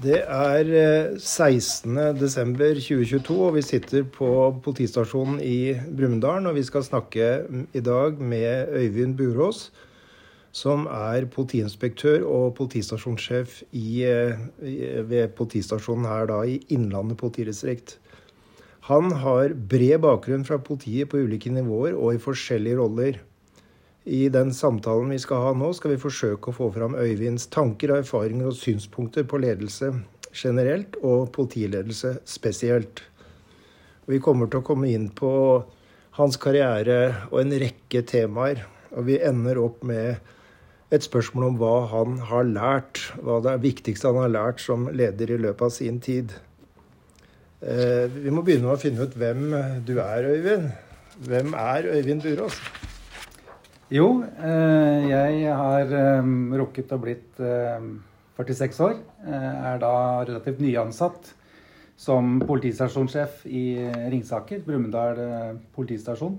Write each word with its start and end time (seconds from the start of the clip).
Det 0.00 0.22
er 0.24 0.64
16.12.2022, 1.20 3.34
og 3.36 3.58
vi 3.58 3.60
sitter 3.60 4.06
på 4.08 4.28
politistasjonen 4.64 5.36
i 5.44 5.74
Brumunddal. 5.76 6.46
Og 6.48 6.56
vi 6.56 6.62
skal 6.64 6.86
snakke 6.86 7.26
i 7.76 7.82
dag 7.84 8.16
med 8.16 8.72
Øyvind 8.80 9.18
Burås, 9.18 9.66
som 10.56 10.86
er 10.88 11.28
politiinspektør 11.28 12.24
og 12.24 12.54
politistasjonssjef 12.56 13.60
i, 13.76 14.00
ved 15.04 15.36
politistasjonen 15.36 16.08
her 16.08 16.32
da, 16.32 16.40
i 16.48 16.56
Innlandet 16.72 17.20
politidistrikt. 17.20 17.98
Han 18.88 19.12
har 19.20 19.52
bred 19.52 20.00
bakgrunn 20.00 20.48
fra 20.48 20.56
politiet 20.64 21.12
på 21.12 21.20
ulike 21.26 21.52
nivåer 21.52 21.92
og 21.92 22.16
i 22.16 22.24
forskjellige 22.24 22.80
roller. 22.80 23.20
I 24.04 24.28
den 24.32 24.54
samtalen 24.56 25.12
vi 25.12 25.18
skal 25.20 25.42
ha 25.44 25.52
nå, 25.52 25.72
skal 25.76 25.92
vi 25.94 26.00
forsøke 26.00 26.50
å 26.50 26.56
få 26.56 26.70
fram 26.72 26.96
Øyvinds 26.96 27.50
tanker, 27.52 27.92
erfaringer 28.00 28.48
og 28.48 28.56
synspunkter 28.56 29.26
på 29.28 29.42
ledelse 29.42 29.92
generelt 30.32 30.96
og 31.02 31.30
politiledelse 31.34 32.16
spesielt. 32.28 33.02
Vi 34.08 34.20
kommer 34.22 34.48
til 34.50 34.62
å 34.62 34.66
komme 34.66 34.88
inn 34.90 35.10
på 35.14 35.32
hans 36.16 36.38
karriere 36.40 37.28
og 37.30 37.42
en 37.42 37.56
rekke 37.62 38.02
temaer. 38.08 38.64
Og 38.96 39.06
vi 39.06 39.20
ender 39.22 39.60
opp 39.62 39.84
med 39.86 40.18
et 40.90 41.04
spørsmål 41.06 41.50
om 41.52 41.58
hva 41.60 41.74
han 41.92 42.16
har 42.30 42.48
lært, 42.48 43.04
hva 43.22 43.38
det 43.44 43.52
er 43.52 43.62
viktigste 43.62 44.10
han 44.10 44.24
har 44.24 44.32
lært 44.32 44.62
som 44.64 44.88
leder 44.90 45.30
i 45.30 45.38
løpet 45.44 45.66
av 45.68 45.74
sin 45.74 46.00
tid. 46.02 46.34
Eh, 47.60 48.08
vi 48.10 48.32
må 48.34 48.42
begynne 48.42 48.66
med 48.66 48.78
å 48.78 48.82
finne 48.82 49.06
ut 49.06 49.14
hvem 49.14 49.44
du 49.86 49.98
er, 50.00 50.32
Øyvind. 50.32 50.72
Hvem 51.28 51.54
er 51.54 51.92
Øyvind 51.92 52.24
Burås? 52.24 52.58
Jo, 53.90 54.20
eh, 54.22 55.08
jeg 55.10 55.50
har 55.50 55.92
eh, 55.98 56.26
rukket 56.60 56.92
å 56.94 56.98
blitt 57.02 57.40
46 58.38 58.78
år. 58.86 59.00
Er 59.26 59.80
da 59.82 59.94
relativt 60.28 60.60
nyansatt 60.62 61.32
som 61.98 62.38
politistasjonssjef 62.46 63.42
i 63.50 63.64
Ringsaker, 64.12 64.62
Brumunddal 64.64 65.18
politistasjon. 65.74 66.38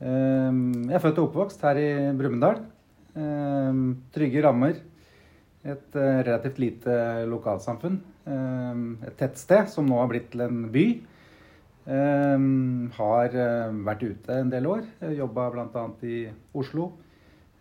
Jeg 0.00 0.96
er 0.96 1.04
født 1.04 1.20
og 1.20 1.28
oppvokst 1.28 1.62
her 1.62 1.78
i 1.78 1.90
Brumunddal. 2.18 2.58
Trygge 4.16 4.42
rammer. 4.42 4.80
Et 5.62 5.96
relativt 6.00 6.58
lite 6.58 6.96
lokalsamfunn. 7.30 8.00
Et 8.26 9.16
tettsted 9.20 9.70
som 9.70 9.86
nå 9.86 10.00
har 10.00 10.10
blitt 10.10 10.32
til 10.32 10.42
en 10.48 10.64
by. 10.74 10.88
Um, 11.84 12.88
har 12.96 13.34
uh, 13.36 13.74
vært 13.84 14.04
ute 14.08 14.36
en 14.40 14.48
del 14.52 14.64
år. 14.70 14.86
Jobba 15.12 15.50
bl.a. 15.52 15.82
i 16.08 16.22
Oslo. 16.56 16.86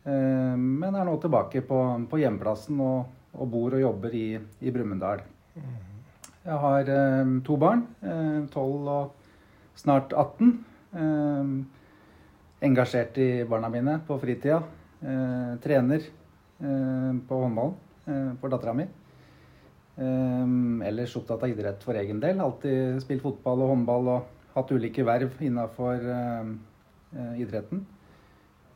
Um, 0.06 0.80
men 0.80 0.96
er 0.96 1.04
nå 1.08 1.18
tilbake 1.20 1.64
på, 1.68 1.80
på 2.08 2.20
hjemplassen 2.22 2.80
og, 2.80 3.10
og, 3.36 3.44
bor 3.52 3.76
og 3.76 3.84
jobber 3.84 4.16
i, 4.16 4.28
i 4.64 4.72
Brumunddal. 4.72 5.26
Jeg 6.44 6.62
har 6.64 6.94
um, 7.20 7.36
to 7.44 7.60
barn. 7.60 7.84
12 8.54 8.90
og 8.96 9.14
snart 9.80 10.16
18. 10.16 10.56
engasjert 12.64 13.18
i 13.20 13.30
barna 13.50 13.72
mine 13.74 13.98
på 14.08 14.20
fritida. 14.22 14.62
Trener 15.64 16.06
på 16.60 17.40
håndballen 17.42 18.38
for 18.40 18.54
dattera 18.54 18.76
mi. 18.78 18.86
Um, 19.94 20.82
ellers 20.82 21.14
opptatt 21.20 21.44
av 21.46 21.52
idrett 21.52 21.84
for 21.86 21.98
egen 21.98 22.22
del. 22.22 22.40
Alltid 22.42 23.02
spilt 23.04 23.22
fotball 23.22 23.62
og 23.62 23.74
håndball 23.76 24.10
og 24.16 24.56
hatt 24.56 24.72
ulike 24.74 25.06
verv 25.06 25.36
innafor 25.46 26.02
uh, 26.02 26.48
uh, 27.14 27.34
idretten. 27.42 27.84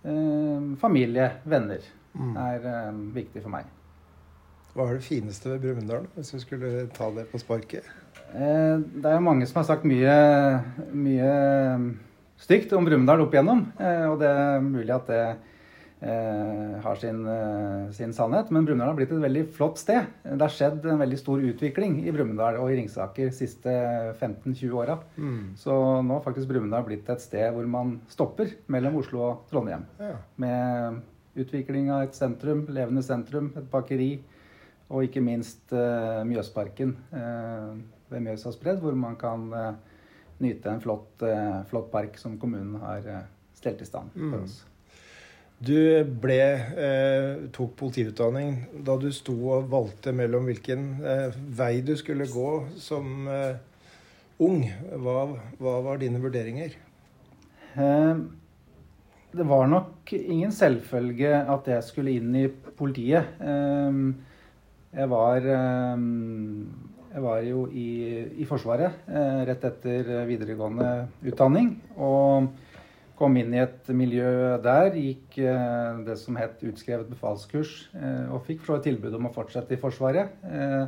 Uh, 0.05 0.75
familie, 0.81 1.31
venner 1.49 1.81
mm. 2.13 2.35
er 2.43 2.67
viktig 3.15 3.41
for 3.41 3.53
meg. 3.55 3.73
Hva 4.75 4.85
er 4.85 4.99
det 4.99 5.07
fineste 5.07 5.49
ved 5.49 5.63
Brumunddal, 5.63 6.05
hvis 6.13 6.35
du 6.35 6.41
skulle 6.43 6.85
ta 6.93 7.09
det 7.15 7.29
på 7.31 7.41
sparket? 7.41 7.87
det 8.27 9.07
er 9.07 9.21
mange 9.23 9.45
som 9.47 9.61
har 9.61 9.65
sagt 9.69 9.85
mye, 9.87 10.13
mye 10.91 11.29
stygt 12.43 12.73
om 12.75 12.85
Brumunddal 12.85 13.23
opp 13.23 13.33
igjennom. 13.33 13.61
og 13.79 14.17
det 14.19 14.27
er 14.27 14.65
mulig 14.65 14.91
at 14.93 15.07
det 15.07 15.21
eh, 16.01 16.79
har 16.83 16.95
sin, 16.95 17.25
eh, 17.27 17.91
sin, 17.91 18.13
sannhet. 18.13 18.51
Men 18.51 18.65
Brumunddal 18.65 18.91
har 18.91 18.97
blitt 18.99 19.11
et 19.11 19.23
veldig 19.23 19.43
flott 19.55 19.79
sted. 19.81 20.05
Det 20.23 20.41
har 20.41 20.53
skjedd 20.53 20.85
en 20.85 21.01
veldig 21.01 21.19
stor 21.19 21.43
utvikling 21.49 21.99
i 22.05 22.13
Brumunddal 22.13 22.59
og 22.61 22.71
i 22.71 22.77
Ringsaker 22.79 23.31
de 23.31 23.35
siste 23.35 23.73
15-20 24.19 24.77
åra. 24.77 24.99
Mm. 25.17 25.55
Så 25.59 25.73
nå 26.05 26.17
har 26.17 26.25
faktisk 26.25 26.49
Brumunddal 26.51 26.85
blitt 26.87 27.09
et 27.09 27.23
sted 27.23 27.51
hvor 27.55 27.67
man 27.69 27.99
stopper 28.11 28.53
mellom 28.67 28.99
Oslo 29.01 29.23
og 29.25 29.45
Trondheim. 29.51 29.85
Ja. 29.99 30.15
Med 30.37 31.03
utvikling 31.37 31.91
av 31.93 32.07
et 32.07 32.17
sentrum, 32.17 32.65
levende 32.69 33.05
sentrum, 33.05 33.51
et 33.57 33.69
bakeri. 33.71 34.11
Og 34.87 35.03
ikke 35.03 35.19
minst 35.19 35.73
eh, 35.75 36.21
Mjøsparken 36.23 36.93
uh, 37.11 37.73
ved 38.07 38.21
Mjøsas 38.23 38.55
bredd, 38.55 38.77
hvor 38.79 38.95
man 38.95 39.17
kan 39.19 39.41
uh, 39.51 39.73
nyte 40.39 40.71
en 40.71 40.79
flott, 40.79 41.25
flott, 41.67 41.89
park 41.91 42.15
som 42.21 42.37
kommunen 42.39 42.77
har 42.79 43.03
stelt 43.57 43.81
i 43.83 43.87
stand 43.89 44.13
for 44.13 44.37
mm. 44.37 44.47
Du 45.57 45.73
ble, 46.21 46.41
eh, 46.77 47.47
tok 47.49 47.71
politiutdanning 47.79 48.83
da 48.85 48.93
du 49.01 49.07
sto 49.09 49.33
og 49.55 49.71
valgte 49.71 50.11
mellom 50.13 50.45
hvilken 50.45 50.83
eh, 51.01 51.37
vei 51.57 51.79
du 51.81 51.95
skulle 51.97 52.27
gå 52.29 52.51
som 52.77 53.25
eh, 53.25 53.55
ung. 54.37 54.61
Hva, 55.01 55.23
hva, 55.57 55.73
var 55.87 55.97
dine 55.97 56.21
vurderinger? 56.21 56.75
Eh, 57.73 58.21
det 59.33 59.47
var 59.49 59.65
nok 59.71 60.13
ingen 60.13 60.53
selvfølge 60.53 61.33
at 61.49 61.71
jeg 61.73 61.87
skulle 61.89 62.13
inn 62.19 62.37
i 62.37 62.45
politiet. 62.53 63.33
Eh, 63.41 63.99
jeg 64.93 65.09
var, 65.09 65.49
eh, 65.57 66.05
jeg 67.15 67.25
var 67.25 67.41
jo 67.49 67.65
i, 67.73 67.89
i 68.37 68.45
Forsvaret 68.45 69.09
rett 69.49 69.69
etter 69.73 70.13
videregående 70.29 70.93
utdanning. 71.25 71.73
og 71.97 72.53
Kom 73.17 73.33
inn 73.39 73.53
i 73.55 73.63
et 73.63 73.87
miljø 73.97 74.29
der, 74.61 74.93
gikk 74.93 75.39
eh, 75.41 76.01
det 76.05 76.19
som 76.21 76.35
het 76.37 76.59
utskrevet 76.61 77.09
befalskurs, 77.09 77.87
eh, 77.97 78.27
og 78.29 78.43
fikk 78.45 78.61
for 78.67 78.83
tilbud 78.83 79.15
om 79.17 79.25
å 79.25 79.31
fortsette 79.33 79.73
i 79.73 79.79
Forsvaret. 79.81 80.35
Eh, 80.45 80.83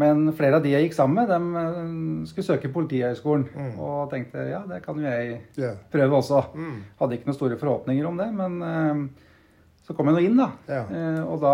men 0.00 0.30
flere 0.32 0.56
av 0.56 0.64
de 0.64 0.70
jeg 0.72 0.86
gikk 0.86 0.94
sammen 0.96 1.18
med, 1.20 1.28
de 1.28 2.30
skulle 2.30 2.46
søke 2.46 2.70
Politihøgskolen. 2.72 3.44
Mm. 3.52 3.74
Og 3.84 4.06
tenkte 4.08 4.46
ja, 4.48 4.62
det 4.64 4.78
kan 4.86 4.96
jo 4.96 5.04
jeg 5.04 5.74
prøve 5.92 6.16
også. 6.22 6.38
Mm. 6.56 6.78
Hadde 7.02 7.18
ikke 7.18 7.28
noen 7.28 7.36
store 7.36 7.58
forhåpninger 7.60 8.08
om 8.08 8.22
det, 8.22 8.30
men 8.32 8.56
så 9.84 9.92
kom 9.92 10.08
jeg 10.08 10.16
nå 10.16 10.22
inn, 10.24 10.40
da. 10.40 10.46
Ja. 10.72 10.86
Og 11.26 11.44
da, 11.44 11.52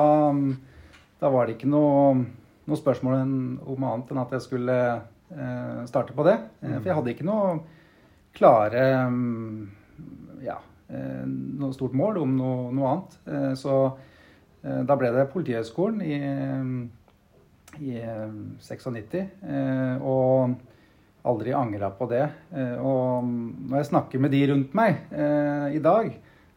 da, 1.19 1.33
var 1.35 1.49
det 1.49 1.57
ikke 1.57 1.73
noe, 1.73 2.15
noe 2.71 2.79
spørsmål 2.79 3.19
om 3.75 3.89
annet 3.91 4.15
enn 4.15 4.23
at 4.23 4.37
jeg 4.37 4.47
skulle 4.47 4.79
starte 5.91 6.15
på 6.15 6.29
det. 6.31 6.37
Mm. 6.63 6.77
For 6.77 6.93
jeg 6.93 6.99
hadde 7.01 7.17
ikke 7.17 7.27
noe 7.27 7.59
klare 8.39 8.87
ja, 10.45 10.59
eh, 10.89 11.25
noe 11.27 11.75
stort 11.77 11.97
mål 11.97 12.23
om 12.23 12.37
noe, 12.39 12.71
noe 12.75 12.93
annet. 12.93 13.19
Eh, 13.29 13.53
så 13.59 13.75
eh, 13.89 14.81
da 14.89 14.97
ble 14.99 15.13
det 15.15 15.29
Politihøgskolen 15.33 16.03
i, 16.05 16.19
i 17.83 17.99
96. 18.65 19.21
Og 20.03 20.57
aldri 21.29 21.53
angra 21.53 21.91
på 21.93 22.07
det. 22.09 22.25
Og 22.81 23.27
når 23.27 23.83
jeg 23.83 23.89
snakker 23.91 24.23
med 24.23 24.33
de 24.33 24.41
rundt 24.49 24.77
meg 24.79 25.11
i 25.75 25.81
dag, 25.83 26.09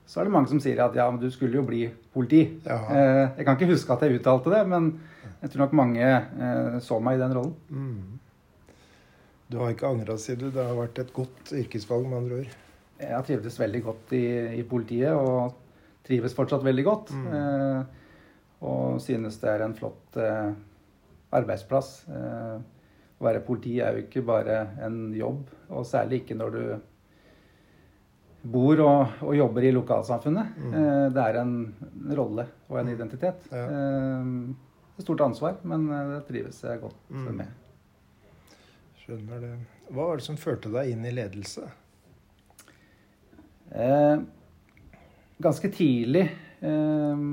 så 0.07 0.21
er 0.21 0.29
det 0.29 0.33
mange 0.33 0.51
som 0.51 0.61
sier 0.63 0.79
at 0.85 0.95
ja, 0.95 1.09
men 1.11 1.19
du 1.19 1.27
skulle 1.33 1.59
jo 1.59 1.65
bli 1.67 1.81
politi. 2.13 2.45
Jaha. 2.63 3.01
Jeg 3.35 3.47
kan 3.47 3.57
ikke 3.57 3.73
huske 3.73 3.97
at 3.97 4.05
jeg 4.05 4.21
uttalte 4.21 4.53
det, 4.53 4.61
men 4.71 4.93
jeg 5.41 5.51
tror 5.51 5.65
nok 5.65 5.75
mange 5.81 6.79
så 6.85 7.01
meg 7.03 7.19
i 7.19 7.23
den 7.23 7.35
rollen. 7.35 7.57
Mm. 7.67 8.21
Du 9.51 9.59
har 9.59 9.73
ikke 9.73 9.89
angra, 9.91 10.15
sier 10.21 10.39
du. 10.39 10.47
Det 10.53 10.63
har 10.63 10.77
vært 10.77 11.01
et 11.03 11.11
godt 11.15 11.51
yrkesvalg, 11.57 12.07
med 12.07 12.21
andre 12.21 12.43
ord. 12.45 12.59
Jeg 13.01 13.15
har 13.15 13.25
trivdes 13.25 13.57
veldig 13.59 13.81
godt 13.85 14.13
i, 14.17 14.25
i, 14.59 14.63
politiet 14.67 15.15
og 15.17 15.57
trives 16.05 16.35
fortsatt 16.37 16.63
veldig 16.65 16.85
godt. 16.85 17.13
Mm. 17.17 17.31
Eh, 17.37 17.97
og 18.69 19.01
synes 19.01 19.39
det 19.41 19.49
er 19.49 19.65
en 19.65 19.75
flott 19.77 20.19
eh, 20.21 20.51
arbeidsplass. 21.33 21.91
Eh, 22.13 22.55
å 23.21 23.25
være 23.25 23.43
politi 23.45 23.75
er 23.81 23.97
jo 23.97 24.05
ikke 24.05 24.23
bare 24.25 24.61
en 24.85 25.11
jobb, 25.13 25.49
og 25.69 25.85
særlig 25.85 26.23
ikke 26.23 26.37
når 26.39 26.55
du 26.55 26.63
bor 28.41 28.81
og, 28.81 29.21
og 29.27 29.35
jobber 29.37 29.67
i 29.67 29.73
lokalsamfunnet. 29.75 30.57
Mm. 30.57 30.73
Eh, 30.73 31.07
det 31.13 31.25
er 31.27 31.39
en 31.41 31.55
rolle 32.17 32.47
og 32.69 32.79
en 32.81 32.89
mm. 32.89 32.93
identitet. 32.95 33.49
Ja. 33.53 33.65
Eh, 33.65 34.69
et 34.97 35.05
stort 35.05 35.21
ansvar, 35.25 35.59
men 35.67 35.87
eh, 35.89 36.15
det 36.15 36.23
trives 36.29 36.63
jeg 36.65 36.81
godt 36.81 37.13
mm. 37.13 37.27
med. 37.41 37.53
Skjønner 39.01 39.45
det. 39.45 39.53
Hva 39.91 40.09
var 40.09 40.19
det 40.19 40.25
som 40.25 40.39
førte 40.39 40.71
deg 40.73 40.93
inn 40.93 41.05
i 41.05 41.13
ledelse? 41.13 41.67
Eh, 43.71 44.21
ganske 45.41 45.71
tidlig, 45.73 46.25
eh, 46.61 47.25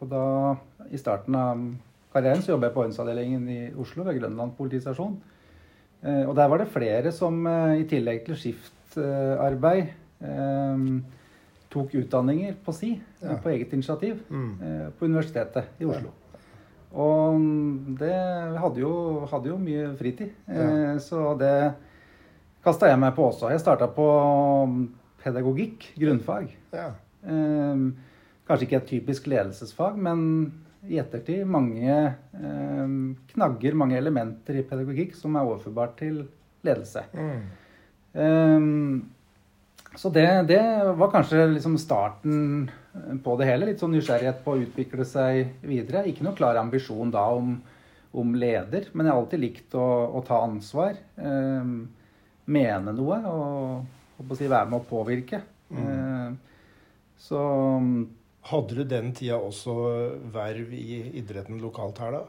og 0.00 0.08
da 0.10 0.24
i 0.90 0.98
starten 0.98 1.34
av 1.36 1.64
karrieren, 2.12 2.42
så 2.42 2.54
jobber 2.54 2.68
jeg 2.68 2.74
på 2.74 2.84
ordensavdelingen 2.84 3.48
i 3.48 3.60
Oslo 3.78 4.06
ved 4.06 4.20
Grønland 4.20 4.56
politistasjon. 4.58 5.20
Eh, 6.02 6.24
og 6.24 6.34
der 6.36 6.48
var 6.48 6.58
det 6.58 6.72
flere 6.72 7.12
som 7.12 7.46
i 7.76 7.84
tillegg 7.90 8.24
til 8.26 8.38
skiftarbeid 8.38 9.96
tok 11.70 11.94
utdanninger 11.94 12.56
på 12.64 12.74
si, 12.74 12.94
ja. 13.22 13.36
på 13.42 13.52
eget 13.52 13.72
initiativ, 13.76 14.24
mm. 14.28 14.50
Eh, 14.62 14.86
på 14.98 15.06
Universitetet 15.06 15.78
i 15.78 15.86
Oslo. 15.86 16.10
Og 16.90 17.38
det 18.00 18.16
hadde 18.58 18.82
jo, 18.82 18.94
hadde 19.30 19.52
jo 19.52 19.58
mye 19.62 19.92
fritid. 19.98 20.32
Ja. 20.50 20.96
Så 20.98 21.36
det 21.38 21.54
kasta 22.64 22.88
jeg 22.90 22.98
meg 22.98 23.14
på 23.14 23.28
også. 23.28 23.52
Jeg 23.52 23.62
starta 23.62 23.86
på 23.94 24.06
pedagogikk, 25.22 25.90
grunnfag. 26.00 26.50
Ja. 26.74 26.90
Kanskje 28.48 28.66
ikke 28.66 28.78
et 28.80 28.90
typisk 28.90 29.28
ledelsesfag, 29.30 29.98
men 30.00 30.22
i 30.88 30.96
ettertid 30.98 31.44
mange 31.44 31.96
knagger, 33.34 33.76
mange 33.76 33.98
elementer 34.00 34.56
i 34.56 34.64
pedagogikk 34.66 35.12
som 35.18 35.36
er 35.36 35.48
overførbart 35.48 35.98
til 36.00 36.22
ledelse. 36.66 37.04
Mm. 37.12 37.42
Um, 38.12 39.10
så 39.94 40.10
det, 40.14 40.26
det, 40.46 40.62
var 40.96 41.10
kanskje 41.10 41.46
liksom 41.50 41.78
starten 41.78 42.70
på 43.24 43.36
det 43.38 43.48
hele. 43.48 43.70
Litt 43.70 43.82
sånn 43.82 43.94
nysgjerrighet 43.96 44.42
på 44.44 44.54
å 44.54 44.64
utvikle 44.64 45.06
seg 45.06 45.56
videre. 45.66 46.06
Ikke 46.06 46.26
noe 46.26 46.36
klar 46.38 46.58
ambisjon 46.60 47.10
da 47.14 47.26
om, 47.34 47.56
om 48.14 48.34
leder, 48.38 48.90
men 48.92 49.06
jeg 49.06 49.14
har 49.14 49.22
alltid 49.22 49.42
likt 49.42 49.74
å, 49.78 49.86
å 50.14 50.22
ta 50.26 50.42
ansvar. 50.46 50.98
Um, 51.18 51.88
mene 52.50 52.94
noe 52.94 53.18
og 53.30 53.98
si, 54.36 54.48
være 54.50 54.68
med 54.70 54.80
å 54.80 54.88
påvirke. 54.88 55.42
Mm. 55.70 55.84
Uh, 55.86 56.80
så 57.20 57.44
Hadde 58.50 58.78
du 58.78 58.86
den 58.88 59.10
tida 59.12 59.36
også 59.36 59.74
verv 60.32 60.70
i 60.72 61.02
idretten 61.20 61.58
lokalt 61.60 61.98
her, 62.00 62.14
da? 62.16 62.22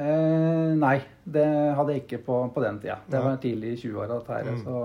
Eh, 0.00 0.70
nei, 0.78 0.96
det 1.26 1.46
hadde 1.76 1.96
jeg 1.96 2.04
ikke 2.04 2.20
på, 2.28 2.36
på 2.54 2.62
den 2.62 2.78
tida. 2.80 3.00
Det 3.10 3.22
var 3.24 3.40
tidlig 3.42 3.74
i 3.74 3.80
20-åra. 3.82 4.20
Mm. 4.46 4.60
Så 4.62 4.84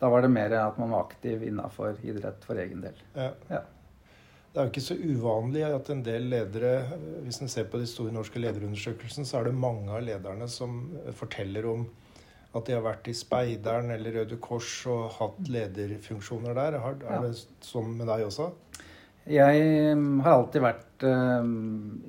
da 0.00 0.10
var 0.12 0.24
det 0.24 0.32
mer 0.32 0.56
at 0.58 0.78
man 0.80 0.94
var 0.94 1.04
aktiv 1.04 1.44
innafor 1.46 2.00
idrett 2.02 2.44
for 2.48 2.58
egen 2.60 2.80
del. 2.84 3.02
Ja. 3.14 3.30
Ja. 3.52 3.62
Det 4.52 4.62
er 4.62 4.66
jo 4.66 4.72
ikke 4.72 4.86
så 4.86 4.96
uvanlig 4.96 5.66
at 5.68 5.90
en 5.92 6.00
del 6.00 6.30
ledere, 6.32 6.72
hvis 7.26 7.42
en 7.44 7.52
ser 7.52 7.68
på 7.68 7.76
de 7.76 7.86
store 7.90 8.14
norske 8.16 8.40
lederundersøkelsene, 8.40 9.28
så 9.28 9.42
er 9.42 9.50
det 9.50 9.58
mange 9.60 9.92
av 9.92 10.00
lederne 10.06 10.48
som 10.48 10.78
forteller 11.18 11.68
om 11.68 11.84
at 12.56 12.68
de 12.68 12.76
har 12.76 12.84
vært 12.84 13.08
i 13.10 13.14
Speideren 13.16 13.92
eller 13.94 14.20
Røde 14.20 14.38
Kors 14.42 14.70
og 14.90 15.10
hatt 15.18 15.50
lederfunksjoner 15.52 16.56
der. 16.56 16.78
Er 16.80 17.26
det 17.26 17.34
sånn 17.64 17.92
med 17.98 18.08
deg 18.10 18.26
også? 18.28 18.50
Jeg 19.26 19.62
um, 19.96 20.20
har 20.22 20.36
alltid 20.36 20.62
vært 20.62 21.04
uh, 21.08 21.46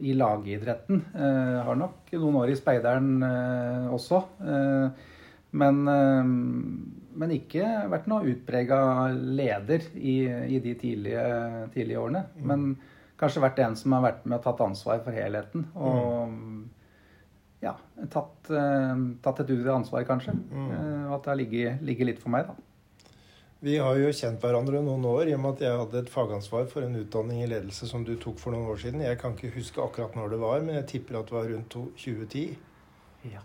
i 0.05 0.13
lagidretten. 0.13 1.01
Uh, 1.15 1.57
har 1.65 1.79
nok 1.79 2.11
noen 2.13 2.41
år 2.43 2.53
i 2.53 2.57
Speideren 2.59 3.15
uh, 3.25 3.87
også. 3.95 4.21
Uh, 4.43 5.15
men, 5.57 5.81
um, 5.89 6.35
men, 7.17 7.33
ikke 7.33 7.65
vært 7.89 8.05
noe 8.11 8.27
utprega 8.29 8.79
leder 9.15 9.87
i, 9.95 10.19
i, 10.29 10.61
de 10.61 10.75
tidlige, 10.77 11.25
tidlige 11.73 12.03
årene. 12.03 12.27
Mm. 12.37 12.45
Men 12.51 12.67
kanskje 13.17 13.41
vært 13.47 13.63
en 13.65 13.77
som 13.79 13.97
har 13.97 14.05
vært 14.05 14.27
med 14.27 14.37
og 14.37 14.45
tatt 14.45 14.65
ansvar 14.67 15.01
for 15.01 15.17
helheten. 15.17 15.65
Og 15.73 16.35
mm. 16.35 16.59
Ja, 17.67 17.75
tatt, 18.13 18.49
tatt 18.49 19.43
et 19.43 19.51
utvidet 19.51 19.75
ansvar, 19.75 20.07
kanskje. 20.07 20.33
Mm. 20.33 20.71
Og 21.09 21.17
at 21.17 21.27
det 21.27 21.31
har 21.33 21.39
ligget, 21.39 21.85
ligget 21.85 22.11
litt 22.11 22.23
for 22.23 22.33
meg, 22.33 22.49
da. 22.49 22.67
Vi 23.59 23.77
har 23.81 23.97
jo 23.97 24.09
kjent 24.13 24.43
hverandre 24.43 24.83
noen 24.85 25.05
år 25.09 25.31
i 25.31 25.33
og 25.33 25.39
med 25.41 25.55
at 25.55 25.63
jeg 25.65 25.77
hadde 25.79 26.01
et 26.03 26.11
fagansvar 26.13 26.67
for 26.69 26.85
en 26.85 26.99
utdanning 26.99 27.39
i 27.41 27.47
ledelse 27.49 27.87
som 27.89 28.03
du 28.05 28.13
tok 28.21 28.37
for 28.37 28.53
noen 28.53 28.69
år 28.69 28.77
siden. 28.83 29.01
Jeg 29.01 29.17
kan 29.17 29.33
ikke 29.33 29.55
huske 29.55 29.81
akkurat 29.81 30.13
når 30.17 30.35
det 30.35 30.39
var, 30.43 30.61
men 30.65 30.77
jeg 30.77 30.89
tipper 30.91 31.17
at 31.17 31.31
det 31.31 31.37
var 31.39 31.49
rundt 31.49 31.73
2010. 32.03 32.43
Ja, 33.31 33.41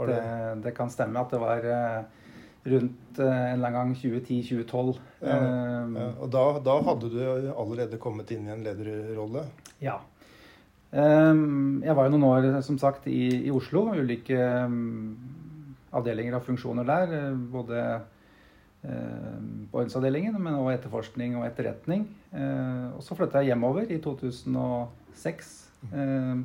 det? 0.00 0.08
Det, 0.10 0.24
det, 0.64 0.74
kan 0.74 0.90
stemme 0.90 1.22
at 1.22 1.30
det 1.30 1.38
var 1.38 1.68
uh, 1.68 2.26
rundt 2.74 3.22
en 3.22 3.30
eller 3.30 3.68
annen 3.70 3.76
gang 3.78 3.94
2010-2012. 4.00 4.98
Ja, 5.22 5.38
ja. 5.38 6.08
Og 6.18 6.34
da, 6.34 6.44
da, 6.66 6.76
hadde 6.90 7.12
du 7.12 7.20
allerede 7.54 8.02
kommet 8.02 8.34
inn 8.34 8.50
i 8.50 8.54
en 8.56 8.66
lederrolle? 8.66 9.46
Ja. 9.78 10.00
Um, 10.92 11.80
jeg 11.80 11.96
var 11.96 12.06
jo 12.06 12.14
noen 12.14 12.28
år, 12.28 12.48
som 12.64 12.76
sagt, 12.80 13.08
i, 13.08 13.48
i 13.48 13.52
Oslo. 13.52 13.88
Ulike 13.96 14.36
um, 14.68 15.14
avdelinger 15.92 16.36
av 16.36 16.44
funksjoner 16.46 16.88
der. 16.88 17.14
Både 17.52 17.84
Eh, 18.82 19.34
på 19.70 19.78
ordensavdelingen, 19.78 20.34
men 20.42 20.56
også 20.58 20.72
etterforskning 20.74 21.36
og 21.38 21.44
etterretning. 21.46 22.08
Eh, 22.34 22.88
og 22.96 23.04
så 23.06 23.14
flytta 23.14 23.38
jeg 23.38 23.52
hjemover 23.52 23.86
i 23.94 24.00
2006. 24.02 25.52
Eh, 25.92 26.42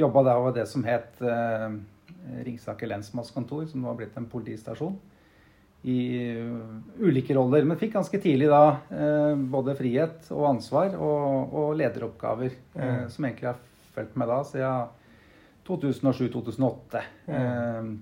Jobba 0.00 0.22
da 0.24 0.34
over 0.40 0.54
det 0.56 0.64
som 0.70 0.82
het 0.86 1.18
Ringsaker 1.20 2.88
lensmannskontor, 2.88 3.66
som 3.68 3.82
nå 3.82 3.90
har 3.90 3.98
blitt 3.98 4.16
en 4.16 4.28
politistasjon. 4.30 4.94
I 5.84 5.98
ulike 7.02 7.34
roller, 7.36 7.66
men 7.68 7.78
fikk 7.80 7.96
ganske 7.96 8.20
tidlig 8.22 8.48
da 8.48 8.78
både 9.50 9.74
frihet 9.76 10.30
og 10.32 10.46
ansvar 10.54 10.94
og, 10.94 11.52
og 11.52 11.74
lederoppgaver, 11.80 12.54
mm. 12.76 13.10
som 13.12 13.26
egentlig 13.26 13.50
har 13.50 13.60
fulgt 14.00 14.18
med 14.18 14.32
da 14.32 14.40
siden 14.48 14.96
2007-2008. 15.68 17.04
Mm. 17.28 17.94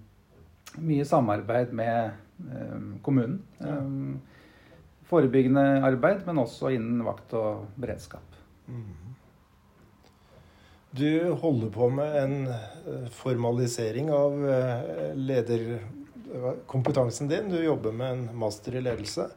Mye 0.78 1.04
samarbeid 1.06 1.74
med 1.76 2.16
Eh, 2.38 3.00
kommunen. 3.02 3.42
Eh, 3.60 4.16
forebyggende 5.08 5.82
arbeid, 5.82 6.22
men 6.26 6.38
også 6.44 6.70
innen 6.76 7.04
vakt 7.06 7.32
og 7.34 7.66
beredskap. 7.80 8.36
Mm. 8.68 8.94
Du 10.98 11.32
holder 11.42 11.70
på 11.72 11.88
med 11.92 12.16
en 12.22 12.36
eh, 12.52 13.08
formalisering 13.12 14.10
av 14.14 14.32
lederkompetansen 15.18 17.28
din. 17.30 17.50
Du 17.50 17.58
jobber 17.62 17.92
med 17.92 18.12
en 18.12 18.38
master 18.38 18.78
i 18.78 18.84
ledelse. 18.84 19.30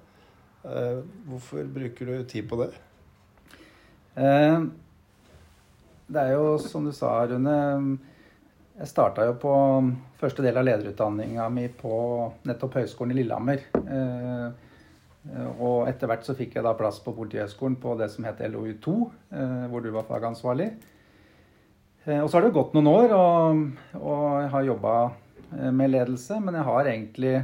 Hvorfor 0.62 1.66
bruker 1.74 2.06
du 2.06 2.24
tid 2.30 2.50
på 2.50 2.56
det? 2.60 2.69
Det 6.12 6.19
er 6.19 6.34
jo 6.36 6.58
som 6.60 6.84
du 6.84 6.92
sa, 6.92 7.22
Rune 7.30 7.58
jeg 8.81 8.90
starta 8.90 9.28
jo 9.28 9.36
på 9.38 9.54
første 10.18 10.42
del 10.42 10.56
av 10.58 10.66
lederutdanninga 10.66 11.44
mi 11.54 11.68
på 11.69 11.94
nettopp 12.50 12.80
Høgskolen 12.80 13.13
i 13.13 13.19
Lillehammer. 13.19 13.60
Eh, 13.78 15.50
og 15.62 15.90
etter 15.92 16.10
hvert 16.10 16.25
så 16.25 16.34
fikk 16.38 16.56
jeg 16.58 16.66
da 16.66 16.72
plass 16.80 16.98
på 17.04 17.13
Politihøgskolen 17.13 17.75
på 17.81 17.94
det 18.00 18.08
som 18.10 18.25
het 18.25 18.42
LOU2, 18.42 18.94
eh, 19.38 19.66
hvor 19.69 19.84
du 19.86 19.92
var 19.94 20.08
fagansvarlig. 20.08 20.72
Eh, 22.08 22.18
og 22.24 22.25
så 22.25 22.40
har 22.40 22.48
det 22.48 22.56
gått 22.56 22.74
noen 22.74 22.90
år, 22.90 23.13
og, 23.13 23.62
og 24.00 24.24
jeg 24.40 24.50
har 24.56 24.69
jobba 24.72 24.96
med 25.78 25.94
ledelse. 25.94 26.40
Men 26.42 26.58
jeg 26.58 26.68
har 26.72 26.90
egentlig 26.94 27.36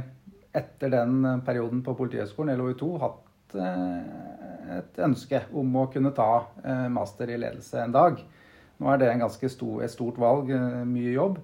etter 0.58 0.90
den 0.96 1.22
perioden 1.46 1.84
på 1.86 1.94
Politihøgskolen, 2.00 2.58
LOU2, 2.58 2.90
hatt 3.04 3.24
et 4.78 4.98
ønske 5.06 5.44
om 5.56 5.76
å 5.80 5.86
kunne 5.92 6.10
ta 6.16 6.32
master 6.92 7.30
i 7.30 7.38
ledelse 7.38 7.78
en 7.84 7.94
dag. 7.94 8.18
Nå 8.78 8.90
er 8.92 9.00
det 9.00 9.08
en 9.10 9.24
ganske 9.24 9.50
stor, 9.50 9.80
et 9.82 9.92
stort 9.92 10.18
valg, 10.22 10.52
eh, 10.54 10.82
mye 10.86 11.14
jobb. 11.14 11.40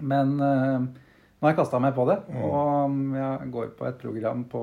Men 0.00 0.34
uh, 0.40 0.80
nå 0.84 1.44
har 1.44 1.52
jeg 1.52 1.58
kasta 1.60 1.80
meg 1.80 1.94
på 1.96 2.06
det. 2.08 2.18
Mm. 2.32 2.40
Og 2.44 2.96
jeg 3.16 3.52
går 3.52 3.70
på 3.78 3.86
et 3.88 4.00
program 4.00 4.42
på 4.48 4.62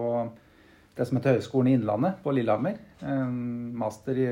det 0.97 1.07
som 1.09 1.17
heter 1.17 1.37
Høgskolen 1.37 1.71
i 1.71 1.77
Innlandet 1.77 2.19
på 2.21 2.33
Lillehammer. 2.33 2.77
Master 3.01 4.19
i 4.21 4.27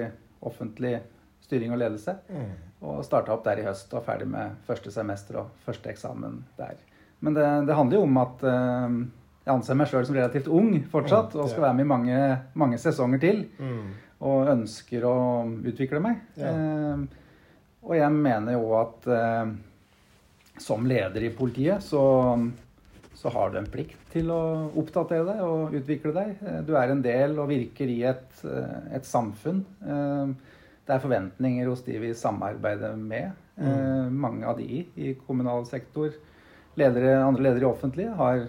offentlig 0.46 1.00
styring 1.42 1.74
og 1.74 1.82
ledelse. 1.82 2.16
Mm. 2.30 2.52
Og 2.86 3.02
starta 3.06 3.34
opp 3.34 3.44
der 3.46 3.62
i 3.62 3.66
høst 3.66 3.94
og 3.98 4.06
ferdig 4.06 4.30
med 4.30 4.62
første 4.68 4.94
semester 4.94 5.42
og 5.42 5.66
første 5.66 5.90
eksamen 5.90 6.40
der. 6.58 6.78
Men 7.22 7.38
det, 7.38 7.48
det 7.70 7.78
handler 7.78 8.00
jo 8.00 8.06
om 8.06 8.22
at 8.22 8.46
uh, 8.46 9.02
jeg 9.42 9.54
anser 9.56 9.78
meg 9.78 9.90
sjøl 9.90 10.06
som 10.06 10.18
relativt 10.18 10.50
ung 10.54 10.74
fortsatt 10.92 11.34
mm, 11.34 11.42
og 11.42 11.50
skal 11.50 11.66
være 11.66 11.78
med 11.80 11.88
i 11.88 11.90
mange, 11.90 12.18
mange 12.62 12.78
sesonger 12.82 13.22
til. 13.22 13.44
Mm. 13.58 13.92
Og 14.22 14.52
ønsker 14.52 15.06
å 15.10 15.16
utvikle 15.66 16.02
meg. 16.04 16.22
Ja. 16.38 16.54
Og 17.82 17.98
jeg 17.98 18.14
mener 18.14 18.56
jo 18.56 18.74
at 18.78 19.08
eh, 19.10 19.54
som 20.62 20.88
leder 20.88 21.24
i 21.24 21.34
politiet 21.34 21.84
så, 21.84 22.04
så, 23.14 23.30
har 23.30 23.52
du 23.52 23.60
en 23.62 23.70
plikt 23.72 24.00
til 24.14 24.32
å 24.34 24.42
oppdatere 24.78 25.26
deg 25.28 25.44
og 25.46 25.76
utvikle 25.80 26.14
deg. 26.16 26.34
Eh, 26.46 26.60
du 26.68 26.76
er 26.78 26.94
en 26.94 27.04
del 27.04 27.38
og 27.40 27.52
virker 27.52 27.92
i 27.92 28.02
et, 28.10 28.42
eh, 28.46 28.98
et 28.98 29.08
samfunn. 29.08 29.64
Eh, 29.82 30.34
det 30.88 30.96
er 30.96 31.04
forventninger 31.04 31.70
hos 31.70 31.86
de 31.86 31.98
vi 32.02 32.12
samarbeider 32.18 32.98
med. 33.00 33.38
Mm. 33.62 34.16
Mange 34.18 34.48
av 34.50 34.58
de 34.58 34.80
i 34.98 35.12
kommunal 35.28 35.68
sektor. 35.70 36.10
Ledere, 36.80 37.20
andre 37.22 37.44
ledere 37.46 37.68
i 37.68 37.68
offentlig 37.68 38.08
har 38.18 38.48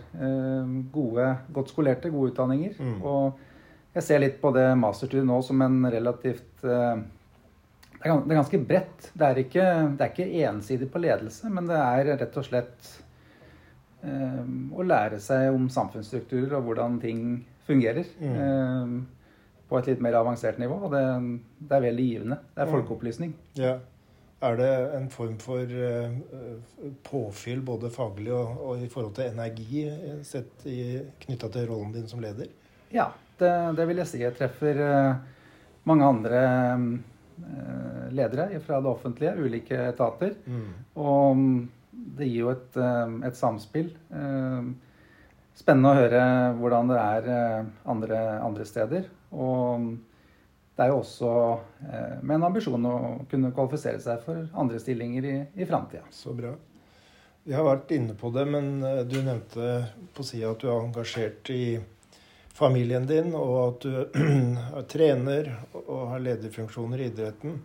gode, 0.95 1.27
godt 1.53 1.73
skolerte, 1.75 2.09
gode 2.11 2.31
utdanninger. 2.31 2.79
Mm. 2.81 2.95
Og 3.05 3.93
jeg 3.99 4.07
ser 4.07 4.23
litt 4.23 4.39
på 4.41 4.55
det 4.57 4.65
masterstudiet 4.81 5.29
nå 5.29 5.37
som 5.45 5.61
en 5.67 5.77
relativt 5.93 6.65
det 8.03 8.35
er 8.35 8.41
ganske 8.41 8.61
bredt. 8.67 9.09
Det 9.15 9.29
er, 9.29 9.41
ikke, 9.45 9.65
det 9.95 10.05
er 10.05 10.13
ikke 10.13 10.45
ensidig 10.49 10.89
på 10.91 11.03
ledelse, 11.03 11.51
men 11.53 11.69
det 11.71 11.79
er 11.79 12.13
rett 12.19 12.39
og 12.41 12.47
slett 12.47 12.91
um, 14.03 14.73
å 14.75 14.87
lære 14.87 15.21
seg 15.23 15.53
om 15.55 15.69
samfunnsstrukturer 15.71 16.57
og 16.59 16.67
hvordan 16.67 16.99
ting 17.03 17.21
fungerer. 17.69 18.09
Mm. 18.19 18.39
Um, 18.39 18.97
på 19.71 19.79
et 19.79 19.89
litt 19.89 20.03
mer 20.05 20.19
avansert 20.19 20.59
nivå. 20.61 20.81
Og 20.85 20.93
det, 20.93 21.05
det 21.63 21.79
er 21.79 21.87
veldig 21.87 22.09
givende. 22.09 22.41
Det 22.53 22.65
er 22.65 22.69
mm. 22.69 22.75
folkeopplysning. 22.75 23.37
Ja. 23.61 23.77
Er 24.43 24.59
det 24.59 24.73
en 24.99 25.07
form 25.13 25.39
for 25.39 25.63
uh, 25.63 26.17
påfyll 27.07 27.63
både 27.63 27.93
faglig 27.95 28.35
og, 28.35 28.59
og, 28.59 28.83
i 28.83 28.91
forhold 28.91 29.15
til 29.17 29.31
energi 29.31 29.87
sett 30.27 30.67
knytta 31.23 31.53
til 31.55 31.71
rollen 31.71 31.95
din 31.95 32.11
som 32.11 32.21
leder? 32.25 32.51
Ja, 32.93 33.13
det, 33.39 33.55
det 33.79 33.87
vil 33.89 34.03
jeg 34.03 34.11
si. 34.11 34.21
Jeg 34.27 34.35
treffer 34.37 34.83
uh, 34.83 35.23
mange 35.89 36.11
andre 36.11 36.43
um, 36.75 36.91
Eh, 37.01 37.12
ledere 38.13 38.61
fra 38.65 38.81
det 38.81 38.91
offentlige, 38.91 39.35
ulike 39.41 39.79
etater. 39.89 40.35
Mm. 40.47 40.71
Og 41.01 41.43
det 42.19 42.29
gir 42.29 42.47
jo 42.47 42.53
et, 42.53 42.79
et 43.29 43.39
samspill. 43.39 43.93
Spennende 45.57 45.93
å 45.93 45.99
høre 45.99 46.23
hvordan 46.59 46.91
det 46.93 46.99
er 47.03 47.31
andre, 47.89 48.23
andre 48.41 48.67
steder. 48.69 49.07
Og 49.33 49.93
det 50.73 50.85
er 50.85 50.93
jo 50.93 51.01
også 51.03 51.33
med 52.25 52.37
en 52.39 52.49
ambisjon 52.49 52.89
å 52.89 52.97
kunne 53.31 53.53
kvalifisere 53.53 54.01
seg 54.01 54.25
for 54.25 54.45
andre 54.59 54.81
stillinger 54.81 55.29
i, 55.29 55.39
i 55.61 55.69
framtida. 55.69 56.05
Så 56.13 56.35
bra. 56.37 56.55
Vi 57.45 57.57
har 57.57 57.67
vært 57.67 57.91
inne 57.97 58.15
på 58.19 58.31
det, 58.35 58.45
men 58.47 58.77
du 58.81 59.19
nevnte 59.19 59.73
på 60.15 60.25
sida 60.27 60.53
at 60.55 60.63
du 60.63 60.69
er 60.71 60.79
engasjert 60.79 61.51
i 61.51 61.65
familien 62.55 63.07
din, 63.09 63.33
og 63.35 63.57
at 63.63 63.87
du 63.87 64.21
er 64.79 64.87
trener 64.91 65.51
og 65.83 66.13
har 66.13 66.23
lederfunksjoner 66.27 67.03
i 67.03 67.09
idretten. 67.11 67.57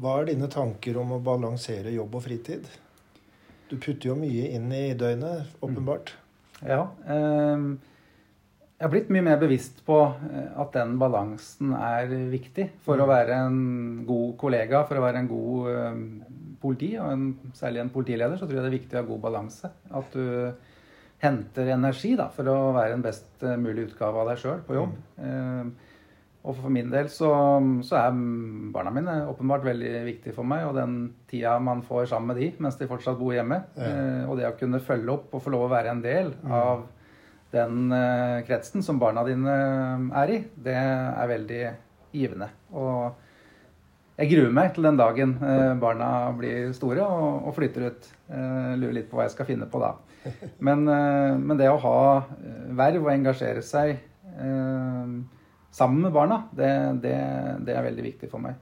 Hva 0.00 0.16
er 0.18 0.30
dine 0.32 0.48
tanker 0.52 0.96
om 1.02 1.16
å 1.16 1.22
balansere 1.24 1.92
jobb 1.92 2.16
og 2.16 2.24
fritid? 2.24 2.68
Du 3.68 3.78
putter 3.78 4.10
jo 4.10 4.18
mye 4.18 4.50
inn 4.56 4.72
i 4.72 4.92
døgnet, 4.98 5.52
åpenbart. 5.64 6.14
Ja. 6.64 6.86
Eh, 7.08 7.66
jeg 8.82 8.88
har 8.88 8.90
blitt 8.90 9.12
mye 9.14 9.22
mer 9.22 9.38
bevisst 9.38 9.84
på 9.86 9.96
eh, 10.10 10.48
at 10.58 10.72
den 10.74 10.96
balansen 10.98 11.70
er 11.78 12.10
viktig 12.32 12.66
for 12.82 12.98
å 12.98 13.06
mm. 13.06 13.12
være 13.12 13.36
en 13.46 13.60
god 14.08 14.32
kollega, 14.40 14.82
for 14.88 14.98
å 14.98 15.04
være 15.04 15.22
en 15.22 15.30
god 15.30 15.68
eh, 15.70 16.00
politi, 16.62 16.88
og 16.98 17.12
en, 17.12 17.52
særlig 17.54 17.84
en 17.84 17.92
politileder, 17.94 18.40
så 18.40 18.48
tror 18.48 18.58
jeg 18.58 18.64
det 18.64 18.72
er 18.72 18.78
viktig 18.80 18.98
å 18.98 19.02
ha 19.02 19.08
god 19.12 19.22
balanse. 19.28 19.70
At 20.00 20.16
du 20.16 20.24
henter 21.22 21.70
energi 21.70 22.16
da, 22.18 22.28
for 22.34 22.50
å 22.50 22.58
være 22.74 22.96
en 22.96 23.04
best 23.04 23.44
eh, 23.46 23.58
mulig 23.60 23.90
utgave 23.90 24.22
av 24.22 24.32
deg 24.32 24.40
sjøl 24.42 24.62
på 24.66 24.76
jobb. 24.78 24.94
Mm. 25.18 25.26
Eh, 25.28 25.90
og 26.42 26.56
for 26.58 26.74
min 26.74 26.88
del 26.90 27.06
så, 27.12 27.30
så, 27.86 28.00
er 28.00 28.16
barna 28.74 28.90
mine 28.90 29.12
åpenbart 29.30 29.62
veldig 29.62 29.92
viktig 30.08 30.32
for 30.34 30.48
meg. 30.48 30.64
Og 30.66 30.74
den 30.74 30.96
tida 31.30 31.54
man 31.62 31.84
får 31.86 32.08
sammen 32.10 32.32
med 32.32 32.40
de 32.42 32.48
mens 32.64 32.80
de 32.80 32.88
fortsatt 32.90 33.20
bor 33.20 33.36
hjemme. 33.36 33.60
Ja. 33.76 33.92
Eh, 33.92 34.24
og 34.26 34.40
det 34.40 34.48
å 34.48 34.56
kunne 34.58 34.82
følge 34.82 35.14
opp 35.14 35.36
og 35.36 35.44
få 35.44 35.54
lov 35.54 35.68
å 35.68 35.72
være 35.72 35.94
en 35.94 36.02
del 36.02 36.32
mm. 36.40 36.56
av 36.58 36.82
den 37.52 37.92
kretsen 38.48 38.80
som 38.80 38.96
barna 38.96 39.22
dine 39.28 39.54
er 40.16 40.30
i, 40.32 40.38
det 40.64 40.72
er 40.72 41.26
veldig 41.28 41.64
givende. 42.16 42.48
Og 42.72 43.12
jeg 44.20 44.28
gruer 44.28 44.52
meg 44.52 44.74
til 44.74 44.84
den 44.84 44.98
dagen 45.00 45.36
eh, 45.40 45.72
barna 45.80 46.08
blir 46.36 46.72
store 46.76 47.04
og, 47.04 47.46
og 47.48 47.54
flytter 47.56 47.88
ut. 47.88 48.08
Eh, 48.28 48.72
lurer 48.76 48.98
litt 48.98 49.08
på 49.10 49.18
hva 49.18 49.26
jeg 49.26 49.34
skal 49.36 49.48
finne 49.48 49.68
på 49.70 49.80
da. 49.82 49.94
Men, 50.62 50.84
eh, 50.86 51.32
men 51.40 51.58
det 51.58 51.70
å 51.72 51.80
ha 51.82 52.02
verv 52.76 53.06
og 53.06 53.14
engasjere 53.14 53.64
seg 53.66 54.08
sammen 55.72 56.06
med 56.06 56.12
barna, 56.14 56.38
det, 56.56 56.68
det, 57.04 57.16
det, 57.66 57.74
er 57.76 57.84
veldig 57.84 58.04
viktig 58.06 58.30
for 58.32 58.40
meg. 58.40 58.56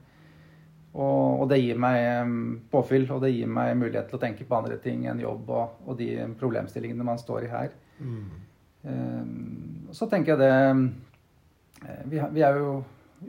Og, 0.91 1.41
og, 1.41 1.45
det 1.47 1.61
gir 1.61 1.79
meg 1.79 2.33
påfyll, 2.71 3.05
og 3.15 3.21
det 3.23 3.31
gir 3.31 3.47
meg 3.47 3.71
mulighet 3.79 4.09
til 4.11 4.19
å 4.19 4.21
tenke 4.21 4.47
på 4.47 4.57
andre 4.57 4.75
ting 4.83 5.05
enn 5.07 5.21
jobb 5.23 5.47
og, 5.55 5.77
og 5.87 5.95
de 5.99 6.09
problemstillingene 6.39 7.07
man 7.07 7.21
står 7.21 7.47
i 7.47 7.53
her. 7.53 7.71
Mm. 8.03 9.87
Så 9.95 10.09
tenker 10.11 10.33
jeg 10.33 10.41
det 10.43 12.03
vi, 12.11 12.19
vi 12.35 12.43
er 12.43 12.59
jo 12.59 12.75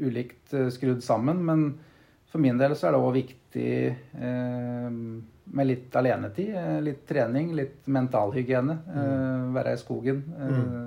ulikt 0.02 0.56
skrudd 0.74 1.06
sammen, 1.06 1.44
men 1.46 1.66
for 2.32 2.40
min 2.40 2.56
del 2.56 2.72
så 2.78 2.88
er 2.88 2.94
det 2.94 3.02
òg 3.04 3.12
viktig 3.12 3.72
eh, 3.92 4.86
med 5.52 5.68
litt 5.68 5.96
alenetid. 6.00 6.54
Eh, 6.56 6.78
litt 6.80 7.04
trening, 7.08 7.52
litt 7.58 7.90
mentalhygiene. 7.92 8.78
Eh, 8.88 9.10
mm. 9.12 9.50
være 9.52 9.74
i 9.76 9.80
skogen. 9.80 10.22
Mm. 10.32 10.86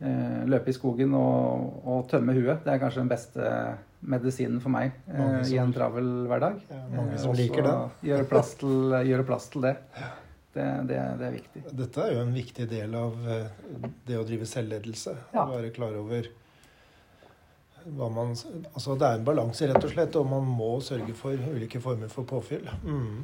Eh, 0.00 0.38
løpe 0.48 0.72
i 0.72 0.76
skogen 0.78 1.12
og, 1.18 1.76
og, 1.84 2.06
tømme 2.08 2.32
huet. 2.38 2.64
Det 2.64 2.72
er 2.72 2.80
kanskje 2.80 3.02
den 3.02 3.12
beste 3.12 3.52
medisinen 4.00 4.64
for 4.64 4.72
meg 4.72 4.96
eh, 5.12 5.52
i 5.52 5.60
en 5.60 5.76
travel 5.76 6.08
hverdag. 6.30 6.56
Ja, 6.72 6.80
mange 6.94 7.20
som 7.20 7.36
liker 7.36 7.68
det. 7.68 7.76
Gjøre 8.08 8.28
plass, 8.32 8.56
til, 8.62 8.96
gjøre 9.10 9.28
plass 9.28 9.52
til 9.52 9.68
det. 9.68 9.76
Det, 10.50 10.64
det, 10.88 10.96
det, 11.20 11.26
er 11.28 11.34
viktig. 11.36 11.66
Dette 11.78 12.06
er 12.06 12.16
jo 12.16 12.22
en 12.24 12.32
viktig 12.34 12.64
del 12.66 12.96
av 12.98 13.18
det 14.08 14.16
å 14.18 14.24
drive 14.26 14.48
selvledelse. 14.48 15.12
Ja. 15.36 15.44
Å 15.44 15.52
være 15.52 15.68
klar 15.76 16.00
over 16.00 16.32
man, 17.86 18.34
altså 18.74 18.94
det 18.98 19.06
er 19.08 19.18
en 19.18 19.26
balanse, 19.26 19.68
rett 19.70 19.84
og 19.84 19.92
slett, 19.92 20.16
og 20.20 20.26
man 20.30 20.46
må 20.46 20.72
sørge 20.84 21.14
for 21.16 21.36
ulike 21.54 21.80
former 21.80 22.12
for 22.12 22.28
påfyll. 22.28 22.68
Mm. 22.84 23.22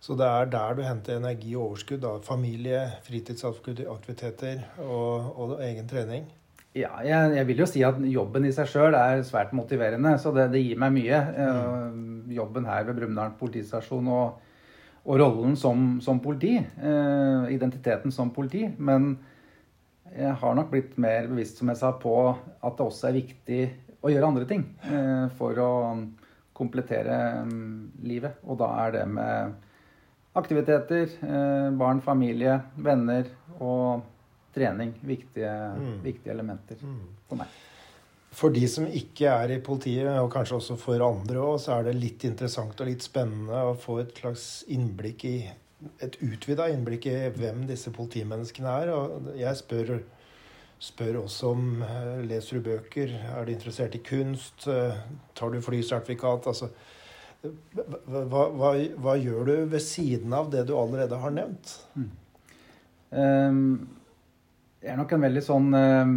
Så 0.00 0.14
det 0.16 0.26
er 0.26 0.50
der 0.50 0.76
du 0.78 0.82
henter 0.86 1.18
energi 1.18 1.54
og 1.56 1.72
overskudd. 1.72 2.00
Da. 2.04 2.16
Familie, 2.24 2.84
fritidsaktiviteter 3.06 4.62
og, 4.84 5.32
og 5.38 5.62
egen 5.66 5.88
trening. 5.90 6.28
Ja, 6.76 7.00
jeg, 7.02 7.32
jeg, 7.34 7.46
vil 7.48 7.62
jo 7.62 7.66
si 7.66 7.82
at 7.86 7.96
jobben 8.06 8.44
i 8.46 8.52
seg 8.54 8.68
sjøl 8.70 8.94
er 8.94 9.24
svært 9.26 9.54
motiverende. 9.56 10.14
Så 10.22 10.30
det, 10.36 10.50
det 10.52 10.62
gir 10.62 10.78
meg 10.80 10.94
mye. 10.94 11.22
Mm. 11.38 12.04
jobben 12.36 12.68
her 12.68 12.84
ved 12.86 13.00
Brumunddal 13.00 13.34
politistasjon 13.40 14.10
og, 14.12 14.38
og, 15.04 15.14
rollen 15.18 15.56
som, 15.56 15.98
som 16.04 16.20
politi. 16.22 16.54
Uh, 16.78 17.48
identiteten 17.50 18.14
som 18.14 18.30
politi. 18.30 18.66
Men 18.78 19.16
jeg 20.16 20.34
har 20.40 20.56
nok 20.56 20.70
blitt 20.72 20.96
mer 21.00 21.28
bevisst, 21.30 21.60
som 21.60 21.70
jeg 21.72 21.80
sa, 21.80 21.92
på 22.00 22.14
at 22.30 22.78
det 22.78 22.86
også 22.86 23.08
er 23.10 23.18
viktig 23.18 23.60
å 24.02 24.12
gjøre 24.12 24.30
andre 24.30 24.48
ting 24.48 24.64
eh, 24.86 25.26
for 25.38 25.58
å 25.62 25.70
komplettere 26.58 27.16
mm, 27.46 28.02
livet. 28.06 28.42
Og 28.46 28.58
da 28.60 28.70
er 28.84 28.94
det 28.98 29.06
med 29.10 29.56
aktiviteter, 30.38 31.16
eh, 31.22 31.70
barn, 31.78 32.02
familie, 32.04 32.58
venner 32.76 33.30
og 33.58 34.04
trening 34.54 34.94
viktige, 35.06 35.54
mm. 35.78 35.96
viktige 36.04 36.34
elementer 36.34 36.80
mm. 36.82 37.02
for 37.28 37.42
meg. 37.42 37.58
For 38.38 38.54
de 38.54 38.66
som 38.70 38.84
ikke 38.86 39.30
er 39.32 39.54
i 39.54 39.62
politiet, 39.64 40.10
og 40.20 40.30
kanskje 40.32 40.58
også 40.58 40.76
for 40.78 41.02
andre 41.02 41.40
òg, 41.40 41.56
så 41.62 41.78
er 41.78 41.88
det 41.88 41.96
litt 41.98 42.26
interessant 42.28 42.76
og 42.78 42.90
litt 42.90 43.02
spennende 43.06 43.64
å 43.70 43.76
få 43.78 44.02
et 44.02 44.12
slags 44.14 44.48
innblikk 44.70 45.24
i 45.26 45.38
et 46.02 46.18
utvida 46.24 46.68
innblikk 46.72 47.06
i 47.10 47.16
hvem 47.34 47.64
disse 47.68 47.92
politimenneskene 47.94 48.74
er. 48.82 48.92
Og 48.94 49.28
jeg 49.38 49.60
spør, 49.60 49.94
spør 50.82 51.20
også 51.22 51.52
om 51.54 51.82
eh, 51.86 52.14
leser 52.26 52.58
du 52.58 52.70
bøker, 52.70 53.14
er 53.32 53.46
du 53.46 53.54
interessert 53.54 53.94
i 53.98 54.02
kunst, 54.04 54.66
eh, 54.70 54.98
tar 55.38 55.54
du 55.54 55.60
flysertifikat? 55.62 56.50
Altså, 56.50 56.70
hva, 57.42 58.48
hva, 58.50 58.72
hva, 58.98 59.14
gjør 59.14 59.46
du 59.46 59.54
ved 59.70 59.82
siden 59.84 60.34
av 60.34 60.50
det 60.50 60.66
du 60.66 60.74
allerede 60.78 61.20
har 61.22 61.34
nevnt? 61.34 61.76
Mm. 61.94 62.08
Jeg 64.82 64.90
er 64.92 64.98
nok 64.98 65.12
en 65.14 65.22
veldig 65.22 65.42
sånn 65.46 65.68
um, 65.72 66.16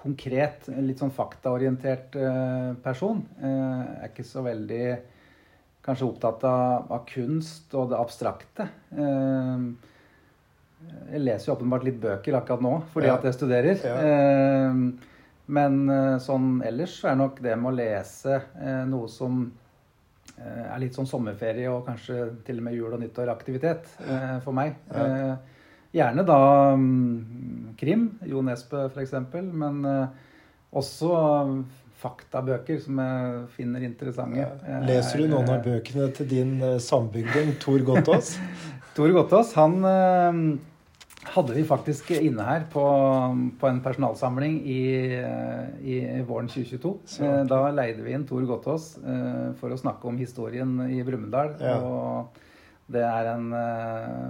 konkret, 0.00 0.64
litt 0.82 0.98
sånn 0.98 1.12
faktaorientert 1.14 2.16
person. 2.82 3.20
Jeg 3.38 4.00
er 4.00 4.10
ikke 4.10 4.26
så 4.26 4.42
veldig 4.42 4.80
kanskje 5.86 6.06
opptatt 6.08 6.44
av, 6.46 6.88
av, 6.90 7.04
kunst 7.08 7.74
og 7.78 7.92
det 7.92 7.98
abstrakte. 8.00 8.68
Eh, 8.96 9.66
jeg 11.12 11.22
leser 11.22 11.50
jo 11.50 11.56
åpenbart 11.56 11.86
litt 11.86 12.00
bøker 12.02 12.36
akkurat 12.38 12.62
nå 12.62 12.72
fordi 12.92 13.10
ja. 13.10 13.16
at 13.18 13.26
jeg 13.26 13.38
studerer. 13.38 13.84
Ja. 13.86 13.96
Eh, 14.06 15.12
men 15.56 15.78
eh, 15.92 16.16
sånn 16.22 16.58
ellers 16.66 16.98
så 17.00 17.12
er 17.12 17.20
nok 17.22 17.38
det 17.42 17.54
med 17.54 17.70
å 17.70 17.76
lese 17.76 18.40
noe 18.90 19.10
som 19.12 19.46
er 20.36 20.80
litt 20.82 20.92
sånn 20.92 21.06
sommerferie 21.08 21.70
og 21.70 21.86
kanskje 21.86 22.16
til 22.44 22.58
og 22.60 22.64
med 22.66 22.74
jul- 22.76 22.92
og 22.92 23.00
nyttår-aktivitet 23.00 23.86
for 24.44 24.52
meg. 24.52 24.74
Ja. 24.90 25.36
Gjerne 25.96 26.24
da 26.28 26.40
um, 26.76 27.70
krim, 27.78 28.02
Jo 28.28 28.42
Nesbø 28.44 28.82
f.eks., 28.90 29.14
men 29.32 29.78
også 30.76 31.12
faktabøker 32.06 32.78
som 32.82 33.02
jeg 33.02 33.42
finner 33.56 33.84
interessante. 33.86 34.46
Leser 34.86 35.22
du 35.22 35.28
noen 35.32 35.50
av 35.50 35.66
bøkene 35.66 36.08
til 36.16 36.30
din 36.30 36.56
uh, 36.62 36.78
sambygding 36.82 37.56
Tor 37.62 37.82
Gottaas? 37.86 38.36
Tor 38.96 39.12
Gottaas, 39.12 39.52
han 39.58 39.76
uh, 39.84 40.40
hadde 41.34 41.58
vi 41.58 41.66
faktisk 41.66 42.14
inne 42.16 42.46
her 42.46 42.64
på, 42.72 42.86
på 43.60 43.68
en 43.68 43.82
personalsamling 43.84 44.60
i, 44.62 44.80
i 45.82 45.96
våren 46.24 46.48
2022. 46.52 46.92
da 47.50 47.60
leide 47.74 48.06
vi 48.06 48.14
inn 48.14 48.24
Tor 48.28 48.46
Gottaas 48.46 48.92
for 49.58 49.74
å 49.74 49.78
snakke 49.80 50.06
om 50.06 50.20
historien 50.22 50.78
i 50.86 51.02
Brumunddal. 51.04 51.56
Ja. 51.58 51.80
og 51.82 52.44
det 52.86 53.02
er 53.02 53.28
en 53.32 53.46
uh, 53.50 54.26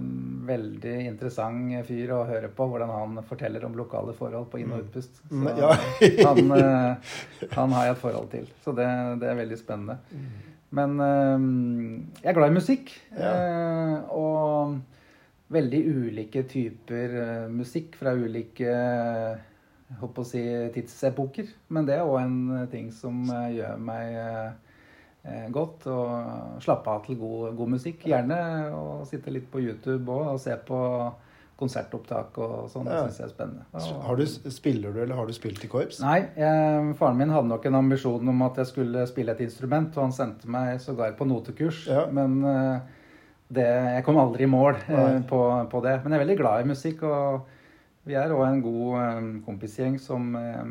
veldig 0.49 0.95
interessant 1.11 1.75
fyr 1.85 2.15
å 2.17 2.23
høre 2.25 2.49
på, 2.49 2.67
hvordan 2.71 2.89
han 2.89 3.19
forteller 3.29 3.67
om 3.69 3.77
lokale 3.77 4.15
forhold 4.17 4.49
på 4.53 4.63
inn- 4.63 4.73
og 4.73 4.81
mm. 4.81 4.87
utpust. 4.87 5.21
Så 5.29 5.43
mm, 5.43 5.49
ja. 5.61 5.73
han, 6.29 6.53
uh, 6.57 7.17
han, 7.53 7.75
har 7.77 7.91
jeg 7.91 7.97
et 7.97 8.01
forhold 8.01 8.31
til. 8.33 8.49
Så 8.65 8.73
det, 8.77 8.89
det 9.21 9.29
er 9.29 9.41
veldig 9.43 9.61
spennende. 9.61 9.99
Men 10.77 10.97
uh, 10.97 11.47
jeg 12.23 12.33
er 12.33 12.39
glad 12.39 12.55
i 12.55 12.57
musikk. 12.57 12.95
Ja. 13.17 13.35
og 14.13 14.79
veldig 15.53 15.81
ulike 15.87 16.43
typer 16.51 17.13
musikk 17.53 17.95
fra 18.01 18.17
ulike 18.19 18.73
håper 20.01 20.25
å 20.25 20.27
si, 20.27 20.41
tidsepoker. 20.75 21.53
Men 21.69 21.87
det 21.87 22.01
er 22.01 22.09
òg 22.09 22.23
en 22.25 22.71
ting 22.73 22.89
som 22.95 23.21
gjør 23.29 23.77
meg 23.85 24.17
godt. 25.55 25.87
Og 25.91 26.65
slappe 26.65 26.93
av 26.93 27.05
til 27.07 27.21
god, 27.21 27.53
god, 27.59 27.77
musikk. 27.77 28.05
Gjerne 28.09 28.41
og 28.77 29.07
sitte 29.09 29.35
litt 29.35 29.49
på 29.53 29.63
YouTube 29.65 30.05
òg 30.13 30.35
og 30.35 30.43
se 30.43 30.57
på 30.69 30.81
konsertopptak 31.57 32.37
og 32.45 32.67
sånn. 32.69 32.85
Det 32.85 32.99
syns 33.07 33.21
jeg 33.23 33.27
er 33.31 33.33
spennende. 33.33 33.85
Har 34.05 34.19
du, 34.21 34.25
spiller 34.53 34.93
du, 34.93 35.01
eller 35.07 35.17
har 35.17 35.29
du 35.29 35.33
spilt 35.33 35.63
i 35.65 35.71
korps? 35.73 36.03
Nei, 36.05 36.19
jeg, 36.37 36.93
faren 36.99 37.17
min 37.17 37.33
hadde 37.33 37.49
nok 37.49 37.65
en 37.69 37.79
ambisjon 37.81 38.33
om 38.33 38.45
at 38.45 38.61
jeg 38.61 38.71
skulle 38.75 39.07
spille 39.09 39.33
et 39.33 39.41
instrument, 39.47 39.89
og 39.97 40.09
han 40.09 40.15
sendte 40.15 40.51
meg 40.53 40.77
sågar 40.85 41.17
på 41.17 41.29
notekurs. 41.29 41.87
Ja. 41.89 42.05
Men 42.13 42.37
eh, 42.45 43.07
det, 43.57 43.67
jeg 43.97 44.05
kom 44.05 44.21
aldri 44.21 44.45
i 44.45 44.53
mål 44.53 44.83
eh, 44.85 45.21
på, 45.31 45.43
på 45.73 45.85
det. 45.87 45.97
Men 46.03 46.13
jeg 46.13 46.21
er 46.21 46.25
veldig 46.27 46.41
glad 46.43 46.65
i 46.65 46.71
musikk, 46.75 47.07
og 47.09 47.55
vi 48.07 48.15
er 48.21 48.35
òg 48.35 48.45
en 48.47 48.63
god 48.63 48.99
eh, 49.01 49.31
kompisgjeng 49.47 49.97
som 50.03 50.29
eh, 50.39 50.65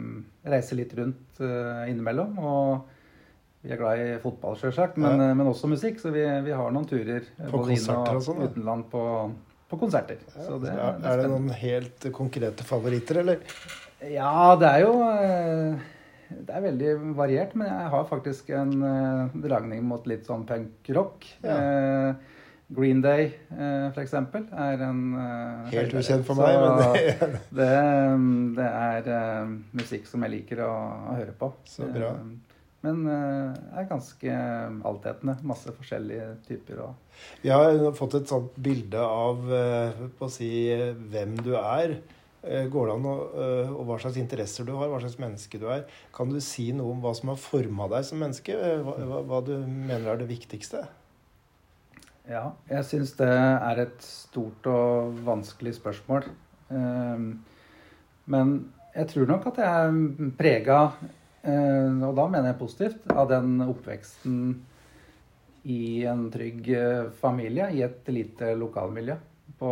reiser 0.53 0.79
litt 0.79 0.93
rundt 0.99 1.41
eh, 1.43 1.87
innimellom. 1.91 2.37
Og 2.39 2.93
vi 3.65 3.73
er 3.73 3.79
glad 3.81 4.01
i 4.03 4.11
fotball, 4.21 4.53
sjølsagt, 4.61 4.97
men, 5.01 5.17
Ja. 5.21 5.33
men 5.33 5.47
også 5.49 5.67
musikk. 5.71 5.97
Så 6.03 6.11
vi, 6.13 6.21
vi 6.45 6.53
har 6.53 6.71
noen 6.75 6.85
turer 6.89 7.23
eh, 7.25 7.49
På 7.49 7.63
både 7.63 7.73
inn 7.73 7.89
og 7.95 8.11
og 8.19 8.21
sånn, 8.27 8.43
utenland 8.45 8.85
på, 8.91 9.01
på 9.71 9.79
konserter. 9.81 10.21
Så 10.35 10.59
det, 10.61 10.69
er, 10.75 10.99
det 11.01 11.09
er 11.15 11.23
det 11.23 11.31
noen 11.33 11.49
helt 11.63 12.07
konkrete 12.13 12.67
favoritter, 12.67 13.23
eller? 13.23 13.41
Ja, 14.05 14.53
det 14.61 14.69
er 14.69 14.83
jo 14.83 14.93
eh, 15.07 15.91
Det 16.45 16.53
er 16.53 16.61
veldig 16.67 16.93
variert, 17.17 17.55
men 17.57 17.67
jeg 17.71 17.89
har 17.95 18.05
faktisk 18.09 18.49
en 18.53 18.75
eh, 18.85 19.35
dragning 19.47 19.81
mot 19.87 20.05
litt 20.09 20.25
sånn 20.29 20.45
punkrock. 20.49 21.25
Ja. 21.41 21.57
Eh, 21.57 22.31
Green 22.75 22.97
Day, 23.01 23.27
eh, 23.53 23.91
eksempel, 24.01 24.47
er 24.57 24.81
en 24.87 25.01
eh, 25.21 25.67
Helt 25.69 25.93
ukjent 25.93 26.25
for 26.25 26.33
Så 26.37 26.45
meg, 26.45 26.55
men 26.57 26.79
det, 26.81 27.27
det, 27.59 27.67
det 28.57 28.69
er 28.69 29.09
eh, 29.17 29.51
musikk 29.77 30.07
som 30.09 30.25
jeg 30.25 30.33
liker 30.39 30.63
å, 30.65 30.71
å 31.13 31.17
høre 31.19 31.35
på. 31.37 31.51
Så 31.69 31.85
bra. 31.93 32.09
Eh, 32.17 32.54
Men 32.85 33.01
det 33.07 33.77
er 33.81 33.87
ganske 33.89 34.33
altetende. 34.85 35.37
Masse 35.49 35.73
forskjellige 35.73 36.27
typer. 36.45 36.83
Og, 36.85 37.21
Vi 37.41 37.49
har 37.49 37.79
fått 37.97 38.19
et 38.19 38.29
sånt 38.29 38.53
bilde 38.61 39.01
av 39.01 39.41
eh, 39.57 40.03
på 40.19 40.27
å 40.27 40.31
si, 40.31 40.51
eh, 40.69 40.91
hvem 40.93 41.33
du 41.41 41.55
er. 41.57 41.97
Eh, 42.45 42.67
Går 42.69 42.91
det 42.91 42.95
an 42.99 43.07
å, 43.09 43.15
eh, 43.41 43.71
og 43.73 43.87
hva 43.87 43.97
slags 44.01 44.19
interesser 44.21 44.67
du 44.67 44.75
har, 44.77 44.91
hva 44.91 44.99
slags 45.01 45.17
menneske 45.17 45.57
du 45.61 45.65
er. 45.73 45.87
Kan 46.13 46.29
du 46.29 46.37
si 46.45 46.67
noe 46.77 46.93
om 46.93 47.01
hva 47.01 47.15
som 47.17 47.31
har 47.33 47.39
forma 47.41 47.87
deg 47.95 48.05
som 48.05 48.21
menneske? 48.21 48.53
Eh, 48.53 48.83
Hva, 48.85 48.93
hva, 49.01 49.23
hva 49.25 49.39
du 49.47 49.55
mener 49.65 50.11
er 50.13 50.21
det 50.21 50.29
viktigste? 50.29 50.83
Ja, 52.29 52.51
jeg 52.69 52.85
syns 52.89 53.15
det 53.17 53.29
er 53.33 53.81
et 53.83 54.01
stort 54.01 54.65
og 54.69 55.17
vanskelig 55.25 55.75
spørsmål. 55.77 56.25
Men 58.33 58.53
jeg 58.95 59.09
tror 59.11 59.27
nok 59.29 59.45
at 59.51 59.59
jeg 59.61 59.67
er 59.69 60.31
prega, 60.39 60.79
og 61.45 62.15
da 62.17 62.25
mener 62.29 62.49
jeg 62.51 62.59
positivt, 62.59 63.03
av 63.13 63.29
den 63.29 63.59
oppveksten 63.65 64.39
i 65.65 66.05
en 66.05 66.27
trygg 66.33 66.67
eh, 66.77 67.11
familie 67.21 67.71
i 67.73 67.83
et 67.85 68.09
lite 68.13 68.53
lokalmiljø 68.57 69.15
på 69.59 69.71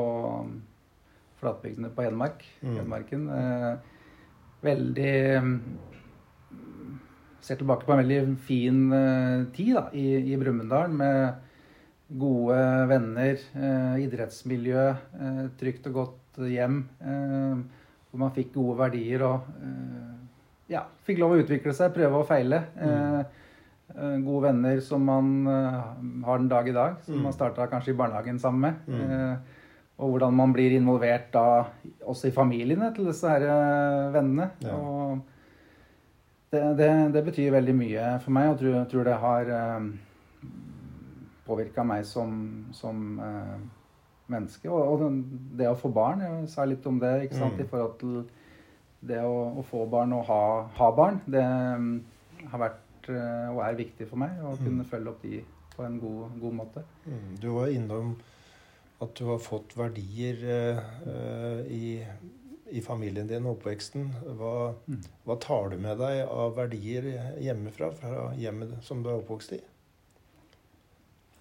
flatbygdene 1.42 1.92
på 1.94 2.06
Hedmark. 2.06 2.46
Mm. 2.63 2.77
Hedmarken. 2.80 3.27
Eh, 3.38 3.74
Veldig 4.63 5.15
mm, 5.44 5.56
Ser 7.44 7.58
tilbake 7.60 7.84
på 7.84 7.92
en 7.92 8.00
veldig 8.00 8.20
fin 8.48 8.77
eh, 8.96 9.42
tid 9.51 9.74
da, 9.75 9.89
i, 9.92 10.06
i 10.32 10.38
Brumunddal 10.39 10.94
med 10.96 11.50
gode 12.15 12.60
venner, 12.88 13.42
eh, 13.51 13.98
idrettsmiljø, 14.06 14.86
eh, 15.20 15.42
trygt 15.60 15.89
og 15.92 15.98
godt 15.98 16.39
hjem. 16.48 16.77
Eh, 17.03 17.84
hvor 18.08 18.22
man 18.22 18.32
fikk 18.38 18.53
gode 18.56 18.77
verdier 18.86 19.25
og 19.27 19.51
eh, 19.60 20.23
ja, 20.70 20.86
fikk 21.03 21.20
lov 21.20 21.32
å 21.36 21.39
utvikle 21.43 21.74
seg, 21.75 21.93
prøve 21.96 22.22
og 22.22 22.27
feile. 22.29 22.62
Eh, 22.79 23.20
eh, 23.96 24.15
gode 24.24 24.48
venner 24.48 24.79
som 24.82 25.03
man 25.05 25.48
eh, 25.48 25.82
har 26.25 26.38
den 26.39 26.48
dag 26.50 26.67
i 26.67 26.74
dag, 26.75 26.96
som 27.05 27.15
Mm. 27.15 27.24
man 27.24 27.34
starta 27.34 27.67
kanskje 27.67 27.93
i 27.93 27.98
barnehagen 28.00 28.39
sammen 28.39 28.62
med. 28.62 28.74
Mm. 28.88 29.12
Eh, 29.12 29.38
og 30.00 30.10
hvordan 30.15 30.34
man 30.34 30.53
blir 30.53 30.72
involvert 30.74 31.32
da 31.34 31.65
også 32.08 32.27
i 32.27 32.32
familiene 32.32 32.93
til 32.96 33.05
disse 33.05 33.29
her 33.29 33.41
eh, 33.46 34.13
vennene. 34.15 34.50
Ja. 34.62 34.74
Og 34.74 35.20
det, 36.51 36.63
det, 36.77 36.89
det 37.13 37.25
betyr 37.25 37.51
veldig 37.51 37.75
mye 37.75 38.20
for 38.22 38.32
meg, 38.32 38.50
og 38.50 38.60
tror, 38.60 38.84
tror 38.89 39.03
det 39.03 39.20
har 39.22 39.53
eh, 39.53 39.88
påvirka 41.48 41.84
meg 41.86 42.05
som, 42.08 42.65
som 42.72 43.20
eh, 43.20 43.55
menneske. 44.32 44.70
Og, 44.72 45.03
og 45.03 45.24
det 45.59 45.68
å 45.70 45.75
få 45.77 45.92
barn, 45.94 46.22
jeg 46.24 46.50
sa 46.53 46.66
litt 46.66 46.85
om 46.90 47.00
det 47.01 47.14
ikke 47.27 47.40
sant, 47.42 47.57
Mm. 47.59 47.66
i 47.66 47.70
forhold 47.70 47.98
til 48.00 48.24
det 49.07 49.20
å, 49.24 49.37
å 49.59 49.63
få 49.68 49.85
barn 49.92 50.13
og 50.16 50.25
ha, 50.29 50.42
ha 50.77 50.92
barn. 50.96 51.22
Det 51.25 51.42
mm, 51.44 51.89
har 52.51 52.61
vært 52.68 53.09
eh, 53.11 53.50
og 53.51 53.59
er 53.66 53.79
viktig 53.79 54.07
for 54.09 54.22
meg 54.24 54.39
å 54.44 54.55
kunne 54.61 54.83
Mm. 54.83 54.89
følge 54.92 55.11
opp 55.13 55.22
de 55.25 55.42
på 55.75 55.83
en 55.87 56.00
god, 56.00 56.37
god 56.39 56.53
måte. 56.61 56.83
Mm, 57.07 57.33
Du 57.42 57.50
var 57.57 57.68
innom 57.74 58.16
at 59.01 59.13
du 59.20 59.25
har 59.27 59.39
fått 59.44 59.74
verdier 59.75 60.39
eh, 60.48 60.79
eh, 61.09 61.61
i, 61.68 62.05
i 62.77 62.81
familien 62.81 63.27
din 63.27 63.46
og 63.46 63.57
oppveksten. 63.57 64.07
Hva, 64.39 64.74
Mm. 64.87 65.01
hva 65.25 65.35
tar 65.42 65.70
du 65.74 65.77
med 65.77 65.98
deg 66.00 66.24
av 66.27 66.55
verdier 66.55 67.09
hjemmefra, 67.44 67.92
fra 68.00 68.29
hjemmet 68.39 68.77
som 68.83 69.03
du 69.03 69.09
er 69.09 69.20
oppvokst 69.20 69.51
i? 69.57 69.61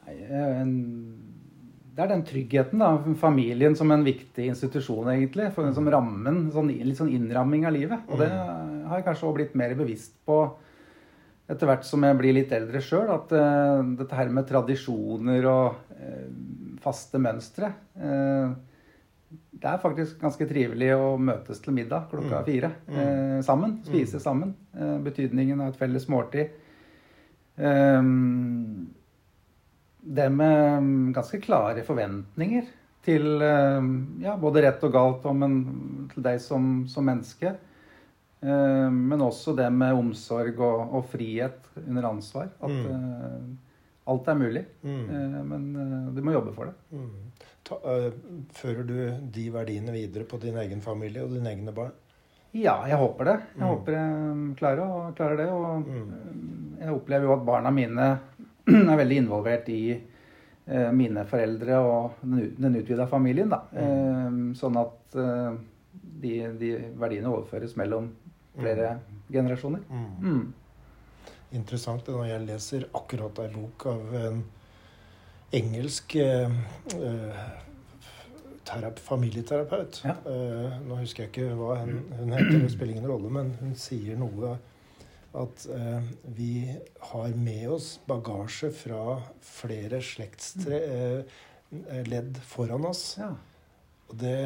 Nei, 0.06 0.16
eh, 0.26 0.60
en, 0.62 0.72
det 1.92 2.00
er 2.06 2.08
den 2.08 2.22
tryggheten, 2.24 2.80
da. 2.80 2.94
Familien 3.20 3.74
som 3.76 3.90
en 3.92 4.04
viktig 4.06 4.46
institusjon, 4.48 5.10
egentlig. 5.12 5.50
For, 5.52 5.68
som 5.76 5.88
rammen, 5.92 6.46
sånn, 6.54 6.70
litt 6.72 6.96
sånn 6.96 7.12
innramming 7.12 7.66
av 7.68 7.74
livet. 7.76 8.06
Og 8.08 8.22
det 8.22 8.30
har 8.32 8.96
jeg 9.00 9.04
kanskje 9.10 9.26
også 9.26 9.36
blitt 9.36 9.54
mer 9.60 9.74
bevisst 9.76 10.14
på 10.24 10.38
etter 11.52 11.68
hvert 11.68 11.84
som 11.84 12.00
jeg 12.06 12.16
blir 12.16 12.32
litt 12.38 12.52
eldre 12.56 12.80
sjøl. 12.80 13.10
At 13.12 13.32
uh, 13.36 13.82
dette 13.98 14.16
her 14.16 14.32
med 14.32 14.48
tradisjoner 14.48 15.48
og 15.50 15.92
uh, 15.98 16.28
faste 16.80 17.20
mønstre 17.20 17.68
uh, 18.00 18.54
Det 19.52 19.68
er 19.68 19.82
faktisk 19.82 20.16
ganske 20.22 20.46
trivelig 20.48 20.88
å 20.96 21.12
møtes 21.20 21.60
til 21.60 21.76
middag 21.76 22.08
klokka 22.10 22.40
Mm. 22.40 22.46
fire 22.48 22.72
Mm. 22.88 23.42
sammen. 23.44 23.76
Spise 23.84 24.18
sammen. 24.20 24.54
Betydningen 25.04 25.60
av 25.60 25.68
et 25.74 25.78
felles 25.80 26.08
måltid. 26.08 26.56
Um, 27.56 28.88
det 30.02 30.28
med 30.34 30.82
mm, 30.82 31.12
ganske 31.14 31.40
klare 31.40 31.82
forventninger 31.86 32.66
til 33.06 33.42
eh, 33.42 33.90
ja, 34.22 34.36
både 34.38 34.62
rett 34.62 34.82
og 34.86 34.92
galt 34.94 35.24
om 35.30 35.42
en, 35.46 35.56
til 36.12 36.22
deg 36.22 36.40
som, 36.42 36.86
som 36.90 37.06
menneske. 37.06 37.54
Eh, 38.42 38.88
men 38.90 39.22
også 39.22 39.54
det 39.58 39.68
med 39.74 39.94
omsorg 39.98 40.58
og, 40.58 40.94
og 40.98 41.04
frihet 41.12 41.70
under 41.86 42.10
ansvar. 42.12 42.50
At 42.60 42.70
Mm. 42.70 42.86
eh, 42.90 43.58
alt 44.10 44.28
er 44.28 44.34
mulig. 44.34 44.64
Mm. 44.82 45.02
Eh, 45.14 45.42
men 45.46 45.66
eh, 45.78 46.12
du 46.16 46.22
må 46.26 46.32
jobbe 46.34 46.54
for 46.56 46.70
det. 46.70 46.74
Mm. 46.90 47.10
Ta, 47.62 47.76
fører 48.58 48.82
du 48.86 48.96
de 49.30 49.44
verdiene 49.54 49.92
videre 49.94 50.24
på 50.26 50.40
din 50.42 50.56
egen 50.58 50.80
familie 50.82 51.22
og 51.22 51.30
dine 51.36 51.52
egne 51.54 51.70
barn? 51.74 51.92
Ja, 52.52 52.80
jeg 52.90 52.98
håper 53.00 53.24
det. 53.30 53.36
Jeg 53.54 53.62
Mm. 53.62 53.68
håper 53.70 53.92
jeg 53.96 54.56
klarer, 54.58 55.12
klarer 55.16 55.36
det. 55.38 55.46
Og 55.48 55.86
Mm. 55.86 56.76
jeg 56.80 56.90
opplever 56.92 57.24
jo 57.30 57.32
at 57.38 57.46
barna 57.46 57.70
mine 57.70 58.08
er 58.92 58.98
veldig 59.02 59.20
involvert 59.24 59.68
i 59.72 59.82
eh, 59.92 60.90
mine 60.94 61.26
foreldre 61.28 61.78
og 61.82 62.22
den, 62.22 62.52
den 62.58 62.80
utvida 62.80 63.06
familien. 63.10 63.52
Da. 63.52 63.62
Eh, 63.74 64.40
sånn 64.58 64.78
at 64.80 65.18
eh, 65.18 65.52
de, 66.22 66.34
de 66.60 66.72
verdiene 66.98 67.32
overføres 67.32 67.76
mellom 67.80 68.10
flere 68.52 68.96
generasjoner. 69.32 69.84
Mm. 69.88 70.10
Mm. 70.20 70.42
Interessant 71.56 72.08
når 72.08 72.26
jeg 72.30 72.44
leser 72.48 72.88
akkurat 72.96 73.42
ei 73.44 73.50
bok 73.52 73.86
av 73.90 74.16
en 74.16 74.42
engelsk 75.52 76.16
eh, 76.16 76.54
eh, 76.96 77.42
terap, 78.64 78.98
familieterapeut. 78.98 80.00
Ja. 80.04 80.16
Eh, 80.26 80.78
nå 80.86 81.00
husker 81.02 81.26
jeg 81.26 81.32
ikke 81.32 81.56
hva 81.58 81.80
hun, 81.82 81.98
hun 82.18 82.32
heter, 82.32 82.62
det 82.62 82.70
spiller 82.72 82.96
ingen 82.96 83.10
rolle, 83.10 83.32
men 83.32 83.52
hun 83.60 83.74
sier 83.78 84.16
noe 84.20 84.56
at 85.34 85.66
eh, 85.72 86.02
vi 86.36 86.78
har 87.12 87.28
med 87.36 87.70
oss 87.72 88.00
bagasje 88.08 88.70
fra 88.76 89.20
flere 89.40 90.02
slektsledd 90.04 91.26
foran 92.44 92.84
oss. 92.90 93.16
Ja. 93.20 93.30
Og 94.08 94.16
det, 94.20 94.36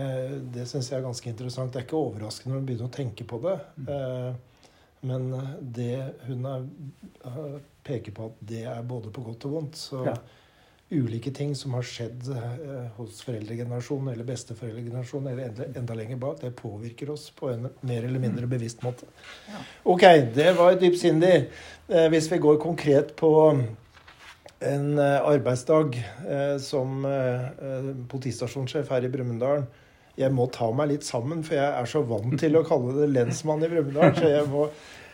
det 0.55 0.67
syns 0.71 0.91
jeg 0.93 0.99
er 1.01 1.09
ganske 1.09 1.31
interessant. 1.31 1.73
Det 1.75 1.81
er 1.81 1.87
ikke 1.89 1.99
overraskende 1.99 2.53
når 2.55 2.61
man 2.61 2.69
begynner 2.69 2.91
å 2.91 2.97
tenke 2.97 3.25
på 3.27 3.37
det. 3.43 3.57
Eh, 3.91 4.33
men 5.07 5.23
det 5.77 5.97
hun 6.29 6.47
er, 6.51 6.61
eh, 7.27 7.57
peker 7.87 8.13
på 8.15 8.23
at 8.31 8.37
det 8.53 8.65
er 8.71 8.83
både 8.87 9.11
på 9.15 9.25
godt 9.27 9.47
og 9.49 9.53
vondt. 9.59 9.75
Så 9.81 10.05
Ja. 10.07 10.17
Ulike 10.91 11.31
ting 11.31 11.55
som 11.57 11.75
har 11.75 11.83
skjedd 11.83 12.29
eh, 12.31 12.91
hos 12.97 13.19
foreldregenerasjonen 13.27 14.13
eller 14.13 14.27
besteforeldregenerasjonen 14.29 15.33
eller 15.33 15.49
enda, 15.49 15.65
enda 15.81 15.95
lenger 15.99 16.21
bak, 16.23 16.39
det 16.41 16.53
påvirker 16.61 17.11
oss 17.11 17.31
på 17.35 17.51
en 17.51 17.69
mer 17.81 18.05
eller 18.07 18.23
mindre 18.23 18.47
bevisst 18.47 18.85
måte. 18.87 19.09
Ok, 19.83 20.05
det 20.35 20.53
var 20.59 20.79
dypsindig. 20.79 21.49
Eh, 21.89 22.07
hvis 22.13 22.31
vi 22.33 22.39
går 22.39 22.61
konkret 22.63 23.17
på 23.19 23.33
en 24.61 24.87
eh, 24.99 25.19
arbeidsdag 25.27 25.99
som 26.63 27.03
politistasjonssjef 28.09 28.89
her 28.95 29.05
i 29.05 29.11
Brumunddal. 29.13 29.67
Jeg 30.17 30.33
må 30.33 30.47
ta 30.49 30.71
meg 30.73 30.95
litt 30.95 31.05
sammen, 31.05 31.43
for 31.45 31.59
jeg 31.59 31.67
er 31.69 31.89
så 31.91 32.01
vant 32.09 32.39
til 32.41 32.57
å 32.57 32.65
kalle 32.65 32.95
det 32.97 33.11
lensmann 33.13 33.65
i 33.67 33.69
Brumunddal. 33.69 34.15
Så 34.17 34.31
jeg 34.33 34.47
må, 34.49 34.63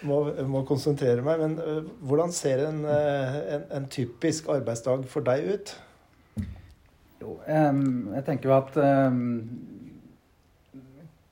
må, 0.07 0.19
må 0.47 0.63
konsentrere 0.69 1.25
meg. 1.27 1.43
Men 1.43 1.57
uh, 1.59 1.81
hvordan 2.07 2.35
ser 2.35 2.63
en, 2.69 2.85
uh, 2.87 3.41
en, 3.57 3.65
en 3.81 3.89
typisk 3.91 4.51
arbeidsdag 4.55 5.09
for 5.11 5.27
deg 5.27 5.49
ut? 5.57 5.73
Jo, 7.23 7.35
um, 7.47 8.13
jeg 8.15 8.27
tenker 8.29 8.51
jo 8.51 8.55
at 8.57 8.79
um, 8.79 9.19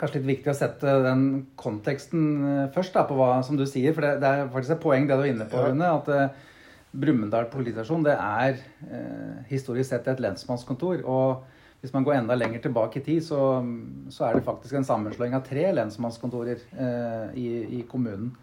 kanskje 0.00 0.18
litt 0.18 0.28
viktig 0.33 0.50
å 0.50 0.56
sette 0.56 0.92
den 1.04 1.24
konteksten 1.61 2.26
eh, 2.40 2.68
først, 2.72 2.94
da, 2.94 3.02
på 3.04 3.18
hva 3.18 3.35
som 3.44 3.59
du 3.59 3.66
sier. 3.68 3.92
For 3.92 4.06
det, 4.06 4.14
det 4.22 4.30
er 4.30 4.46
faktisk 4.48 4.78
et 4.78 4.83
poeng 4.83 5.06
det 5.06 5.18
du 5.18 5.26
er 5.26 5.33
inne 5.35 5.46
på, 5.50 5.61
Rune. 5.61 5.90
At 6.00 6.09
eh, 6.14 6.46
Brumunddal 6.90 7.50
politistasjon 7.52 8.02
det 8.02 8.16
er 8.16 8.56
historisk 9.50 9.92
sett 9.92 10.09
et 10.11 10.22
lensmannskontor. 10.24 11.04
Og 11.04 11.60
hvis 11.80 11.94
man 11.94 12.04
går 12.04 12.18
enda 12.18 12.36
lenger 12.36 12.60
tilbake 12.60 13.00
i 13.00 13.04
tid, 13.04 13.22
så, 13.24 13.38
så 14.12 14.26
er 14.26 14.36
det 14.36 14.44
faktisk 14.44 14.76
en 14.76 14.84
sammenslåing 14.84 15.36
av 15.36 15.46
tre 15.46 15.64
lensmannskontorer 15.72 16.60
eh, 16.76 17.38
i, 17.40 17.46
i, 17.78 17.84
kommunen. 17.88 18.34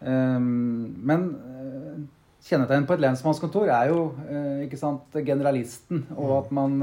Um, 0.00 0.96
men 0.98 1.28
eh, 1.38 2.00
kjennetegn 2.42 2.88
på 2.88 2.96
et 2.96 3.04
lensmannskontor 3.04 3.70
er 3.70 3.92
jo 3.92 4.08
eh, 4.26 4.64
ikke 4.66 4.80
sant, 4.80 5.20
generalisten, 5.26 6.08
og 6.16 6.34
at 6.40 6.50
man 6.58 6.82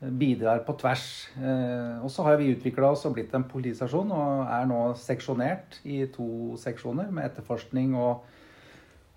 bidrar 0.00 0.60
på 0.66 0.74
tvers. 0.76 1.28
Eh, 1.40 2.04
og 2.04 2.10
så 2.10 2.22
har 2.26 2.36
vi 2.36 2.52
utvikla 2.52 2.90
oss 2.92 3.06
og 3.08 3.16
blitt 3.16 3.34
en 3.34 3.46
politistasjon 3.48 4.12
og 4.12 4.42
er 4.44 4.66
nå 4.68 4.80
seksjonert 5.00 5.80
i 5.88 6.04
to 6.12 6.56
seksjoner 6.60 7.08
med 7.10 7.30
etterforskning 7.30 7.94
og 7.96 8.26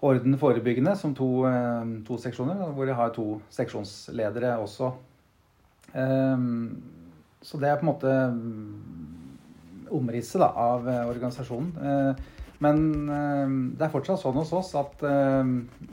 orden 0.06 0.38
forebyggende 0.40 0.96
som 0.96 1.14
to, 1.16 1.46
eh, 1.48 1.92
to 2.08 2.18
seksjoner, 2.18 2.72
hvor 2.72 2.88
jeg 2.88 2.96
har 2.96 3.10
to 3.10 3.42
seksjonsledere 3.52 4.58
også. 4.58 4.94
Eh, 5.94 6.38
så 7.42 7.62
det 7.62 7.70
er 7.70 7.80
på 7.80 7.88
en 7.88 7.92
måte 7.94 8.16
omrisset 9.96 10.44
av 10.44 10.86
organisasjonen. 10.86 12.18
Men 12.60 12.82
det 13.80 13.86
er 13.86 13.94
fortsatt 13.94 14.20
sånn 14.20 14.36
hos 14.38 14.52
oss 14.54 14.74
at 14.78 15.02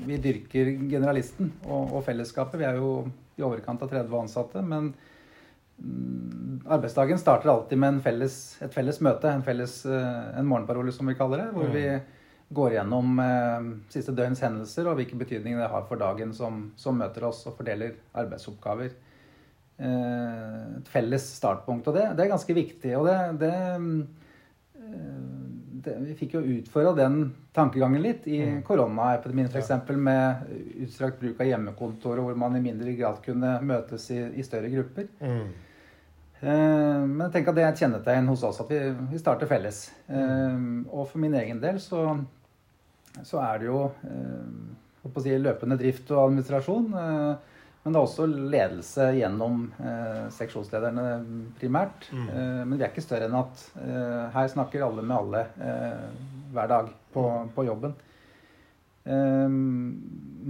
vi 0.08 0.18
dyrker 0.20 0.72
generalisten 0.90 1.52
og, 1.62 2.00
fellesskapet. 2.04 2.58
Vi 2.60 2.66
er 2.66 2.80
jo 2.82 2.90
i 3.36 3.44
overkant 3.44 3.82
av 3.82 3.92
30 3.92 4.18
ansatte. 4.18 4.62
Men 4.62 4.90
mm, 5.78 6.66
arbeidsdagen 6.66 7.20
starter 7.20 7.52
alltid 7.52 7.80
med 7.80 8.02
felles, 8.04 8.36
et 8.64 8.74
felles 8.74 9.00
møte, 9.04 9.30
en, 9.30 9.44
felles, 9.46 9.78
eh, 9.86 10.38
en 10.38 10.48
morgenparole 10.48 10.94
som 10.94 11.08
vi 11.08 11.16
kaller 11.18 11.44
det. 11.44 11.48
Hvor 11.56 11.72
vi 11.74 11.86
går 12.56 12.76
gjennom 12.78 13.18
eh, 13.22 13.72
siste 13.92 14.14
døgns 14.16 14.42
hendelser 14.44 14.88
og 14.88 15.00
hvilken 15.00 15.20
betydning 15.20 15.58
det 15.60 15.70
har 15.72 15.86
for 15.88 16.00
dagen 16.00 16.32
som, 16.36 16.70
som 16.78 16.98
møter 16.98 17.28
oss 17.28 17.44
og 17.48 17.58
fordeler 17.60 17.98
arbeidsoppgaver. 18.16 18.94
Eh, 19.76 20.60
et 20.78 20.88
felles 20.88 21.26
startpunkt. 21.40 21.88
Og 21.90 21.98
det, 21.98 22.06
det 22.16 22.24
er 22.24 22.32
ganske 22.32 22.56
viktig. 22.56 22.94
Og 22.98 23.08
det, 23.10 23.18
det 23.44 23.54
det 25.86 25.94
vi 26.02 26.14
fikk 26.18 26.36
jo 26.36 26.42
utfordra 26.56 26.92
den 26.98 27.18
tankegangen 27.56 28.02
litt 28.02 28.26
i 28.30 28.40
mm. 28.42 28.58
koronaepidemien 28.66 29.48
f.eks. 29.50 29.70
med 29.94 30.50
utstrakt 30.84 31.20
bruk 31.20 31.40
av 31.40 31.50
hjemmekontor, 31.50 32.22
hvor 32.24 32.38
man 32.38 32.58
i 32.58 32.62
mindre 32.64 32.94
grad 32.98 33.22
kunne 33.24 33.56
møtes 33.66 34.08
i, 34.14 34.18
i 34.36 34.44
større 34.46 34.70
grupper. 34.72 35.08
Mm. 35.20 35.46
Eh, 36.40 37.02
men 37.06 37.28
tenk 37.32 37.50
at 37.50 37.58
det 37.58 37.64
er 37.64 37.70
et 37.72 37.82
kjennetegn 37.84 38.30
hos 38.32 38.44
oss 38.46 38.60
at 38.64 38.72
vi, 38.72 38.80
vi 39.12 39.20
starter 39.22 39.50
felles. 39.50 39.86
Mm. 40.08 40.16
Eh, 40.16 40.56
og 40.92 41.06
for 41.12 41.22
min 41.22 41.36
egen 41.38 41.62
del 41.62 41.80
så, 41.82 42.08
så 43.22 43.42
er 43.44 43.62
det 43.62 43.70
jo 43.70 43.84
eh, 44.08 45.20
si, 45.22 45.36
løpende 45.38 45.78
drift 45.80 46.10
og 46.12 46.26
administrasjon. 46.26 46.90
Men 47.86 47.94
det 47.94 48.00
er 48.00 48.04
også 48.08 48.24
ledelse 48.26 49.04
gjennom 49.14 49.60
eh, 49.78 50.24
seksjonslederne 50.34 51.02
primært. 51.54 52.08
Mm. 52.10 52.24
Eh, 52.26 52.62
men 52.66 52.72
vi 52.72 52.82
er 52.82 52.90
ikke 52.90 53.04
større 53.04 53.28
enn 53.28 53.36
at 53.38 53.60
eh, 53.78 54.24
her 54.34 54.48
snakker 54.50 54.82
alle 54.82 55.04
med 55.06 55.14
alle 55.14 55.42
eh, 55.62 56.08
hver 56.50 56.72
dag 56.72 56.88
på, 57.14 57.22
mm. 57.22 57.52
på 57.54 57.64
jobben. 57.68 57.94
Eh, 59.06 59.54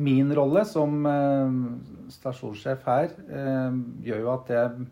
min 0.08 0.32
rolle 0.38 0.62
som 0.64 0.96
eh, 1.10 1.58
stasjonssjef 2.16 2.88
her 2.88 3.12
gjør 4.06 4.22
jo 4.22 4.32
at 4.32 4.54
jeg 4.54 4.88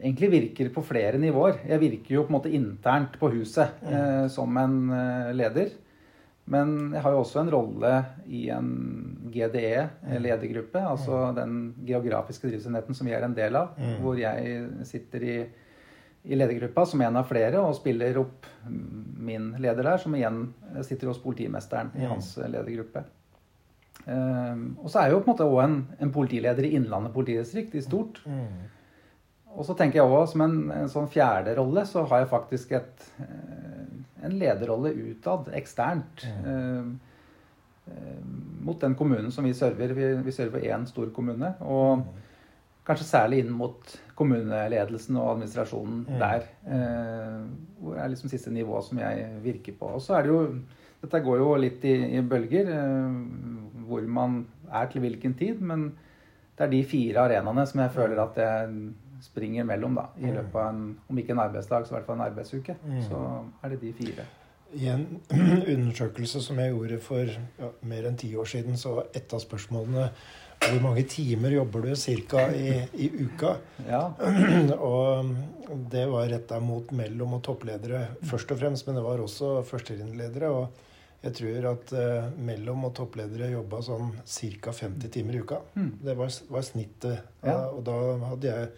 egentlig 0.00 0.32
virker 0.34 0.74
på 0.74 0.82
flere 0.82 1.20
nivåer. 1.22 1.62
Jeg 1.70 1.84
virker 1.84 2.16
jo 2.16 2.26
på 2.26 2.34
en 2.34 2.38
måte 2.40 2.54
internt 2.58 3.14
på 3.22 3.30
huset 3.36 3.78
mm. 3.86 4.26
som 4.34 4.58
en 4.58 4.76
leder. 5.38 5.76
Men 6.50 6.90
jeg 6.96 7.04
har 7.04 7.14
jo 7.14 7.22
også 7.22 7.44
en 7.44 7.52
rolle 7.52 7.92
i 8.26 8.48
en 8.50 8.70
GDE, 9.30 9.84
ledergruppe, 10.18 10.82
altså 10.82 11.28
mm. 11.28 11.36
den 11.36 11.52
geografiske 11.86 12.50
driftsenheten 12.50 12.96
som 12.98 13.06
vi 13.06 13.14
er 13.14 13.26
en 13.26 13.36
del 13.36 13.58
av, 13.60 13.76
mm. 13.78 14.00
hvor 14.02 14.18
jeg 14.18 14.64
sitter 14.88 15.26
i, 15.26 15.36
i, 16.26 16.34
ledergruppa 16.34 16.88
som 16.90 17.04
en 17.06 17.20
av 17.20 17.30
flere 17.30 17.62
og 17.62 17.76
spiller 17.78 18.18
opp 18.18 18.50
min 18.66 19.52
leder 19.62 19.92
der, 19.92 20.02
som 20.02 20.16
igjen 20.18 20.42
sitter 20.82 21.12
hos 21.12 21.22
politimesteren 21.22 21.94
i 21.94 22.02
mm. 22.02 22.10
hans 22.16 22.34
ledergruppe. 22.42 23.06
Um, 24.06 24.78
og 24.80 24.90
så 24.90 25.00
er 25.00 25.10
jeg 25.10 25.18
jo 25.18 25.22
på 25.22 25.28
en 25.28 25.34
måte 25.34 25.46
òg 25.46 25.62
en, 25.62 25.80
en, 26.00 26.12
politileder 26.14 26.66
i 26.66 26.74
Innlandet 26.78 27.12
politidistrikt 27.14 27.76
i 27.76 27.84
stort. 27.84 28.22
Og 29.56 29.66
så 29.66 29.74
tenker 29.74 29.98
jeg 29.98 30.06
også 30.06 30.34
som 30.34 30.44
en, 30.46 30.58
en 30.72 30.90
sånn 30.92 31.08
fjerde 31.10 31.56
rolle, 31.58 31.82
så 31.88 32.04
har 32.08 32.22
jeg 32.22 32.30
faktisk 32.30 32.76
et 32.78 33.08
en 34.22 34.38
lederrolle 34.38 34.92
utad, 34.92 35.48
eksternt. 35.56 36.26
Mm. 36.44 36.98
Eh, 37.86 38.24
mot 38.60 38.80
den 38.80 38.94
kommunen 38.94 39.32
som 39.32 39.44
vi 39.44 39.54
server. 39.54 39.94
Vi, 39.96 40.14
vi 40.24 40.32
server 40.32 40.60
én 40.60 40.86
stor 40.86 41.10
kommune. 41.14 41.54
Og 41.60 42.02
mm. 42.02 42.04
kanskje 42.86 43.08
særlig 43.08 43.44
inn 43.44 43.54
mot 43.56 43.96
kommuneledelsen 44.18 45.16
og 45.16 45.34
administrasjonen 45.34 46.04
mm. 46.08 46.20
der. 46.20 46.46
Eh, 46.76 47.40
hvor 47.80 47.96
er 47.96 48.12
liksom 48.12 48.32
siste 48.32 48.52
nivå 48.54 48.82
som 48.84 49.00
jeg 49.00 49.40
virker 49.44 49.78
på. 49.80 49.94
Og 49.96 50.04
så 50.04 50.18
er 50.18 50.26
det 50.26 50.34
jo 50.34 50.44
Dette 51.00 51.16
går 51.24 51.38
jo 51.40 51.52
litt 51.56 51.84
i, 51.88 51.94
i 52.18 52.20
bølger, 52.20 52.66
eh, 52.76 53.14
hvor 53.88 54.02
man 54.04 54.42
er 54.68 54.90
til 54.92 55.00
hvilken 55.00 55.32
tid. 55.32 55.62
Men 55.64 55.86
det 56.58 56.66
er 56.66 56.74
de 56.74 56.82
fire 56.84 57.22
arenaene 57.24 57.64
som 57.66 57.80
jeg 57.80 57.94
føler 57.94 58.20
at 58.20 58.36
jeg 58.36 58.74
springer 59.22 59.66
mellom 59.68 59.96
da, 59.98 60.08
i 60.18 60.30
løpet 60.32 60.56
av 60.56 60.68
en, 60.72 60.84
om 61.10 61.22
ikke 61.22 61.34
en 61.36 61.42
arbeidsdag, 61.46 61.86
så 61.86 61.94
i 61.94 61.98
hvert 61.98 62.06
fall 62.08 62.20
en 62.20 62.26
arbeidsuke. 62.26 62.76
Mm. 62.82 63.00
Så 63.08 63.22
er 63.62 63.74
det 63.74 63.80
de 63.84 63.94
fire. 64.00 64.26
I 64.72 64.86
en 64.92 65.06
undersøkelse 65.74 66.42
som 66.44 66.60
jeg 66.62 66.74
gjorde 66.74 67.00
for 67.02 67.30
ja, 67.30 67.72
mer 67.90 68.06
enn 68.08 68.20
ti 68.20 68.30
år 68.38 68.48
siden, 68.50 68.78
så 68.78 69.00
var 69.00 69.10
et 69.18 69.34
av 69.34 69.42
spørsmålene 69.42 70.10
hvor 70.60 70.82
mange 70.84 71.06
timer 71.08 71.54
jobber 71.54 71.86
du 71.86 71.94
ca. 71.96 72.44
I, 72.52 72.74
i, 72.92 73.08
uka? 73.24 73.56
Ja. 73.88 74.02
og 74.76 75.32
det 75.90 76.04
var 76.10 76.28
retta 76.28 76.60
mot 76.60 76.92
mellom- 76.92 77.38
og 77.38 77.42
toppledere 77.46 78.04
først 78.28 78.52
og 78.52 78.60
fremst, 78.60 78.86
men 78.86 78.98
det 78.98 79.04
var 79.06 79.22
også 79.24 79.60
førstelinjeledere. 79.66 80.50
Og 80.52 81.24
jeg 81.24 81.36
tror 81.36 81.70
at 81.72 81.94
uh, 81.96 82.28
mellom- 82.44 82.84
og 82.90 82.94
toppledere 82.96 83.50
jobba 83.54 83.80
sånn 83.84 84.12
ca. 84.20 84.76
50 84.76 85.14
timer 85.16 85.38
i 85.38 85.42
uka. 85.42 85.62
Mm. 85.74 85.90
Det 86.04 86.16
var, 86.20 86.36
var 86.52 86.68
snittet. 86.68 87.26
Ja. 87.44 87.56
og 87.72 87.82
da 87.88 87.96
hadde 88.28 88.52
jeg 88.52 88.70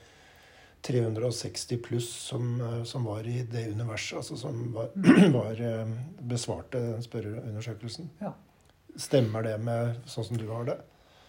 360 0.83 1.79
pluss 1.83 2.11
som, 2.11 2.61
eh, 2.61 2.83
som, 2.85 3.05
var 3.05 3.27
i 3.29 3.42
det 3.42 3.68
universet, 3.71 4.16
altså 4.18 4.37
som 4.37 4.73
var, 4.75 4.90
var 5.38 5.61
eh, 5.61 5.92
besvarte 6.18 6.81
den 6.81 7.05
spørreundersøkelsen. 7.05 8.11
Ja. 8.23 8.33
Stemmer 8.99 9.47
det 9.47 9.57
med 9.62 10.03
sånn 10.11 10.27
som 10.27 10.40
du 10.40 10.49
har 10.51 10.66
det? 10.68 10.81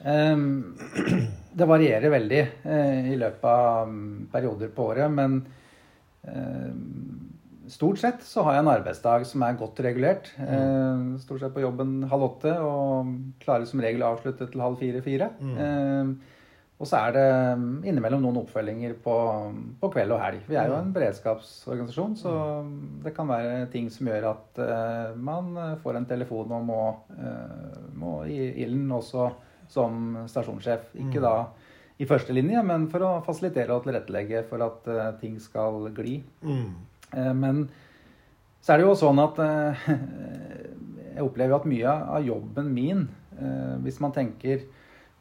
Um, 0.03 0.73
det 1.57 1.67
varierer 1.69 2.11
veldig 2.11 2.41
uh, 2.65 3.11
i 3.13 3.15
løpet 3.15 3.45
av 3.47 3.87
um, 3.87 4.25
perioder 4.33 4.73
på 4.73 4.89
året, 4.89 5.13
men 5.13 5.37
uh, 6.27 6.73
stort 7.71 8.01
sett 8.01 8.25
så 8.27 8.43
har 8.43 8.57
jeg 8.57 8.65
en 8.65 8.73
arbeidsdag 8.73 9.23
som 9.29 9.45
er 9.45 9.61
godt 9.61 9.79
regulert. 9.85 10.33
Mm. 10.41 10.49
Uh, 10.49 11.21
stort 11.23 11.45
sett 11.45 11.55
på 11.55 11.63
jobben 11.63 12.01
halv 12.11 12.31
åtte 12.33 12.57
og 12.65 13.13
klarer 13.45 13.69
som 13.69 13.85
regel 13.85 14.03
å 14.03 14.15
avslutte 14.17 14.49
til 14.49 14.65
halv 14.65 14.81
fire-fire. 14.81 15.29
Mm. 15.39 16.17
Og 16.83 16.87
så 16.89 16.99
er 16.99 17.13
det 17.15 17.27
mm, 17.55 17.67
innimellom 17.87 18.19
noen 18.25 18.41
oppfølginger 18.41 18.97
på, 19.05 19.13
på, 19.79 19.89
kveld 19.93 20.11
og 20.11 20.19
helg. 20.19 20.41
Vi 20.49 20.57
er 20.59 20.67
jo 20.67 20.75
en 20.75 20.89
mm. 20.89 20.95
beredskapsorganisasjon, 20.97 22.17
så 22.19 22.33
det 23.05 23.13
kan 23.15 23.29
være 23.31 23.69
ting 23.71 23.87
som 23.93 24.09
gjør 24.11 24.27
at 24.33 24.59
uh, 24.59 25.13
man 25.15 25.55
får 25.79 26.01
en 26.01 26.07
telefon 26.09 26.51
og 26.57 26.65
må, 26.67 26.81
uh, 27.15 27.77
må 27.95 28.17
i 28.27 28.49
ilden 28.65 28.91
også 28.91 29.29
som 29.71 30.25
stasjonssjef. 30.27 30.91
Ikke 31.05 31.23
mm. 31.23 31.23
da 31.23 32.03
i 32.03 32.09
første 32.09 32.35
linje, 32.35 32.59
men 32.67 32.89
for 32.91 33.07
å 33.07 33.15
fasilitere 33.23 33.71
og 33.71 33.87
tilrettelegge 33.87 34.43
for 34.51 34.67
at 34.67 34.91
uh, 34.91 35.07
ting 35.23 35.39
skal 35.39 35.87
gli. 35.95 36.19
Mm. 36.43 36.67
men 37.39 37.65
så 38.59 38.73
er 38.73 38.81
det 38.81 38.87
jo 38.89 38.93
sånn 38.97 39.19
at 39.21 39.39
jeg 41.13 41.23
opplever 41.23 41.61
at 41.61 41.67
mye 41.69 41.99
av 42.17 42.23
jobben 42.25 42.71
min, 42.73 43.03
hvis 43.83 43.99
man 44.01 44.13
tenker 44.15 44.63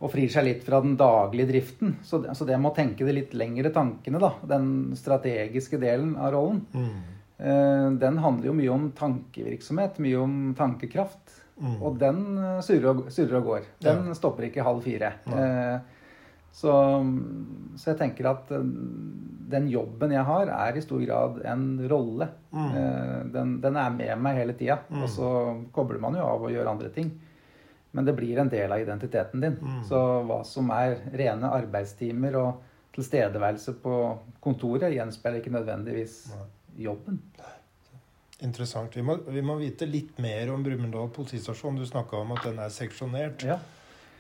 og 0.02 0.10
frir 0.10 0.30
seg 0.32 0.46
litt 0.48 0.64
fra 0.66 0.80
den 0.82 0.96
daglige 0.98 1.52
driften. 1.52 1.96
Så 2.02 2.18
det, 2.24 2.34
så 2.34 2.46
det 2.48 2.58
med 2.58 2.72
å 2.72 2.74
tenke 2.74 3.06
de 3.06 3.14
litt 3.14 3.36
lengre 3.38 3.70
tankene, 3.74 4.18
da, 4.22 4.32
den 4.50 4.66
strategiske 4.98 5.78
delen 5.82 6.16
av 6.18 6.32
rollen, 6.34 6.64
mm. 6.74 6.90
eh, 7.38 7.86
den 8.02 8.18
handler 8.24 8.50
jo 8.50 8.56
mye 8.58 8.74
om 8.74 8.90
tankevirksomhet, 8.98 10.02
mye 10.02 10.18
om 10.18 10.36
tankekraft. 10.58 11.38
Mm. 11.62 11.78
Og 11.78 11.98
den 12.00 12.22
eh, 12.34 12.60
surrer 12.66 12.90
og, 12.90 13.08
surrer 13.14 13.38
og 13.38 13.50
går. 13.52 13.72
Den 13.86 14.10
ja. 14.10 14.18
stopper 14.18 14.48
ikke 14.48 14.66
halv 14.66 14.82
fire. 14.82 15.14
Eh, 15.30 16.00
så, 16.52 16.72
så, 17.76 17.92
jeg 17.92 17.98
tenker 18.00 18.28
at 18.28 18.50
eh, 18.52 18.70
den 19.52 19.68
jobben 19.72 20.12
jeg 20.12 20.26
har, 20.28 20.50
er 20.52 20.76
i 20.76 20.84
stor 20.84 21.00
grad 21.04 21.42
en 21.48 21.66
rolle. 21.88 22.28
Mm. 22.50 22.70
Eh, 22.70 23.18
den, 23.38 23.58
den, 23.62 23.78
er 23.78 23.94
med 23.94 24.24
meg 24.24 24.42
hele 24.42 24.56
tida. 24.58 24.82
Mm. 24.90 25.04
Og 25.04 25.12
så 25.14 25.28
kobler 25.74 26.02
man 26.02 26.18
jo 26.18 26.26
av 26.26 26.42
og 26.42 26.52
gjør 26.52 26.74
andre 26.74 26.90
ting. 26.94 27.14
Men 27.92 28.04
det 28.08 28.14
blir 28.16 28.38
en 28.40 28.48
del 28.48 28.72
av 28.72 28.80
identiteten 28.80 29.40
din. 29.44 29.56
Mm. 29.60 29.80
Så 29.88 29.98
hva 30.28 30.40
som 30.48 30.70
er 30.72 30.96
rene 31.12 31.50
arbeidstimer 31.52 32.36
og 32.40 32.62
tilstedeværelse 32.96 33.74
på 33.84 33.96
kontoret 34.44 34.92
gjenspeiler 34.94 35.40
ikke 35.40 35.52
nødvendigvis 35.54 36.16
jobben. 36.80 37.20
Interessant. 38.42 38.96
Vi 38.96 39.04
må, 39.06 39.16
vi 39.28 39.42
må 39.44 39.54
vite 39.60 39.86
litt 39.86 40.18
mer 40.20 40.50
om 40.52 40.64
Brumunddal 40.64 41.12
politistasjon. 41.14 41.76
Du 41.78 41.86
snakka 41.86 42.18
om 42.18 42.32
at 42.34 42.42
den 42.48 42.58
er 42.58 42.72
seksjonert 42.74 43.44
Ja. 43.46 43.58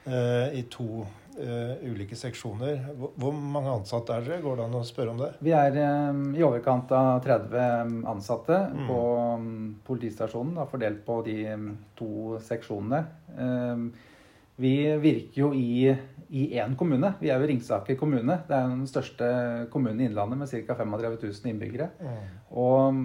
eh, 0.06 0.58
i 0.60 0.62
to 0.70 1.06
eh, 1.40 1.82
ulike 1.88 2.16
seksjoner. 2.18 2.80
Hvor, 2.98 3.12
hvor 3.16 3.32
mange 3.36 3.72
ansatte 3.72 4.14
er 4.16 4.26
dere? 4.26 4.40
Går 4.44 4.56
det 4.58 4.64
an 4.66 4.76
å 4.78 4.84
spørre 4.86 5.14
om 5.14 5.20
det? 5.22 5.30
Vi 5.42 5.52
er 5.56 5.78
um, 6.10 6.22
i 6.36 6.42
overkant 6.44 6.92
av 6.96 7.20
30 7.24 8.02
ansatte 8.12 8.58
Mm. 8.72 8.86
på 8.88 8.98
um, 9.36 9.52
politistasjonen, 9.86 10.54
da, 10.60 10.66
fordelt 10.70 11.04
på 11.06 11.20
de 11.26 11.36
um, 11.54 11.68
to 11.98 12.38
seksjonene. 12.44 13.02
Eh, 13.38 13.86
vi 14.62 14.74
virker 15.00 15.40
jo 15.40 15.48
i, 15.56 15.88
i 16.30 16.42
én 16.60 16.76
kommune. 16.78 17.14
Vi 17.22 17.30
er 17.32 17.40
jo 17.40 17.48
Ringsaker 17.48 17.96
kommune. 17.98 18.36
Det 18.46 18.54
er 18.54 18.68
den 18.68 18.84
største 18.86 19.30
kommunen 19.72 20.00
i 20.02 20.06
Innlandet 20.10 20.38
med 20.38 20.52
ca. 20.68 20.76
35 20.76 21.16
000 21.24 21.50
innbyggere. 21.50 21.88
Og, 22.52 23.00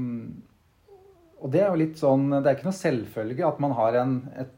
og 1.39 1.51
det 1.53 1.61
er 1.63 1.71
jo 1.71 1.79
litt 1.79 1.97
sånn 2.01 2.27
Det 2.35 2.43
er 2.43 2.57
ikke 2.57 2.67
noe 2.67 2.77
selvfølge 2.77 3.47
at 3.47 3.63
man 3.63 3.73
har 3.79 3.97
en, 4.03 4.13
et, 4.43 4.53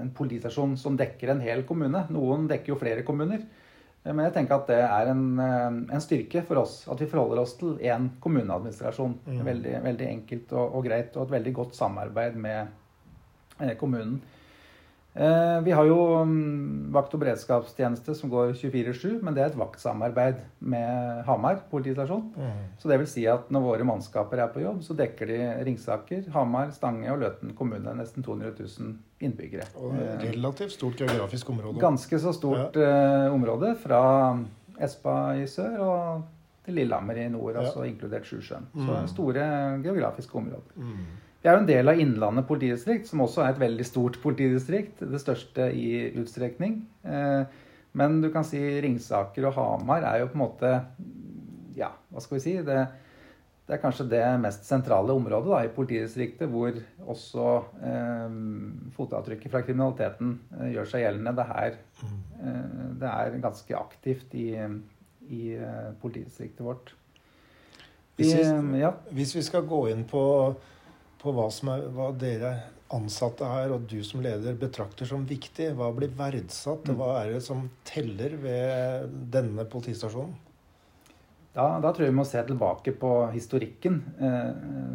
en 0.00 0.12
politistasjon 0.14 0.76
som 0.80 0.96
dekker 0.96 1.32
en 1.32 1.42
hel 1.44 1.64
kommune. 1.68 2.06
Noen 2.14 2.48
dekker 2.50 2.74
jo 2.74 2.80
flere 2.80 3.04
kommuner. 3.06 3.44
Eh, 4.04 4.12
Men 4.12 4.26
jeg 4.26 4.34
tenker 4.38 4.58
at 4.58 4.70
det 4.70 4.80
er 4.82 5.10
en, 5.12 5.24
eh, 5.38 5.94
en 5.94 6.04
styrke 6.04 6.44
for 6.46 6.62
oss. 6.62 6.88
At 6.88 7.00
vi 7.00 7.10
forholder 7.10 7.42
oss 7.42 7.54
til 7.58 7.78
én 7.78 8.10
kommuneadministrasjon. 8.20 9.18
Mm. 9.26 9.44
Veldig, 9.44 9.74
veldig 9.84 10.08
enkelt 10.08 10.52
og, 10.52 10.76
og 10.76 10.84
greit, 10.84 11.16
og 11.16 11.26
et 11.26 11.36
veldig 11.38 11.54
godt 11.54 11.76
samarbeid 11.78 12.36
med 12.36 12.66
eh, 13.60 13.76
kommunen. 13.76 14.20
Eh, 15.14 15.60
Vi 15.64 15.70
har 15.76 15.84
jo 15.84 16.24
mm, 16.24 16.90
vakt- 16.92 17.12
og 17.14 17.20
beredskapstjeneste 17.20 18.14
som 18.16 18.30
går 18.32 18.54
24-7, 18.56 19.18
men 19.22 19.34
det 19.34 19.42
er 19.42 19.50
et 19.50 19.58
vaktsamarbeid 19.60 20.38
med 20.60 21.22
Hamar 21.26 21.58
politistasjon. 21.70 22.30
Mm. 22.36 22.62
Så 22.80 22.88
det 22.88 22.98
vil 23.02 23.06
si 23.10 23.26
at 23.28 23.50
når 23.52 23.60
våre 23.66 23.84
mannskaper 23.84 24.40
er 24.40 24.48
på 24.54 24.62
jobb, 24.64 24.80
så 24.82 24.96
dekker 24.96 25.26
de 25.28 25.38
Ringsaker, 25.68 26.24
Hamar, 26.32 26.70
Stange 26.72 27.12
og 27.12 27.20
Løten 27.20 27.52
kommune. 27.58 27.92
Nesten 27.98 28.24
200 28.24 28.54
000 28.58 28.96
innbyggere. 29.20 29.68
Og 29.76 29.92
Eh, 30.00 30.30
relativt 30.32 30.72
stort 30.72 30.96
geografisk 30.96 31.50
område. 31.50 31.78
Ganske 31.80 32.18
så 32.18 32.32
stort 32.32 32.76
ja. 32.76 33.28
område 33.30 33.76
fra 33.76 34.38
Espa 34.80 35.34
i 35.36 35.44
sør 35.46 35.76
og 35.84 36.22
til 36.64 36.74
Lillehammer 36.74 37.16
i 37.18 37.28
nord, 37.28 37.54
Ja. 37.54 37.60
altså 37.66 37.82
inkludert 37.84 38.24
Sjusjøen. 38.24 38.66
Mm. 38.72 38.86
Så 38.86 39.06
store 39.14 39.44
geografiske 39.82 40.34
områder. 40.38 40.72
Mm. 40.76 41.04
Vi 41.42 41.48
er 41.50 41.56
jo 41.56 41.62
en 41.64 41.66
del 41.66 41.88
av 41.90 41.98
Innlandet 41.98 42.46
politidistrikt, 42.46 43.08
som 43.10 43.24
også 43.24 43.42
er 43.42 43.50
et 43.56 43.60
veldig 43.62 43.84
stort 43.88 44.18
politidistrikt. 44.22 45.00
Det 45.10 45.18
største 45.20 45.68
i 45.74 46.12
utstrekning. 46.22 46.82
Eh, 47.04 47.44
Men 47.94 48.20
du 48.22 48.30
kan 48.32 48.44
si 48.44 48.56
Ringsaker 48.80 49.44
og 49.50 49.52
Hamar 49.58 50.02
er 50.08 50.20
jo 50.22 50.28
på 50.32 50.38
en 50.38 50.44
måte 50.46 50.70
Ja, 51.76 51.90
hva 52.12 52.20
skal 52.24 52.38
vi 52.38 52.40
si? 52.44 52.54
Det, 52.64 52.76
det 53.66 53.74
er 53.76 53.80
kanskje 53.82 54.06
det 54.08 54.22
mest 54.40 54.64
sentrale 54.64 55.12
området 55.12 55.50
da, 55.50 55.58
i 55.64 55.68
politidistriktet, 55.72 56.48
hvor 56.52 56.72
også 57.12 57.44
eh, 57.84 58.38
fotavtrykket 58.96 59.50
fra 59.52 59.62
kriminaliteten 59.66 60.34
eh, 60.60 60.70
gjør 60.76 60.88
seg 60.88 61.04
gjeldende. 61.04 61.34
Det, 61.36 61.46
her, 61.50 61.78
eh, 62.40 62.90
det 63.02 63.12
er 63.12 63.38
ganske 63.44 63.76
aktivt 63.82 64.34
i, 64.40 64.48
i 65.28 65.42
eh, 65.58 65.92
politidistriktet 66.00 66.64
vårt. 66.64 66.94
Vi, 68.16 68.24
Hvis 68.24 68.34
vi- 68.36 68.44
eh, 68.46 68.80
ja. 68.86 68.92
Hvis 69.10 69.34
vi 69.36 69.42
skal 69.42 69.64
gå 69.68 69.82
inn 69.92 70.04
på, 70.08 70.24
på 71.22 71.32
hva, 71.34 71.48
som 71.54 71.70
er, 71.72 71.84
hva 71.94 72.10
dere 72.18 72.52
ansatte 72.92 73.48
her 73.48 73.72
og 73.72 73.86
du 73.88 74.00
som 74.04 74.22
leder 74.24 74.56
betrakter 74.58 75.08
som 75.08 75.24
viktig, 75.28 75.70
hva 75.78 75.90
blir 75.96 76.12
verdsatt, 76.18 76.88
og 76.92 76.98
hva 76.98 77.12
er 77.22 77.36
det 77.36 77.44
som 77.44 77.64
teller 77.88 78.36
ved 78.42 79.14
denne 79.32 79.64
politistasjonen? 79.70 80.34
Da, 81.52 81.66
da 81.84 81.90
tror 81.92 82.06
jeg 82.06 82.14
vi 82.14 82.16
må 82.16 82.24
se 82.24 82.40
tilbake 82.48 82.94
på 82.96 83.08
historikken 83.34 83.98
eh, 84.24 84.52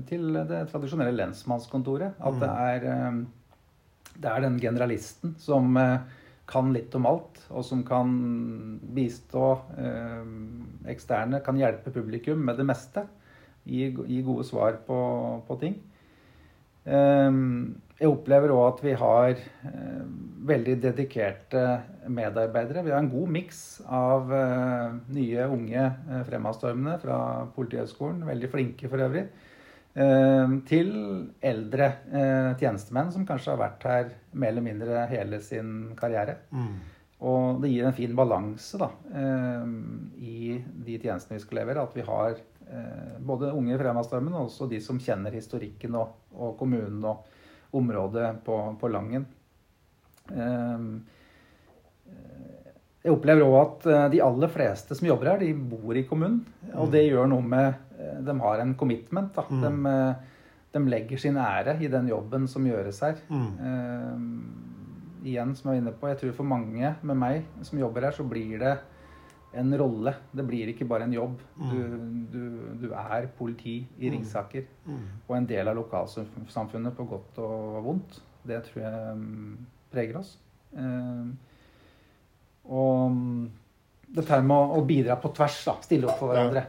til 0.10 0.40
det 0.50 0.64
tradisjonelle 0.72 1.14
lensmannskontoret. 1.14 2.16
At 2.18 2.40
det, 2.42 2.50
er, 2.50 2.88
eh, 2.94 4.16
det 4.18 4.32
er 4.32 4.42
den 4.42 4.58
generalisten 4.62 5.36
som 5.42 5.78
eh, 5.78 6.00
kan 6.50 6.72
litt 6.74 6.96
om 6.98 7.06
alt, 7.10 7.44
og 7.52 7.66
som 7.68 7.84
kan 7.86 8.10
bistå 8.98 9.52
eh, 9.78 10.34
eksterne, 10.90 11.44
kan 11.46 11.62
hjelpe 11.62 11.94
publikum 11.94 12.42
med 12.50 12.58
det 12.58 12.66
meste. 12.66 13.06
Gi, 13.68 13.92
gi 13.94 14.24
gode 14.26 14.48
svar 14.48 14.82
på, 14.88 14.98
på 15.46 15.62
ting. 15.62 15.78
Eh, 16.88 17.42
jeg 17.98 18.12
opplever 18.14 18.54
òg 18.54 18.64
at 18.68 18.82
vi 18.86 18.94
har 19.00 19.32
eh, 19.34 20.02
veldig 20.48 20.76
dedikerte 20.84 21.64
medarbeidere. 22.14 22.84
Vi 22.86 22.94
har 22.94 23.02
en 23.02 23.12
god 23.12 23.32
miks 23.34 23.62
av 23.84 24.34
eh, 24.38 24.98
nye, 25.18 25.48
unge 25.54 25.84
eh, 25.84 26.24
fremadstormende 26.28 26.98
fra 27.02 27.20
Politihøgskolen, 27.56 28.22
veldig 28.28 28.50
flinke 28.54 28.92
for 28.92 29.02
øvrig, 29.04 29.26
eh, 29.98 30.54
til 30.70 30.92
eldre 31.42 31.90
tjenestemenn 32.62 33.10
som 33.16 33.26
kanskje 33.28 33.56
har 33.56 33.64
vært 33.64 33.90
her 33.90 34.14
mer 34.38 34.54
eller 34.54 34.68
mindre 34.70 35.08
hele 35.12 35.42
sin 35.42 35.74
karriere. 35.98 36.38
Og 37.18 37.64
det 37.64 37.72
gir 37.74 37.88
en 37.90 37.98
fin 37.98 38.14
balanse 38.14 38.78
da, 38.78 38.92
eh, 39.18 39.66
i 40.22 40.60
de 40.62 41.00
tjenestene 41.02 41.40
vi 41.40 41.48
skal 41.48 41.64
levere. 41.64 41.88
At 41.90 41.98
vi 41.98 42.06
har 42.06 42.38
både 43.24 43.48
unge 43.56 43.78
fremadstormende 43.80 44.36
og 44.36 44.50
også 44.50 44.66
de 44.68 44.82
som 44.84 44.98
kjenner 45.00 45.32
historikken 45.32 45.94
og, 45.96 46.10
og 46.38 46.56
kommunen 46.60 47.04
og 47.06 47.26
området 47.78 48.32
på, 48.46 48.58
på 48.80 48.90
Langen. 48.94 49.26
Eh, 50.32 50.88
jeg 53.08 53.16
opplever 53.16 53.46
òg 53.48 53.58
at 53.62 53.86
eh, 53.88 54.08
de 54.18 54.24
aller 54.24 54.52
fleste 54.52 54.96
som 54.98 55.08
jobber 55.08 55.32
her, 55.32 55.44
de 55.44 55.54
bor 55.56 55.96
i 55.96 56.06
kommunen. 56.08 56.42
Og 56.76 56.92
det 56.92 57.06
gjør 57.08 57.30
noe 57.32 57.46
med 57.46 57.70
eh, 57.96 58.18
De 58.26 58.36
har 58.42 58.64
en 58.64 58.74
commitment. 58.80 59.32
Da. 59.36 59.46
Mm. 59.48 59.62
De, 59.64 59.94
eh, 59.94 60.42
de 60.76 60.84
legger 60.92 61.22
sin 61.22 61.40
ære 61.40 61.78
i 61.84 61.92
den 61.92 62.10
jobben 62.12 62.50
som 62.52 62.68
gjøres 62.68 63.00
her. 63.06 63.22
Mm. 63.32 63.48
Eh, 63.70 65.32
igjen, 65.32 65.56
som 65.56 65.72
jeg 65.72 65.78
var 65.78 65.82
inne 65.82 65.96
på, 65.96 66.12
jeg 66.12 66.22
tror 66.22 66.36
for 66.42 66.48
mange 66.48 66.94
med 67.02 67.20
meg 67.20 67.66
som 67.68 67.80
jobber 67.80 68.10
her, 68.10 68.16
så 68.16 68.28
blir 68.28 68.60
det 68.62 68.76
en 69.58 69.74
rolle. 69.80 70.14
Det 70.32 70.46
blir 70.48 70.72
ikke 70.72 70.88
bare 70.90 71.08
en 71.08 71.16
jobb. 71.16 71.42
Du, 71.58 71.80
du, 72.32 72.42
du 72.84 72.88
er 72.94 73.28
politi 73.38 73.80
i 74.00 74.12
Ringsaker. 74.14 74.68
Mm. 74.86 75.04
Og 75.28 75.36
en 75.38 75.50
del 75.50 75.72
av 75.72 75.78
lokalsamfunnet 75.80 76.96
på 76.98 77.08
godt 77.10 77.42
og 77.44 77.82
vondt. 77.86 78.20
Det 78.48 78.62
tror 78.70 78.84
jeg 78.84 79.18
mm, 79.20 79.54
preger 79.94 80.20
oss. 80.22 80.36
Eh, 80.78 81.28
og 82.68 83.12
mm, 83.12 83.44
dette 84.18 84.42
med 84.44 84.78
å, 84.78 84.82
bidra 84.88 85.18
på 85.20 85.32
tvers, 85.36 85.60
da. 85.68 85.78
Stille 85.84 86.10
opp 86.10 86.20
for 86.22 86.34
Ja. 86.34 86.40
hverandre. 86.40 86.66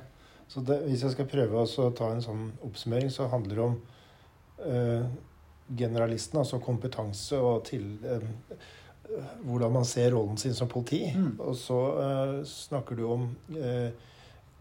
Så 0.48 0.62
det, 0.64 0.80
hvis 0.88 1.02
jeg 1.04 1.12
skal 1.12 1.28
prøve 1.28 1.60
å 1.60 1.90
ta 1.92 2.12
en 2.14 2.24
sånn 2.24 2.44
oppsummering, 2.64 3.10
så 3.12 3.28
handler 3.28 3.54
det 3.54 3.64
om 3.66 3.80
eh, 4.64 5.08
generalisten, 5.76 6.38
altså 6.40 6.58
kompetanse 6.64 7.36
og 7.36 7.66
til 7.68 7.98
eh, 8.08 8.24
hvordan 9.46 9.72
man 9.72 9.86
ser 9.88 10.12
rollen 10.14 10.38
sin 10.40 10.54
som 10.56 10.68
politi. 10.70 11.06
Mm. 11.14 11.36
Og 11.40 11.56
så 11.58 11.78
uh, 11.98 12.36
snakker 12.46 12.98
du 12.98 13.04
om 13.08 13.28
uh, 13.56 13.88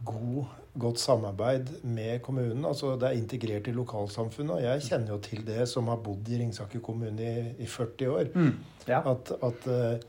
god, 0.07 0.53
godt 0.77 1.01
samarbeid 1.01 1.71
med 1.83 2.21
kommunen. 2.25 2.65
Altså 2.65 2.95
det 2.99 3.10
er 3.10 3.19
integrert 3.19 3.67
i 3.67 3.75
lokalsamfunnet. 3.75 4.60
Og 4.60 4.63
jeg 4.63 4.86
kjenner 4.89 5.15
jo 5.15 5.19
til 5.25 5.43
det 5.47 5.67
som 5.69 5.89
har 5.91 6.01
bodd 6.03 6.29
i 6.29 6.39
Ringsaker 6.41 6.83
kommune 6.86 7.27
i, 7.27 7.47
i 7.65 7.67
40 7.67 8.13
år. 8.13 8.31
Mm. 8.36 8.53
Ja. 8.88 9.01
At, 9.12 9.33
at 9.43 9.67
eh, 9.73 10.07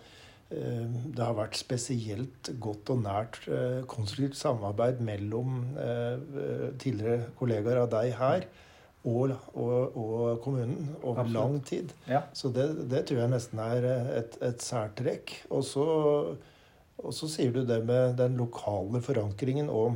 det 0.48 1.24
har 1.24 1.34
vært 1.36 1.58
spesielt 1.58 2.52
godt 2.60 2.94
og 2.94 3.02
nært 3.02 3.40
konstruktivt 3.90 4.38
samarbeid 4.38 5.02
mellom 5.04 5.58
tidligere 6.80 7.34
kollegaer 7.36 7.82
av 7.82 7.90
deg 7.92 8.14
her 8.16 8.46
og, 9.06 9.30
og, 9.54 9.96
og 9.96 10.40
kommunen 10.42 10.88
over 11.02 11.20
Absolutt. 11.22 11.34
lang 11.38 11.58
tid. 11.64 11.92
ja. 12.08 12.20
Så 12.34 12.50
det, 12.52 12.66
det 12.90 13.04
tror 13.08 13.20
jeg 13.22 13.30
nesten 13.32 13.58
er 13.62 13.84
eh, 13.88 14.10
et, 14.18 14.38
et 14.42 14.62
særtrekk. 14.62 15.32
Og 15.50 15.62
så, 15.64 15.84
og 16.98 17.14
så 17.14 17.28
sier 17.30 17.52
du 17.54 17.62
det 17.64 17.78
med 17.86 18.16
den 18.18 18.36
lokale 18.36 19.00
forankringen 19.00 19.70
og 19.70 19.94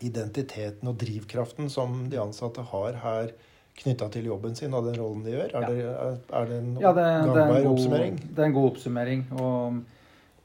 identiteten 0.00 0.88
og 0.88 0.98
drivkraften 1.00 1.68
som 1.72 2.06
de 2.10 2.18
ansatte 2.20 2.62
har 2.72 2.98
her 3.02 3.32
knytta 3.80 4.08
til 4.12 4.26
jobben 4.28 4.54
sin 4.58 4.74
og 4.76 4.84
den 4.88 4.98
rollen 5.00 5.22
de 5.24 5.30
gjør. 5.36 5.54
Er, 5.54 5.60
Ja. 5.60 5.68
det, 5.70 5.84
er, 6.32 6.44
det 6.50 6.58
en 6.60 6.70
Ja, 6.80 6.92
det, 6.92 7.04
gangbar 7.24 7.56
en 7.56 7.64
god, 7.64 7.72
oppsummering? 7.72 8.20
det 8.36 8.38
er 8.42 8.48
en 8.50 8.56
god 8.58 8.70
oppsummering. 8.72 9.24
Og 9.40 9.80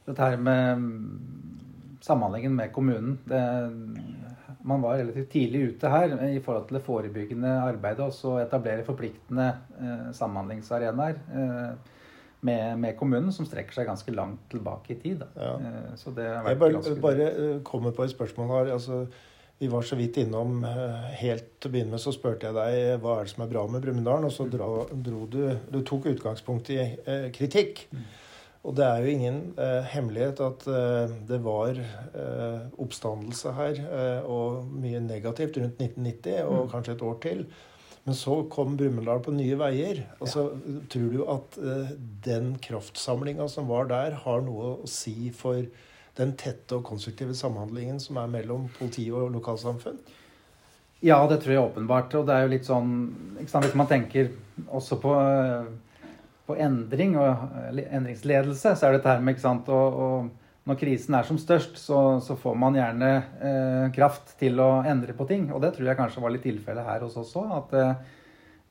dette 0.05 0.21
her 0.29 0.37
med 0.37 0.85
samhandlingen 2.05 2.55
med 2.55 2.71
kommunen 2.71 3.17
det, 3.27 3.41
Man 4.65 4.81
var 4.81 4.97
relativt 4.97 5.29
tidlig 5.33 5.61
ute 5.71 5.89
her 5.93 6.15
i 6.25 6.39
forhold 6.41 6.67
til 6.69 6.79
det 6.79 6.85
forebyggende 6.85 7.51
arbeidet 7.67 8.07
og 8.07 8.15
så 8.15 8.39
etablere 8.41 8.85
forpliktende 8.87 9.51
eh, 9.77 10.07
samhandlingsarenaer 10.17 11.19
eh, 11.37 11.93
med, 12.45 12.79
med 12.81 12.97
kommunen, 12.97 13.31
som 13.33 13.45
strekker 13.45 13.77
seg 13.77 13.87
ganske 13.89 14.13
langt 14.13 14.43
tilbake 14.51 14.93
i 14.95 14.99
tid. 15.01 15.23
Ja. 15.37 15.53
Eh, 15.59 15.93
så 16.01 16.13
det 16.17 16.27
har 16.27 16.41
Jeg 16.41 16.51
vært 16.51 16.63
bare, 16.63 16.75
ganske 16.79 16.99
bare 17.03 17.29
eh, 17.31 17.55
kommer 17.65 17.95
på 17.95 18.05
et 18.05 18.13
spørsmål 18.13 18.51
her. 18.55 18.73
Altså, 18.75 19.05
vi 19.59 19.69
var 19.71 19.85
så 19.87 19.95
vidt 19.95 20.17
innom 20.19 20.65
eh, 20.67 21.05
Helt 21.21 21.47
til 21.61 21.69
å 21.69 21.73
begynne 21.73 21.95
med 21.95 22.03
så 22.03 22.11
spurte 22.11 22.49
jeg 22.49 22.57
deg 22.57 22.99
hva 23.03 23.19
er 23.19 23.27
det 23.27 23.31
som 23.31 23.45
er 23.45 23.51
bra 23.53 23.63
med 23.71 23.85
Brumunddal, 23.85 24.27
og 24.27 24.33
så 24.35 24.49
dro, 24.51 24.83
dro 24.91 25.23
du 25.31 25.41
Du 25.71 25.79
tok 25.87 26.09
utgangspunkt 26.11 26.73
i 26.75 26.81
eh, 26.83 27.29
kritikk. 27.35 27.85
Og 28.65 28.73
det 28.73 28.85
er 28.85 29.03
jo 29.03 29.13
ingen 29.13 29.37
eh, 29.61 29.85
hemmelighet 29.93 30.41
at 30.41 30.65
eh, 30.71 31.13
det 31.29 31.37
var 31.45 31.77
eh, 31.77 32.63
oppstandelse 32.81 33.53
her, 33.53 33.79
eh, 33.85 34.25
og 34.25 34.65
mye 34.81 35.03
negativt 35.05 35.59
rundt 35.61 35.77
1990, 35.77 36.39
og 36.47 36.63
mm. 36.63 36.71
kanskje 36.73 36.95
et 36.95 37.05
år 37.05 37.19
til. 37.21 37.45
Men 38.05 38.17
så 38.17 38.39
kom 38.53 38.75
Brumunddal 38.77 39.21
på 39.25 39.33
nye 39.33 39.57
veier. 39.57 40.03
Altså, 40.19 40.47
ja. 40.53 40.81
Tror 40.93 41.13
du 41.13 41.21
at 41.33 41.59
eh, 41.61 41.93
den 42.25 42.55
kraftsamlinga 42.61 43.47
som 43.49 43.69
var 43.69 43.89
der, 43.89 44.17
har 44.25 44.43
noe 44.45 44.75
å 44.75 44.89
si 44.89 45.31
for 45.33 45.61
den 46.15 46.35
tette 46.39 46.77
og 46.77 46.85
konstruktive 46.87 47.35
samhandlingen 47.37 47.97
som 48.01 48.17
er 48.21 48.29
mellom 48.31 48.69
politi 48.77 49.07
og 49.13 49.33
lokalsamfunn? 49.33 49.97
Ja, 51.05 51.17
det 51.29 51.41
tror 51.43 51.53
jeg 51.53 51.63
åpenbart. 51.63 52.13
Og 52.17 52.25
det 52.25 52.35
er 52.35 52.45
jo 52.45 52.53
litt 52.53 52.65
sånn 52.65 52.93
Hvis 53.37 53.75
man 53.77 53.89
tenker 53.89 54.31
også 54.65 54.97
på 55.01 55.11
eh, 55.21 55.73
på 56.45 56.57
endring 56.61 57.15
og 57.17 57.45
endringsledelse, 57.73 58.75
så 58.77 58.87
er 58.87 58.97
dette 58.97 59.09
her 59.09 59.23
med 59.23 59.35
ikke 59.35 59.45
sant, 59.47 59.69
og, 59.73 60.01
og 60.05 60.65
når 60.65 60.77
krisen 60.81 61.15
er 61.17 61.25
som 61.27 61.37
størst, 61.37 61.77
så, 61.77 62.01
så 62.25 62.35
får 62.41 62.55
man 62.57 62.77
gjerne 62.77 63.09
eh, 63.15 63.87
kraft 63.93 64.33
til 64.39 64.57
å 64.61 64.81
endre 64.87 65.13
på 65.17 65.27
ting. 65.29 65.51
Og 65.53 65.61
det 65.61 65.75
tror 65.75 65.91
jeg 65.91 65.99
kanskje 65.99 66.23
var 66.23 66.33
litt 66.33 66.45
tilfellet 66.45 66.87
her 66.87 67.05
hos 67.05 67.17
oss 67.21 67.35
òg. 67.37 67.51
At 67.59 67.75
eh, 67.77 67.91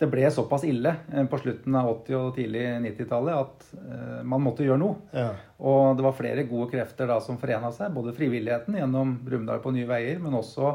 det 0.03 0.09
ble 0.11 0.27
såpass 0.35 0.65
ille 0.67 0.91
eh, 1.13 1.27
på 1.31 1.39
slutten 1.39 1.77
av 1.79 1.93
80- 1.93 2.17
og 2.19 2.33
tidlig 2.35 2.65
90-tallet 2.89 3.39
at 3.39 3.69
eh, 3.79 4.23
man 4.27 4.43
måtte 4.43 4.67
gjøre 4.67 4.83
noe. 4.83 4.99
Ja. 5.15 5.29
Og 5.63 5.95
det 5.95 6.07
var 6.09 6.19
flere 6.19 6.47
gode 6.51 6.67
krefter 6.73 7.11
da 7.11 7.21
som 7.23 7.39
forena 7.39 7.71
seg. 7.75 7.95
Både 7.95 8.17
frivilligheten 8.17 8.81
gjennom 8.81 9.15
Brumunddal 9.23 9.63
på 9.63 9.75
Nye 9.77 9.87
Veier, 9.87 10.19
men 10.23 10.35
også 10.41 10.73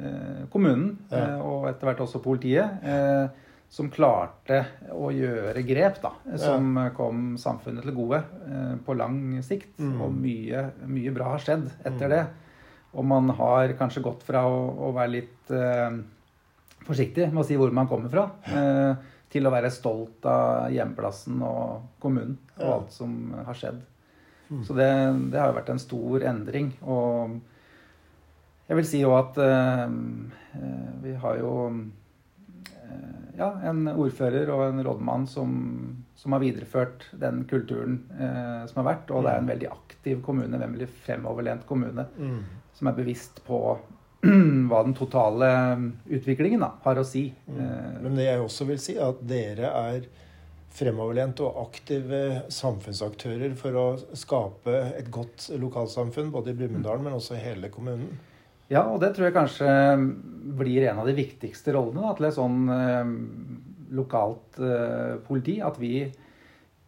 eh, 0.00 0.46
kommunen. 0.52 0.94
Ja. 1.12 1.20
Eh, 1.20 1.44
og 1.44 1.68
etter 1.68 1.90
hvert 1.90 2.00
også 2.06 2.24
politiet 2.24 2.80
som 3.76 3.90
klarte 3.92 4.62
å 4.96 5.10
gjøre 5.12 5.60
grep 5.68 5.98
da, 6.00 6.14
som 6.40 6.78
ja. 6.80 6.88
kom 6.96 7.34
samfunnet 7.40 7.84
til 7.84 7.92
gode 7.96 8.22
eh, 8.48 8.74
på 8.86 8.94
lang 8.96 9.18
sikt. 9.44 9.74
Mm. 9.76 9.98
Og 10.00 10.14
mye, 10.16 10.62
mye, 10.88 11.12
bra 11.12 11.34
har 11.34 11.44
skjedd 11.44 11.66
etter 11.82 12.06
mm. 12.06 12.12
det. 12.14 12.22
Og 12.96 13.04
man 13.04 13.28
har 13.36 13.74
kanskje 13.76 14.04
gått 14.06 14.24
fra 14.24 14.46
å, 14.48 14.62
å 14.86 14.94
være 14.96 15.12
litt 15.18 15.52
eh, 15.52 15.98
forsiktig 16.86 17.28
med 17.32 17.42
å 17.42 17.44
si 17.44 17.58
hvor 17.60 17.74
man 17.76 17.90
kommer 17.90 18.12
fra, 18.12 18.24
eh, 18.48 19.12
til 19.32 19.44
å 19.44 19.52
være 19.52 19.72
stolt 19.74 20.24
av 20.30 20.72
hjemplassen 20.72 21.42
og 21.44 22.00
kommunen 22.00 22.38
og 22.56 22.64
ja. 22.64 22.72
alt 22.78 22.96
som 22.96 23.12
har 23.36 23.60
skjedd. 23.60 23.84
Mm. 24.48 24.64
Så 24.64 24.78
det, 24.78 24.88
det, 25.34 25.40
har 25.42 25.50
jo 25.50 25.58
vært 25.58 25.72
en 25.74 25.82
stor 25.82 26.24
endring. 26.30 26.72
Og 26.86 27.36
jeg 28.70 28.80
vil 28.80 28.88
si 28.88 29.04
jo 29.04 29.12
at 29.18 29.36
eh, 29.42 29.84
eh, 29.84 30.90
vi 31.04 31.16
har 31.20 31.44
jo 31.44 31.52
ja, 33.36 33.50
en 33.68 33.84
ordfører 33.92 34.50
og 34.52 34.64
en 34.66 34.82
rådmann 34.84 35.26
som, 35.28 35.56
som 36.16 36.32
har 36.32 36.42
videreført 36.42 37.08
den 37.20 37.44
kulturen 37.50 37.98
eh, 38.18 38.62
som 38.68 38.80
har 38.82 38.88
vært. 38.92 39.12
Og 39.12 39.24
det 39.26 39.32
er 39.32 39.40
en 39.40 39.48
mm. 39.48 39.52
veldig 39.52 39.70
aktiv 39.72 40.22
kommune, 40.24 40.60
nemlig 40.60 40.88
fremoverlent 41.06 41.66
kommune, 41.68 42.06
mm. 42.16 42.38
som 42.78 42.90
er 42.90 42.98
bevisst 42.98 43.42
på 43.46 43.60
hva 44.70 44.84
den 44.86 44.96
totale 44.96 45.50
utviklingen 46.08 46.64
da, 46.64 46.72
har 46.84 47.00
å 47.00 47.06
si. 47.06 47.28
Mm. 47.46 47.58
Eh, 47.58 47.90
Men 48.04 48.20
det 48.20 48.30
jeg 48.30 48.44
også 48.44 48.68
vil 48.70 48.80
si, 48.82 48.96
er 48.96 49.10
at 49.10 49.26
dere 49.28 49.72
er 49.90 50.08
fremoverlent 50.76 51.40
og 51.40 51.60
aktive 51.62 52.22
samfunnsaktører 52.52 53.54
for 53.56 53.76
å 53.80 53.84
skape 54.16 54.74
et 54.98 55.08
godt 55.12 55.48
lokalsamfunn, 55.56 56.32
både 56.34 56.52
i 56.52 56.58
Brumunddal, 56.58 57.00
men 57.04 57.16
også 57.16 57.36
i 57.36 57.44
hele 57.44 57.70
kommunen. 57.72 58.18
Ja, 58.72 58.82
og 58.90 59.00
det 59.02 59.12
tror 59.14 59.28
jeg 59.28 59.36
kanskje 59.36 59.72
blir 60.56 60.88
en 60.88 61.00
av 61.02 61.08
de 61.08 61.16
viktigste 61.16 61.74
rollene 61.76 62.04
da, 62.06 62.14
til 62.16 62.28
et 62.28 62.36
sånn 62.36 62.70
eh, 62.72 63.10
lokalt 63.96 64.60
eh, 64.62 65.16
politi. 65.26 65.58
At 65.62 65.78
vi, 65.80 65.92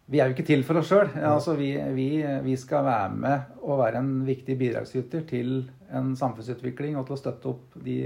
vi 0.09 0.19
er 0.19 0.29
jo 0.29 0.35
ikke 0.35 0.47
til 0.47 0.65
for 0.67 0.81
oss 0.81 0.91
sjøl. 0.91 1.11
Altså, 1.15 1.55
vi, 1.59 1.71
vi, 1.95 2.09
vi, 2.45 2.55
skal 2.59 2.87
være 2.87 3.19
med 3.25 3.61
og 3.63 3.83
være 3.83 4.01
en 4.03 4.13
viktig 4.27 4.57
bidragsyter 4.59 5.23
til 5.29 5.61
en 5.95 6.11
samfunnsutvikling 6.17 6.99
og 6.99 7.07
til 7.07 7.15
å 7.15 7.19
støtte 7.19 7.49
opp 7.49 7.77
de 7.81 7.97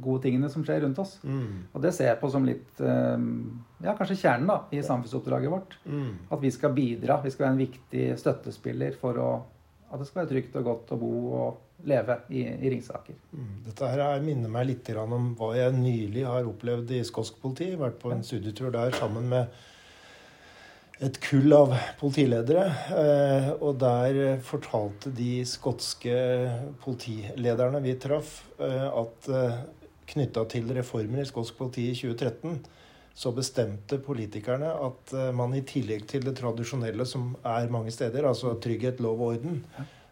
gode 0.00 0.22
tingene 0.24 0.48
som 0.52 0.64
skjer 0.64 0.84
rundt 0.86 1.00
oss. 1.02 1.18
Mm. 1.26 1.72
Og 1.74 1.82
det 1.84 1.92
ser 1.96 2.12
jeg 2.12 2.20
på 2.22 2.30
som 2.32 2.46
litt 2.48 2.80
eh, 2.80 3.26
ja, 3.82 3.96
kanskje 3.98 4.20
kjernen 4.22 4.50
da, 4.52 4.60
i 4.70 4.84
samfunnsoppdraget 4.84 5.52
vårt. 5.52 5.76
Mm. 5.90 6.30
At 6.32 6.44
vi 6.44 6.54
skal 6.54 6.76
bidra. 6.76 7.18
Vi 7.24 7.34
skal 7.34 7.48
være 7.48 7.56
en 7.56 7.66
viktig 7.66 8.06
støttespiller 8.20 8.96
for 9.00 9.20
å, 9.20 9.34
at 9.90 10.00
det 10.00 10.08
skal 10.08 10.22
være 10.22 10.34
trygt 10.36 10.58
og 10.62 10.70
godt 10.70 10.94
å 10.94 11.02
bo 11.02 11.14
og 11.42 11.68
leve 11.88 12.18
i, 12.28 12.44
i 12.46 12.70
Ringsaker. 12.70 13.16
Mm. 13.32 13.52
Dette 13.66 13.90
her 13.90 14.24
minner 14.24 14.52
meg 14.52 14.68
litt 14.68 14.90
om 14.98 15.32
hva 15.38 15.52
jeg 15.58 15.74
nylig 15.76 16.24
har 16.28 16.48
opplevd 16.48 16.94
i 16.94 17.02
skotsk 17.06 17.40
politi. 17.42 17.72
Vært 17.78 18.00
på 18.02 18.12
en 18.14 18.24
studietur 18.26 18.72
der 18.74 18.94
sammen 18.98 19.28
med 19.32 19.50
et 21.02 21.18
kull 21.24 21.52
av 21.56 21.72
politiledere. 22.00 22.66
Eh, 22.94 23.48
og 23.58 23.78
der 23.82 24.38
fortalte 24.46 25.12
de 25.14 25.42
skotske 25.48 26.14
politilederne 26.84 27.82
vi 27.82 27.96
traff, 28.00 28.42
eh, 28.62 28.86
at 28.86 29.30
eh, 29.32 29.58
knytta 30.12 30.46
til 30.52 30.70
reformer 30.76 31.24
i 31.24 31.28
skotsk 31.28 31.58
politi 31.58 31.88
i 31.90 31.98
2013 31.98 32.62
så 33.12 33.28
bestemte 33.36 33.98
politikerne 34.00 34.70
at 34.72 35.10
man 35.36 35.52
i 35.52 35.60
tillegg 35.68 36.06
til 36.08 36.22
det 36.24 36.32
tradisjonelle 36.38 37.04
som 37.04 37.34
er 37.44 37.68
mange 37.68 37.92
steder, 37.92 38.24
altså 38.24 38.54
trygghet, 38.56 39.02
lov 39.04 39.20
og 39.20 39.34
orden, 39.34 39.58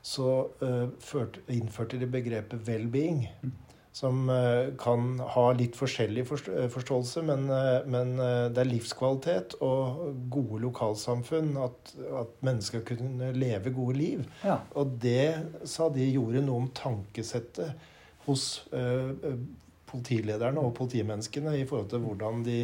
så 0.03 0.47
uh, 0.63 0.87
ført, 1.01 1.41
innførte 1.53 1.99
de 2.01 2.09
begrepet 2.09 2.65
well-being. 2.69 3.27
Som 3.93 4.29
uh, 4.31 4.71
kan 4.81 5.17
ha 5.35 5.45
litt 5.59 5.75
forskjellig 5.75 6.23
eh, 6.23 6.69
forståelse, 6.71 7.25
men, 7.27 7.49
men 7.91 8.13
det 8.55 8.61
er 8.63 8.69
livskvalitet 8.69 9.57
og 9.67 10.13
gode 10.31 10.61
lokalsamfunn. 10.63 11.57
At, 11.59 11.91
at 12.21 12.37
mennesker 12.47 12.85
kunne 12.87 13.33
leve 13.35 13.73
gode 13.75 13.99
liv. 13.99 14.23
Ja. 14.47 14.61
Og 14.79 14.95
det, 15.03 15.43
sa 15.67 15.89
de, 15.91 16.07
gjorde 16.07 16.45
noe 16.47 16.63
om 16.63 16.71
tankesettet 16.71 17.75
hos 18.29 18.63
politilederne 19.91 20.63
og 20.63 20.77
politimenneskene 20.79 21.57
i 21.59 21.67
forhold 21.67 21.91
til 21.91 22.05
hvordan 22.05 22.45
de 22.47 22.61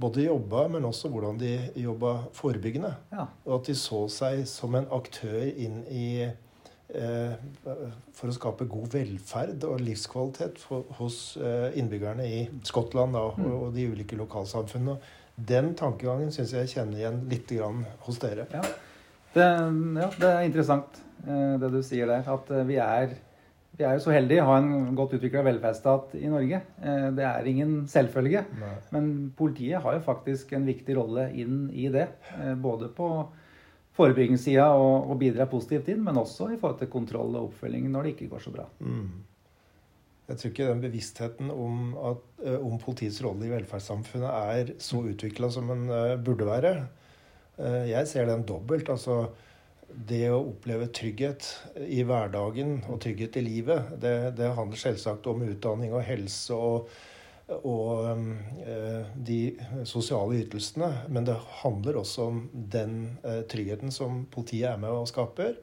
både 0.00 0.26
jobba, 0.26 0.66
men 0.68 0.84
også 0.84 1.08
hvordan 1.08 1.40
de 1.40 1.54
jobba 1.80 2.18
forebyggende. 2.36 2.92
Ja. 3.14 3.30
Og 3.48 3.62
at 3.62 3.72
de 3.72 3.78
så 3.80 4.04
seg 4.12 4.44
som 4.48 4.76
en 4.76 4.88
aktør 4.92 5.40
inn 5.40 5.80
i 5.88 6.06
Eh, 6.28 6.49
for 6.90 8.30
å 8.30 8.34
skape 8.34 8.66
god 8.70 8.90
velferd 8.96 9.64
og 9.68 9.82
livskvalitet 9.84 10.60
hos 10.98 11.20
eh, 11.38 11.78
innbyggerne 11.78 12.26
i 12.26 12.40
Skottland 12.66 13.14
da, 13.14 13.26
og, 13.30 13.40
og, 13.54 13.66
de 13.76 13.86
ulike 13.92 14.18
lokalsamfunnene. 14.18 14.98
Den 15.50 15.72
tankegangen 15.78 16.32
syns 16.34 16.52
jeg 16.56 16.72
kjenner 16.72 16.98
igjen 16.98 17.22
litt 17.30 17.52
hos 18.06 18.20
dere. 18.20 18.46
Ja. 18.52 18.62
Det, 19.30 19.46
ja, 19.46 20.08
det 20.18 20.30
er 20.30 20.46
interessant 20.48 21.02
eh, 21.24 21.58
det 21.62 21.70
du 21.72 21.80
sier 21.86 22.10
der. 22.10 22.26
At 22.28 22.50
vi 22.68 22.80
er, 22.82 23.14
vi 23.78 23.86
er 23.86 23.96
jo 23.96 24.04
så 24.04 24.14
heldige 24.16 24.42
å 24.42 24.50
ha 24.50 24.58
en 24.60 24.96
godt 24.98 25.14
utvikla 25.20 25.46
velferdsstat 25.46 26.16
i 26.18 26.26
Norge. 26.32 26.60
Det 27.16 27.28
er 27.30 27.50
ingen 27.54 27.84
selvfølge. 27.88 28.44
Nei. 28.60 28.74
Men 28.96 29.12
politiet 29.38 29.80
har 29.84 29.96
jo 29.96 30.02
faktisk 30.04 30.56
en 30.58 30.66
viktig 30.68 30.98
rolle 30.98 31.30
inn 31.38 31.68
i 31.70 31.86
det. 31.94 32.10
Både 32.60 32.90
på 32.92 33.12
forebyggingssida 34.00 34.70
og, 34.76 35.10
og 35.12 35.18
bidra 35.20 35.46
positivt 35.50 35.90
inn, 35.92 36.00
men 36.06 36.18
også 36.20 36.50
i 36.50 36.60
forhold 36.60 36.80
til 36.80 36.90
kontroll 36.92 37.36
og 37.36 37.50
oppfølging 37.50 37.90
når 37.92 38.06
det 38.06 38.14
ikke 38.16 38.30
går 38.32 38.46
så 38.46 38.54
bra. 38.54 38.66
Mm. 38.80 39.10
Jeg 40.30 40.38
tror 40.38 40.52
ikke 40.52 40.66
den 40.68 40.82
bevisstheten 40.84 41.50
om, 41.50 41.78
at, 42.12 42.26
eh, 42.46 42.58
om, 42.62 42.76
politiets 42.78 43.18
rolle 43.24 43.48
i 43.48 43.50
velferdssamfunnet 43.50 44.30
er 44.30 44.74
så 44.78 45.02
utvikla 45.10 45.50
som 45.50 45.70
den 45.72 45.88
uh, 45.90 46.14
burde 46.22 46.46
være. 46.46 46.74
Uh, 47.58 47.88
jeg 47.90 48.06
ser 48.06 48.28
den 48.30 48.44
dobbelt. 48.46 48.92
Altså 48.94 49.24
det 49.90 50.28
å 50.30 50.44
oppleve 50.52 50.86
trygghet 50.94 51.48
i 51.82 52.04
hverdagen 52.06 52.76
og 52.86 53.00
trygghet 53.02 53.40
i 53.40 53.42
livet, 53.42 53.90
det, 53.98 54.36
det 54.38 54.52
handler 54.54 54.78
selvsagt 54.78 55.26
om 55.26 55.42
utdanning 55.48 55.96
og 55.96 56.06
helse 56.06 56.54
og 56.54 56.92
og 57.58 58.06
eh, 58.64 59.10
de 59.16 59.40
sosiale 59.88 60.40
ytelsene. 60.44 60.90
Men 61.12 61.26
det 61.28 61.38
handler 61.62 62.00
også 62.00 62.28
om 62.30 62.40
den 62.52 63.18
eh, 63.24 63.42
tryggheten 63.50 63.92
som 63.94 64.24
politiet 64.32 64.70
er 64.72 64.80
med 64.80 64.94
og 64.94 65.08
skaper. 65.10 65.58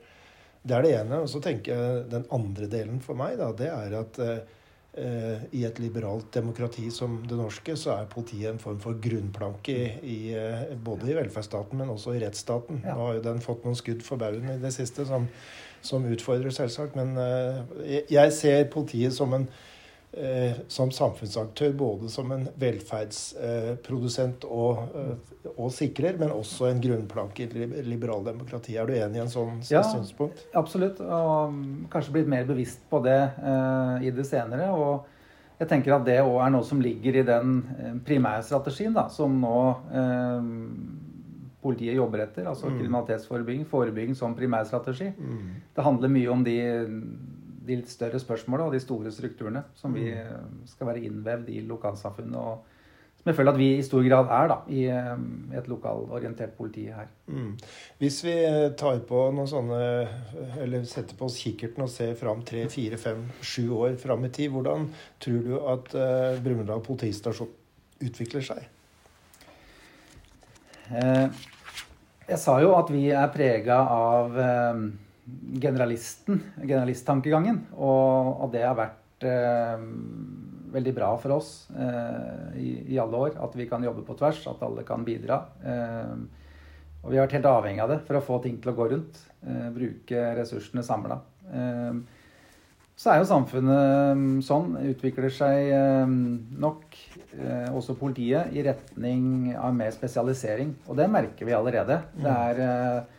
Det 0.67 0.76
er 0.76 0.86
det 0.86 0.93
ene. 1.00 1.23
Og 1.23 1.32
så 1.32 1.41
tenker 1.43 1.73
jeg 1.73 2.06
den 2.12 2.28
andre 2.34 2.69
delen 2.71 3.02
for 3.04 3.19
meg, 3.19 3.38
da, 3.39 3.52
det 3.56 3.69
er 3.71 3.97
at 4.02 4.21
eh, 4.23 5.45
i 5.54 5.62
et 5.67 5.78
liberalt 5.78 6.32
demokrati 6.34 6.88
som 6.89 7.19
det 7.30 7.38
norske, 7.38 7.76
så 7.78 7.93
er 8.00 8.10
politiet 8.10 8.50
en 8.50 8.62
form 8.62 8.81
for 8.81 8.98
grunnplanke 9.02 9.77
i, 10.02 10.17
i, 10.33 10.75
både 10.83 11.12
i 11.12 11.17
velferdsstaten, 11.19 11.77
men 11.77 11.94
også 11.94 12.17
i 12.17 12.23
rettsstaten. 12.25 12.81
Nå 12.83 12.98
har 13.04 13.19
jo 13.19 13.25
den 13.29 13.44
fått 13.46 13.67
noen 13.67 13.77
skudd 13.77 14.02
for 14.06 14.19
baugen 14.19 14.50
i 14.56 14.60
det 14.63 14.73
siste, 14.73 15.06
som, 15.06 15.29
som 15.85 16.08
utfordrer, 16.10 16.50
selvsagt. 16.56 16.98
Men 16.98 17.13
jeg 18.10 18.33
ser 18.33 18.71
politiet 18.73 19.13
som 19.13 19.38
en 19.38 19.46
som 20.68 20.90
samfunnsaktør, 20.92 21.74
både 21.78 22.10
som 22.10 22.32
en 22.32 22.48
velferdsprodusent 22.58 24.46
og, 24.50 24.80
eh, 24.96 25.52
og, 25.56 25.68
sikrer, 25.76 26.18
men 26.18 26.32
også 26.34 26.70
en 26.72 26.82
grunnplanke 26.82 27.46
i 27.46 27.68
liberaldemokrati. 27.86 28.78
Er 28.78 28.88
du 28.88 28.94
enig 28.96 29.20
i 29.20 29.24
en 29.26 29.30
sånn 29.30 29.60
ja, 29.70 29.84
synspunkt? 29.86 30.46
Absolutt, 30.58 31.02
og 31.04 31.54
kanskje 31.94 32.16
blitt 32.16 32.32
mer 32.32 32.48
bevisst 32.50 32.82
på 32.90 33.02
det 33.06 33.20
eh, 33.38 34.08
i 34.08 34.12
det 34.16 34.26
senere. 34.26 34.72
og 34.72 35.06
jeg 35.58 35.70
tenker 35.72 35.96
at 35.96 36.06
det 36.06 36.20
òg 36.22 36.36
er 36.46 36.52
noe 36.54 36.64
som 36.64 36.82
ligger 36.82 37.16
i 37.18 37.26
den 37.26 38.02
primærstrategien 38.06 38.94
da, 38.94 39.08
som 39.10 39.40
nå 39.42 39.60
eh, 39.90 40.52
politiet 41.64 41.98
jobber 41.98 42.20
etter. 42.28 42.46
Altså 42.46 42.70
Mm. 42.70 42.80
kriminalitetsforebygging, 42.80 43.66
forebygging 43.66 44.16
som 44.16 44.36
primærstrategi. 44.36 45.14
Mm. 45.18 45.56
Det 45.76 45.84
handler 45.84 46.14
mye 46.14 46.30
om 46.30 46.44
de, 46.44 46.58
de 47.68 47.76
litt 47.82 47.92
større 47.92 48.20
spørsmålene 48.24 48.70
og 48.70 48.74
de 48.74 48.80
store 48.84 49.12
strukturene 49.12 49.63
som 49.76 49.94
vi 49.94 50.08
Mm. 50.12 50.18
eh, 50.18 50.65
skal 50.72 50.88
være 50.88 51.04
innvevd 51.06 51.50
i 51.50 51.62
lokalsamfunnet. 51.68 52.36
og 52.36 52.65
som 53.18 53.32
jeg 53.32 53.36
føler 53.36 53.52
at 53.52 53.58
vi 53.58 53.68
i 53.76 53.82
stor 53.84 54.04
grad 54.08 54.28
er 54.32 54.48
da, 54.48 54.58
i 54.70 54.84
eh, 54.86 55.58
et 55.58 55.68
lokalorientert 55.68 56.54
politi 56.56 56.86
her. 56.86 57.08
Mm. 57.28 57.58
Hvis 58.00 58.24
vi 58.24 58.36
tar 58.78 59.00
på 59.00 59.24
noen 59.34 59.48
sånne 59.50 60.08
Eller 60.62 60.86
setter 60.86 61.15
på 61.18 61.26
oss 61.26 61.36
kikkerten 61.42 61.84
og 61.84 61.90
ser 61.90 62.13
fram 62.15 62.42
tre, 62.46 62.68
fire, 62.70 62.98
fem, 62.98 63.26
sju 63.42 63.72
år 63.74 63.98
fram 63.98 64.24
i 64.26 64.30
tid, 64.30 64.52
hvordan 64.52 64.88
tror 65.20 65.44
du 65.44 65.58
at 65.74 65.96
uh, 65.96 66.40
Brumunddal 66.44 66.80
politistasjon 66.86 67.50
utvikler 68.06 68.42
seg? 68.42 68.63
Eh, 70.92 71.28
Jeg 72.30 72.40
sa 72.40 72.58
jo 72.62 72.74
at 72.76 72.90
vi 72.92 73.10
er 73.15 73.28
prega 73.32 73.78
av 73.88 74.38
eh, 74.38 74.80
generalisten, 75.62 76.42
generalisttankegangen, 76.62 77.62
og 77.75 78.44
og, 78.44 78.50
det 78.54 78.63
har 78.63 78.75
vært 78.78 79.28
eh, 79.28 79.86
veldig 80.73 80.94
bra 80.96 81.13
for 81.21 81.38
oss 81.38 81.52
eh, 81.75 82.60
i, 82.62 82.69
i 82.96 83.00
alle 83.02 83.23
år. 83.28 83.40
At 83.44 83.56
vi 83.58 83.67
kan 83.69 83.84
jobbe 83.84 84.06
på 84.08 84.17
tvers, 84.19 84.44
at 84.50 84.63
alle 84.65 84.86
kan 84.88 85.06
bidra. 85.08 85.42
Eh, 85.63 86.13
og 87.04 87.12
vi 87.12 87.19
har 87.19 87.28
vært 87.28 87.38
helt 87.38 87.50
avhengig 87.50 87.84
av 87.84 87.92
det 87.94 88.02
for 88.08 88.19
å 88.19 88.23
få 88.23 88.40
ting 88.44 88.60
til 88.62 88.73
å 88.73 88.78
gå 88.78 88.92
rundt. 88.94 89.19
Eh, 89.48 89.67
bruke 89.75 90.30
ressursene 90.40 90.86
samla. 90.86 91.19
Eh, 91.52 92.00
så 92.98 93.12
er 93.13 93.19
jo 93.21 93.28
samfunnet 93.30 94.17
mm, 94.17 94.40
sånn, 94.42 94.71
utvikler 94.90 95.30
seg 95.30 95.67
eh, 95.69 96.15
nok, 96.63 96.96
også 97.78 97.94
politiet, 98.00 98.50
i 98.58 98.63
retning 98.65 99.52
av 99.54 99.75
mer 99.78 99.92
spesialisering. 99.94 100.71
Og 100.90 100.98
det 100.98 101.06
merker 101.13 101.46
vi 101.46 101.54
allerede. 101.54 102.00
Det 102.17 102.34
er 102.34 102.62
eh, 102.65 103.17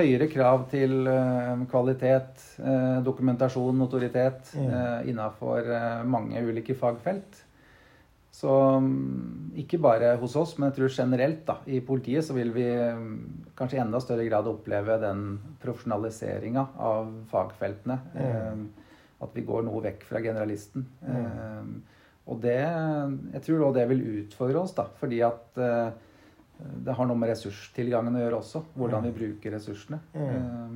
høyere 0.00 0.26
krav 0.32 0.64
til 0.72 1.06
eh, 1.10 1.62
kvalitet, 1.70 2.42
eh, 2.60 2.98
dokumentasjon, 3.06 3.78
notoritet 3.78 4.50
Mm. 4.56 4.66
eh, 4.66 5.08
innafor 5.12 5.70
mange 6.04 6.40
ulike 6.42 6.74
fagfelt. 6.74 7.44
Så 8.40 8.50
mm, 8.80 9.52
ikke 9.60 9.78
bare 9.82 10.14
hos 10.20 10.36
oss, 10.38 10.56
men 10.58 10.70
jeg 10.70 10.76
tror 10.78 10.92
generelt 10.94 11.42
da, 11.46 11.58
i 11.66 11.80
politiet 11.84 12.24
så 12.24 12.32
vil 12.36 12.52
vi 12.54 12.64
mm, 12.64 13.16
kanskje 13.58 13.76
i 13.78 13.82
enda 13.82 14.00
større 14.00 14.24
grad 14.28 14.48
oppleve 14.48 14.96
den 15.02 15.24
profesjonaliseringa 15.60 16.66
av 16.78 17.10
fagfeltene. 17.32 17.98
Mm. 18.14 18.68
At 19.20 19.34
vi 19.36 19.44
går 19.44 19.66
noe 19.66 19.82
vekk 19.84 20.06
fra 20.08 20.22
generalisten. 20.24 20.86
Eh, 21.04 21.98
og 22.30 22.40
det 22.40 22.60
Jeg 22.60 23.42
tror 23.42 23.66
også 23.66 23.76
det 23.80 23.88
vil 23.90 24.06
utfordre 24.22 24.62
oss, 24.62 24.72
da, 24.76 24.86
fordi 25.00 25.20
at 25.26 25.60
det 26.84 26.94
har 26.96 27.08
noe 27.08 27.18
med 27.18 27.32
ressurstilgangen 27.32 28.16
å 28.16 28.22
gjøre 28.24 28.40
også. 28.40 28.64
Hvordan 28.78 29.06
vi 29.08 29.16
bruker 29.16 29.54
ressursene. 29.56 30.00
Eh, 30.14 30.74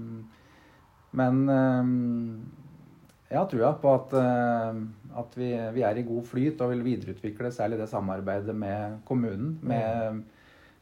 men 1.15 1.41
eh, 1.55 1.91
jeg 3.31 3.41
har 3.41 3.51
trua 3.51 3.73
på 3.81 3.93
at, 3.97 4.15
eh, 4.21 4.81
at 5.23 5.37
vi, 5.39 5.51
vi 5.75 5.85
er 5.87 5.99
i 5.99 6.07
god 6.07 6.27
flyt 6.29 6.63
og 6.63 6.75
vil 6.75 6.85
videreutvikle 6.87 7.53
særlig 7.55 7.81
det 7.81 7.91
samarbeidet 7.91 8.55
med 8.57 9.01
kommunen. 9.09 9.57
Med 9.63 10.23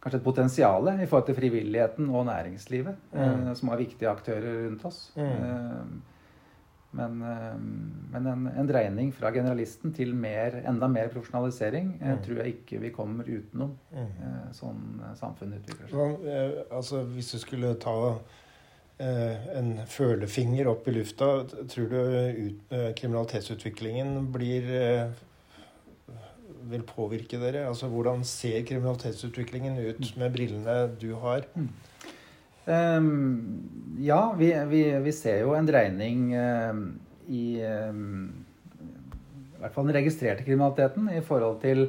kanskje 0.02 0.18
et 0.18 0.26
potensial 0.26 0.88
i 0.96 1.06
forhold 1.06 1.28
til 1.28 1.38
frivilligheten 1.38 2.08
og 2.10 2.26
næringslivet, 2.26 2.96
eh, 3.14 3.52
som 3.58 3.70
er 3.70 3.84
viktige 3.84 4.10
aktører 4.10 4.64
rundt 4.66 4.84
oss. 4.88 5.04
Mm. 5.16 6.00
Men, 6.92 7.22
eh, 7.24 7.54
men 8.12 8.26
en, 8.28 8.46
en 8.60 8.66
dreining 8.68 9.12
fra 9.16 9.30
generalisten 9.32 9.94
til 9.96 10.10
mer, 10.14 10.58
enda 10.68 10.88
mer 10.92 11.08
profesjonalisering 11.08 11.94
eh, 12.02 12.10
Mm. 12.12 12.22
tror 12.26 12.36
jeg 12.42 12.54
ikke 12.56 12.80
vi 12.82 12.90
kommer 12.92 13.24
utenom. 13.24 13.74
Mm. 13.94 14.06
eh, 14.26 14.52
Sånn 14.52 14.82
samfunnet 15.16 15.62
utvikler 15.64 15.88
seg. 15.88 15.96
Sånn, 15.96 16.16
eh, 16.28 16.62
altså, 16.70 17.02
hvis 17.14 17.30
du 17.32 17.38
skulle 17.40 17.74
ta 17.80 17.96
eh, 19.00 19.48
en 19.58 19.72
følefinger 19.88 20.68
opp 20.68 20.86
i 20.88 20.96
lufta, 20.98 21.30
tror 21.72 21.88
du 21.88 21.98
ut, 21.98 22.74
kriminalitetsutviklingen 23.00 24.26
blir 24.34 24.68
eh, 24.76 25.22
vil 26.70 26.84
påvirke 26.86 27.40
dere? 27.42 27.64
Altså, 27.68 27.88
hvordan 27.90 28.22
ser 28.28 28.60
kriminalitetsutviklingen 28.68 29.80
ut 29.82 30.12
med 30.20 30.32
brillene 30.36 30.76
du 31.00 31.14
har? 31.24 31.48
Ehm, 31.56 31.70
ja, 34.02 34.20
vi, 34.38 34.52
vi, 34.70 34.82
vi 35.02 35.12
ser 35.12 35.40
jo 35.42 35.54
en 35.58 35.66
dreining 35.66 36.32
ehm, 36.38 36.82
i 37.28 37.60
ehm, 37.60 38.30
I 39.56 39.60
hvert 39.62 39.74
fall 39.74 39.86
den 39.86 39.96
registrerte 39.96 40.44
kriminaliteten 40.46 41.08
i 41.14 41.20
forhold 41.26 41.60
til 41.62 41.88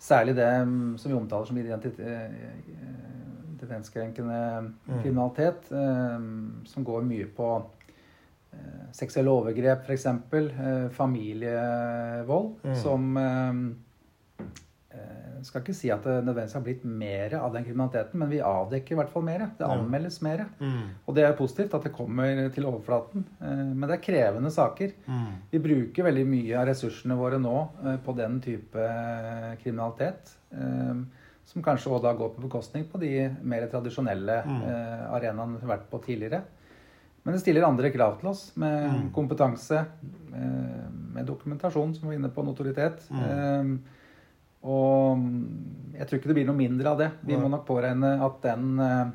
særlig 0.00 0.36
det 0.36 0.46
ehm, 0.60 0.96
som 1.00 1.10
vi 1.12 1.16
omtaler 1.18 1.44
som 1.48 1.58
eh, 1.58 1.64
identitetskrenkende 3.58 4.42
Mm. 4.86 5.02
kriminalitet, 5.02 5.72
ehm, 5.72 6.62
som 6.64 6.84
går 6.84 7.02
mye 7.04 7.26
på 7.36 7.48
eh, 8.52 8.84
seksuelle 8.92 9.30
overgrep, 9.30 9.78
f.eks. 9.86 10.06
Uh, 10.32 10.88
familievold, 10.90 12.54
Mm. 12.64 12.74
som 12.74 13.16
ehm, 13.16 13.76
eh, 14.38 14.44
skal 15.44 15.60
ikke 15.62 15.74
si 15.76 15.90
at 15.92 16.02
det 16.02 16.14
nødvendigvis 16.24 16.54
har 16.56 16.62
blitt 16.64 16.84
mer 16.88 17.34
av 17.38 17.52
den 17.52 17.64
kriminaliteten, 17.66 18.18
men 18.18 18.30
vi 18.32 18.38
avdekker 18.40 18.92
i 18.94 18.98
hvert 18.98 19.10
fall 19.12 19.22
mer. 19.26 19.44
Det 19.58 19.66
anmeldes 19.68 20.16
mer. 20.24 20.46
Mm. 20.58 20.88
Og 21.06 21.14
det 21.14 21.24
er 21.28 21.36
positivt 21.38 21.74
at 21.76 21.84
det 21.84 21.92
kommer 21.94 22.48
til 22.54 22.64
overflaten. 22.66 23.24
Eh, 23.40 23.64
Men 23.76 23.84
det 23.88 23.98
er 23.98 24.02
krevende 24.06 24.50
saker. 24.50 24.92
Mm. 25.06 25.26
Vi 25.52 25.58
bruker 25.58 26.04
veldig 26.08 26.24
mye 26.26 26.56
av 26.58 26.66
ressursene 26.70 27.16
våre 27.20 27.38
nå 27.38 27.54
eh, 27.84 27.96
på 28.04 28.16
den 28.16 28.40
type 28.40 28.76
eh, 28.80 29.56
kriminalitet. 29.62 30.32
eh, 30.52 30.94
Som 31.48 31.62
kanskje 31.62 31.88
også 31.92 32.02
da 32.02 32.12
går 32.14 32.34
på 32.34 32.42
bekostning 32.48 32.84
på 32.90 32.98
de 33.00 33.28
mer 33.42 33.66
tradisjonelle 33.68 34.42
Mm. 34.44 34.62
eh, 34.62 35.04
arenaene 35.14 35.58
vi 35.60 35.66
har 35.66 35.76
vært 35.78 35.90
på 35.90 36.02
tidligere. 36.04 36.42
Men 37.24 37.34
det 37.34 37.40
stiller 37.42 37.64
andre 37.66 37.90
krav 37.90 38.18
til 38.20 38.28
oss, 38.30 38.52
med 38.56 38.90
Mm. 38.90 39.12
kompetanse, 39.12 39.84
eh, 40.34 40.90
med 41.14 41.26
dokumentasjon, 41.26 41.94
som 41.94 42.08
vi 42.08 42.16
var 42.16 42.20
inne 42.22 42.34
på, 42.34 42.42
notoritet. 42.44 43.00
Mm. 43.10 43.78
Og 44.66 45.18
mm, 45.18 45.94
jeg 45.98 46.06
tror 46.08 46.18
ikke 46.18 46.30
det 46.32 46.36
blir 46.40 46.46
noe 46.48 46.58
mindre 46.58 46.90
av 46.92 46.98
det. 46.98 47.08
Vi 47.26 47.36
må 47.38 47.48
nok 47.52 47.64
påregne 47.68 48.16
at 48.26 48.40
den 48.42 48.78
eh, 48.82 49.10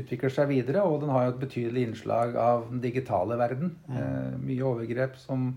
utvikler 0.00 0.32
seg 0.32 0.48
videre, 0.48 0.82
og 0.88 1.00
den 1.02 1.12
har 1.12 1.26
jo 1.26 1.34
et 1.34 1.40
betydelig 1.44 1.86
innslag 1.90 2.36
av 2.40 2.66
den 2.70 2.80
digitale 2.80 3.36
verden. 3.40 3.74
Mm. 3.88 3.96
Eh, 4.00 4.36
mye 4.48 4.64
overgrep 4.72 5.16
som 5.20 5.50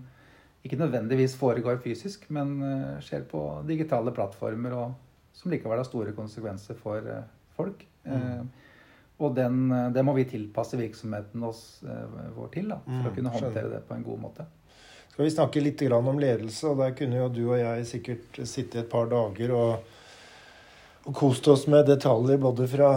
ikke 0.64 0.76
nødvendigvis 0.76 1.38
foregår 1.40 1.80
fysisk, 1.80 2.26
men 2.28 2.58
eh, 2.62 2.98
skjer 3.04 3.24
på 3.30 3.42
digitale 3.68 4.12
plattformer, 4.12 4.76
og 4.76 5.36
som 5.36 5.50
likevel 5.52 5.80
har 5.80 5.88
store 5.88 6.12
konsekvenser 6.12 6.76
for 6.76 7.04
folk. 7.56 7.86
Mm. 8.04 8.48
Og 9.20 9.34
den, 9.36 9.68
det 9.92 10.02
må 10.04 10.14
vi 10.16 10.24
tilpasse 10.28 10.76
virksomheten 10.80 11.42
oss, 11.44 11.82
vår 12.36 12.48
til 12.54 12.70
da, 12.72 12.78
for 12.84 13.08
å 13.08 13.10
Mm, 13.10 13.14
kunne 13.16 13.32
skjønner. 13.32 13.46
håndtere 13.46 13.70
det 13.74 13.80
på 13.88 13.94
en 13.96 14.04
god 14.04 14.20
måte. 14.20 14.46
Skal 15.20 15.28
vi 15.28 15.34
snakke 15.34 15.60
litt 15.60 15.82
om 15.92 16.16
ledelse, 16.16 16.70
og 16.70 16.78
der 16.80 16.94
kunne 16.96 17.18
jo 17.18 17.26
du 17.28 17.42
og 17.50 17.58
jeg 17.60 17.82
sikkert 17.84 18.38
sitte 18.48 18.78
et 18.80 18.86
par 18.88 19.04
dager 19.10 19.50
og, 19.52 19.82
og 21.04 21.12
kost 21.12 21.44
oss 21.52 21.66
med 21.68 21.90
detaljer 21.90 22.38
både 22.40 22.64
fra 22.64 22.88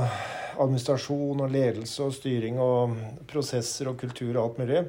administrasjon 0.56 1.42
og 1.44 1.52
ledelse 1.52 2.06
og 2.06 2.14
styring 2.16 2.62
og 2.64 2.94
prosesser 3.28 3.90
og 3.92 3.98
kultur 4.00 4.30
og 4.38 4.40
alt 4.46 4.62
mulig. 4.62 4.86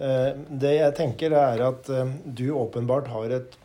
Eh, 0.00 0.30
Det 0.64 0.70
jeg 0.78 0.94
tenker 0.96 1.36
er 1.36 1.66
at 1.66 1.90
eh, 1.92 2.14
du 2.24 2.46
åpenbart 2.56 3.12
har 3.12 3.34
et 3.42 3.58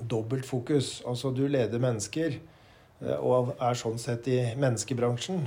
dobbelt 0.00 0.48
fokus. 0.48 1.02
Altså 1.04 1.34
du 1.36 1.44
leder 1.44 1.84
mennesker 1.84 2.38
eh, 2.38 3.18
og 3.18 3.52
er 3.60 3.76
sånn 3.76 4.00
sett 4.00 4.24
i 4.32 4.40
menneskebransjen. 4.56 5.44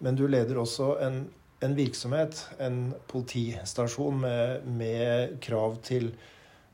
Men 0.00 0.16
du 0.16 0.24
leder 0.24 0.64
også 0.64 0.94
en 1.04 1.26
en 1.60 1.74
virksomhet, 1.76 2.40
en 2.58 2.94
politistasjon 3.10 4.20
med, 4.22 4.66
med 4.66 5.36
krav 5.44 5.76
til 5.84 6.10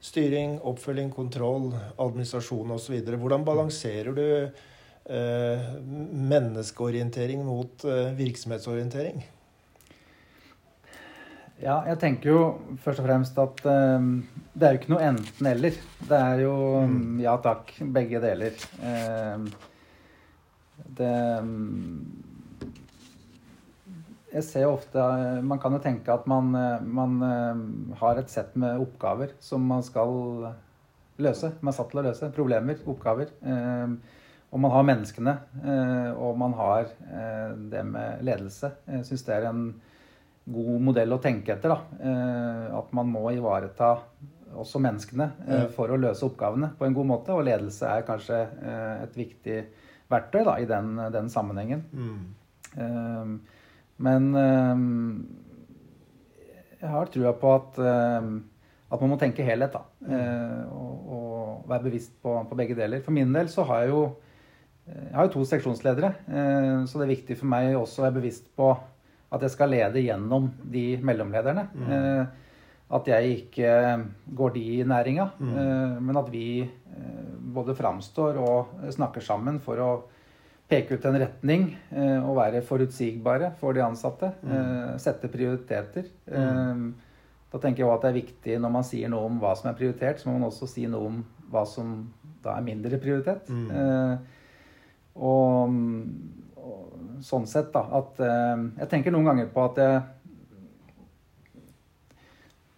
styring, 0.01 0.61
oppfølging, 0.62 1.11
kontroll, 1.11 1.72
administrasjon 1.99 2.70
osv. 2.76 3.01
Hvordan 3.18 3.47
balanserer 3.47 4.14
du 4.14 4.26
eh, 4.47 5.70
menneskeorientering 6.30 7.43
mot 7.47 7.87
eh, 7.89 8.12
virksomhetsorientering? 8.18 9.24
Ja, 11.57 11.78
jeg 11.89 11.97
tenker 12.03 12.28
jo 12.28 12.41
først 12.84 13.01
og 13.01 13.07
fremst 13.09 13.39
at 13.41 13.62
eh, 13.72 14.11
det 14.53 14.68
er 14.68 14.74
jo 14.76 14.80
ikke 14.82 14.93
noe 14.93 15.07
enten-eller. 15.11 15.78
Det 16.07 16.20
er 16.20 16.45
jo 16.45 16.57
Mm. 16.87 17.18
ja 17.24 17.34
takk, 17.43 17.72
begge 17.97 18.20
deler. 18.22 18.53
Eh, 18.84 19.39
det 21.01 21.16
Jeg 24.33 24.45
ser 24.47 24.66
ofte 24.68 25.03
Man 25.47 25.61
kan 25.62 25.77
jo 25.77 25.81
tenke 25.83 26.12
at 26.12 26.27
man, 26.31 26.51
man 26.83 27.16
eh, 27.22 27.64
har 28.01 28.20
et 28.20 28.33
sett 28.33 28.57
med 28.59 28.83
oppgaver 28.83 29.37
som 29.43 29.64
man 29.64 29.85
skal 29.87 30.12
løse. 31.22 31.53
Man 31.62 31.72
er 31.72 31.77
satt 31.77 31.93
til 31.93 32.03
å 32.03 32.07
løse. 32.09 32.31
Problemer, 32.35 32.81
oppgaver. 32.91 33.31
Eh, 33.41 33.97
og 34.53 34.62
man 34.62 34.72
har 34.72 34.87
menneskene, 34.87 35.33
eh, 35.62 36.11
og 36.22 36.37
man 36.39 36.55
har 36.57 36.87
det 37.72 37.83
med 37.85 38.22
ledelse. 38.24 38.70
Jeg 38.89 39.07
syns 39.09 39.24
det 39.27 39.35
er 39.35 39.49
en 39.49 39.64
god 40.47 40.85
modell 40.87 41.16
å 41.16 41.20
tenke 41.22 41.57
etter. 41.57 41.74
Da. 41.74 42.79
At 42.79 42.93
man 42.95 43.11
må 43.11 43.24
ivareta 43.35 43.97
også 44.57 44.81
menneskene 44.81 45.27
for 45.74 45.91
å 45.91 45.99
løse 45.99 46.24
oppgavene 46.29 46.70
på 46.79 46.87
en 46.87 46.95
god 46.97 47.11
måte. 47.11 47.35
Og 47.35 47.45
ledelse 47.49 47.91
er 47.91 48.07
kanskje 48.07 48.39
et 49.03 49.18
viktig 49.18 49.59
verktøy 50.12 50.45
da, 50.47 50.57
i 50.62 50.70
den, 50.70 50.95
den 51.12 51.29
sammenhengen. 51.33 51.83
Mm. 51.91 53.37
Men 54.03 54.28
um, 54.36 54.84
jeg 56.76 56.92
har 56.92 57.11
trua 57.12 57.32
på 57.40 57.55
at, 57.57 57.80
um, 57.80 58.38
at 58.92 59.03
man 59.03 59.12
må 59.12 59.18
tenke 59.20 59.47
helhet, 59.47 59.72
da. 59.72 59.84
Uh, 60.05 60.62
og, 60.76 61.12
og 61.16 61.70
være 61.70 61.88
bevisst 61.88 62.16
på, 62.22 62.36
på, 62.49 62.59
begge 62.59 62.76
deler. 62.78 63.03
For 63.05 63.16
min 63.16 63.32
del 63.34 63.51
så 63.53 63.66
har 63.68 63.84
jeg 63.84 63.94
jo 63.94 64.07
jeg 64.86 65.16
har 65.16 65.26
jo 65.26 65.32
to 65.32 65.40
seksjonsledere, 65.51 66.12
så 66.86 67.01
det 67.01 67.03
er 67.03 67.11
viktig 67.11 67.34
for 67.40 67.51
meg 67.51 67.72
også 67.74 67.99
å 67.99 68.05
være 68.05 68.14
bevisst 68.20 68.44
på 68.55 68.68
at 69.34 69.42
jeg 69.42 69.51
skal 69.51 69.72
lede 69.74 69.99
gjennom 70.05 70.44
de 70.62 70.84
mellomlederne. 71.03 71.64
Mm. 71.74 72.28
At 72.94 73.11
jeg 73.11 73.32
ikke 73.32 73.72
går 74.38 74.55
de 74.55 74.62
i 74.76 74.84
næringa, 74.86 75.26
mm. 75.42 76.05
men 76.07 76.20
at 76.20 76.30
vi 76.30 76.47
både 77.57 77.74
framstår 77.74 78.38
og 78.38 78.76
snakker 78.94 79.26
sammen 79.26 79.59
for 79.64 79.82
å 79.82 79.90
peke 80.70 80.96
ut 80.96 81.04
en 81.06 81.18
retning 81.20 81.68
eh, 81.94 82.18
og 82.18 82.38
være 82.40 82.62
forutsigbare 82.66 83.52
for 83.60 83.76
de 83.76 83.84
ansatte. 83.84 84.32
Mm. 84.42 84.54
Eh, 84.56 84.94
sette 85.02 85.30
prioriteter. 85.30 86.08
Mm. 86.26 86.38
Eh, 86.38 87.44
da 87.52 87.60
tenker 87.62 87.84
jeg 87.84 87.88
også 87.88 87.98
at 87.98 88.06
det 88.06 88.10
er 88.10 88.20
viktig 88.20 88.56
når 88.62 88.72
man 88.74 88.86
sier 88.86 89.12
noe 89.12 89.28
om 89.28 89.38
hva 89.42 89.54
som 89.58 89.70
er 89.70 89.78
prioritert, 89.78 90.20
så 90.20 90.28
må 90.28 90.36
man 90.36 90.48
også 90.48 90.68
si 90.70 90.86
noe 90.90 91.12
om 91.12 91.20
hva 91.52 91.62
som 91.68 92.00
da 92.42 92.56
er 92.58 92.66
mindre 92.66 92.98
prioritet. 93.02 93.46
Mm. 93.48 93.70
Og, 95.16 95.76
og, 96.58 96.96
sånn 97.24 97.46
sett, 97.48 97.70
da, 97.72 97.86
at 97.96 98.18
Jeg 98.20 98.88
tenker 98.90 99.14
noen 99.14 99.30
ganger 99.30 99.46
på 99.54 99.62
at 99.70 99.78
jeg 99.80 100.02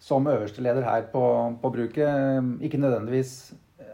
som 0.08 0.28
øverste 0.30 0.62
leder 0.62 0.86
her 0.86 1.08
på, 1.12 1.22
på 1.60 1.72
bruket 1.74 2.62
ikke 2.64 2.80
nødvendigvis 2.80 3.32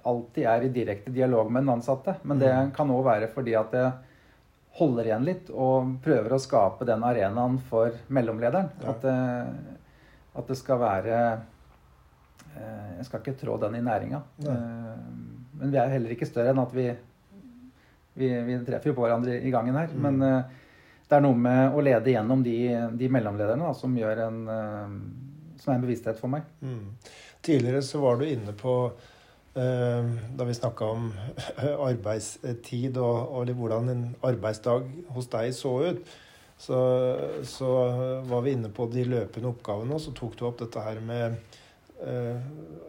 alltid 0.05 0.45
er 0.45 0.63
i 0.63 0.69
direkte 0.69 1.11
dialog 1.11 1.53
med 1.53 1.63
den 1.63 1.75
ansatte. 1.77 2.17
Men 2.23 2.39
det 2.39 2.53
mm. 2.53 2.73
kan 2.77 2.91
òg 2.93 3.05
være 3.07 3.31
fordi 3.33 3.55
at 3.57 3.73
jeg 3.77 3.93
holder 4.79 5.09
igjen 5.09 5.27
litt 5.27 5.51
og 5.55 5.95
prøver 6.05 6.35
å 6.35 6.43
skape 6.43 6.87
den 6.89 7.05
arenaen 7.07 7.57
for 7.69 7.95
mellomlederen. 8.13 8.69
Ja. 8.83 8.93
At, 8.93 9.07
det, 9.07 9.79
at, 10.35 10.51
det, 10.51 10.59
skal 10.59 10.81
være 10.83 11.21
eh, 12.59 12.91
Jeg 12.99 13.09
skal 13.09 13.23
ikke 13.23 13.39
trå 13.45 13.57
den 13.63 13.79
i 13.79 13.85
næringa. 13.87 14.21
Ja. 14.45 14.59
men 15.55 15.71
vi 15.71 15.79
er 15.79 15.93
heller 15.95 16.13
ikke 16.13 16.29
større 16.29 16.51
enn 16.51 16.61
at 16.61 16.73
vi, 16.75 16.89
vi, 18.19 18.29
vi 18.49 18.59
treffer 18.67 18.91
jo 18.91 18.99
på 18.99 19.07
hverandre 19.07 19.39
i 19.41 19.55
gangen 19.55 19.79
her. 19.79 19.95
Mm. 19.95 20.05
Men 20.09 20.29
eh, 20.29 20.61
det 21.09 21.17
er 21.17 21.25
noe 21.25 21.39
med 21.39 21.77
å 21.77 21.85
lede 21.85 22.13
gjennom 22.13 22.43
de, 22.43 22.59
de 22.99 23.13
mellomlederne 23.13 23.71
da, 23.71 23.75
som 23.77 23.97
en 23.97 24.45
som 25.61 25.71
er 25.71 25.77
en 25.79 25.85
bevissthet 25.85 26.19
for 26.19 26.33
meg. 26.33 26.45
Mm. 26.61 26.89
Tidligere 27.45 27.81
så 27.85 28.01
var 28.03 28.19
du 28.19 28.25
inne 28.27 28.53
på 28.59 28.75
Eh, 28.91 29.14
da 29.55 30.45
vi 30.49 30.55
snakka 30.57 30.87
om 30.91 31.05
arbeidstid 31.89 32.97
og, 32.99 33.19
og, 33.39 33.53
hvordan 33.55 33.93
en 33.93 34.01
arbeidsdag 34.27 34.89
hos 35.15 35.29
deg 35.31 35.53
så 35.55 35.75
ut, 35.93 36.15
så, 36.59 36.79
så, 37.43 37.69
var 38.27 38.43
vi 38.45 38.55
inne 38.55 38.71
på 38.73 38.87
de 38.93 39.05
løpende 39.09 39.51
oppgavene, 39.51 39.97
og 39.97 40.03
så 40.03 40.15
tok 40.17 40.39
du 40.39 40.47
opp 40.49 40.59
dette 40.63 40.83
her 40.85 41.01
med 41.05 41.37
uh, 42.01 42.39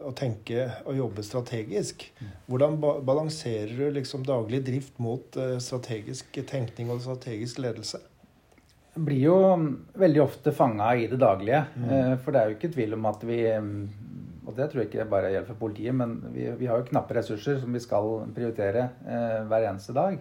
å 0.06 0.12
tenke 0.16 0.68
og 0.86 0.96
jobbe 0.96 1.24
strategisk. 1.26 2.06
Hvordan 2.46 2.78
ba 2.82 2.96
balanserer 3.04 3.74
du 3.76 3.88
liksom 3.98 4.26
daglig 4.26 4.62
drift 4.66 5.00
mot 5.02 5.38
uh, 5.40 5.56
strategisk 5.62 6.38
tenkning 6.48 6.92
og 6.94 7.02
strategisk 7.04 7.60
ledelse? 7.64 8.02
Jeg 8.96 9.04
blir 9.04 9.24
jo 9.26 9.38
veldig 10.00 10.22
ofte 10.22 10.54
fanga 10.56 10.94
i 10.96 11.08
det 11.10 11.18
daglige. 11.20 11.66
Mm. 11.76 12.14
For 12.24 12.32
det 12.32 12.40
er 12.40 12.48
jo 12.48 12.54
ikke 12.56 12.70
tvil 12.72 12.96
om 12.96 13.10
at 13.10 13.26
vi 13.28 13.40
og 14.46 14.54
det 14.54 14.68
tror 14.70 14.82
jeg 14.82 14.90
ikke 14.90 15.08
bare 15.10 15.32
gjelder 15.32 15.50
for 15.50 15.60
politiet, 15.66 15.94
men 15.98 16.16
vi, 16.30 16.46
vi 16.58 16.68
har 16.70 16.80
jo 16.80 16.88
knappe 16.90 17.16
ressurser 17.18 17.58
som 17.58 17.74
vi 17.74 17.82
skal 17.82 18.10
prioritere 18.34 18.88
eh, 19.02 19.40
hver 19.50 19.66
eneste 19.72 19.94
dag. 19.96 20.20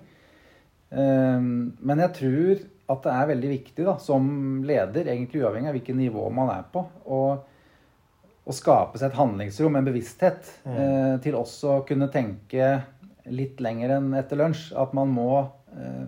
Eh, 0.90 1.44
men 1.46 2.02
jeg 2.06 2.16
tror 2.20 2.64
at 2.86 3.06
det 3.06 3.14
er 3.14 3.30
veldig 3.32 3.52
viktig 3.52 3.86
da, 3.86 3.98
som 4.02 4.26
leder, 4.66 5.10
egentlig 5.10 5.42
uavhengig 5.42 5.72
av 5.72 5.78
hvilket 5.78 5.98
nivå 5.98 6.26
man 6.34 6.52
er 6.54 6.66
på, 6.74 6.84
å, 7.06 7.22
skape 8.54 9.00
seg 9.02 9.10
et 9.10 9.18
handlingsrom, 9.18 9.78
en 9.78 9.88
bevissthet, 9.88 10.52
mm. 10.66 10.76
eh, 10.78 11.14
til 11.26 11.38
også 11.38 11.80
å 11.80 11.86
kunne 11.88 12.12
tenke 12.14 12.76
litt 13.34 13.62
lenger 13.64 13.96
enn 13.96 14.12
etter 14.20 14.38
lunsj. 14.38 14.68
At 14.78 14.94
man 14.94 15.10
må 15.16 15.30
eh, 15.74 16.04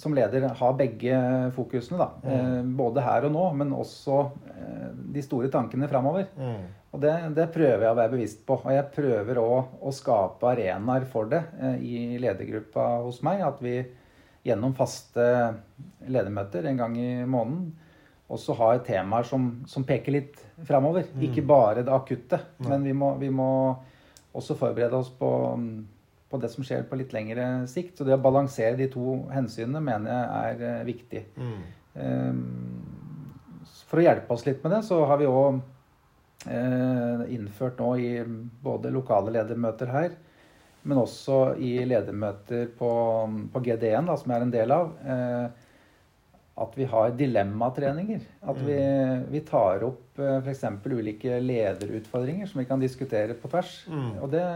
som 0.00 0.14
leder 0.14 0.48
ha 0.56 0.72
begge 0.76 1.16
fokusene. 1.56 1.98
Da. 2.00 2.10
Mm. 2.24 2.34
Eh, 2.34 2.60
både 2.80 3.04
her 3.04 3.26
og 3.28 3.34
nå, 3.34 3.46
men 3.60 3.74
også 3.76 4.22
de 5.10 5.22
store 5.24 5.50
tankene 5.52 5.88
framover. 5.90 6.28
Mm. 6.38 6.68
Og 6.90 7.02
det, 7.02 7.12
det, 7.36 7.50
prøver 7.54 7.84
jeg 7.84 7.92
å 7.92 7.98
være 7.98 8.14
bevisst 8.16 8.42
på. 8.46 8.58
Og 8.64 8.72
jeg 8.74 8.88
prøver 8.94 9.38
òg 9.42 9.84
å 9.86 9.92
skape 9.94 10.48
arenaer 10.50 11.06
for 11.10 11.30
det 11.30 11.44
eh, 11.60 11.76
i 11.86 12.00
ledergruppa 12.22 12.86
hos 13.04 13.20
meg. 13.26 13.44
At 13.46 13.62
vi 13.62 13.78
gjennom 14.46 14.74
faste 14.74 15.26
ledermøter 16.08 16.66
en 16.66 16.80
gang 16.80 16.96
i 16.98 17.12
måneden 17.28 17.70
også 18.30 18.54
har 18.60 18.82
temaer 18.86 19.26
som, 19.26 19.48
som 19.66 19.84
peker 19.86 20.14
litt 20.14 20.42
framover. 20.66 21.08
Mm. 21.12 21.22
Ikke 21.28 21.44
bare 21.46 21.82
det 21.86 21.94
akutte, 21.94 22.38
men 22.62 22.84
vi 22.86 22.94
må, 22.94 23.14
vi 23.18 23.30
må, 23.34 23.50
også 24.30 24.54
forberede 24.54 24.94
oss 24.94 25.08
på, 25.10 25.28
på, 26.30 26.38
det 26.40 26.52
som 26.52 26.64
skjer 26.66 26.86
på 26.86 27.00
litt 27.00 27.12
lengre 27.16 27.48
sikt. 27.70 27.98
Så 27.98 28.06
det 28.06 28.14
å 28.16 28.22
balansere 28.22 28.78
de 28.78 28.86
to 28.92 29.18
hensynene 29.34 29.82
mener 29.82 30.14
jeg 30.14 30.54
er 30.54 30.80
uh, 30.80 30.86
viktig. 30.86 31.26
Mm. 31.36 31.60
Um, 32.00 32.40
for 33.90 33.98
å 34.00 34.06
hjelpe 34.06 34.34
oss 34.34 34.46
litt 34.46 34.62
med 34.62 34.76
det, 34.76 34.84
så 34.86 35.02
har 35.10 35.18
vi 35.18 35.28
òg 35.28 35.60
Eh, 36.48 37.34
innført 37.34 37.78
nå 37.78 37.90
i 38.00 38.10
både 38.64 38.88
lokale 38.94 39.32
ledermøter 39.34 39.90
her, 39.92 40.14
men 40.88 41.00
også 41.02 41.58
i 41.60 41.74
ledermøter 41.84 42.70
på, 42.78 42.92
på 43.52 43.60
GD1, 43.66 44.06
da, 44.08 44.16
som 44.16 44.32
jeg 44.32 44.38
er 44.38 44.46
en 44.46 44.54
del 44.54 44.72
av, 44.72 44.94
eh, 45.04 45.66
at 46.64 46.78
vi 46.80 46.86
har 46.88 47.12
dilemmatreninger. 47.16 48.24
At 48.48 48.62
vi, 48.64 48.78
mm. 48.78 49.26
vi 49.34 49.42
tar 49.50 49.84
opp 49.84 50.20
eh, 50.20 50.38
f.eks. 50.40 50.64
ulike 50.88 51.42
lederutfordringer 51.44 52.48
som 52.48 52.62
vi 52.62 52.68
kan 52.72 52.80
diskutere 52.80 53.36
på 53.36 53.52
tvers. 53.52 53.76
Mm. 53.92 54.10
Og 54.24 54.32
det, 54.32 54.46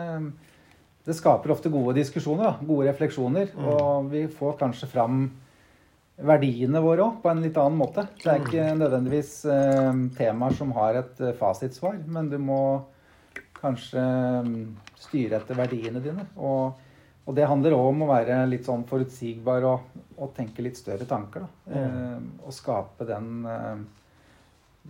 det, 1.04 1.16
skaper 1.16 1.52
ofte 1.52 1.72
gode 1.72 1.96
diskusjoner, 1.98 2.50
da, 2.50 2.66
gode 2.66 2.88
refleksjoner. 2.88 3.52
Mm. 3.54 3.66
Og 3.74 4.10
vi 4.12 4.24
får 4.32 4.56
kanskje 4.60 4.88
fram 4.90 5.26
verdiene 6.14 6.80
våre 6.82 7.02
òg, 7.08 7.20
på 7.22 7.30
en 7.30 7.42
litt 7.42 7.56
annen 7.58 7.78
måte. 7.80 8.06
Det 8.22 8.30
er 8.30 8.42
ikke 8.42 8.66
nødvendigvis 8.78 9.36
eh, 9.50 10.02
temaer 10.18 10.58
som 10.58 10.72
har 10.76 11.00
et 11.00 11.22
eh, 11.22 11.34
fasitsvar, 11.38 11.98
men 12.06 12.30
du 12.30 12.38
må 12.38 12.60
kanskje 13.58 14.00
eh, 14.00 14.50
styre 15.04 15.40
etter 15.40 15.58
verdiene 15.58 16.02
dine. 16.04 16.28
Og, 16.36 16.78
og 17.24 17.36
det 17.36 17.48
handler 17.48 17.76
òg 17.76 17.90
om 17.90 18.06
å 18.06 18.12
være 18.12 18.42
litt 18.50 18.68
sånn 18.68 18.86
forutsigbar 18.88 19.66
og, 19.68 20.00
og 20.18 20.32
tenke 20.36 20.64
litt 20.64 20.78
større 20.80 21.08
tanker. 21.08 21.46
Da. 21.46 21.80
Eh, 21.80 22.16
og 22.44 22.54
skape 22.54 23.08
den, 23.08 23.34
eh, 23.50 23.76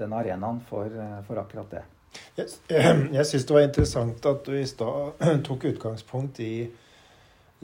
den 0.04 0.16
arenaen 0.20 0.60
for, 0.68 0.92
for, 1.26 1.40
akkurat 1.40 1.78
det. 1.78 1.84
Jeg, 2.36 2.48
jeg 3.14 3.26
syns 3.28 3.46
det 3.46 3.54
var 3.56 3.66
interessant 3.66 4.26
at 4.26 4.46
du 4.46 4.56
i 4.58 4.66
stad 4.68 5.20
tok 5.46 5.68
utgangspunkt 5.74 6.40
i 6.44 6.54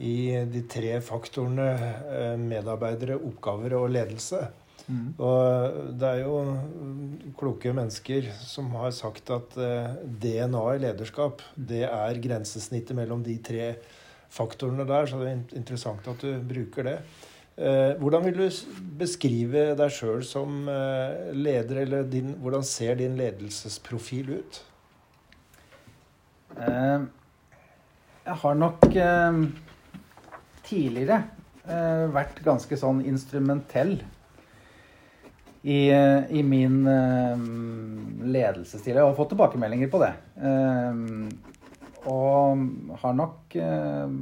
i 0.01 0.33
de 0.49 0.63
tre 0.69 0.95
faktorene 1.05 1.67
eh, 1.77 2.35
medarbeidere, 2.39 3.19
oppgaver 3.21 3.75
og 3.77 3.91
ledelse. 3.93 4.39
Mm. 4.87 5.13
Og 5.21 5.75
det 5.99 6.07
er 6.09 6.23
jo 6.23 6.39
kloke 7.37 7.73
mennesker 7.75 8.31
som 8.41 8.71
har 8.79 8.93
sagt 8.97 9.29
at 9.33 9.57
eh, 9.61 9.99
DNA 10.23 10.63
i 10.73 10.81
lederskap, 10.87 11.43
det 11.55 11.83
er 11.87 12.21
grensesnittet 12.23 12.97
mellom 12.97 13.21
de 13.25 13.37
tre 13.45 13.75
faktorene 14.31 14.87
der. 14.89 15.09
Så 15.09 15.21
det 15.21 15.29
er 15.29 15.59
interessant 15.59 16.07
at 16.09 16.25
du 16.25 16.33
bruker 16.49 16.89
det. 16.89 16.97
Eh, 17.57 17.93
hvordan 17.99 18.23
vil 18.25 18.37
du 18.39 18.45
beskrive 18.99 19.71
deg 19.77 19.91
sjøl 19.93 20.23
som 20.25 20.69
leder, 21.35 21.83
eller 21.83 22.07
din, 22.09 22.35
hvordan 22.41 22.63
ser 22.65 22.95
din 23.01 23.17
ledelsesprofil 23.19 24.37
ut? 24.39 24.61
Jeg 26.61 28.37
har 28.43 28.57
nok 28.59 28.87
tidligere 30.71 31.21
eh, 31.67 32.07
vært 32.13 32.41
ganske 32.45 32.77
sånn 32.79 33.01
instrumentell 33.07 33.97
i, 35.61 35.89
eh, 35.93 36.31
i 36.33 36.43
min 36.43 36.81
eh, 36.89 37.45
ledelsesstil. 38.25 38.97
Jeg 38.97 39.05
har 39.05 39.17
fått 39.17 39.33
tilbakemeldinger 39.35 39.91
på 39.91 40.01
det. 40.01 40.13
Eh, 40.41 41.01
og 42.11 42.95
har 43.03 43.17
nok 43.17 43.57
eh, 43.61 44.15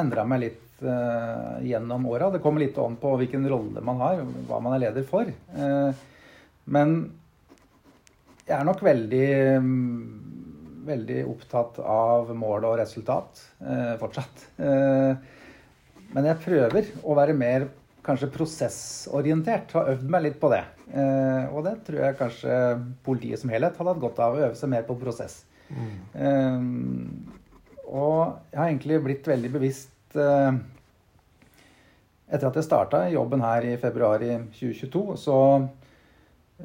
endra 0.00 0.24
meg 0.28 0.44
litt 0.46 0.63
eh, 0.86 1.66
gjennom 1.68 2.06
åra. 2.10 2.30
Det 2.30 2.40
kommer 2.44 2.64
litt 2.64 2.78
an 2.80 2.96
på 3.00 3.14
hvilken 3.20 3.46
rolle 3.50 3.82
man 3.84 4.00
har, 4.02 4.22
hva 4.48 4.60
man 4.62 4.76
er 4.76 4.86
leder 4.86 5.06
for. 5.08 5.28
Uh, 5.56 5.90
men 6.64 6.96
jeg 8.44 8.56
er 8.58 8.66
nok 8.66 8.82
veldig 8.84 9.28
veldig 10.84 11.20
opptatt 11.30 11.78
av 11.80 12.28
mål 12.36 12.66
og 12.68 12.74
resultat 12.76 13.40
uh, 13.64 13.94
fortsatt. 14.00 14.42
Men 16.14 16.28
jeg 16.28 16.42
prøver 16.44 16.90
å 17.00 17.16
være 17.16 17.36
mer 17.36 17.64
kanskje 18.04 18.28
prosessorientert. 18.34 19.72
Har 19.72 19.94
øvd 19.94 20.10
meg 20.12 20.26
litt 20.26 20.36
på 20.42 20.50
det. 20.52 20.60
Og 21.56 21.64
det 21.64 21.72
tror 21.86 22.02
jeg 22.04 22.18
kanskje 22.18 22.58
politiet 23.06 23.40
som 23.40 23.50
helhet 23.50 23.80
hadde 23.80 23.94
hatt 23.94 24.02
godt 24.02 24.20
av 24.22 24.36
å 24.36 24.42
øve 24.44 24.58
seg 24.60 24.70
mer 24.74 24.84
på 24.86 24.98
prosess. 25.00 25.40
Mm. 25.72 27.32
Og 27.94 28.38
jeg 28.50 28.58
har 28.58 28.70
egentlig 28.70 29.00
blitt 29.04 29.28
veldig 29.28 29.50
bevisst 29.54 30.16
eh, 30.18 30.56
etter 32.30 32.48
at 32.48 32.56
jeg 32.58 32.64
starta 32.66 33.02
jobben 33.12 33.42
her 33.44 33.66
i 33.68 33.76
februar 33.80 34.22
i 34.24 34.36
2022, 34.56 35.16
så 35.20 35.38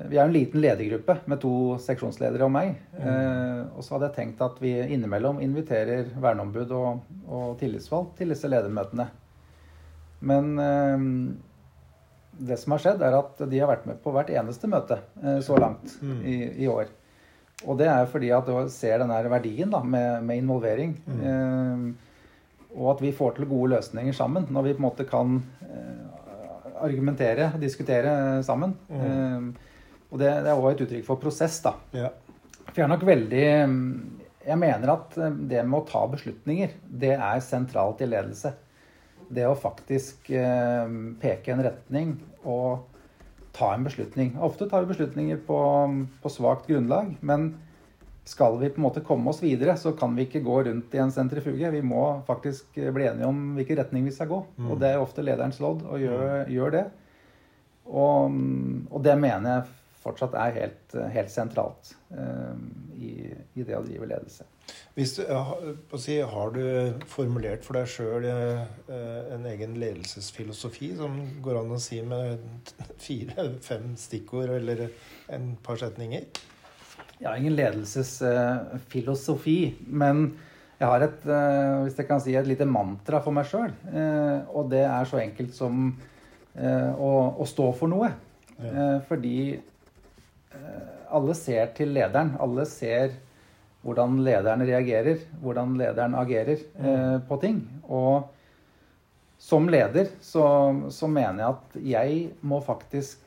Vi 0.10 0.18
er 0.20 0.28
en 0.28 0.32
liten 0.34 0.62
ledergruppe 0.62 1.16
med 1.26 1.40
to 1.42 1.52
seksjonsledere 1.82 2.46
og 2.46 2.52
meg. 2.54 2.76
Eh, 3.02 3.62
og 3.74 3.82
så 3.84 3.96
hadde 3.96 4.06
jeg 4.12 4.16
tenkt 4.20 4.42
at 4.46 4.60
vi 4.62 4.76
innimellom 4.86 5.40
inviterer 5.42 6.12
verneombud 6.22 6.70
og, 6.78 7.00
og 7.26 7.56
tillitsvalgt 7.60 8.14
til 8.22 8.30
disse 8.30 8.48
ledermøtene. 8.48 9.08
Men 10.30 10.52
eh, 10.62 11.08
det 12.52 12.60
som 12.62 12.76
har 12.78 12.84
skjedd, 12.86 13.02
er 13.02 13.18
at 13.18 13.42
de 13.50 13.60
har 13.60 13.72
vært 13.74 13.88
med 13.90 13.98
på 14.04 14.14
hvert 14.14 14.30
eneste 14.30 14.70
møte 14.70 15.00
eh, 15.24 15.40
så 15.44 15.58
langt 15.60 15.98
Mm. 16.06 16.22
i, 16.24 16.38
i 16.64 16.70
år. 16.70 16.86
Og 17.66 17.78
det 17.82 17.90
er 17.92 18.06
fordi 18.08 18.30
at 18.32 18.46
du 18.48 18.70
ser 18.72 19.02
den 19.02 19.10
her 19.12 19.26
verdien 19.28 19.74
da, 19.74 19.82
med, 19.84 20.22
med 20.24 20.38
involvering. 20.44 20.94
Eh, 21.18 21.90
og 22.76 22.94
at 22.94 23.02
vi 23.04 23.14
får 23.16 23.38
til 23.38 23.50
gode 23.50 23.74
løsninger 23.76 24.16
sammen. 24.16 24.46
Når 24.54 24.68
vi 24.68 24.76
på 24.76 24.82
en 24.84 24.88
måte 24.88 25.06
kan 25.10 25.40
eh, 25.66 26.74
argumentere, 26.86 27.52
diskutere 27.62 28.44
sammen. 28.46 28.76
Eh, 28.90 29.50
og 30.10 30.22
det, 30.22 30.30
det 30.44 30.52
er 30.52 30.56
også 30.56 30.74
et 30.76 30.84
uttrykk 30.86 31.08
for 31.08 31.22
prosess, 31.22 31.60
da. 31.66 31.76
Ja. 31.94 32.12
For 32.70 32.78
jeg 32.78 32.86
er 32.86 32.92
nok 32.92 33.06
veldig 33.08 33.46
Jeg 34.46 34.58
mener 34.62 34.92
at 34.94 35.18
eh, 35.18 35.40
det 35.50 35.66
med 35.66 35.82
å 35.82 35.88
ta 35.90 36.06
beslutninger, 36.12 36.78
det 36.86 37.16
er 37.18 37.46
sentralt 37.46 38.04
i 38.06 38.10
ledelse. 38.10 38.54
Det 39.30 39.46
å 39.46 39.58
faktisk 39.58 40.32
peke 41.22 41.52
en 41.54 41.60
retning 41.62 42.16
og 42.50 42.88
ta 43.54 43.76
en 43.76 43.84
beslutning. 43.86 44.32
Ofte 44.42 44.66
tar 44.66 44.82
vi 44.82 44.90
beslutninger 44.90 45.42
på, 45.46 45.60
på 46.24 46.32
svakt 46.34 46.66
grunnlag, 46.66 47.12
men 47.22 47.52
skal 48.30 48.60
vi 48.62 48.70
på 48.70 48.78
en 48.78 48.86
måte 48.86 49.02
komme 49.06 49.32
oss 49.32 49.42
videre, 49.42 49.74
så 49.80 49.96
kan 49.98 50.14
vi 50.18 50.28
ikke 50.28 50.44
gå 50.46 50.60
rundt 50.68 50.94
i 50.94 51.02
en 51.02 51.14
sentrifuge. 51.14 51.72
Vi 51.74 51.82
må 51.82 52.04
faktisk 52.28 52.78
bli 52.78 53.08
enige 53.10 53.30
om 53.30 53.56
hvilken 53.58 53.80
retning 53.82 54.06
vi 54.06 54.14
skal 54.14 54.30
gå. 54.30 54.44
Og 54.70 54.78
det 54.82 54.92
er 54.94 55.02
ofte 55.02 55.26
lederens 55.26 55.58
lodd 55.64 55.82
å 55.90 55.98
gjøre, 55.98 56.44
gjør 56.54 56.76
det. 56.78 56.86
Og, 57.90 58.36
og 58.94 59.02
det 59.06 59.16
mener 59.18 59.56
jeg 59.56 59.76
fortsatt 60.04 60.38
er 60.38 60.54
helt, 60.56 60.94
helt 61.12 61.32
sentralt 61.34 61.90
uh, 62.14 62.54
i, 62.96 63.34
i 63.58 63.66
det 63.66 63.76
å 63.76 63.82
drive 63.84 64.08
ledelse. 64.12 64.46
Hvis 64.94 65.16
du, 65.18 65.24
å 65.26 66.00
si, 66.00 66.20
har 66.22 66.54
du 66.54 66.62
formulert 67.10 67.66
for 67.66 67.80
deg 67.80 67.90
sjøl 67.90 68.28
en 68.30 69.48
egen 69.50 69.74
ledelsesfilosofi 69.82 70.92
som 71.00 71.18
går 71.42 71.64
an 71.64 71.74
å 71.74 71.82
si 71.82 72.04
med 72.06 72.70
fire-fem 73.02 73.96
stikkord 73.98 74.54
eller 74.60 74.86
en 75.34 75.56
par 75.66 75.82
setninger? 75.82 76.30
Jeg 77.20 77.28
har 77.28 77.38
ingen 77.38 77.56
ledelsesfilosofi, 77.58 79.76
men 79.88 80.38
jeg 80.80 80.88
har 80.88 81.02
et, 81.04 81.26
eh, 81.28 81.82
hvis 81.84 81.98
jeg 82.00 82.08
kan 82.08 82.22
si, 82.24 82.36
et 82.40 82.48
lite 82.48 82.66
mantra 82.66 83.20
for 83.24 83.32
meg 83.36 83.46
sjøl. 83.50 83.74
Og 84.56 84.70
det 84.72 84.86
er 84.88 85.06
så 85.10 85.18
enkelt 85.20 85.54
som 85.56 85.92
eh, 86.56 86.92
å, 86.96 87.36
å 87.36 87.46
stå 87.48 87.74
for 87.76 87.88
noe. 87.92 88.14
Ja. 88.60 88.70
Eh, 88.70 89.02
Fordi 89.08 89.56
eh, 89.56 90.88
alle 91.10 91.36
ser 91.36 91.72
til 91.78 91.94
lederen. 91.96 92.36
Alle 92.40 92.66
ser 92.70 93.16
hvordan 93.86 94.20
lederen 94.26 94.66
reagerer, 94.68 95.24
hvordan 95.42 95.78
lederen 95.80 96.18
agerer 96.20 96.60
eh, 96.60 97.18
på 97.28 97.40
ting. 97.42 97.62
Og 97.88 98.28
som 99.40 99.70
leder 99.72 100.12
så, 100.22 100.46
så 100.92 101.08
mener 101.08 101.44
jeg 101.44 101.54
at 101.54 101.80
jeg 101.94 102.24
må 102.44 102.60
faktisk 102.64 103.20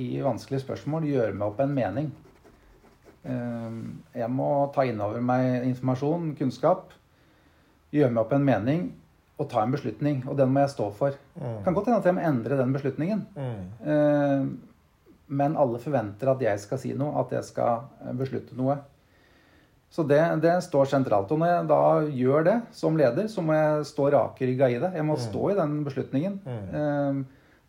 i 0.00 0.20
vanskelige 0.22 0.62
spørsmål 0.62 1.08
gjøre 1.08 1.34
meg 1.34 1.48
opp 1.48 1.64
en 1.64 1.74
mening. 1.74 2.12
Eh, 3.24 4.20
Jeg 4.20 4.30
må 4.32 4.70
ta 4.74 4.84
inn 4.88 5.00
over 5.00 5.20
meg 5.20 5.66
informasjon, 5.68 6.34
kunnskap, 6.38 6.92
gjøre 7.92 8.10
meg 8.12 8.22
opp 8.24 8.32
en 8.32 8.44
mening 8.46 8.92
og 9.40 9.48
ta 9.48 9.62
en 9.64 9.72
beslutning. 9.72 10.22
Og 10.28 10.36
den 10.36 10.50
må 10.52 10.60
jeg 10.64 10.74
stå 10.76 10.90
for. 10.92 11.10
Det 11.34 11.64
kan 11.64 11.74
godt 11.74 11.86
hende 11.88 12.00
at 12.00 12.08
jeg 12.10 12.14
må 12.18 12.20
endre 12.28 12.56
den 12.60 12.72
beslutningen. 12.76 13.26
Mm. 13.36 13.62
Eh, 13.86 14.46
Men 15.30 15.54
alle 15.56 15.78
forventer 15.78 16.26
at 16.32 16.40
jeg 16.42 16.58
skal 16.58 16.78
si 16.82 16.92
noe, 16.92 17.14
at 17.20 17.30
jeg 17.30 17.44
skal 17.46 17.84
eh, 18.02 18.12
beslutte 18.18 18.56
noe. 18.58 18.78
Så 19.90 20.02
det, 20.06 20.18
det 20.42 20.56
står 20.62 20.86
sentralt. 20.90 21.30
Og 21.30 21.38
når 21.38 21.46
jeg 21.52 21.66
da 21.70 21.78
gjør 22.14 22.44
det 22.46 22.56
som 22.74 22.96
leder, 22.98 23.26
så 23.30 23.42
må 23.42 23.54
jeg 23.54 23.86
stå 23.86 24.10
rakrygga 24.14 24.68
i 24.70 24.78
det. 24.82 24.90
Jeg 24.94 25.04
må 25.06 25.16
stå 25.18 25.50
i 25.50 25.56
den 25.58 25.80
beslutningen. 25.86 26.36
Mm. 26.46 27.24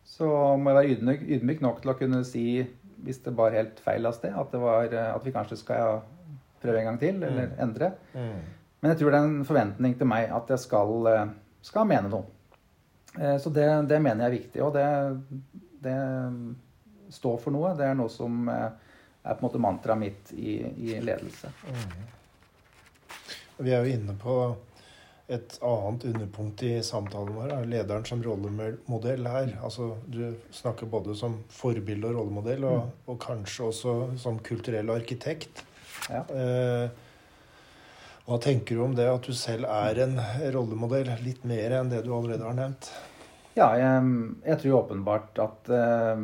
Så 0.06 0.26
må 0.58 0.70
jeg 0.70 0.76
være 0.76 0.92
ydmyk, 0.96 1.24
ydmyk 1.38 1.60
nok 1.62 1.80
til 1.82 1.90
å 1.90 1.96
kunne 1.98 2.20
si, 2.26 2.44
hvis 3.02 3.22
det 3.24 3.34
bar 3.36 3.54
helt 3.56 3.80
feil 3.82 4.06
av 4.06 4.16
sted, 4.16 4.34
at, 4.38 4.50
det 4.52 4.60
var, 4.62 4.88
eh, 4.92 5.14
at 5.14 5.24
vi 5.26 5.32
kanskje 5.34 5.58
skal 5.60 6.02
prøve 6.62 6.78
en 6.80 6.92
gang 6.92 7.00
til, 7.00 7.22
eller 7.26 7.56
endre. 7.62 7.92
Mm. 8.14 8.38
Men 8.82 8.92
jeg 8.92 9.00
tror 9.00 9.10
det 9.10 9.18
er 9.18 9.28
en 9.30 9.48
forventning 9.48 9.96
til 9.98 10.10
meg 10.10 10.30
at 10.34 10.50
jeg 10.54 10.62
skal, 10.62 11.06
eh, 11.10 11.34
skal 11.62 11.88
mene 11.90 12.12
noe. 12.12 12.24
Eh, 13.18 13.36
Så 13.42 13.50
det, 13.50 13.68
det 13.90 14.00
mener 14.02 14.24
jeg 14.24 14.30
er 14.30 14.38
viktig, 14.38 14.62
og 14.62 14.74
det, 14.74 14.86
det 15.82 15.98
står 17.12 17.38
for 17.42 17.54
noe. 17.54 17.74
Det 17.78 17.86
er 17.86 17.98
noe 17.98 18.10
som 18.10 18.48
er 18.48 18.72
på 19.22 19.38
en 19.38 19.46
måte 19.46 19.62
mantraet 19.62 20.00
mitt 20.00 20.32
i, 20.34 20.58
i 20.88 20.98
ledelse. 21.02 21.50
Vi 23.62 23.70
er 23.70 23.84
jo 23.84 23.92
inne 23.94 24.14
på 24.18 24.36
et 25.32 25.54
annet 25.64 26.04
underpunkt 26.10 26.62
i 26.66 26.72
samtalen 26.84 27.34
vår, 27.36 27.52
er 27.54 27.68
lederen 27.70 28.04
som 28.08 28.22
rollemodell 28.24 29.28
her. 29.28 29.54
Altså, 29.64 29.92
du 30.06 30.34
snakker 30.54 30.90
både 30.92 31.16
som 31.18 31.38
forbilde 31.52 32.10
og 32.10 32.18
rollemodell, 32.20 32.66
og, 32.68 32.90
og 33.08 33.20
kanskje 33.22 33.68
også 33.70 33.94
som 34.20 34.40
kulturell 34.44 34.92
arkitekt. 34.94 35.64
Ja. 36.10 36.24
Eh, 36.28 37.08
hva 38.26 38.38
tenker 38.42 38.78
du 38.78 38.84
om 38.84 38.92
det, 38.94 39.08
at 39.10 39.24
du 39.26 39.34
selv 39.34 39.66
er 39.70 40.04
en 40.04 40.18
rollemodell? 40.54 41.10
Litt 41.24 41.42
mer 41.48 41.80
enn 41.80 41.90
det 41.90 42.04
du 42.06 42.12
allerede 42.14 42.46
har 42.46 42.58
nevnt. 42.58 42.92
Ja, 43.56 43.72
jeg, 43.76 44.12
jeg 44.46 44.60
tror 44.62 44.78
åpenbart 44.84 45.40
at 45.42 45.72
eh, 45.76 46.22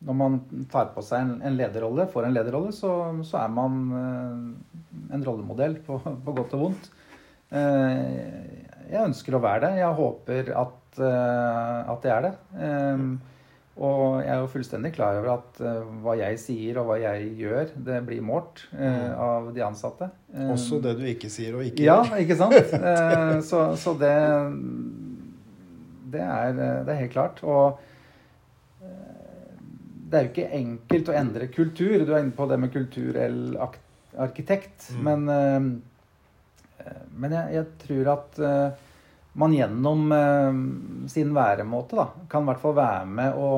når 0.00 0.16
man 0.16 0.38
tar 0.72 0.90
på 0.94 1.04
seg 1.04 1.22
en, 1.24 1.36
en 1.44 1.56
lederrolle, 1.56 2.08
får 2.10 2.28
en 2.28 2.36
lederrolle, 2.36 2.72
så, 2.76 2.92
så 3.26 3.44
er 3.44 3.52
man 3.52 3.78
eh, 4.00 5.14
en 5.16 5.24
rollemodell 5.26 5.78
på, 5.86 6.00
på 6.00 6.34
godt 6.36 6.56
og 6.58 6.66
vondt. 6.66 6.90
Eh, 7.50 8.60
jeg 8.90 9.06
ønsker 9.06 9.36
å 9.36 9.42
være 9.42 9.66
det. 9.66 9.72
Jeg 9.80 9.98
håper 9.98 10.54
at, 10.62 11.02
eh, 11.02 11.90
at 11.94 12.06
jeg 12.06 12.14
er 12.16 12.28
det. 12.28 12.34
Og 13.80 14.18
jeg 14.20 14.28
er 14.34 14.40
jo 14.42 14.48
fullstendig 14.52 14.90
klar 14.92 15.16
over 15.16 15.30
at 15.38 15.60
eh, 15.64 15.92
hva 16.02 16.14
jeg 16.18 16.40
sier 16.42 16.80
og 16.80 16.90
hva 16.90 16.96
jeg 17.00 17.30
gjør, 17.38 17.70
det 17.86 18.00
blir 18.04 18.24
målt 18.24 18.66
eh, 18.74 19.12
av 19.14 19.48
de 19.56 19.62
ansatte. 19.64 20.10
Også 20.52 20.82
det 20.84 20.96
du 20.98 21.06
ikke 21.08 21.30
sier 21.32 21.56
og 21.56 21.64
ikke 21.64 21.86
gjør. 21.86 22.10
ja, 22.10 22.18
ikke 22.20 22.36
sant? 22.36 22.74
Så, 23.50 23.62
så 23.80 23.94
det, 23.96 24.16
det, 26.12 26.20
er, 26.26 26.52
det 26.58 26.92
er 26.92 27.00
helt 27.06 27.14
klart. 27.14 27.40
Og 27.46 27.78
det 30.10 30.18
er 30.18 30.26
jo 30.26 30.32
ikke 30.34 30.50
enkelt 30.58 31.08
å 31.08 31.16
endre 31.16 31.48
kultur. 31.54 32.02
Du 32.04 32.12
er 32.12 32.24
inne 32.24 32.36
på 32.36 32.48
det 32.50 32.58
med 32.60 32.74
kulturell 32.74 33.42
arkitekt. 34.18 34.90
Mm. 34.98 35.06
Men, 35.06 35.72
men 37.16 37.34
jeg, 37.36 37.54
jeg 37.58 37.66
tror 37.84 38.12
at 38.14 38.38
eh, 38.46 38.86
man 39.40 39.54
gjennom 39.54 40.06
eh, 40.12 40.62
sin 41.10 41.34
væremåte 41.36 41.98
da, 41.98 42.08
kan 42.30 42.46
i 42.46 42.50
hvert 42.50 42.62
fall 42.62 42.78
være 42.78 43.10
med 43.18 43.36
å, 43.38 43.50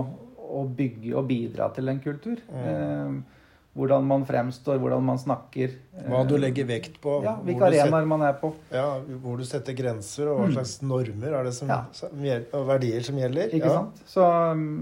å 0.53 0.65
bygge 0.69 1.15
og 1.17 1.29
bidra 1.31 1.71
til 1.77 1.93
en 1.93 2.03
kultur. 2.05 2.43
Mm. 2.51 2.67
Eh, 2.67 3.39
hvordan 3.73 4.05
man 4.05 4.25
fremstår, 4.29 4.77
hvordan 4.83 5.05
man 5.07 5.17
snakker. 5.21 5.73
Hva 6.05 6.21
du 6.29 6.35
eh, 6.37 6.43
legger 6.43 6.67
vekt 6.69 6.99
på. 7.01 7.15
ja, 7.25 7.39
hvilke 7.41 7.71
arenaer 7.71 8.09
man 8.09 8.25
er 8.27 8.35
på. 8.37 8.51
Ja, 8.73 8.99
hvor 9.23 9.41
du 9.41 9.47
setter 9.49 9.77
grenser, 9.77 10.29
og 10.29 10.43
hva 10.43 10.49
slags 10.59 10.75
normer 10.85 11.39
er 11.39 11.49
det 11.49 11.55
som, 11.57 11.71
Ja. 11.73 11.79
som 11.97 12.13
og 12.13 12.67
verdier 12.69 13.01
som 13.07 13.17
gjelder. 13.17 13.49
Ikke 13.49 13.71
ja. 13.71 13.79
sant? 13.79 14.03
Så, 14.05 14.27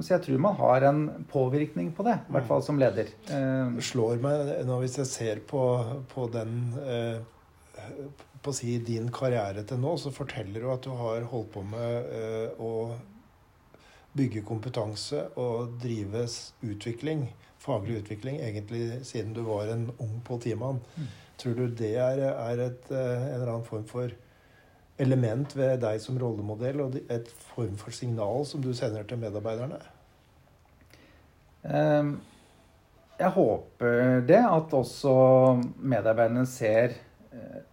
så 0.03 0.17
jeg 0.17 0.25
tror 0.27 0.43
man 0.43 0.59
har 0.59 0.89
en 0.91 1.05
påvirkning 1.31 1.93
på 1.95 2.07
det, 2.09 2.17
i 2.27 2.35
hvert 2.35 2.49
fall 2.51 2.65
som 2.67 2.83
leder. 2.83 3.13
Eh, 3.31 3.77
Det 3.79 3.87
slår 3.93 4.19
meg 4.25 4.51
nå 4.67 4.81
hvis 4.83 4.99
jeg 5.05 5.13
ser 5.13 5.45
på, 5.47 5.63
på 6.11 6.27
den 6.35 6.59
eh, 6.83 7.23
på 8.41 8.53
å 8.53 8.57
si 8.57 8.79
din 8.85 9.11
karriere 9.13 9.65
til 9.69 9.81
nå, 9.83 9.95
så 10.01 10.13
forteller 10.15 10.65
du 10.65 10.71
at 10.73 10.85
du 10.87 10.93
har 10.97 11.27
holdt 11.29 11.53
på 11.55 11.65
med 11.67 12.13
eh, 12.17 12.61
å 12.61 12.97
bygge 14.17 14.43
kompetanse 14.47 15.27
og 15.39 15.77
drive 15.83 16.25
utvikling, 16.67 17.29
faglig 17.61 18.01
utvikling, 18.01 18.41
egentlig 18.43 19.05
siden 19.07 19.35
du 19.37 19.43
var 19.47 19.71
en 19.71 19.91
ung 20.01 20.17
politimann. 20.27 20.81
Tror 21.41 21.55
du 21.57 21.77
det 21.77 21.95
er, 22.01 22.25
er 22.33 22.65
et, 22.67 22.91
eh, 22.91 23.29
en 23.29 23.37
eller 23.37 23.53
annen 23.55 23.69
form 23.69 23.87
for 23.89 24.13
element 25.01 25.55
ved 25.57 25.79
deg 25.85 26.01
som 26.03 26.19
rollemodell, 26.21 26.83
og 26.85 26.99
et 27.09 27.29
form 27.53 27.77
for 27.81 27.95
signal 27.97 28.45
som 28.49 28.65
du 28.65 28.73
sender 28.77 29.07
til 29.09 29.21
medarbeiderne? 29.21 29.79
eh, 31.69 32.11
jeg 33.21 33.37
håper 33.37 34.23
det, 34.25 34.41
at 34.41 34.75
også 34.77 35.15
medarbeiderne 35.77 36.47
ser, 36.49 36.97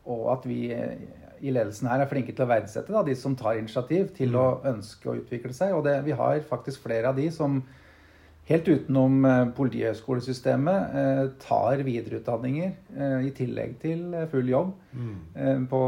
og 0.08 0.30
at 0.38 0.45
vi 0.47 0.68
eh, 0.74 0.95
i 1.38 1.53
ledelsen 1.53 1.89
her 1.91 2.01
er 2.01 2.10
flinke 2.10 2.34
til 2.34 2.47
å 2.47 2.49
verdsette 2.49 2.93
da, 2.93 3.03
de 3.05 3.14
som 3.18 3.36
tar 3.38 3.60
initiativ 3.60 4.10
til 4.18 4.38
å 4.39 4.47
ønske 4.66 5.12
å 5.12 5.20
utvikle 5.20 5.53
seg. 5.53 5.76
Og 5.78 5.84
det, 5.86 5.99
vi 6.08 6.16
har 6.18 6.39
faktisk 6.47 6.88
flere 6.88 7.12
av 7.12 7.20
de 7.20 7.28
som 7.34 7.60
helt 8.47 8.70
utenom 8.72 9.28
eh, 9.28 9.43
Politihøgskolesystemet 9.58 10.95
eh, 11.01 11.22
tar 11.43 11.84
videreutdanninger 11.86 12.74
i 13.28 13.30
tillegg 13.38 13.76
til 13.84 14.16
full 14.32 14.49
jobb 14.49 14.72
mm. 14.95 15.68
på, 15.70 15.82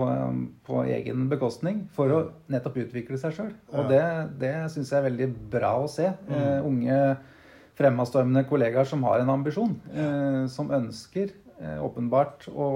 på, 0.67 0.81
egen 0.91 1.25
bekostning 1.31 1.81
for 1.95 2.13
å 2.13 2.19
nettopp 2.51 2.77
utvikle 2.83 3.17
seg 3.21 3.33
sjøl. 3.37 3.53
Og 3.73 3.89
det, 3.89 4.03
det 4.43 4.53
syns 4.75 4.91
jeg 4.91 4.99
er 4.99 5.07
veldig 5.07 5.29
bra 5.55 5.71
å 5.81 5.89
se. 5.89 6.11
Mm. 6.29 6.67
unge 6.67 6.99
fremadstormende 7.79 8.43
kollegaer 8.45 8.85
som 8.85 9.05
har 9.07 9.23
en 9.23 9.31
ambisjon, 9.31 9.71
som 10.51 10.67
ønsker 10.75 11.31
åpenbart 11.79 12.49
å 12.51 12.67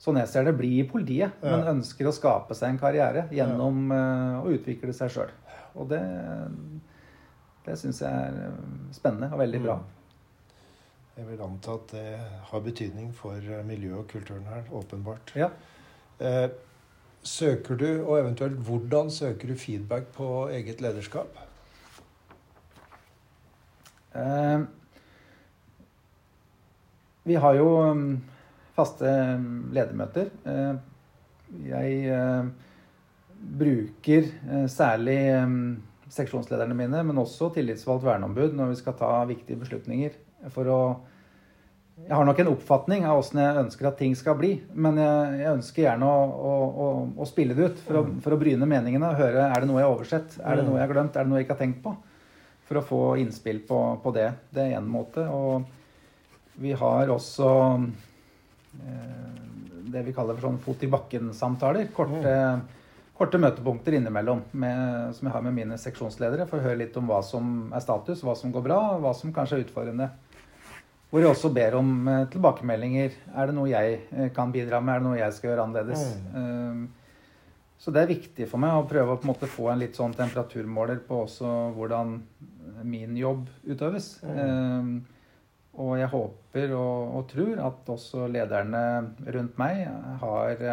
sånn 0.00 0.20
jeg 0.22 0.30
ser 0.32 0.48
det, 0.48 0.56
bli 0.56 0.78
i 0.80 0.88
politiet, 0.88 1.36
ja. 1.42 1.52
men 1.52 1.76
ønsker 1.76 2.08
å 2.08 2.14
skape 2.14 2.56
seg 2.56 2.72
en 2.72 2.80
karriere 2.80 3.26
gjennom 3.34 3.90
ja. 3.92 4.04
å 4.40 4.52
utvikle 4.54 4.94
seg 4.96 5.12
sjøl. 5.12 5.32
Og 5.76 5.90
det, 5.92 6.00
det 7.66 7.76
syns 7.78 8.00
jeg 8.02 8.10
er 8.10 8.38
eh, 8.46 8.62
spennende 8.96 9.28
og 9.30 9.42
veldig 9.42 9.60
bra. 9.66 9.76
Mm. 9.80 9.96
Jeg 11.20 11.28
vil 11.28 11.44
anta 11.44 11.76
at 11.76 11.92
det 11.92 12.06
har 12.48 12.64
betydning 12.64 13.12
for 13.12 13.36
eh, 13.36 13.62
miljøet 13.68 14.00
og 14.00 14.08
kulturen 14.08 14.48
her, 14.48 14.64
åpenbart. 14.72 15.34
Ja. 15.36 15.50
Eh, 16.20 16.48
søker 17.22 17.76
du, 17.76 17.88
og 18.06 18.18
eventuelt 18.22 18.56
hvordan 18.64 19.10
søker 19.12 19.52
du 19.52 19.60
feedback 19.60 20.08
på 20.16 20.48
eget 20.48 20.80
lederskap? 20.80 21.36
Eh, 24.16 24.60
vi 27.28 27.34
har 27.34 27.54
jo 27.54 27.68
mm, 27.92 28.16
faste 28.80 29.12
mm, 29.40 29.52
ledermøter. 29.76 30.32
Eh, 30.48 30.74
jeg 31.68 32.02
eh, 32.14 32.50
bruker 33.60 34.26
særlig 34.70 35.20
mm, 35.44 35.62
seksjonslederne 36.10 36.76
mine, 36.76 37.04
men 37.06 37.22
også 37.22 37.52
tillitsvalgt 37.54 38.04
verneombud 38.06 38.56
når 38.56 38.72
vi 38.72 38.80
skal 38.82 38.98
ta 38.98 39.12
viktige 39.28 39.60
beslutninger. 39.60 40.18
For 40.54 40.68
å 40.70 40.80
Jeg 42.00 42.16
har 42.16 42.24
nok 42.24 42.38
en 42.40 42.48
oppfatning 42.48 43.02
av 43.04 43.18
åssen 43.20 43.42
jeg 43.42 43.60
ønsker 43.60 43.86
at 43.90 43.98
ting 44.00 44.14
skal 44.16 44.38
bli. 44.38 44.54
Men 44.72 44.96
jeg, 44.96 45.50
ønsker 45.50 45.82
gjerne 45.84 46.06
å, 46.08 46.22
å, 46.24 46.52
å, 46.64 46.86
å, 47.20 47.26
spille 47.28 47.52
det 47.52 47.66
ut 47.66 47.82
for 47.84 47.98
å, 48.00 48.04
for 48.24 48.32
å 48.32 48.38
bryne 48.40 48.68
meningene. 48.68 49.10
Høre 49.18 49.50
er 49.50 49.60
det 49.60 49.68
noe 49.68 49.82
jeg 49.82 49.88
har 49.88 49.96
oversett, 49.98 50.38
er 50.40 50.56
det 50.56 50.64
noe 50.64 50.78
jeg 50.78 50.86
har 50.86 50.94
glemt, 50.94 51.18
er 51.18 51.28
det 51.28 51.32
noe 51.32 51.42
jeg 51.42 51.44
ikke 51.44 51.58
har 51.58 51.60
tenkt 51.60 51.82
på. 51.84 51.92
For 52.70 52.80
å 52.80 52.86
få 52.86 53.02
innspill 53.20 53.60
på, 53.68 53.82
på 54.00 54.14
det. 54.16 54.30
Det 54.48 54.64
er 54.64 54.78
én 54.78 54.88
måte. 54.88 55.26
Og 55.28 55.68
vi 56.60 56.72
har 56.76 57.12
også 57.12 57.50
eh, 57.50 57.84
det 58.70 60.04
vi 60.06 60.12
kaller 60.14 60.36
for 60.36 60.46
sånn 60.46 60.60
fot 60.62 60.84
i 60.86 60.90
bakken-samtaler. 60.92 61.88
Korte 61.96 62.34
korte 63.20 63.36
møtepunkter 63.36 63.98
innimellom 63.98 64.46
med, 64.56 65.10
som 65.16 65.28
jeg 65.28 65.34
har 65.34 65.42
med 65.44 65.52
mine 65.52 65.76
seksjonsledere, 65.80 66.46
for 66.48 66.56
å 66.56 66.64
høre 66.64 66.80
litt 66.80 66.94
om 66.96 67.08
hva 67.10 67.18
som 67.24 67.68
er 67.76 67.82
status, 67.84 68.22
hva 68.24 68.32
som 68.38 68.52
går 68.54 68.64
bra, 68.64 68.78
hva 69.02 69.12
som 69.16 69.34
kanskje 69.36 69.58
er 69.58 69.66
utfordrende. 69.66 70.08
Hvor 71.10 71.20
jeg 71.20 71.34
også 71.34 71.50
ber 71.52 71.74
om 71.76 71.90
uh, 72.06 72.22
tilbakemeldinger. 72.32 73.18
Er 73.34 73.50
det 73.50 73.56
noe 73.56 73.68
jeg 73.68 73.98
uh, 74.14 74.28
kan 74.32 74.54
bidra 74.54 74.80
med? 74.80 74.94
Er 74.94 75.02
det 75.02 75.08
noe 75.08 75.18
jeg 75.18 75.36
skal 75.36 75.50
gjøre 75.50 75.66
annerledes? 75.66 76.06
Mm. 76.32 76.84
Så 77.80 77.92
det 77.92 78.02
er 78.02 78.12
viktig 78.12 78.46
for 78.48 78.62
meg 78.62 78.76
å 78.76 78.86
prøve 78.88 79.16
å 79.16 79.18
på 79.18 79.26
en 79.26 79.32
måte 79.32 79.48
få 79.50 79.70
en 79.72 79.80
litt 79.82 79.98
sånn 79.98 80.14
temperaturmåler 80.16 81.00
på 81.04 81.22
også 81.24 81.50
hvordan 81.76 82.18
min 82.86 83.16
jobb 83.18 83.48
utøves. 83.66 84.12
Mm. 84.22 85.00
Og 85.80 85.94
jeg 85.98 86.10
håper 86.12 86.74
og, 86.76 87.14
og, 87.16 87.22
tror 87.30 87.62
at 87.66 87.92
også 87.94 88.26
lederne 88.30 88.82
rundt 89.32 89.60
meg 89.60 89.86
har 90.20 90.66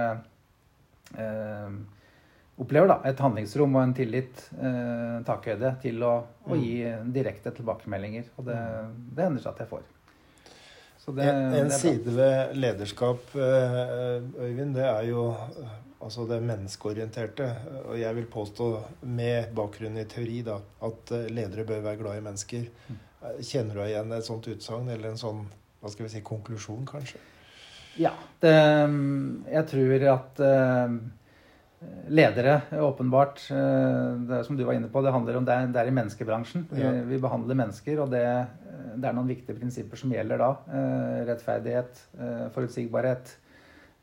opplever 2.58 2.90
da, 2.90 2.98
et 3.06 3.20
handlingsrom 3.22 3.76
og 3.78 3.84
en 3.84 3.94
tillit, 3.98 4.42
eh, 4.58 5.20
takhøyde, 5.28 5.76
til 5.84 6.02
å, 6.06 6.14
å, 6.48 6.56
mm. 6.56 6.64
gi 6.64 6.78
direkte 7.14 7.54
tilbakemeldinger. 7.60 8.32
Og 8.38 8.50
det, 8.50 8.58
det 9.14 9.28
hender 9.28 9.44
seg 9.44 9.54
at 9.54 9.64
jeg 9.64 9.72
får. 9.76 9.86
Det, 11.08 11.24
en, 11.24 11.54
en 11.56 11.70
side 11.72 12.12
ved 12.12 12.58
lederskap, 12.60 13.30
eh, 13.40 13.78
Øyvind, 14.44 14.74
det 14.76 14.88
er 14.90 15.06
jo 15.08 15.30
altså 16.04 16.26
det 16.28 16.42
menneskeorienterte. 16.44 17.48
Og 17.86 17.96
jeg 18.02 18.18
vil 18.18 18.28
påstå, 18.34 18.68
med 19.08 19.54
bakgrunn 19.56 20.02
i 20.02 20.08
teori, 20.10 20.42
da, 20.50 20.58
at 20.84 21.14
eh, 21.16 21.30
ledere 21.32 21.68
bør 21.70 21.86
være 21.86 22.02
glad 22.02 22.20
i 22.20 22.26
mennesker. 22.26 22.68
Mm. 22.90 23.04
Kjenner 23.42 23.80
du 23.80 23.84
igjen 23.88 24.14
et 24.14 24.28
sånt 24.28 24.48
utsagn, 24.52 24.90
eller 24.94 25.14
en 25.14 25.20
sånn 25.20 25.46
hva 25.82 25.92
skal 25.94 26.08
vi 26.08 26.14
si, 26.16 26.24
konklusjon, 26.26 26.86
kanskje? 26.90 27.20
Ja. 28.02 28.12
Det, 28.42 28.54
jeg 29.54 29.68
tror 29.70 30.06
at 30.14 30.42
ledere, 32.10 32.62
åpenbart. 32.72 33.42
Eh, 33.52 34.12
det 34.30 34.44
som 34.46 34.58
du 34.58 34.64
var 34.64 34.74
inne 34.74 34.90
på, 34.90 35.02
det 35.02 35.14
handler 35.14 35.38
om 35.38 35.46
det, 35.46 35.58
det 35.74 35.82
er 35.82 35.90
i 35.90 35.96
menneskebransjen. 35.96 36.68
Vi, 36.72 36.82
ja. 36.82 36.94
vi 37.06 37.20
behandler 37.22 37.60
mennesker, 37.60 38.00
og 38.04 38.14
det, 38.14 38.24
det, 38.96 39.04
er 39.06 39.18
noen 39.18 39.30
viktige 39.30 39.58
prinsipper 39.58 40.00
som 40.00 40.14
gjelder 40.14 40.42
da. 40.42 40.54
Eh, 40.68 41.20
rettferdighet, 41.32 42.08
eh, 42.20 42.48
forutsigbarhet. 42.56 43.36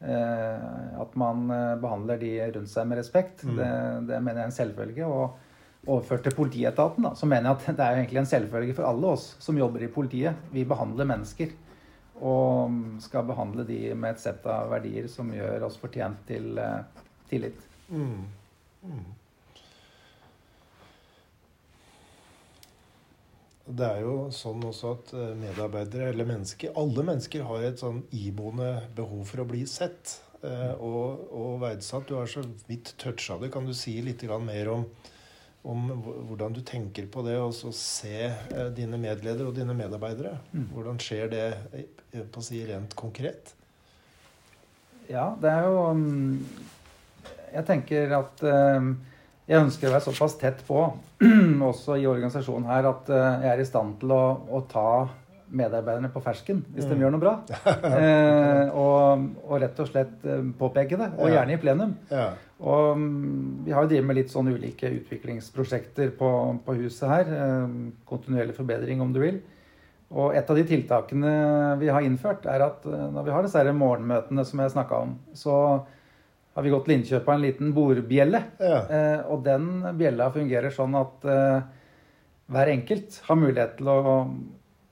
At 0.04 1.14
man 1.16 1.46
behandler 1.80 2.18
de 2.20 2.32
rundt 2.52 2.68
seg 2.68 2.84
med 2.90 2.98
respekt. 2.98 3.40
Mm. 3.46 3.54
Det, 3.56 3.68
det, 4.10 4.18
mener 4.18 4.42
jeg 4.42 4.42
er 4.42 4.50
en 4.50 4.56
selvfølge. 4.58 5.06
Og 5.06 5.43
overført 5.86 6.24
til 6.26 6.36
politietaten, 6.36 7.04
da, 7.06 7.12
så 7.18 7.28
mener 7.30 7.50
jeg 7.50 7.58
at 7.58 7.76
det 7.78 7.86
er 7.86 8.00
egentlig 8.00 8.22
en 8.22 8.30
selvfølge 8.30 8.76
for 8.76 8.88
alle 8.88 9.12
oss 9.16 9.28
som 9.42 9.58
jobber 9.58 9.84
i 9.84 9.92
politiet. 9.92 10.48
Vi 10.54 10.66
behandler 10.68 11.08
mennesker. 11.10 11.60
Og 12.24 12.70
skal 13.02 13.26
behandle 13.26 13.64
de 13.66 13.78
med 13.98 14.14
et 14.14 14.22
sett 14.22 14.44
av 14.46 14.70
verdier 14.70 15.08
som 15.10 15.32
gjør 15.34 15.66
oss 15.66 15.80
fortjent 15.80 16.20
til 16.28 16.54
tillit. 17.28 17.58
Mm. 17.90 18.22
Mm. 18.86 19.04
Det 23.64 23.86
er 23.86 24.02
jo 24.04 24.16
sånn 24.34 24.60
også 24.68 24.90
at 24.92 25.12
eh, 25.16 25.30
medarbeidere, 25.40 26.10
eller 26.12 26.28
mennesker 26.28 26.74
Alle 26.76 27.04
mennesker 27.06 27.46
har 27.48 27.64
et 27.64 27.80
sånn 27.80 28.02
iboende 28.12 28.90
behov 28.96 29.24
for 29.30 29.40
å 29.40 29.48
bli 29.48 29.62
sett 29.70 30.18
eh, 30.44 30.74
og, 30.76 31.24
og, 31.32 31.54
verdsatt. 31.62 32.04
Du 32.10 32.18
har 32.18 32.28
så 32.28 32.44
vidt 32.68 32.92
toucha 33.00 33.38
det. 33.40 33.48
Kan 33.54 33.64
du 33.64 33.72
si 33.76 33.96
litt 34.04 34.26
mer 34.44 34.70
om, 34.74 34.84
om 35.64 35.86
hvordan 36.28 36.52
du 36.52 36.60
tenker 36.66 37.06
på 37.08 37.24
det 37.24 37.38
å 37.40 37.50
se 37.52 38.28
eh, 38.28 38.68
dine 38.76 39.00
medledere 39.00 39.48
og 39.48 39.56
dine 39.56 39.76
medarbeidere? 39.76 40.36
Mm. 40.52 40.68
Hvordan 40.74 41.00
skjer 41.00 41.32
det 41.32 41.46
på 42.12 42.42
å 42.42 42.44
si 42.44 42.60
rent 42.68 42.92
konkret? 42.98 43.54
Ja, 45.08 45.32
det 45.40 45.50
er 45.50 45.66
jo 45.68 45.80
um, 45.92 46.38
jeg 47.52 47.66
tenker 47.68 48.12
at 48.16 48.44
uh, 48.44 48.92
jeg 49.48 49.60
ønsker 49.60 49.88
å 49.88 49.96
være 49.96 50.06
såpass 50.06 50.38
tett 50.40 50.62
på, 50.68 50.86
også 51.70 51.98
i 52.00 52.06
organisasjonen 52.08 52.70
her, 52.70 52.88
at 52.88 53.12
jeg 53.12 53.50
er 53.52 53.60
i 53.60 53.68
stand 53.68 53.98
til 54.00 54.14
å, 54.16 54.22
å 54.56 54.62
ta 54.70 54.88
medarbeiderne 55.54 56.10
på 56.12 56.22
fersken 56.24 56.62
hvis 56.74 56.86
mm. 56.86 56.92
de 56.92 57.04
gjør 57.04 57.14
noe 57.14 57.22
bra. 57.22 57.34
Eh, 57.94 58.70
og, 58.74 59.24
og, 59.44 59.54
rett 59.62 59.78
og 59.80 59.88
slett 59.88 60.24
eh, 60.26 60.42
påpeke 60.58 60.98
det, 60.98 61.10
og 61.20 61.30
gjerne 61.30 61.54
i 61.54 61.60
plenum. 61.60 61.92
Ja. 62.10 62.32
Og 62.62 62.94
um, 62.94 63.08
vi 63.66 63.72
har 63.74 63.84
jo 63.84 63.90
drevet 63.90 64.06
med 64.06 64.18
litt 64.20 64.30
sånn 64.30 64.52
ulike 64.52 64.90
utviklingsprosjekter 65.00 66.12
på, 66.18 66.28
på 66.64 66.76
huset 66.78 67.08
her. 67.10 67.32
Eh, 67.34 67.74
kontinuerlig 68.06 68.54
forbedring, 68.56 69.02
om 69.02 69.10
du 69.14 69.18
vil. 69.24 69.40
Og 70.14 70.36
et 70.36 70.50
av 70.50 70.56
de 70.58 70.62
tiltakene 70.68 71.34
vi 71.80 71.90
har 71.90 72.06
innført, 72.06 72.46
er 72.46 72.62
at 72.68 72.86
uh, 72.86 73.08
når 73.10 73.26
vi 73.26 73.34
har 73.34 73.46
disse 73.46 73.76
morgenmøtene 73.80 74.46
som 74.46 74.62
jeg 74.62 74.74
snakka 74.76 75.02
om, 75.08 75.18
så 75.34 75.58
har 76.54 76.62
vi 76.62 76.70
gått 76.70 76.84
til 76.86 76.98
innkjøp 76.98 77.28
av 77.28 77.34
en 77.34 77.44
liten 77.44 77.72
bordbjelle. 77.74 78.40
Ja. 78.62 78.80
Eh, 78.86 79.20
og 79.32 79.42
den 79.46 79.70
bjella 79.98 80.30
fungerer 80.34 80.74
sånn 80.74 80.94
at 80.98 81.26
eh, 81.26 81.64
hver 82.54 82.70
enkelt 82.70 83.18
har 83.26 83.40
mulighet 83.40 83.78
til 83.80 83.90
å, 83.90 84.18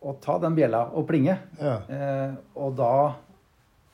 å 0.03 0.15
ta 0.25 0.39
den 0.43 0.57
bjella 0.59 0.89
og 0.91 1.07
plinge. 1.11 1.37
Ja. 1.61 1.77
Eh, 1.87 2.33
og 2.59 2.75
da 2.81 2.95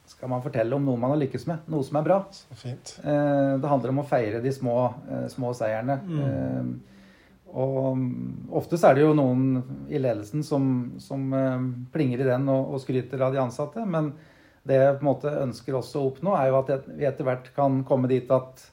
skal 0.09 0.31
man 0.33 0.43
fortelle 0.45 0.77
om 0.77 0.85
noe 0.85 1.01
man 1.01 1.13
har 1.13 1.21
lykkes 1.21 1.45
med, 1.51 1.67
noe 1.71 1.85
som 1.85 1.99
er 2.01 2.07
bra. 2.07 2.19
Fint. 2.57 2.95
Eh, 3.03 3.57
det 3.61 3.73
handler 3.73 3.93
om 3.93 4.03
å 4.03 4.07
feire 4.09 4.41
de 4.45 4.53
små, 4.55 4.77
eh, 5.11 5.27
små 5.33 5.53
seierne. 5.57 5.99
Mm. 6.07 6.23
Eh, 6.25 6.97
og 7.59 8.01
ofte 8.61 8.77
så 8.77 8.91
er 8.91 8.99
det 8.99 9.05
jo 9.07 9.15
noen 9.17 9.63
i 9.89 10.01
ledelsen 10.01 10.43
som, 10.45 10.65
som 11.01 11.31
plinger 11.93 12.21
i 12.21 12.27
den 12.29 12.45
og, 12.53 12.75
og 12.75 12.83
skryter 12.83 13.23
av 13.25 13.33
de 13.33 13.41
ansatte. 13.41 13.85
men 13.89 14.13
det 14.69 14.77
jeg 14.77 14.97
på 14.99 15.01
en 15.01 15.09
måte 15.09 15.31
ønsker 15.47 15.79
også 15.79 16.01
å 16.01 16.09
oppnå, 16.11 16.35
er 16.37 16.51
jo 16.51 16.59
at 16.59 16.91
vi 16.93 17.07
etter 17.09 17.25
hvert 17.25 17.47
kan 17.57 17.79
komme 17.89 18.11
dit 18.11 18.29
at 18.29 18.67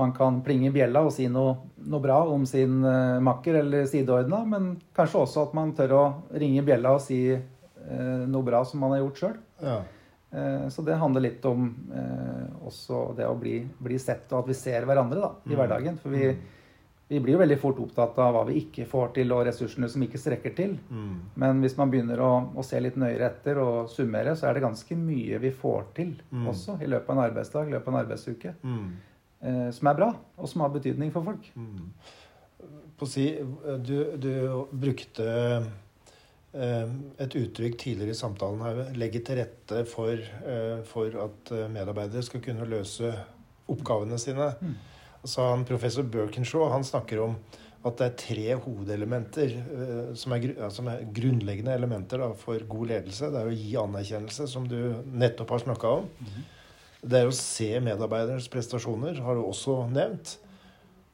man 0.00 0.14
kan 0.16 0.38
plinge 0.46 0.70
i 0.70 0.72
bjella 0.72 1.02
og 1.04 1.12
si 1.12 1.26
noe, 1.28 1.58
noe 1.84 2.00
bra 2.00 2.22
om 2.32 2.46
sin 2.48 2.78
makker 2.80 3.58
eller 3.60 3.84
sideordna, 3.90 4.40
men 4.48 4.70
kanskje 4.96 5.20
også 5.20 5.44
at 5.44 5.52
man 5.58 5.74
tør 5.76 5.92
å 5.98 6.04
ringe 6.32 6.62
i 6.62 6.64
bjella 6.64 6.94
og 6.96 7.04
si 7.04 7.18
noe 7.28 8.46
bra 8.46 8.62
som 8.64 8.80
man 8.80 8.96
har 8.96 9.04
gjort 9.04 9.20
sjøl. 9.20 9.36
Ja. 9.60 9.76
Uh, 10.34 10.66
så 10.72 10.82
det 10.82 10.98
handler 10.98 11.28
litt 11.28 11.44
om 11.46 11.70
også 12.64 13.06
det 13.18 13.26
å 13.28 13.36
bli, 13.38 13.58
bli, 13.78 14.00
sett, 14.02 14.26
og 14.32 14.42
at 14.42 14.50
vi 14.50 14.58
ser 14.58 14.86
hverandre 14.88 15.20
da, 15.20 15.32
i 15.44 15.52
mm. 15.52 15.56
hverdagen. 15.58 15.98
For 16.02 16.14
vi, 16.14 16.28
mm 16.32 16.52
vi 17.08 17.20
blir 17.20 17.36
jo 17.36 17.40
veldig 17.42 17.56
fort 17.60 17.80
opptatt 17.84 18.16
av 18.18 18.32
hva 18.32 18.42
vi 18.48 18.56
ikke 18.62 18.86
får 18.88 19.10
til, 19.18 19.32
og 19.36 19.44
ressursene 19.44 19.88
som 19.92 20.02
ikke 20.06 20.20
strekker 20.20 20.54
til. 20.56 20.76
Mm. 20.88 21.16
Men 21.40 21.60
hvis 21.60 21.76
man 21.76 21.92
begynner 21.92 22.20
å, 22.24 22.30
å, 22.56 22.64
se 22.64 22.80
litt 22.80 22.96
nøyere 23.00 23.28
etter 23.28 23.60
og 23.60 23.90
summere, 23.92 24.32
så 24.38 24.48
er 24.48 24.56
det 24.56 24.64
ganske 24.64 24.96
mye 24.96 25.40
vi 25.42 25.52
får 25.54 25.90
til 25.98 26.14
mm. 26.30 26.46
også 26.54 26.78
i 26.80 26.88
løpet 26.88 27.12
av 27.12 27.18
en 27.18 27.24
arbeidsdag, 27.26 27.68
i 27.68 27.76
løpet 27.76 27.90
av 27.90 27.94
en 27.94 28.00
arbeidsuke. 28.00 28.54
Mm. 28.64 28.86
Eh, 29.44 29.68
som 29.76 29.90
er 29.92 29.98
bra, 30.00 30.10
og 30.40 30.50
som 30.50 30.64
har 30.64 30.72
betydning 30.72 31.12
for 31.12 31.28
folk. 31.28 31.50
Mm. 31.54 31.84
På 32.96 33.04
å 33.04 33.10
si, 33.10 33.28
du, 33.84 33.96
du 34.16 34.32
brukte 34.72 35.28
et 36.54 37.34
uttrykk 37.40 37.76
tidligere 37.80 38.14
i 38.14 38.18
samtalen 38.18 38.62
her 38.62 38.80
legge 38.98 39.20
til 39.26 39.40
rette 39.40 39.80
for, 39.90 40.20
for 40.86 41.16
at 41.24 41.52
medarbeidere 41.74 42.22
skal 42.22 42.42
kunne 42.44 42.68
løse 42.70 43.10
oppgavene 43.72 44.18
sine. 44.22 44.52
Mm. 44.60 44.76
Så 45.24 45.48
han, 45.48 45.64
professor 45.66 46.06
Birkinshaw 46.06 46.68
han 46.70 46.86
snakker 46.86 47.24
om 47.24 47.34
at 47.84 47.98
det 48.00 48.06
er 48.06 48.16
tre 48.20 48.44
hovedelementer 48.64 49.56
som 50.16 50.32
er, 50.36 50.46
som 50.72 50.88
er 50.88 51.04
grunnleggende 51.16 51.74
elementer 51.76 52.22
da, 52.22 52.30
for 52.38 52.62
god 52.70 52.92
ledelse. 52.94 53.28
Det 53.32 53.42
er 53.42 53.50
å 53.50 53.56
gi 53.58 53.74
anerkjennelse, 53.80 54.46
som 54.48 54.68
du 54.68 54.78
nettopp 55.12 55.52
har 55.52 55.64
snakka 55.66 55.92
om. 55.98 56.08
Mm. 56.20 56.46
Det 57.04 57.20
er 57.20 57.28
å 57.28 57.36
se 57.36 57.68
medarbeidernes 57.84 58.48
prestasjoner, 58.52 59.20
har 59.20 59.36
du 59.36 59.42
også 59.44 59.82
nevnt. 59.92 60.38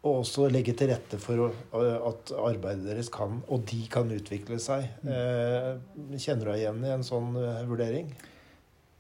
Og 0.01 0.23
også 0.23 0.49
legge 0.49 0.73
til 0.77 0.89
rette 0.89 1.19
for 1.21 1.51
at 1.51 2.33
arbeidet 2.41 2.87
deres 2.89 3.11
kan, 3.13 3.43
og 3.53 3.67
de 3.69 3.83
kan 3.93 4.09
utvikle 4.15 4.57
seg. 4.63 4.87
Eh, 5.05 5.75
kjenner 6.17 6.47
du 6.47 6.51
deg 6.55 6.63
igjen 6.63 6.85
i 6.87 6.93
en 6.95 7.05
sånn 7.05 7.35
eh, 7.37 7.63
vurdering? 7.69 8.09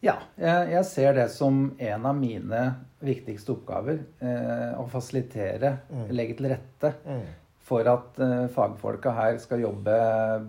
Ja, 0.04 0.18
jeg, 0.40 0.82
ser 0.88 1.16
det 1.16 1.26
som 1.32 1.70
en 1.76 2.06
av 2.08 2.16
mine 2.16 2.60
viktigste 3.04 3.54
oppgaver. 3.56 4.02
Eh, 4.20 4.70
å 4.76 4.84
fasilitere, 4.92 5.78
mm. 5.88 6.06
legge 6.12 6.36
til 6.36 6.50
rette 6.52 6.92
mm. 7.04 7.26
for 7.68 7.88
at 7.88 8.20
eh, 8.20 8.46
fagfolka 8.52 9.16
her 9.16 9.40
skal 9.40 9.64
jobbe 9.64 9.96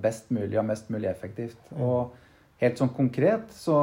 best 0.04 0.32
mulig 0.36 0.60
og 0.60 0.68
mest 0.68 0.91
mulig 0.91 1.12
effektivt. 1.12 1.60
Mm. 1.72 1.84
Og 1.88 2.64
helt 2.64 2.80
sånn 2.80 2.91
konkret 2.95 3.56
så 3.56 3.80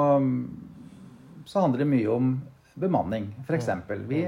så 1.49 1.63
handler 1.65 1.81
det 1.81 1.89
mye 1.89 2.09
om 2.13 2.33
bemanning, 2.79 3.31
f.eks. 3.47 3.71
Vi, 4.09 4.21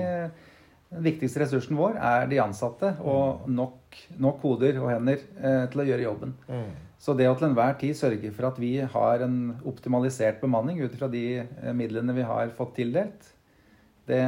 den 0.91 1.07
viktigste 1.07 1.45
ressursen 1.45 1.79
vår 1.79 1.99
er 2.03 2.29
de 2.31 2.41
ansatte 2.43 2.93
og 3.07 3.47
nok, 3.51 3.99
nok 4.19 4.41
hoder 4.43 4.81
og 4.83 4.91
hender 4.91 5.21
eh, 5.39 5.67
til 5.71 5.83
å 5.83 5.87
gjøre 5.87 6.07
jobben. 6.07 6.33
Mm. 6.51 6.71
Så 7.01 7.15
det 7.17 7.29
å 7.31 7.37
til 7.39 7.47
enhver 7.49 7.77
tid 7.81 7.97
sørge 7.97 8.33
for 8.35 8.51
at 8.51 8.59
vi 8.61 8.75
har 8.83 9.23
en 9.25 9.37
optimalisert 9.71 10.41
bemanning 10.43 10.83
ut 10.83 10.97
fra 10.99 11.09
de 11.13 11.25
eh, 11.41 11.71
midlene 11.77 12.17
vi 12.17 12.27
har 12.27 12.51
fått 12.57 12.75
tildelt, 12.81 13.31
det, 14.11 14.19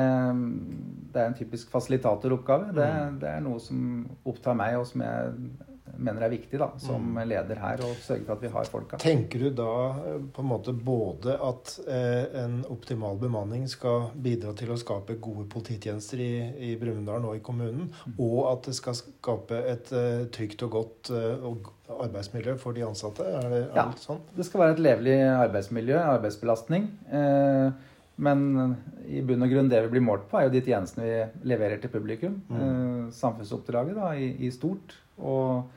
det 1.10 1.18
er 1.18 1.26
en 1.26 1.34
typisk 1.34 1.72
fasilitatoroppgave. 1.72 2.70
Det, 2.76 2.86
mm. 2.86 3.18
det 3.24 3.30
er 3.32 3.42
noe 3.42 3.58
som 3.60 4.04
opptar 4.28 4.54
meg, 4.54 4.78
og 4.78 4.86
som 4.86 5.02
jeg 5.02 5.71
mener 5.96 6.24
er 6.24 6.32
viktig 6.32 6.58
da, 6.60 6.68
som 6.80 7.02
mm. 7.14 7.20
leder 7.28 7.60
her, 7.62 7.82
å 7.84 7.90
sørge 8.02 8.24
for 8.26 8.36
at 8.36 8.44
vi 8.44 8.50
har 8.54 8.70
folka. 8.70 9.00
Tenker 9.02 9.44
du 9.44 9.50
da 9.62 9.74
eh, 9.98 10.16
på 10.34 10.44
en 10.44 10.50
måte 10.50 10.74
både 10.74 11.36
at 11.42 11.74
eh, 11.86 12.38
en 12.42 12.60
optimal 12.72 13.18
bemanning 13.22 13.66
skal 13.70 14.10
bidra 14.14 14.54
til 14.58 14.72
å 14.72 14.78
skape 14.80 15.18
gode 15.22 15.48
polititjenester 15.52 16.22
i, 16.22 16.32
i 16.70 16.72
Brumunddal 16.80 17.28
og 17.28 17.38
i 17.38 17.44
kommunen, 17.44 17.90
mm. 17.90 18.16
og 18.16 18.40
at 18.52 18.70
det 18.70 18.76
skal 18.78 18.98
skape 18.98 19.62
et 19.74 19.94
eh, 19.96 20.26
trygt 20.34 20.66
og 20.66 20.76
godt 20.78 21.12
eh, 21.14 21.46
og 21.50 21.72
arbeidsmiljø 21.92 22.56
for 22.60 22.76
de 22.76 22.86
ansatte? 22.86 23.26
Er 23.26 23.48
det, 23.48 23.62
er 23.68 23.80
ja, 23.82 23.88
det 23.92 24.02
sånn? 24.02 24.20
Det 24.36 24.48
skal 24.48 24.64
være 24.64 24.76
et 24.78 24.84
levelig 24.86 25.16
arbeidsmiljø, 25.36 25.98
arbeidsbelastning. 26.16 26.92
Eh, 27.12 27.90
men 28.22 28.74
i 29.08 29.22
bunn 29.24 29.44
og 29.44 29.50
grunn 29.50 29.70
det 29.72 29.80
vi 29.86 29.94
blir 29.94 30.04
målt 30.04 30.28
på, 30.30 30.38
er 30.38 30.46
jo 30.46 30.54
de 30.54 30.62
tjenestene 30.66 31.06
vi 31.06 31.48
leverer 31.52 31.80
til 31.82 31.92
publikum. 31.92 32.36
Mm. 32.50 32.60
Eh, 32.60 33.06
samfunnsoppdraget 33.16 33.98
da, 33.98 34.12
i, 34.14 34.28
i 34.46 34.52
stort. 34.54 34.96
Og 35.22 35.70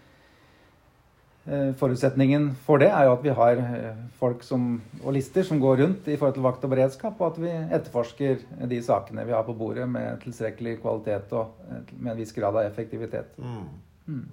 Eh, 1.45 1.75
forutsetningen 1.77 2.47
for 2.65 2.81
det 2.81 2.87
er 2.89 3.05
jo 3.05 3.11
at 3.13 3.21
vi 3.21 3.33
har 3.37 3.59
eh, 3.61 3.97
folk 4.17 4.41
som, 4.41 4.79
og 5.03 5.13
lister 5.13 5.45
som 5.45 5.59
går 5.61 5.77
rundt 5.83 6.07
i 6.09 6.15
forhold 6.17 6.33
til 6.39 6.45
vakt 6.45 6.65
og 6.65 6.73
beredskap, 6.73 7.21
og 7.21 7.35
at 7.35 7.37
vi 7.43 7.51
etterforsker 7.77 8.41
de 8.71 8.79
sakene 8.81 9.27
vi 9.27 9.35
har 9.35 9.45
på 9.45 9.53
bordet 9.53 9.85
med 9.85 10.23
tilstrekkelig 10.23 10.79
kvalitet 10.81 11.37
og 11.37 11.69
eh, 11.69 11.93
med 11.99 12.15
en 12.15 12.19
viss 12.23 12.33
grad 12.33 12.57
av 12.57 12.65
effektivitet. 12.65 13.37
Mm. 13.37 13.69
Mm. 14.07 14.25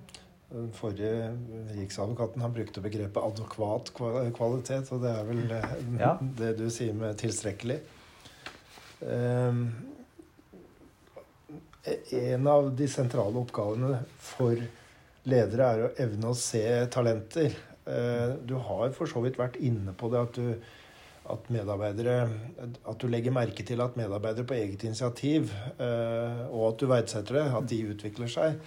Den 0.52 0.72
forrige 0.76 1.28
riksadvokaten 1.76 2.40
han 2.44 2.56
brukte 2.56 2.80
begrepet 2.80 3.28
adekvat 3.28 3.92
kvalitet, 3.92 4.88
og 4.96 5.04
det 5.04 5.12
er 5.12 5.28
vel 5.28 5.46
ja. 6.00 6.16
det 6.40 6.56
du 6.64 6.68
sier 6.72 6.96
med 6.96 7.20
tilstrekkelig. 7.20 7.80
Um, 9.02 9.66
en 12.14 12.46
av 12.46 12.68
de 12.78 12.86
sentrale 12.88 13.36
oppgavene 13.40 13.98
for 14.22 14.60
ledere 15.28 15.66
er 15.66 15.84
å 15.86 15.90
evne 16.02 16.30
å 16.30 16.38
se 16.38 16.62
talenter. 16.92 17.54
Eh, 17.86 18.34
du 18.46 18.56
har 18.62 18.92
for 18.96 19.10
så 19.10 19.22
vidt 19.24 19.40
vært 19.40 19.58
inne 19.62 19.94
på 19.98 20.10
det 20.12 20.20
at 20.22 20.38
du, 20.38 20.68
at 21.32 21.48
medarbeidere 21.54 22.14
At 22.86 22.98
du 22.98 23.08
legger 23.10 23.34
merke 23.34 23.62
til 23.66 23.80
at 23.82 23.96
medarbeidere 23.98 24.46
på 24.46 24.58
eget 24.58 24.84
initiativ, 24.86 25.52
eh, 25.78 26.44
og 26.50 26.72
at 26.72 26.82
du 26.82 26.86
verdsetter 26.90 27.40
det, 27.40 27.48
at 27.58 27.68
de 27.70 27.80
utvikler 27.94 28.30
seg. 28.30 28.60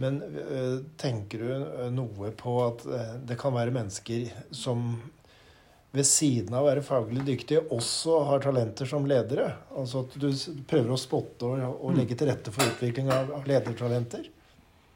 Men 0.00 0.20
eh, 0.24 0.76
tenker 1.00 1.44
du 1.44 1.88
noe 1.92 2.32
på 2.36 2.60
at 2.64 2.84
det 3.28 3.36
kan 3.40 3.56
være 3.56 3.74
mennesker 3.74 4.30
som 4.56 4.94
ved 5.90 6.06
siden 6.06 6.54
av 6.54 6.62
å 6.62 6.68
være 6.68 6.84
faglig 6.86 7.24
dyktige, 7.26 7.64
også 7.74 8.20
har 8.28 8.44
talenter 8.44 8.86
som 8.86 9.08
ledere? 9.10 9.48
Altså 9.74 10.04
at 10.04 10.14
du 10.22 10.28
prøver 10.70 10.94
å 10.94 11.00
spotte 11.00 11.48
og, 11.48 11.64
og 11.82 11.96
legge 11.98 12.14
til 12.16 12.30
rette 12.30 12.54
for 12.54 12.70
utvikling 12.70 13.10
av 13.10 13.32
ledertalenter? 13.50 14.28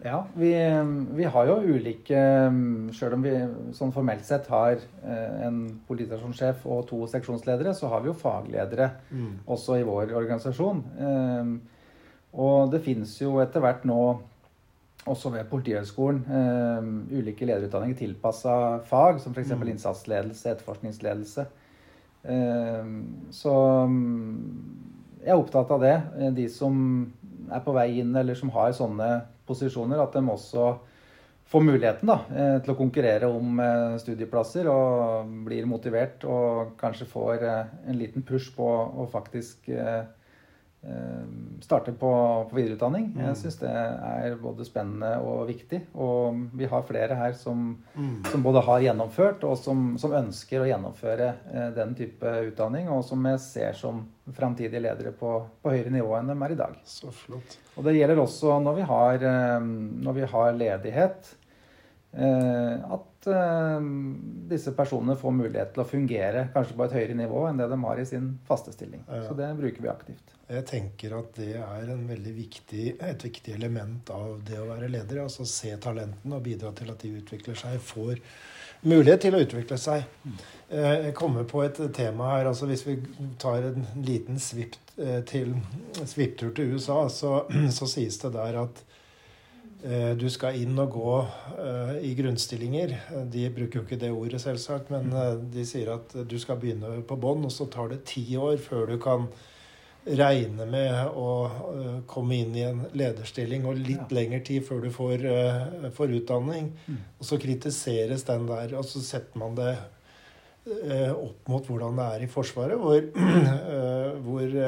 Ja, 0.04 0.26
vi, 0.34 0.50
vi, 1.16 1.24
har 1.24 1.46
jo 1.48 1.54
ulike 1.64 2.18
Sjøl 2.92 3.14
om 3.16 3.22
vi 3.24 3.32
sånn 3.72 3.92
formelt 3.94 4.26
sett 4.28 4.50
har 4.52 4.76
eh, 4.76 5.38
en 5.46 5.62
politistasjonssjef 5.88 6.66
og 6.68 6.82
to 6.90 6.98
seksjonsledere, 7.08 7.72
så 7.72 7.88
har 7.88 8.04
vi 8.04 8.10
jo 8.10 8.18
fagledere 8.20 8.90
mm. 9.08 9.32
også 9.48 9.78
i 9.80 9.86
vår 9.88 10.12
organisasjon. 10.12 10.84
Eh, 11.00 11.54
og 12.36 12.68
det 12.74 12.82
finnes 12.84 13.16
jo 13.22 13.38
etter 13.40 13.64
hvert 13.64 13.88
nå 13.88 13.98
også 15.08 15.32
ved 15.32 15.48
Politihøgskolen 15.50 16.22
ulike 17.12 17.44
lederutdanninger 17.44 17.98
tilpassa 17.98 18.54
fag, 18.88 19.18
som 19.20 19.34
f.eks. 19.36 19.52
Mm. 19.52 19.68
innsatsledelse, 19.74 20.54
etterforskningsledelse. 20.54 21.44
så 23.36 23.52
jeg 25.20 25.28
er 25.28 25.36
opptatt 25.36 25.74
av 25.76 25.84
det. 25.84 25.94
De 26.40 26.48
som 26.48 26.74
er 27.52 27.60
på 27.66 27.76
vei 27.76 27.90
inn, 28.00 28.16
eller 28.16 28.40
som 28.40 28.52
har 28.56 28.72
sånne 28.72 29.10
posisjoner, 29.46 30.00
at 30.02 30.16
de 30.16 30.24
også 30.32 30.72
får 31.46 31.60
muligheten 31.60 32.08
da, 32.08 32.18
eh, 32.32 32.56
til 32.64 32.72
å 32.72 32.78
konkurrere 32.78 33.28
om 33.30 33.60
eh, 33.60 33.96
studieplasser 34.02 34.68
og 34.70 35.32
blir 35.46 35.68
motivert 35.68 36.24
og 36.28 36.74
kanskje 36.80 37.08
får 37.10 37.44
eh, 37.44 37.74
en 37.90 37.98
liten 38.00 38.24
push 38.26 38.54
på 38.56 38.66
å 38.66 39.06
faktisk 39.12 39.68
starte 41.64 41.94
på, 41.96 42.10
på 42.50 42.56
videreutdanning. 42.56 43.06
Jeg 43.16 43.32
mm. 43.32 43.38
syns 43.40 43.54
det 43.62 43.70
er 43.72 44.34
både 44.40 44.66
spennende 44.68 45.14
og 45.24 45.46
viktig. 45.48 45.80
Og 45.96 46.42
vi 46.52 46.68
har 46.68 46.84
flere 46.84 47.16
her 47.16 47.36
som, 47.40 47.70
mm. 47.94 48.18
som 48.28 48.44
både 48.44 48.64
har 48.66 48.84
gjennomført 48.84 49.46
og 49.48 49.56
som, 49.60 49.94
som 50.00 50.12
ønsker 50.18 50.60
å 50.60 50.68
gjennomføre 50.68 51.30
den 51.76 51.94
type 51.96 52.34
utdanning, 52.50 52.90
og 52.92 53.00
som 53.08 53.24
jeg 53.30 53.40
ser 53.46 53.78
som 53.80 54.04
framtidige 54.32 54.80
ledere 54.80 55.12
på, 55.12 55.32
på, 55.62 55.72
høyere 55.72 55.92
nivå 55.92 56.14
enn 56.18 56.32
de 56.32 56.36
er 56.46 56.54
i 56.54 56.58
dag. 56.58 56.76
Så 56.88 57.12
flott. 57.14 57.58
Og 57.76 57.86
det 57.86 57.96
gjelder 57.96 58.22
også 58.22 58.58
når 58.64 58.78
vi 58.78 58.86
har, 58.88 59.26
eh, 59.30 59.66
når 60.06 60.18
vi 60.18 60.28
har 60.34 60.60
ledighet, 60.60 61.34
eh, 62.16 62.94
at 62.96 63.10
eh, 63.30 63.88
disse 64.50 64.72
personene 64.76 65.16
får 65.20 65.36
mulighet 65.36 65.74
til 65.74 65.84
å 65.84 65.88
fungere 65.88 66.46
kanskje 66.54 66.78
på 66.78 66.86
et 66.86 66.96
høyere 66.98 67.18
nivå 67.18 67.46
enn 67.48 67.60
det 67.60 67.68
de 67.72 67.80
har 67.84 68.00
i 68.00 68.06
sin 68.08 68.32
faste 68.48 68.74
stilling. 68.74 69.04
Så 69.08 69.36
det 69.38 69.50
bruker 69.58 69.84
vi 69.84 69.92
aktivt. 69.92 70.34
Jeg 70.44 70.66
tenker 70.68 71.14
at 71.16 71.30
det 71.38 71.54
er 71.56 71.92
viktig, 72.36 72.96
et 73.00 73.24
viktig 73.24 73.54
element 73.56 74.10
av 74.12 74.42
det 74.44 74.58
å 74.60 74.68
være 74.68 74.90
leder. 74.92 75.22
Altså 75.24 75.46
se 75.48 75.72
talentene 75.80 76.36
og 76.36 76.44
bidra 76.44 76.74
til 76.76 76.92
at 76.92 77.00
de 77.00 77.14
utvikler 77.22 77.56
seg. 77.56 77.78
får 77.80 78.20
mulighet 78.84 79.24
til 79.24 79.36
å 79.36 79.42
utvikle 79.44 79.78
seg. 79.80 80.04
Eh, 80.68 81.08
jeg 81.08 81.14
kommer 81.16 81.46
på 81.48 81.62
et 81.64 81.80
tema 81.96 82.34
her. 82.34 82.50
altså 82.50 82.68
Hvis 82.68 82.84
vi 82.86 82.98
tar 83.40 83.70
en 83.70 83.86
liten 84.04 84.36
eh, 84.36 85.22
til 85.24 85.54
til 86.54 86.74
USA, 86.74 87.08
så, 87.08 87.44
så, 87.78 87.86
sies 87.86 88.18
det 88.18 88.34
der 88.36 88.60
at 88.64 88.84
du 90.16 90.24
skal 90.32 90.56
inn 90.56 90.78
og 90.80 90.94
gå 90.94 91.14
i 92.00 92.14
grunnstillinger. 92.16 92.94
De 93.28 93.42
bruker 93.52 93.78
jo 93.78 93.82
ikke 93.84 93.98
det 94.00 94.08
ordet, 94.14 94.40
selvsagt, 94.40 94.88
men 94.88 95.10
de 95.52 95.64
sier 95.68 95.90
at 95.92 96.14
du 96.24 96.38
skal 96.40 96.56
begynne 96.62 97.02
på 97.04 97.18
bånn, 97.20 97.44
og 97.44 97.52
så 97.52 97.66
tar 97.68 97.90
det 97.92 98.06
ti 98.08 98.24
år 98.40 98.56
før 98.64 98.94
du 98.94 98.96
kan 99.02 99.28
regne 100.04 100.66
med 100.68 101.16
å 101.16 101.28
komme 102.08 102.38
inn 102.42 102.56
i 102.56 102.64
en 102.66 102.82
lederstilling, 102.96 103.64
og 103.68 103.80
litt 103.80 104.08
ja. 104.08 104.16
lengre 104.18 104.40
tid 104.44 104.64
før 104.66 104.84
du 104.84 104.90
får, 104.92 105.24
får 105.96 106.16
utdanning. 106.20 106.72
Mm. 106.86 107.02
Og 107.20 107.28
så 107.28 107.40
kritiseres 107.40 108.26
den 108.28 108.48
der, 108.48 108.76
og 108.80 108.88
så 108.88 109.04
setter 109.04 109.40
man 109.40 109.56
det 109.60 109.74
opp 111.12 111.48
mot 111.52 111.66
hvordan 111.68 111.98
det 112.00 112.08
er 112.14 112.24
i 112.24 112.30
Forsvaret, 112.30 112.80
hvor, 112.80 113.00
hvor 114.24 114.58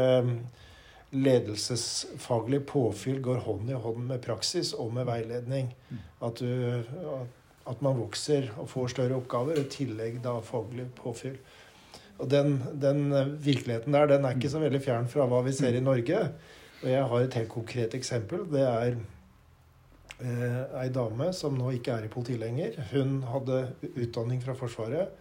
ledelsesfaglig 1.14 2.66
påfyll 2.66 3.20
går 3.22 3.44
hånd 3.46 3.70
i 3.70 3.78
hånd 3.78 4.02
med 4.08 4.22
praksis 4.24 4.72
og 4.74 4.92
med 4.96 5.06
veiledning. 5.08 5.70
At, 6.24 6.40
du, 6.42 6.82
at 7.66 7.84
man 7.84 7.98
vokser 8.00 8.50
og 8.58 8.68
får 8.72 8.94
større 8.96 9.20
oppgaver, 9.20 9.60
i 9.60 9.70
tillegg 9.70 10.18
da 10.24 10.38
faglig 10.44 10.88
påfyll. 10.98 11.38
Og 12.18 12.30
den, 12.32 12.58
den, 12.80 13.10
virkeligheten 13.44 13.92
der, 13.92 14.08
den 14.08 14.24
er 14.24 14.36
ikke 14.36 14.50
så 14.50 14.62
veldig 14.62 14.80
fjern 14.82 15.10
fra 15.12 15.26
hva 15.28 15.42
vi 15.44 15.52
ser 15.56 15.76
i 15.76 15.84
Norge. 15.84 16.22
Og 16.82 16.88
jeg 16.90 17.04
har 17.10 17.26
et 17.26 17.36
helt 17.40 17.52
konkret 17.52 17.94
eksempel. 17.96 18.46
Det 18.52 18.64
er 18.64 18.96
eh, 20.24 20.62
ei 20.80 20.88
dame 20.92 21.30
som 21.36 21.56
nå 21.56 21.74
ikke 21.76 21.92
er 21.92 22.08
i 22.08 22.12
politiet 22.12 22.40
lenger. 22.40 22.80
Hun 22.92 23.20
hadde 23.28 23.62
utdanning 23.92 24.40
fra 24.44 24.56
Forsvaret. 24.56 25.12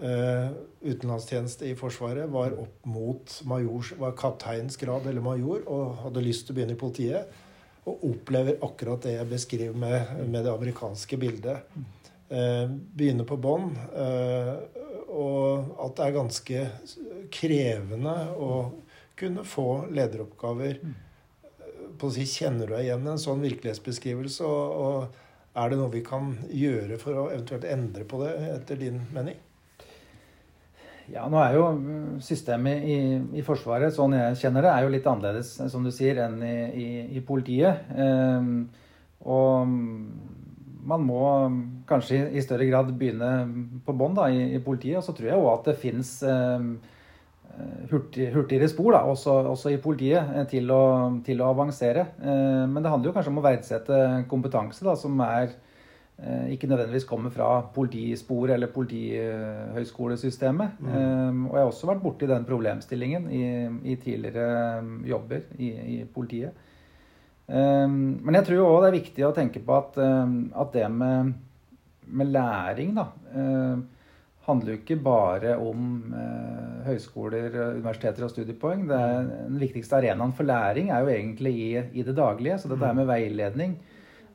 Eh, 0.00 0.50
utenlandstjeneste 0.80 1.66
i 1.68 1.76
Forsvaret. 1.76 2.28
Var 2.28 2.56
opp 2.60 2.84
mot 2.88 3.40
majors, 3.44 3.92
var 3.98 4.16
kapteinsgrad 4.16 5.06
eller 5.06 5.20
major 5.20 5.66
og 5.68 5.98
hadde 6.06 6.22
lyst 6.24 6.46
til 6.46 6.54
å 6.54 6.58
begynne 6.58 6.76
i 6.76 6.80
politiet. 6.80 7.40
Og 7.84 8.06
opplever 8.08 8.60
akkurat 8.64 9.02
det 9.04 9.18
jeg 9.18 9.28
beskriver 9.28 9.76
med, 9.76 10.14
med 10.24 10.46
det 10.46 10.52
amerikanske 10.52 11.18
bildet. 11.20 11.68
Uh, 12.30 12.70
begynner 12.70 13.26
på 13.28 13.36
bånn. 13.42 13.72
Uh, 13.92 14.62
og 15.10 15.72
at 15.84 15.96
det 15.98 16.06
er 16.06 16.14
ganske 16.14 16.64
krevende 17.34 18.14
å 18.38 18.50
kunne 19.18 19.44
få 19.48 19.66
lederoppgaver. 19.90 20.78
På 22.00 22.08
å 22.08 22.14
si, 22.14 22.24
Kjenner 22.30 22.70
du 22.70 22.76
deg 22.76 22.86
igjen 22.86 23.08
en 23.10 23.20
sånn 23.20 23.42
virkelighetsbeskrivelse? 23.44 24.48
Og, 24.48 24.80
og 24.80 25.60
er 25.60 25.72
det 25.72 25.80
noe 25.80 25.92
vi 25.92 26.04
kan 26.06 26.32
gjøre 26.46 27.00
for 27.02 27.24
å 27.24 27.28
eventuelt 27.34 27.68
endre 27.68 28.06
på 28.08 28.22
det, 28.22 28.36
etter 28.54 28.80
din 28.80 29.02
mening? 29.12 29.40
Ja, 31.10 31.24
nå 31.26 31.40
er 31.42 31.56
jo 31.56 31.64
systemet 32.22 32.84
i, 32.86 32.98
i, 33.34 33.42
Forsvaret, 33.42 33.90
sånn 33.96 34.14
jeg 34.14 34.36
kjenner 34.44 34.62
det, 34.62 34.70
er 34.70 34.84
jo 34.84 34.92
litt 34.94 35.08
annerledes 35.10 35.56
som 35.72 35.82
du 35.82 35.90
sier, 35.94 36.20
enn 36.22 36.38
i, 36.46 36.56
i, 36.70 36.88
i 37.18 37.22
politiet. 37.26 37.88
Um, 37.98 38.68
og 39.26 39.72
man 40.90 41.02
må 41.04 41.24
kanskje 41.90 42.22
i 42.30 42.44
større 42.44 42.68
grad 42.68 42.92
begynne 42.94 43.30
på 43.86 43.94
bånn 43.98 44.14
i, 44.30 44.60
politiet. 44.62 45.00
Og 45.00 45.06
så 45.08 45.16
tror 45.16 45.32
jeg 45.32 45.40
òg 45.40 45.50
at 45.56 45.72
det 45.72 45.80
fins 45.82 46.12
um, 46.22 46.76
hurtig, 47.90 48.30
hurtigere 48.36 48.70
spor 48.70 48.94
da, 48.94 49.02
også, 49.10 49.34
også, 49.50 49.74
i 49.74 49.82
politiet 49.82 50.30
eh, 50.30 50.46
til 50.52 50.70
å, 50.70 50.84
til 51.26 51.42
å 51.42 51.50
avansere. 51.50 52.06
Uh, 52.22 52.70
men 52.70 52.84
det 52.84 52.94
handler 52.94 53.10
jo 53.10 53.16
kanskje 53.18 53.34
om 53.34 53.42
å 53.42 53.46
verdsette 53.48 54.00
kompetanse 54.30 54.86
da, 54.86 54.94
som 54.98 55.18
er 55.26 55.50
Eh, 55.50 55.69
ikke 56.52 56.68
nødvendigvis 56.68 57.06
kommer 57.08 57.30
fra 57.32 57.62
politisporet 57.74 58.52
eller 58.54 58.66
politihøyskolesystemet. 58.74 60.70
Mm. 60.78 60.88
Um, 60.88 61.46
og 61.46 61.54
jeg 61.54 61.62
har 61.62 61.70
også 61.70 61.86
vært 61.88 62.02
borti 62.02 62.26
den 62.28 62.44
problemstillingen 62.44 63.30
i, 63.32 63.44
i 63.92 63.96
tidligere 63.96 64.84
jobber 65.08 65.40
i, 65.56 65.70
i 65.96 66.04
politiet. 66.04 66.50
Um, 67.46 68.20
men 68.20 68.34
jeg 68.36 68.44
tror 68.46 68.66
òg 68.66 68.82
det 68.82 68.90
er 68.90 68.98
viktig 68.98 69.24
å 69.26 69.32
tenke 69.36 69.60
på 69.64 69.72
at, 69.78 69.96
um, 69.96 70.52
at 70.60 70.72
det 70.76 70.90
med, 70.92 71.32
med, 72.10 72.26
læring 72.36 72.94
da, 72.98 73.06
handler 74.44 74.72
jo 74.72 74.78
ikke 74.80 74.96
bare 75.04 75.56
om 75.62 76.14
høyskoler, 76.84 77.48
universiteter 77.78 78.24
og 78.26 78.30
studiepoeng. 78.32 78.90
Er, 78.90 79.24
den 79.48 79.60
viktigste 79.62 79.96
arenaen 79.96 80.36
for 80.36 80.44
læring 80.48 80.90
er 80.90 81.00
jo 81.00 81.08
egentlig 81.14 81.54
i, 81.54 81.70
i 81.96 82.02
det 82.04 82.16
daglige. 82.18 82.58
Så 82.58 82.68
dette 82.68 82.86
er 82.86 82.98
med 82.98 83.08
veiledning 83.08 83.72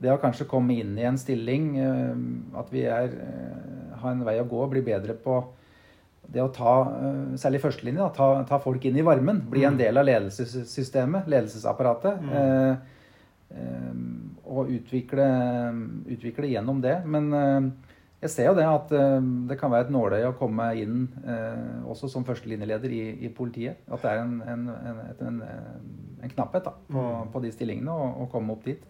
det 0.06 0.14
å 0.14 0.22
kanskje 0.22 0.48
komme 0.50 0.78
inn 0.80 0.96
i 1.00 1.06
en 1.08 1.20
stilling, 1.20 1.70
eh, 1.82 2.16
at 2.60 2.72
vi 2.74 2.86
er, 2.86 3.14
eh, 3.28 3.94
har 4.02 4.12
en 4.12 4.26
vei 4.26 4.40
å 4.40 4.50
gå 4.50 4.68
bli 4.70 4.84
bedre 4.86 5.16
på 5.18 5.44
det 6.32 6.42
å 6.42 6.52
ta, 6.54 6.76
eh, 6.82 7.38
særlig 7.38 7.62
førstelinje, 7.62 8.14
ta, 8.16 8.44
ta, 8.50 8.60
folk 8.60 8.86
inn 8.86 8.98
i 8.98 9.06
varmen. 9.06 9.42
Bli 9.50 9.64
en 9.64 9.74
mm. 9.74 9.82
del 9.82 9.98
av 9.98 10.06
ledelsessystemet, 10.06 11.28
ledelsesapparatet. 11.28 12.22
Mm. 12.22 12.78
og 14.46 14.68
utvikle, 14.70 15.26
utvikle, 16.12 16.48
gjennom 16.50 16.82
det. 16.82 16.96
Men 17.06 17.30
jeg 18.22 18.30
ser 18.30 18.48
jo 18.50 18.56
det 18.58 18.66
at 18.66 18.90
det 18.90 19.58
kan 19.60 19.72
være 19.72 19.86
et 19.86 19.94
nåløye 19.94 20.32
å 20.32 20.36
komme 20.36 20.66
inn 20.82 21.06
også 21.88 22.10
som 22.12 22.26
førstelinjeleder 22.26 22.92
i, 22.92 23.04
i 23.26 23.30
politiet. 23.30 23.78
At 23.88 24.02
det 24.02 24.12
er 24.12 24.24
en, 24.24 24.42
en, 24.42 24.68
en, 25.22 25.40
en 26.26 26.34
knapphet 26.34 26.66
da, 26.66 26.74
på, 26.90 27.00
mm. 27.00 27.32
på, 27.32 27.44
de 27.46 27.54
stillingene 27.54 27.96
å 27.96 28.28
komme 28.34 28.58
opp 28.58 28.66
dit. 28.66 28.84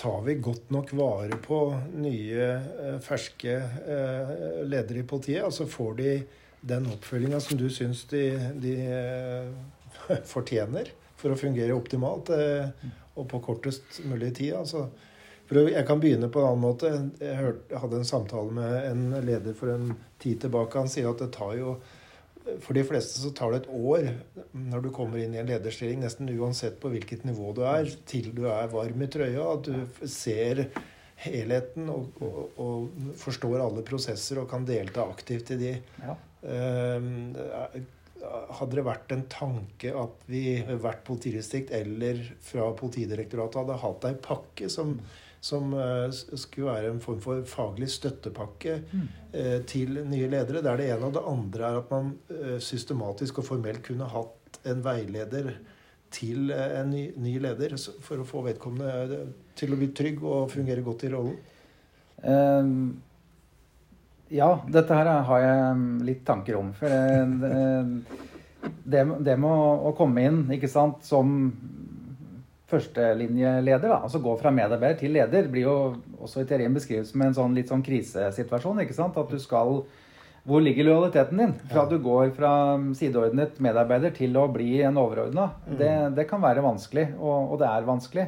Tar 0.00 0.22
vi 0.22 0.34
godt 0.34 0.70
nok 0.70 0.92
vare 0.92 1.36
på 1.44 1.58
nye, 2.00 2.44
eh, 2.84 2.96
ferske 3.04 3.52
eh, 3.60 4.30
ledere 4.64 5.02
i 5.02 5.06
politiet? 5.06 5.44
Altså 5.44 5.66
får 5.68 5.94
de 5.98 6.14
den 6.60 6.88
oppfølginga 6.94 7.40
som 7.40 7.60
du 7.60 7.66
syns 7.72 8.06
de, 8.08 8.24
de, 8.62 8.74
eh, 8.80 10.16
fortjener 10.34 10.88
for 11.20 11.34
å 11.34 11.38
fungere 11.38 11.76
optimalt 11.76 12.32
og 12.32 13.26
på 13.28 13.42
kortest 13.44 14.00
mulig 14.08 14.32
tid? 14.38 14.54
Altså, 14.56 14.86
jeg 15.50 15.84
kan 15.84 16.00
begynne 16.00 16.30
på 16.32 16.40
en 16.40 16.48
annen 16.48 16.64
måte. 16.64 16.92
Jeg 17.20 17.80
hadde 17.82 18.00
en 18.00 18.08
samtale 18.08 18.54
med 18.56 18.76
en 18.86 19.02
leder 19.26 19.56
for 19.58 19.74
en 19.74 19.90
tid 20.22 20.40
tilbake. 20.46 20.80
Han 20.80 20.88
sier 20.88 21.10
at 21.10 21.20
det 21.20 21.32
tar 21.36 21.58
jo 21.58 21.74
for 22.60 22.76
de 22.76 22.84
fleste 22.86 23.20
så 23.20 23.32
tar 23.36 23.52
det 23.52 23.62
et 23.62 23.72
år 23.74 24.08
når 24.56 24.86
du 24.86 24.90
kommer 24.94 25.20
inn 25.20 25.34
i 25.36 25.40
en 25.42 25.50
lederstilling, 25.50 26.00
nesten 26.04 26.30
uansett 26.32 26.80
på 26.82 26.92
hvilket 26.92 27.26
nivå 27.28 27.52
du 27.56 27.62
er, 27.68 27.90
til 28.08 28.32
du 28.36 28.46
er 28.50 28.70
varm 28.72 29.04
i 29.04 29.10
trøya. 29.12 29.44
At 29.54 29.68
du 29.68 30.08
ser 30.08 30.64
helheten 31.20 31.90
og, 31.92 32.20
og, 32.24 32.60
og 32.60 33.14
forstår 33.20 33.60
alle 33.60 33.84
prosesser 33.86 34.40
og 34.40 34.48
kan 34.50 34.66
delta 34.68 35.04
aktivt 35.04 35.52
i 35.54 35.60
de. 35.60 35.72
Ja. 36.00 36.16
Uh, 36.40 37.80
hadde 38.20 38.76
det 38.76 38.84
vært 38.84 39.12
en 39.14 39.24
tanke 39.32 39.92
at 39.96 40.24
vi 40.28 40.60
hvert 40.60 41.02
politidistrikt 41.06 41.72
eller 41.76 42.20
fra 42.44 42.68
Politidirektoratet 42.76 43.62
hadde 43.62 43.78
hatt 43.80 44.06
ei 44.10 44.16
pakke 44.20 44.68
som 44.72 44.98
som 45.40 45.72
uh, 45.72 46.12
skulle 46.12 46.68
være 46.68 46.92
en 46.92 47.00
form 47.00 47.20
for 47.24 47.42
faglig 47.48 47.88
støttepakke 47.90 48.76
uh, 48.84 49.58
til 49.68 50.02
nye 50.04 50.28
ledere. 50.28 50.60
Det 50.60 50.70
er 50.70 50.80
det 50.80 50.88
ene. 50.92 51.08
Og 51.08 51.16
det 51.16 51.26
andre 51.32 51.68
er 51.68 51.80
at 51.80 51.92
man 51.92 52.14
uh, 52.30 52.58
systematisk 52.60 53.40
og 53.40 53.48
formelt 53.48 53.82
kunne 53.86 54.08
hatt 54.12 54.60
en 54.68 54.82
veileder 54.84 55.54
til 56.10 56.50
en 56.50 56.90
ny, 56.90 57.04
ny, 57.22 57.36
leder 57.38 57.76
for 58.02 58.20
å 58.20 58.26
få 58.26 58.42
vedkommende 58.42 59.20
til 59.56 59.72
å 59.72 59.78
bli 59.78 59.92
trygg 59.94 60.24
og 60.26 60.50
fungere 60.50 60.82
godt 60.82 61.04
i 61.06 61.10
rollen. 61.12 61.36
Um, 62.26 62.72
ja, 64.34 64.48
dette 64.66 64.96
her 64.98 65.10
har 65.28 65.44
jeg 65.44 65.84
litt 66.08 66.24
tanker 66.26 66.58
om. 66.58 66.72
For 66.74 66.90
det, 66.90 67.52
det, 68.82 69.04
det 69.22 69.38
med 69.38 69.86
å 69.86 69.94
komme 69.98 70.26
inn 70.26 70.42
ikke 70.58 70.70
sant, 70.70 71.06
som 71.06 71.30
førstelinjeleder, 72.70 73.92
altså 73.96 74.20
gå 74.22 74.36
fra 74.40 74.52
medarbeider 74.54 75.00
til 75.00 75.16
leder, 75.16 75.48
blir 75.50 75.66
jo 75.66 75.76
også 76.20 76.44
i 76.44 76.48
teorien 76.48 76.74
beskrevet 76.74 77.08
som 77.08 77.24
en 77.24 77.36
sånn 77.36 77.56
litt 77.56 77.72
sånn 77.72 77.84
krisesituasjon. 77.86 78.84
ikke 78.84 78.96
sant? 78.96 79.18
At 79.18 79.30
du 79.30 79.38
skal 79.42 79.82
Hvor 80.40 80.62
ligger 80.64 80.86
lojaliteten 80.86 81.36
din? 81.36 81.50
Fra 81.68 81.82
at 81.82 81.90
du 81.90 81.98
går 82.00 82.30
fra 82.32 82.52
sideordnet 82.96 83.58
medarbeider 83.60 84.14
til 84.16 84.36
å 84.40 84.46
bli 84.48 84.80
en 84.80 84.96
overordna. 84.96 85.50
Mm. 85.66 85.74
Det, 85.76 85.90
det, 86.16 86.24
kan 86.30 86.40
være 86.40 86.64
vanskelig, 86.64 87.10
og, 87.18 87.52
og 87.52 87.60
det 87.60 87.68
er 87.68 87.84
vanskelig. 87.84 88.26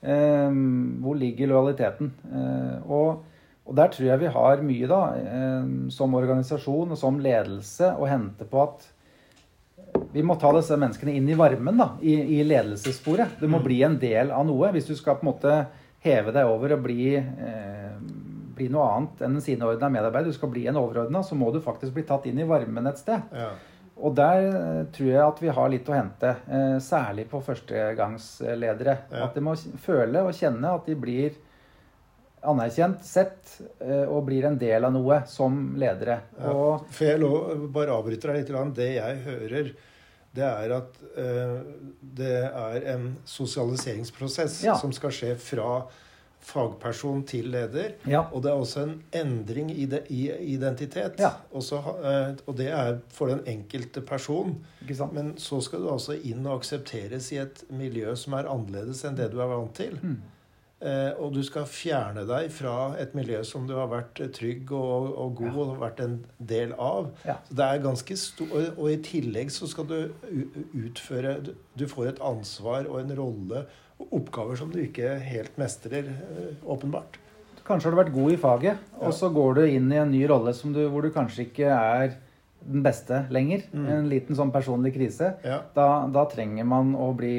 Um, 0.00 1.02
hvor 1.04 1.18
ligger 1.20 1.52
lojaliteten? 1.52 2.14
Uh, 2.32 2.90
og, 2.90 3.22
og, 3.66 3.76
der 3.76 3.92
tror 3.92 4.08
jeg 4.08 4.22
vi 4.24 4.32
har 4.38 4.64
mye, 4.64 4.88
da, 4.88 5.02
um, 5.60 5.90
som 5.92 6.16
organisasjon 6.16 6.96
og 6.96 7.00
som 7.00 7.20
ledelse, 7.20 7.92
å 7.92 8.08
hente 8.08 8.48
på 8.48 8.64
at 8.64 8.88
vi 10.14 10.22
må 10.22 10.36
ta 10.38 10.52
disse 10.54 10.76
menneskene 10.78 11.14
inn 11.18 11.28
i 11.30 11.38
varmen 11.38 11.78
da, 11.80 11.88
i, 12.02 12.14
i 12.36 12.44
ledelsessporet. 12.46 13.40
Det 13.40 13.48
må 13.50 13.58
mm. 13.58 13.64
bli 13.64 13.80
en 13.82 13.96
del 13.98 14.30
av 14.34 14.46
noe. 14.46 14.70
Hvis 14.74 14.86
du 14.90 14.94
skal 14.98 15.18
på 15.18 15.26
en 15.26 15.30
måte 15.32 15.56
heve 16.04 16.34
deg 16.34 16.50
over 16.50 16.76
og 16.76 16.84
bli, 16.84 17.14
eh, 17.18 17.94
bli 18.54 18.68
noe 18.70 18.88
annet 18.92 19.24
enn 19.24 19.38
en 19.38 19.44
sideordna 19.44 19.90
medarbeider, 19.90 20.30
du 20.30 20.36
skal 20.36 20.52
bli 20.52 20.66
en 20.70 20.78
overordna, 20.78 21.24
så 21.26 21.38
må 21.38 21.50
du 21.50 21.62
faktisk 21.64 21.96
bli 21.96 22.04
tatt 22.06 22.28
inn 22.30 22.38
i 22.38 22.46
varmen 22.48 22.90
et 22.90 23.00
sted. 23.00 23.24
Ja. 23.34 23.52
Og 23.94 24.14
der 24.18 24.48
eh, 24.50 24.84
tror 24.94 25.10
jeg 25.10 25.24
at 25.24 25.42
vi 25.42 25.56
har 25.58 25.72
litt 25.72 25.90
å 25.90 25.96
hente, 25.96 26.34
eh, 26.46 26.76
særlig 26.82 27.26
på 27.30 27.42
førstegangsledere. 27.46 28.96
Ja. 29.10 29.26
At 29.28 29.38
de 29.38 29.44
må 29.46 29.56
føle 29.82 30.26
og 30.26 30.34
kjenne 30.36 30.74
at 30.78 30.86
de 30.90 30.98
blir 30.98 31.38
anerkjent, 32.44 33.02
sett 33.06 33.56
eh, 33.80 34.04
og 34.04 34.24
blir 34.28 34.46
en 34.48 34.58
del 34.60 34.86
av 34.86 34.94
noe 34.94 35.22
som 35.30 35.74
ledere. 35.80 36.20
Ja, 36.38 36.78
for 36.78 37.08
jeg 37.08 37.22
lov, 37.22 37.66
bare 37.74 37.96
avbryter 37.96 38.32
deg 38.32 38.42
litt. 38.42 38.76
Det 38.76 38.88
jeg 38.96 39.20
hører, 39.26 39.74
det 40.34 40.46
er 40.46 40.72
at 40.74 40.96
uh, 41.14 41.60
det 42.00 42.38
er 42.48 42.88
en 42.94 43.12
sosialiseringsprosess 43.28 44.64
ja. 44.66 44.74
som 44.78 44.90
skal 44.94 45.14
skje 45.14 45.36
fra 45.38 45.84
fagperson 46.44 47.22
til 47.28 47.48
leder. 47.54 47.94
Ja. 48.10 48.26
Og 48.34 48.42
det 48.44 48.50
er 48.50 48.60
også 48.60 48.82
en 48.82 48.96
endring 49.16 49.70
i, 49.72 49.86
det, 49.88 50.02
i 50.12 50.26
identitet. 50.52 51.22
Også, 51.54 51.78
uh, 51.80 52.34
og 52.44 52.58
det 52.58 52.68
er 52.74 52.98
for 53.14 53.32
den 53.32 53.44
enkelte 53.48 54.02
person. 54.04 54.58
Men 55.14 55.34
så 55.40 55.62
skal 55.64 55.84
du 55.84 55.92
altså 55.94 56.18
inn 56.18 56.44
og 56.44 56.60
aksepteres 56.60 57.30
i 57.32 57.40
et 57.44 57.64
miljø 57.72 58.12
som 58.18 58.36
er 58.36 58.50
annerledes 58.50 59.04
enn 59.06 59.16
det 59.18 59.30
du 59.32 59.40
er 59.40 59.52
vant 59.54 59.74
til. 59.78 59.96
Mm. 60.02 60.18
Eh, 60.82 61.12
og 61.22 61.32
du 61.32 61.40
skal 61.46 61.68
fjerne 61.70 62.24
deg 62.28 62.50
fra 62.52 62.94
et 63.00 63.14
miljø 63.16 63.38
som 63.46 63.64
du 63.68 63.76
har 63.78 63.88
vært 63.92 64.20
trygg 64.36 64.72
og, 64.74 65.12
og 65.22 65.36
god 65.38 65.50
ja. 65.52 65.64
og 65.64 65.78
vært 65.80 66.02
en 66.04 66.18
del 66.38 66.74
av. 66.74 67.12
Ja. 67.24 67.38
Så 67.46 67.56
det 67.60 67.68
er 67.68 67.84
ganske 67.84 68.18
stor, 68.20 68.54
og, 68.74 68.84
i 68.90 68.98
tillegg 69.04 69.52
så 69.54 69.70
skal 69.70 69.88
du 69.88 69.98
utføre 70.74 71.38
Du 71.78 71.86
får 71.88 72.14
et 72.14 72.22
ansvar 72.24 72.90
og 72.90 73.00
en 73.00 73.14
rolle 73.16 73.64
og 74.02 74.16
oppgaver 74.18 74.58
som 74.58 74.72
du 74.74 74.80
ikke 74.82 75.14
helt 75.22 75.56
mestrer, 75.60 76.10
eh, 76.10 76.66
åpenbart. 76.66 77.20
Kanskje 77.64 77.88
har 77.88 77.94
du 77.94 78.02
vært 78.02 78.12
god 78.12 78.34
i 78.34 78.40
faget, 78.40 78.80
og 79.00 79.14
så 79.16 79.30
går 79.32 79.54
du 79.56 79.62
inn 79.64 79.86
i 79.88 79.96
en 79.96 80.10
ny 80.12 80.26
rolle 80.28 80.52
du, 80.52 80.82
hvor 80.92 81.06
du 81.06 81.14
kanskje 81.14 81.46
ikke 81.46 81.70
er 81.70 82.18
den 82.64 82.82
beste 82.84 83.24
lenger. 83.32 83.64
Mm. 83.72 83.86
En 83.94 84.10
liten 84.10 84.36
sånn 84.36 84.52
personlig 84.52 84.94
krise. 84.96 85.34
Ja. 85.44 85.62
Da, 85.76 85.88
da 86.12 86.26
trenger 86.28 86.66
man 86.68 86.92
å 86.96 87.10
bli, 87.16 87.36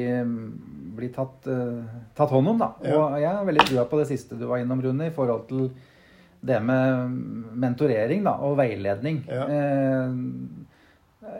bli 0.96 1.08
tatt, 1.14 1.46
eh, 1.50 1.98
tatt 2.16 2.32
hånd 2.34 2.48
om, 2.54 2.58
da. 2.62 2.70
Og 2.82 3.18
jeg 3.20 3.30
er 3.30 3.44
veldig 3.50 3.66
trua 3.68 3.84
på 3.90 4.00
det 4.00 4.08
siste 4.10 4.38
du 4.38 4.46
var 4.48 4.62
innom, 4.62 4.80
Rune, 4.84 5.10
i 5.10 5.14
forhold 5.14 5.46
til 5.50 5.68
det 6.46 6.58
med 6.62 7.10
mentorering 7.58 8.24
da, 8.26 8.36
og 8.46 8.56
veiledning. 8.60 9.22
Ja. 9.28 9.46
Eh, 9.50 10.10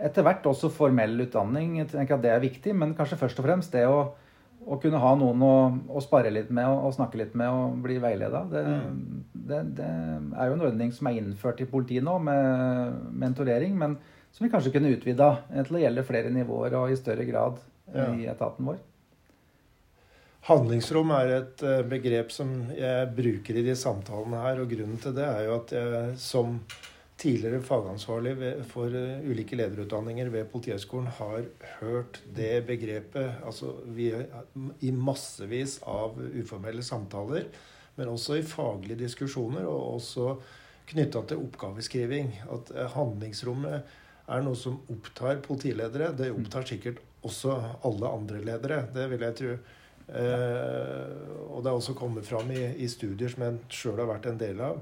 etter 0.06 0.24
hvert 0.26 0.46
også 0.48 0.70
formell 0.74 1.14
utdanning. 1.26 1.76
Jeg 1.78 1.90
tenker 1.92 2.16
at 2.16 2.22
det 2.24 2.32
er 2.32 2.42
viktig, 2.42 2.74
men 2.74 2.94
kanskje 2.98 3.18
først 3.20 3.38
og 3.38 3.46
fremst 3.46 3.72
det 3.76 3.84
å, 3.86 4.00
å 4.66 4.78
kunne 4.82 4.98
ha 4.98 5.12
noen 5.18 5.44
å, 5.46 5.52
å 5.94 6.02
spare 6.02 6.32
litt 6.34 6.50
med 6.50 6.66
og, 6.66 6.90
snakke 6.96 7.20
litt 7.20 7.36
med 7.38 7.52
og 7.54 7.76
bli 7.84 8.00
veileda. 8.02 8.42
Det, 8.50 8.64
det, 9.46 9.60
det 9.78 9.86
er 9.86 10.50
jo 10.50 10.56
en 10.56 10.66
ordning 10.72 10.90
som 10.96 11.06
er 11.10 11.20
innført 11.20 11.62
i 11.62 11.68
politiet 11.70 12.04
nå 12.06 12.18
med 12.18 12.98
mentorering, 13.14 13.76
men 13.78 13.96
som 14.34 14.44
vi 14.44 14.50
kanskje 14.52 14.74
kunne 14.74 14.90
utvida 14.92 15.30
til 15.64 15.78
å 15.78 15.80
gjelde 15.80 16.02
flere 16.04 16.32
nivåer 16.34 16.74
og 16.76 16.90
i 16.92 16.98
større 16.98 17.24
grad 17.28 17.62
Ja. 17.94 18.08
i 18.18 18.24
etaten 18.26 18.66
vår. 18.66 18.80
Handlingsrom 20.46 21.10
er 21.10 21.30
et 21.40 21.62
eh, 21.66 21.80
begrep 21.90 22.28
som 22.30 22.50
jeg 22.70 23.08
bruker 23.16 23.56
i 23.58 23.64
de 23.66 23.72
samtalene 23.74 24.42
her. 24.44 24.60
Og 24.62 24.70
grunnen 24.70 25.00
til 25.02 25.14
det 25.16 25.24
er 25.26 25.40
jo 25.48 25.56
at 25.56 25.72
jeg 25.74 26.18
som 26.22 26.60
tidligere 27.18 27.64
fagansvarlig 27.66 28.36
for 28.70 28.94
eh, 28.94 29.24
ulike 29.26 29.58
lederutdanninger 29.58 30.28
ved 30.30 30.46
Politihøgskolen 30.52 31.08
har 31.18 31.48
hørt 31.80 32.20
det 32.36 32.60
begrepet 32.68 33.42
altså 33.42 33.72
vi, 33.96 34.12
i 34.86 34.92
massevis 34.94 35.80
av 35.82 36.14
uformelle 36.14 36.84
samtaler. 36.86 37.48
Men 37.96 38.12
også 38.12 38.36
i 38.38 38.44
faglige 38.46 39.00
diskusjoner, 39.00 39.66
og 39.66 39.96
også 39.96 40.36
knytta 40.92 41.24
til 41.26 41.42
oppgaveskriving. 41.42 42.30
At 42.54 42.70
eh, 42.70 42.92
handlingsrommet 42.94 43.96
er 44.30 44.46
noe 44.46 44.54
som 44.58 44.78
opptar 44.94 45.42
politiledere. 45.42 46.12
Det 46.14 46.30
opptar 46.30 46.70
sikkert 46.70 47.02
også 47.26 47.58
alle 47.82 48.14
andre 48.14 48.44
ledere. 48.46 48.84
Det 48.94 49.08
vil 49.10 49.26
jeg 49.26 49.38
tro. 49.42 49.58
Eh, 50.06 51.14
og 51.50 51.64
det 51.64 51.70
er 51.70 51.74
også 51.74 51.96
kommet 51.98 52.26
fram 52.28 52.50
i, 52.54 52.62
i 52.78 52.88
studier 52.90 53.32
som 53.32 53.42
jeg 53.46 53.58
sjøl 53.74 54.02
har 54.02 54.10
vært 54.12 54.30
en 54.30 54.40
del 54.40 54.62
av. 54.62 54.78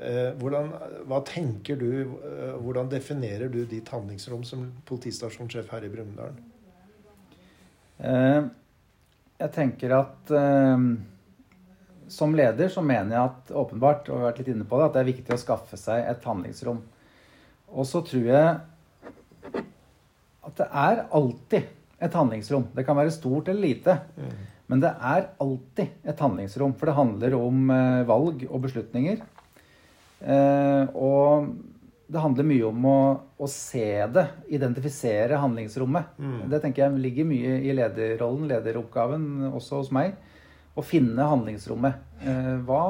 Eh, 0.00 0.32
hvordan, 0.40 0.70
hva 1.06 1.20
tenker 1.28 1.76
du, 1.76 1.90
eh, 2.00 2.54
hvordan 2.62 2.88
definerer 2.90 3.50
du 3.52 3.60
ditt 3.68 3.88
handlingsrom 3.92 4.44
som 4.46 4.64
politistasjonssjef 4.88 5.68
her 5.70 5.84
i 5.86 5.90
Brumunddal? 5.92 6.38
Eh, 8.02 8.42
jeg 9.42 9.52
tenker 9.54 9.96
at 9.96 10.30
som 12.12 12.34
leder 12.36 12.68
så 12.70 12.82
mener 12.84 13.16
jeg 13.16 13.22
at 13.24 13.52
åpenbart, 13.56 14.08
og 14.08 14.18
vi 14.18 14.20
har 14.20 14.28
vært 14.28 14.40
litt 14.42 14.50
inne 14.52 14.66
på 14.68 14.78
det, 14.78 14.86
at 14.86 14.94
det 14.94 15.00
er 15.00 15.08
viktig 15.08 15.34
å 15.34 15.40
skaffe 15.40 15.78
seg 15.80 16.04
et 16.06 16.26
handlingsrom. 16.28 16.82
Og 17.72 17.88
så 17.88 18.02
tror 18.06 18.26
jeg 18.28 19.62
at 20.42 20.58
det 20.60 20.68
er 20.68 21.02
alltid 21.08 21.70
et 22.02 22.18
handlingsrom. 22.18 22.68
Det 22.76 22.84
kan 22.86 22.98
være 22.98 23.14
stort 23.14 23.48
eller 23.48 23.64
lite. 23.64 23.96
Men 24.72 24.80
det 24.80 24.94
er 25.04 25.26
alltid 25.44 26.08
et 26.08 26.20
handlingsrom, 26.24 26.72
for 26.80 26.88
det 26.88 26.96
handler 26.96 27.34
om 27.36 27.68
eh, 27.74 28.04
valg 28.08 28.46
og 28.48 28.62
beslutninger. 28.64 29.18
Eh, 30.24 30.94
og 30.96 31.50
det 32.12 32.22
handler 32.22 32.48
mye 32.48 32.64
om 32.70 32.86
å, 32.88 33.00
å 33.36 33.48
se 33.52 33.84
det, 34.14 34.24
identifisere 34.48 35.40
handlingsrommet. 35.42 36.16
Det 36.48 36.62
tenker 36.64 36.86
jeg 36.86 37.04
ligger 37.04 37.28
mye 37.28 37.58
i 37.60 37.76
lederrollen, 37.76 38.48
lederoppgaven, 38.48 39.28
også 39.52 39.82
hos 39.82 39.92
meg. 39.92 40.16
Å 40.72 40.84
finne 40.84 41.28
handlingsrommet. 41.28 42.00
Eh, 42.24 42.54
hva, 42.64 42.82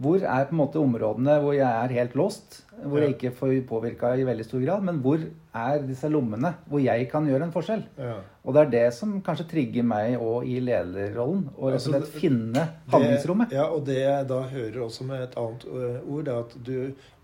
hvor 0.00 0.22
er 0.22 0.46
på 0.48 0.54
en 0.54 0.60
måte 0.60 0.80
områdene 0.80 1.38
hvor 1.42 1.54
jeg 1.56 1.68
er 1.68 1.94
helt 1.98 2.14
låst? 2.16 2.62
Hvor 2.82 3.02
jeg 3.02 3.14
ikke 3.14 3.30
får 3.36 3.52
påvirka 3.68 4.14
i 4.18 4.24
veldig 4.26 4.44
stor 4.46 4.62
grad. 4.64 4.84
Men 4.86 5.00
hvor 5.04 5.20
er 5.20 5.82
disse 5.86 6.08
lommene 6.10 6.54
hvor 6.70 6.82
jeg 6.82 7.08
kan 7.10 7.26
gjøre 7.28 7.46
en 7.46 7.52
forskjell? 7.54 7.84
Ja. 8.00 8.14
Og 8.42 8.56
det 8.56 8.62
er 8.62 8.72
det 8.72 8.86
som 8.96 9.18
kanskje 9.24 9.46
trigger 9.52 9.86
meg 9.86 10.16
òg 10.16 10.48
i 10.50 10.56
lederrollen. 10.64 11.44
Å 11.54 11.70
rett 11.70 11.82
og 11.82 11.86
slett 11.86 12.06
Altså, 12.06 12.22
finne 12.24 12.64
handlingsrommet. 12.94 13.54
Ja, 13.54 13.68
og 13.70 13.84
det 13.86 14.00
jeg 14.00 14.26
da 14.32 14.40
hører 14.54 14.80
også 14.86 15.06
med 15.06 15.22
et 15.28 15.38
annet 15.38 15.68
ø, 15.68 15.92
ord, 16.16 16.32
er 16.32 16.40
at 16.40 16.56
du 16.66 16.74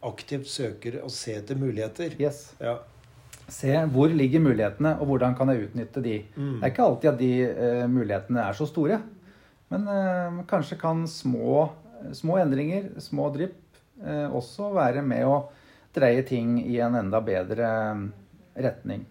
aktivt 0.07 0.47
søker 0.53 1.01
å 1.03 1.11
se 1.11 1.35
etter 1.41 1.59
muligheter. 1.59 2.15
Yes. 2.23 2.53
Ja. 2.63 2.79
Se 3.49 3.73
hvor 3.91 4.13
ligger 4.13 4.45
mulighetene, 4.45 4.99
og 5.01 5.09
hvordan 5.09 5.35
kan 5.39 5.51
jeg 5.51 5.69
utnytte 5.69 6.03
de. 6.05 6.19
Mm. 6.37 6.59
Det 6.59 6.67
er 6.67 6.75
ikke 6.75 6.85
alltid 6.87 7.11
at 7.15 7.23
de 7.23 7.33
uh, 7.49 7.85
mulighetene 7.91 8.45
er 8.45 8.59
så 8.59 8.69
store. 8.69 9.01
Men 9.73 9.89
uh, 9.89 10.43
kanskje 10.49 10.79
kan 10.81 11.07
små, 11.09 11.69
små 12.17 12.39
endringer, 12.41 12.91
små 13.03 13.29
drypp, 13.35 13.61
eh, 14.05 14.27
også 14.27 14.73
være 14.77 15.03
med 15.07 15.27
å 15.27 15.43
dreie 15.95 16.23
ting 16.27 16.59
i 16.63 16.79
en 16.85 16.97
enda 16.99 17.21
bedre 17.25 17.69
eh, 17.69 18.05
retning. 18.69 19.05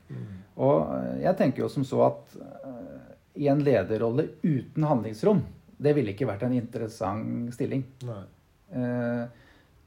Og 0.57 0.93
eh, 0.95 1.19
jeg 1.25 1.37
tenker 1.39 1.65
jo 1.65 1.71
som 1.71 1.85
så 1.87 2.03
at 2.07 2.37
eh, 2.41 3.11
i 3.43 3.49
en 3.51 3.61
lederrolle 3.63 4.29
uten 4.41 4.87
handlingsrom, 4.87 5.43
det 5.77 5.93
ville 5.93 6.13
ikke 6.13 6.29
vært 6.29 6.47
en 6.47 6.55
interessant 6.57 7.53
stilling. 7.53 7.83
Eh, 8.73 9.43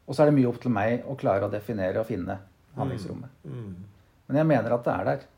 og 0.06 0.14
så 0.16 0.22
er 0.22 0.30
det 0.30 0.38
mye 0.38 0.50
opp 0.50 0.60
til 0.62 0.74
meg 0.74 1.06
å 1.06 1.16
klare 1.18 1.46
å 1.46 1.52
definere 1.52 2.02
og 2.02 2.08
finne 2.08 2.38
handlingsrommet. 2.78 3.34
Mm. 3.44 3.74
Men 4.30 4.38
jeg 4.40 4.48
mener 4.52 4.74
at 4.74 4.86
det 4.86 4.94
er 4.94 5.08
der. 5.08 5.28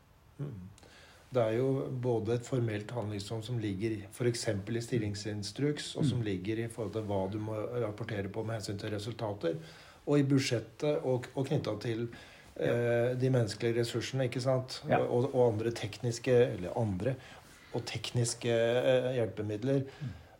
Det 1.33 1.41
er 1.41 1.55
jo 1.57 1.69
både 2.03 2.35
et 2.37 2.45
formelt 2.45 2.91
handlingsrom 2.93 3.41
som 3.45 3.57
ligger 3.61 3.95
f.eks. 4.11 4.47
i 4.53 4.83
stillingsinstruks, 4.85 5.95
og 5.97 6.05
som 6.05 6.21
ligger 6.21 6.61
i 6.61 6.67
forhold 6.71 6.93
til 6.93 7.07
hva 7.09 7.21
du 7.31 7.39
må 7.41 7.57
rapportere 7.83 8.29
på 8.29 8.43
med 8.45 8.59
hensyn 8.59 8.81
til 8.81 8.93
resultater, 8.93 9.57
og 10.05 10.19
i 10.19 10.27
budsjettet 10.27 11.05
og, 11.07 11.29
og 11.33 11.47
knytta 11.47 11.73
til 11.81 12.03
eh, 12.05 13.13
de 13.17 13.31
menneskelige 13.33 13.79
ressursene, 13.79 14.27
ikke 14.29 14.43
sant? 14.43 14.81
Ja. 14.89 14.99
Og, 15.05 15.31
og 15.31 15.53
andre 15.53 15.71
tekniske 15.71 16.35
Eller 16.51 16.77
andre 16.77 17.15
og 17.73 17.85
tekniske 17.89 18.53
eh, 18.53 19.13
hjelpemidler. 19.17 19.81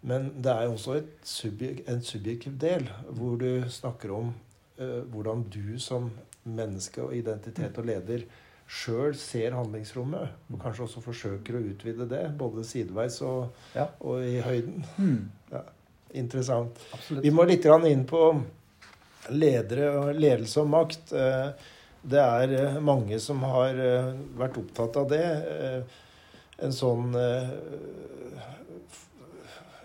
Men 0.04 0.30
det 0.44 0.52
er 0.52 0.68
jo 0.68 0.76
også 0.76 0.98
et 1.00 1.12
subjek, 1.26 1.84
en 1.90 2.04
subjektiv 2.04 2.58
del, 2.62 2.90
hvor 3.10 3.38
du 3.40 3.64
snakker 3.72 4.12
om 4.14 4.34
eh, 4.78 5.00
hvordan 5.10 5.46
du 5.54 5.80
som 5.80 6.12
menneske 6.44 7.02
og 7.02 7.16
identitet 7.16 7.78
og 7.80 7.88
leder 7.88 8.26
sjøl 8.74 9.14
ser 9.20 9.54
handlingsrommet, 9.54 10.32
og 10.54 10.60
kanskje 10.64 10.88
også 10.88 11.02
forsøker 11.06 11.58
å 11.60 11.64
utvide 11.74 12.08
det, 12.10 12.24
både 12.40 12.64
sideveis 12.66 13.20
og, 13.22 13.52
Ja. 13.76 13.88
og 14.02 14.24
i 14.26 14.40
høyden. 14.42 14.84
Mm, 14.98 15.30
Interessant. 16.14 16.78
absolutt. 16.94 17.24
Vi 17.26 17.32
må 17.34 17.46
litt 17.50 17.66
inn 17.66 18.04
på 18.06 18.20
ledere 19.34 19.88
og 19.98 20.16
ledelse 20.20 20.62
og 20.62 20.70
makt. 20.70 21.14
Eh, 21.14 21.52
Det 22.06 22.20
er 22.20 22.52
eh, 22.54 22.80
mange 22.84 23.16
som 23.20 23.40
har 23.48 23.70
eh, 23.80 24.10
vært 24.36 24.58
opptatt 24.60 24.98
av 25.00 25.08
det. 25.10 25.86
En 26.60 26.72
sånn 26.76 27.14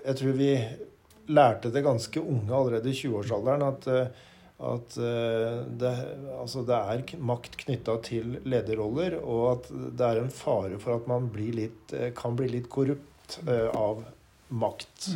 Jeg 0.04 0.16
tror 0.16 0.32
vi 0.32 0.50
lærte 1.28 1.70
det 1.70 1.82
ganske 1.84 2.20
unge 2.20 2.54
allerede 2.54 2.88
i 2.88 2.96
20-årsalderen 2.96 3.62
at, 3.68 3.86
at 4.58 4.96
eh, 4.98 5.58
det, 5.78 5.90
altså 6.34 6.64
det 6.66 6.76
er 6.76 7.02
makt 7.22 7.58
knytta 7.60 7.94
til 8.02 8.38
lederroller, 8.48 9.20
og 9.22 9.44
at 9.52 9.68
det 9.70 10.06
er 10.06 10.22
en 10.24 10.32
fare 10.34 10.80
for 10.82 10.96
at 10.96 11.06
man 11.10 11.28
blir 11.30 11.54
litt, 11.54 11.94
eh, 11.94 12.10
kan 12.16 12.34
bli 12.38 12.50
litt 12.56 12.66
korrupt 12.72 13.38
eh, 13.46 13.68
av 13.70 14.02
makt. 14.48 15.12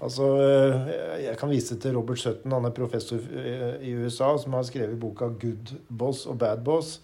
Altså, 0.00 0.30
eh, 0.40 1.26
Jeg 1.26 1.36
kan 1.40 1.52
vise 1.52 1.76
til 1.76 1.98
Robert 1.98 2.22
Sutton, 2.22 2.54
han 2.56 2.64
er 2.64 2.72
professor 2.76 3.20
i 3.20 3.92
USA, 4.00 4.32
som 4.40 4.56
har 4.56 4.64
skrevet 4.64 5.00
boka 5.00 5.28
'Good 5.28 5.76
Boss 5.90 6.24
og 6.26 6.38
Bad 6.38 6.64
Boss'. 6.64 6.98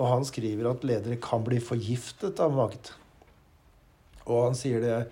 Og 0.00 0.06
han 0.08 0.24
skriver 0.24 0.70
at 0.70 0.84
ledere 0.84 1.20
kan 1.20 1.44
bli 1.44 1.58
forgiftet 1.60 2.40
av 2.40 2.54
makt. 2.56 2.94
Og 4.24 4.46
han 4.46 4.54
sier 4.56 4.80
det 4.80 5.08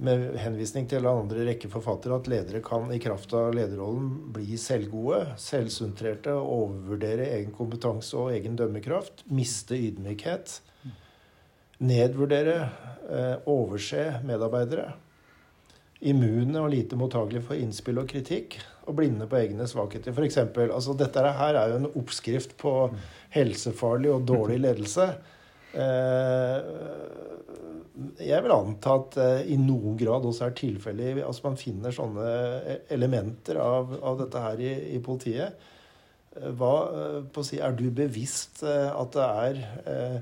med 0.00 0.36
henvisning 0.40 0.86
til 0.88 1.04
andre 1.08 1.44
rekke 1.50 1.68
forfattere 1.70 2.16
at 2.16 2.28
ledere 2.30 2.62
kan 2.64 2.88
i 2.94 3.00
kraft 3.02 3.34
av 3.36 3.52
lederrollen 3.56 4.32
bli 4.32 4.56
selvgode, 4.60 5.34
selvsentrerte 5.40 6.32
overvurdere 6.40 7.28
egen 7.36 7.52
kompetanse 7.56 8.16
og 8.16 8.32
egen 8.32 8.56
dømmekraft. 8.56 9.26
Miste 9.28 9.76
ydmykhet. 9.76 10.56
Nedvurdere, 11.84 12.56
eh, 13.08 13.36
overse 13.48 14.22
medarbeidere. 14.24 14.92
Immune 16.00 16.60
og 16.60 16.70
lite 16.72 16.96
mottagelige 16.96 17.44
for 17.44 17.60
innspill 17.60 18.00
og 18.00 18.08
kritikk. 18.08 18.56
Og 18.88 18.96
blinde 18.96 19.28
på 19.28 19.36
egne 19.36 19.68
svakheter. 19.68 20.14
For 20.16 20.24
eksempel, 20.24 20.72
altså 20.72 20.96
dette 20.96 21.20
her 21.20 21.54
er 21.54 21.68
jo 21.68 21.76
en 21.76 21.92
oppskrift 21.92 22.56
på 22.58 22.90
helsefarlig 23.36 24.10
og 24.14 24.24
dårlig 24.26 24.58
ledelse. 24.64 25.10
Eh, 25.74 26.60
jeg 28.20 28.44
vil 28.44 28.54
anta 28.54 28.94
at 29.00 29.16
eh, 29.20 29.50
i 29.54 29.56
noen 29.60 29.96
grad 29.98 30.26
også 30.28 30.46
er 30.46 30.56
tilfellet 30.58 31.22
altså 31.24 31.48
Man 31.48 31.58
finner 31.60 31.94
sånne 31.94 32.26
elementer 32.92 33.58
av, 33.60 33.96
av 33.98 34.20
dette 34.22 34.42
her 34.44 34.62
i, 34.62 34.72
i 34.96 35.00
politiet. 35.04 35.56
Eh, 36.36 36.50
Hva, 36.56 36.74
eh, 37.20 37.40
si, 37.46 37.58
er 37.58 37.74
du 37.76 37.88
bevisst 37.94 38.62
eh, 38.62 38.88
at 38.90 39.16
det 39.16 39.26
er 39.26 39.64
eh, 39.90 40.20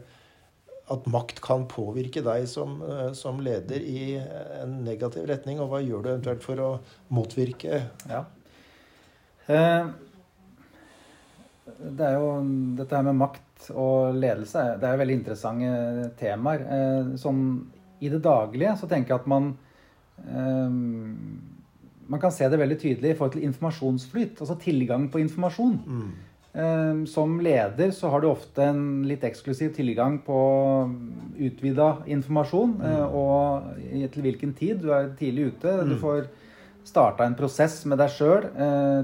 at 0.88 1.08
makt 1.12 1.42
kan 1.44 1.66
påvirke 1.68 2.22
deg 2.24 2.46
som, 2.48 2.78
eh, 2.82 3.12
som 3.16 3.42
leder 3.44 3.84
i 3.84 4.16
en 4.62 4.78
negativ 4.86 5.28
retning? 5.28 5.60
Og 5.60 5.72
hva 5.72 5.82
gjør 5.84 6.04
du 6.04 6.12
eventuelt 6.14 6.44
for 6.46 6.64
å 6.64 6.74
motvirke 7.12 7.84
Ja. 8.08 8.24
Eh, 9.48 9.90
det 11.78 12.08
jo 12.16 12.32
dette 12.76 12.96
her 12.96 13.04
med 13.06 13.20
makt 13.20 13.47
og 13.74 14.14
ledelse 14.14 14.62
det 14.80 14.86
er 14.88 14.94
jo 14.96 15.02
veldig 15.02 15.16
interessante 15.18 16.10
temaer. 16.20 16.64
Sånn 17.20 17.42
i 18.00 18.08
det 18.12 18.20
daglige 18.22 18.76
så 18.78 18.86
tenker 18.86 19.14
jeg 19.14 19.20
at 19.24 19.26
man 19.26 19.48
eh, 20.22 20.70
Man 22.08 22.20
kan 22.22 22.32
se 22.32 22.46
det 22.48 22.56
veldig 22.60 22.78
tydelig 22.80 23.10
i 23.10 23.16
forhold 23.18 23.34
til 23.36 23.44
informasjonsflyt, 23.44 24.38
altså 24.40 24.54
tilgang 24.62 25.10
på 25.12 25.20
informasjon. 25.20 25.74
Mm. 25.84 26.12
Eh, 26.58 27.00
som 27.10 27.34
leder 27.44 27.90
så 27.92 28.08
har 28.08 28.22
du 28.24 28.30
ofte 28.30 28.64
en 28.64 29.02
litt 29.04 29.26
eksklusiv 29.28 29.74
tilgang 29.76 30.16
på 30.24 30.38
utvida 31.36 31.98
informasjon. 32.08 32.78
Mm. 32.80 33.02
Og 33.12 34.08
til 34.14 34.24
hvilken 34.24 34.54
tid. 34.56 34.80
Du 34.80 34.88
er 34.96 35.10
tidlig 35.18 35.52
ute. 35.52 35.74
Du 35.84 35.94
Mm. 35.96 36.00
får 36.00 36.28
starta 36.84 37.26
en 37.26 37.34
prosess 37.34 37.84
med 37.84 37.98
deg 37.98 38.08
sjøl. 38.08 38.48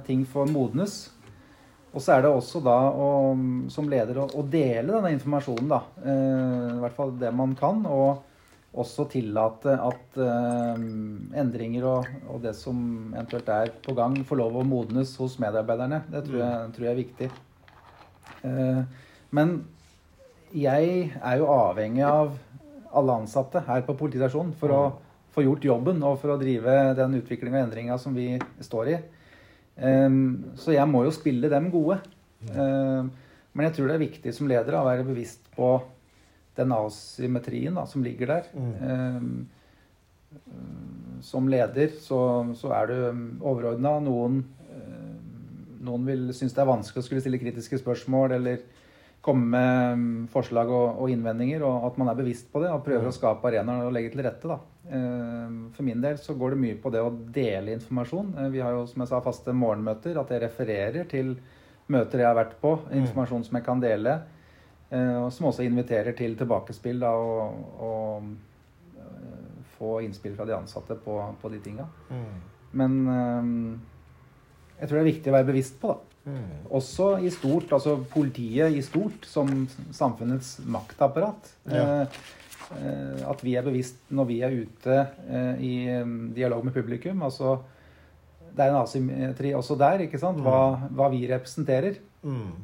Ting 0.06 0.24
får 0.24 0.48
modnes. 0.48 1.10
Og 1.94 2.02
så 2.02 2.16
er 2.16 2.24
det 2.24 2.30
også 2.34 2.58
da 2.64 2.76
å, 2.90 3.08
som 3.70 3.88
leder 3.90 4.18
å, 4.18 4.26
å 4.34 4.42
dele 4.42 4.96
denne 4.96 5.12
informasjonen, 5.14 5.68
da. 5.70 5.80
Eh, 6.02 6.70
I 6.74 6.80
hvert 6.82 6.96
fall 6.96 7.12
det 7.20 7.30
man 7.34 7.54
kan. 7.58 7.84
Og 7.86 8.80
også 8.82 9.06
tillate 9.12 9.76
at 9.78 10.18
eh, 10.18 10.80
endringer 11.38 11.86
og, 11.86 12.08
og 12.26 12.42
det 12.42 12.56
som 12.58 12.76
eventuelt 13.12 13.52
er 13.54 13.70
på 13.84 13.94
gang, 13.94 14.18
får 14.26 14.40
lov 14.42 14.58
å 14.58 14.66
modnes 14.66 15.14
hos 15.22 15.38
medarbeiderne. 15.42 16.02
Det 16.10 16.24
tror 16.26 16.42
jeg, 16.42 16.72
tror 16.74 16.88
jeg 16.88 16.94
er 16.94 17.02
viktig. 17.04 17.30
Eh, 18.50 18.82
men 19.38 19.56
jeg 20.54 20.90
er 21.14 21.38
jo 21.38 21.50
avhengig 21.50 22.04
av 22.06 22.34
alle 22.94 23.20
ansatte 23.22 23.62
her 23.66 23.86
på 23.86 23.96
politistasjonen 23.98 24.54
for 24.58 24.74
å 24.74 24.82
få 25.34 25.42
gjort 25.42 25.66
jobben 25.66 26.02
og 26.06 26.20
for 26.22 26.34
å 26.34 26.38
drive 26.38 26.74
den 26.98 27.16
utviklinga 27.18 27.58
og 27.58 27.68
endringa 27.68 27.98
som 27.98 28.14
vi 28.14 28.32
står 28.62 28.90
i. 28.92 28.98
Um, 29.74 30.54
så 30.60 30.74
jeg 30.74 30.86
må 30.90 31.02
jo 31.06 31.14
spille 31.14 31.50
dem 31.50 31.70
gode. 31.72 31.98
Um, 32.52 33.10
men 33.54 33.68
jeg 33.68 33.76
tror 33.76 33.90
det 33.90 33.96
er 33.96 34.04
viktig 34.04 34.34
som 34.34 34.48
leder 34.50 34.76
å 34.78 34.86
være 34.86 35.06
bevisst 35.06 35.46
på 35.54 35.76
den 36.58 36.74
asymmetrien 36.74 37.74
da, 37.74 37.86
som 37.90 38.04
ligger 38.04 38.30
der. 38.30 38.48
Um, 38.54 39.46
som 41.24 41.48
leder 41.50 41.94
så, 42.02 42.20
så 42.58 42.72
er 42.74 42.90
du 42.90 42.96
overordna. 43.40 43.96
Noen, 44.02 44.40
noen 45.84 46.06
vil 46.08 46.24
synes 46.34 46.54
det 46.54 46.62
er 46.62 46.70
vanskelig 46.70 47.04
å 47.04 47.06
skulle 47.06 47.22
stille 47.22 47.40
kritiske 47.42 47.78
spørsmål 47.80 48.34
eller 48.38 48.64
komme 49.24 49.48
med 49.54 50.28
forslag 50.32 50.68
og, 50.68 51.00
og 51.00 51.08
innvendinger, 51.12 51.62
og 51.64 51.86
at 51.88 51.96
man 52.00 52.10
er 52.12 52.18
bevisst 52.18 52.50
på 52.52 52.60
det 52.60 52.68
og 52.68 52.82
prøver 52.84 53.08
å 53.08 53.14
skape 53.14 53.48
arenaer 53.48 53.86
og 53.88 53.94
legge 53.96 54.12
til 54.12 54.24
rette. 54.26 54.50
da. 54.50 54.58
For 55.72 55.86
min 55.86 56.02
del 56.04 56.18
så 56.20 56.36
går 56.36 56.52
det 56.52 56.60
mye 56.60 56.76
på 56.82 56.92
det 56.92 57.00
å 57.00 57.14
dele 57.32 57.72
informasjon. 57.78 58.34
Vi 58.52 58.60
har 58.60 58.76
jo 58.76 58.84
som 58.90 59.00
jeg 59.00 59.10
sa, 59.10 59.22
faste 59.24 59.54
morgenmøter. 59.56 60.18
At 60.20 60.32
jeg 60.34 60.42
refererer 60.44 61.08
til 61.08 61.32
møter 61.88 62.20
jeg 62.20 62.28
har 62.28 62.36
vært 62.36 62.58
på. 62.60 62.76
Informasjon 63.00 63.46
som 63.48 63.56
jeg 63.56 63.64
kan 63.64 63.80
dele. 63.80 64.18
Og 64.92 65.30
som 65.32 65.48
også 65.48 65.64
inviterer 65.64 66.12
til 66.18 66.36
tilbakespill 66.38 67.00
da, 67.00 67.14
og, 67.16 67.40
og 67.88 69.72
få 69.78 69.96
innspill 70.04 70.36
fra 70.36 70.46
de 70.48 70.58
ansatte 70.58 71.00
på, 71.00 71.16
på 71.40 71.52
de 71.54 71.64
tinga. 71.64 71.88
Men 72.76 73.00
jeg 74.76 74.90
tror 74.90 74.98
det 74.98 75.04
er 75.06 75.12
viktig 75.14 75.32
å 75.32 75.38
være 75.38 75.48
bevisst 75.54 75.80
på, 75.80 75.96
da. 75.96 76.13
Også 76.72 77.10
i 77.20 77.30
stort, 77.32 77.72
altså 77.76 77.98
politiet 78.10 78.72
i 78.72 78.82
stort, 78.84 79.26
som 79.28 79.50
samfunnets 79.92 80.56
maktapparat. 80.64 81.50
Ja. 81.68 82.06
At 83.28 83.44
vi 83.44 83.54
er 83.58 83.66
bevisst 83.66 84.00
når 84.08 84.28
vi 84.30 84.38
er 84.46 84.56
ute 84.56 84.96
i 85.60 85.74
dialog 86.34 86.64
med 86.64 86.72
publikum. 86.72 87.22
altså 87.22 87.58
Det 88.56 88.64
er 88.64 88.72
en 88.72 88.80
asymmetri 88.80 89.52
også 89.54 89.76
der, 89.76 90.06
ikke 90.06 90.18
sant? 90.22 90.40
Hva, 90.40 90.88
hva 90.90 91.10
vi 91.12 91.26
representerer. 91.28 92.00
Mm. 92.22 92.54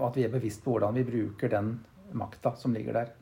Og 0.00 0.08
at 0.08 0.16
vi 0.18 0.24
er 0.26 0.34
bevisst 0.34 0.64
på 0.64 0.74
hvordan 0.74 0.98
vi 0.98 1.06
bruker 1.06 1.52
den 1.54 1.76
makta 2.18 2.54
som 2.58 2.74
ligger 2.74 2.98
der. 2.98 3.14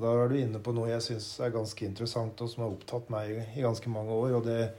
Da 0.00 0.10
er 0.10 0.28
du 0.28 0.38
inne 0.40 0.58
på 0.62 0.72
noe 0.74 0.88
jeg 0.90 1.04
syns 1.04 1.28
er 1.44 1.52
ganske 1.54 1.86
interessant, 1.86 2.40
og 2.42 2.50
som 2.50 2.64
har 2.64 2.72
opptatt 2.72 3.12
meg 3.14 3.36
i 3.54 3.62
ganske 3.62 3.90
mange 3.92 4.10
år. 4.10 4.40
og 4.40 4.48
det 4.48 4.72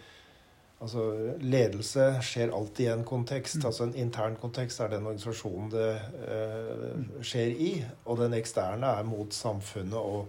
Altså, 0.83 1.03
Ledelse 1.39 2.09
skjer 2.25 2.51
alltid 2.53 2.85
i 2.85 2.91
en 2.91 3.05
kontekst. 3.07 3.61
altså 3.63 3.87
En 3.87 3.95
intern 3.95 4.35
kontekst 4.39 4.81
er 4.83 4.91
den 4.91 5.07
organisasjonen 5.07 5.71
det 5.71 5.91
eh, 6.35 7.21
skjer 7.23 7.53
i. 7.55 7.71
Og 8.05 8.19
den 8.19 8.35
eksterne 8.37 8.91
er 8.99 9.07
mot 9.07 9.33
samfunnet 9.33 9.95
og 9.95 10.27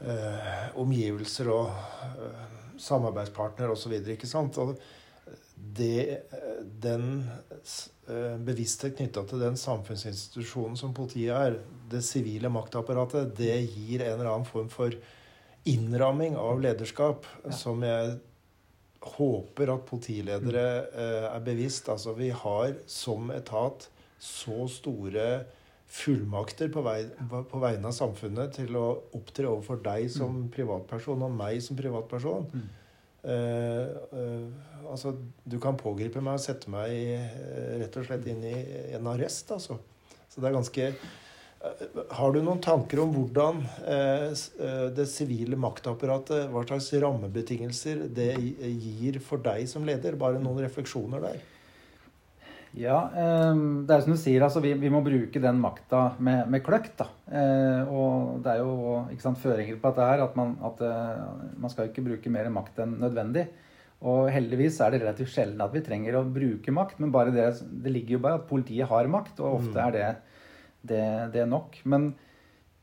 eh, 0.00 0.78
omgivelser 0.80 1.52
og 1.52 1.68
eh, 1.68 2.46
samarbeidspartner 2.80 3.74
osv. 3.74 3.98
Ikke 4.16 4.30
sant? 4.30 4.56
Og 4.62 4.78
det, 5.76 6.22
den 6.82 7.26
eh, 8.08 8.36
bevissthet 8.40 8.96
knytta 8.96 9.26
til 9.28 9.44
den 9.44 9.60
samfunnsinstitusjonen 9.60 10.80
som 10.80 10.96
politiet 10.96 11.36
er, 11.36 11.58
det 11.90 12.00
sivile 12.04 12.48
maktapparatet, 12.52 13.34
det 13.36 13.52
gir 13.68 14.00
en 14.00 14.16
eller 14.16 14.32
annen 14.32 14.48
form 14.48 14.72
for 14.72 14.96
innramming 15.66 16.36
av 16.38 16.60
lederskap 16.62 17.26
som 17.50 17.82
jeg 17.84 18.16
håper 19.14 19.72
at 19.74 19.84
politiledere 19.88 20.64
eh, 20.90 21.28
er 21.30 21.44
bevisst. 21.44 21.90
Altså, 21.92 22.14
vi 22.16 22.30
har 22.34 22.74
som 22.90 23.30
etat 23.34 23.88
så 24.22 24.66
store 24.72 25.28
fullmakter 25.86 26.70
på, 26.72 26.82
vei, 26.82 26.98
på 27.30 27.60
vegne 27.62 27.92
av 27.92 27.94
samfunnet 27.94 28.56
til 28.58 28.74
å 28.78 28.86
opptre 29.16 29.46
overfor 29.48 29.78
deg 29.84 30.08
som 30.10 30.46
privatperson 30.52 31.22
og 31.22 31.36
meg 31.36 31.60
som 31.62 31.78
privatperson. 31.78 32.48
Mm. 32.52 32.66
Eh, 33.26 33.86
eh, 34.18 34.90
altså, 34.90 35.14
du 35.44 35.58
kan 35.62 35.78
pågripe 35.78 36.22
meg 36.22 36.38
og 36.38 36.42
sette 36.42 36.70
meg 36.70 36.94
eh, 36.94 37.76
rett 37.82 37.96
og 37.98 38.06
slett 38.06 38.26
inn 38.30 38.42
i 38.46 38.56
en 38.98 39.08
arrest, 39.10 39.50
altså. 39.54 39.78
Så 40.30 40.42
det 40.42 40.50
er 40.50 40.58
ganske 40.58 40.90
Har 42.16 42.32
du 42.32 42.40
noen 42.42 42.60
tanker 42.64 43.00
om 43.02 43.12
hvordan 43.14 43.60
eh, 43.88 44.30
eh, 44.32 44.86
det 44.96 45.08
sivile 45.10 45.58
maktapparatet, 45.60 46.46
hva 46.52 46.62
slags 46.66 46.92
rammebetingelser 47.02 48.06
det 48.16 48.32
gir 48.38 49.20
for 49.24 49.42
deg 49.44 49.68
som 49.70 49.86
leder? 49.88 50.18
Bare 50.20 50.42
noen 50.42 50.64
refleksjoner 50.64 51.22
der. 51.24 51.44
Ja, 52.76 52.96
eh, 53.08 53.60
det 53.88 53.94
er 53.94 54.02
som 54.04 54.12
du 54.12 54.20
sier, 54.20 54.42
altså 54.44 54.60
vi, 54.60 54.74
vi 54.76 54.90
må 54.92 55.00
bruke 55.04 55.40
den 55.40 55.60
makta 55.62 56.10
med, 56.20 56.44
med 56.52 56.64
kløkt. 56.66 56.98
da. 57.00 57.08
Eh, 57.32 57.88
og 57.88 58.42
det 58.44 58.52
er 58.52 58.64
jo 58.64 59.04
sant, 59.22 59.40
føringer 59.40 59.78
på 59.80 59.92
dette 59.92 60.08
her, 60.10 60.24
at, 60.26 60.36
man, 60.36 60.58
at 60.66 60.82
eh, 60.84 61.22
man 61.56 61.72
skal 61.72 61.88
ikke 61.88 62.04
bruke 62.04 62.32
mer 62.32 62.50
makt 62.52 62.82
enn 62.84 62.98
nødvendig. 63.00 63.46
Og 64.06 64.28
heldigvis 64.28 64.76
er 64.84 64.92
det 64.92 65.00
relativt 65.00 65.32
sjelden 65.32 65.62
at 65.64 65.72
vi 65.72 65.80
trenger 65.84 66.18
å 66.18 66.26
bruke 66.28 66.74
makt, 66.74 67.00
men 67.00 67.14
bare 67.14 67.32
det, 67.32 67.46
det 67.64 67.94
ligger 67.94 68.18
jo 68.18 68.24
bare 68.26 68.42
at 68.42 68.48
politiet 68.50 68.90
har 68.90 69.08
makt, 69.08 69.40
og 69.40 69.62
ofte 69.62 69.86
er 69.86 69.94
det, 69.94 70.10
det, 70.88 71.06
det 71.34 71.46
nok. 71.50 71.78
Men 71.84 72.10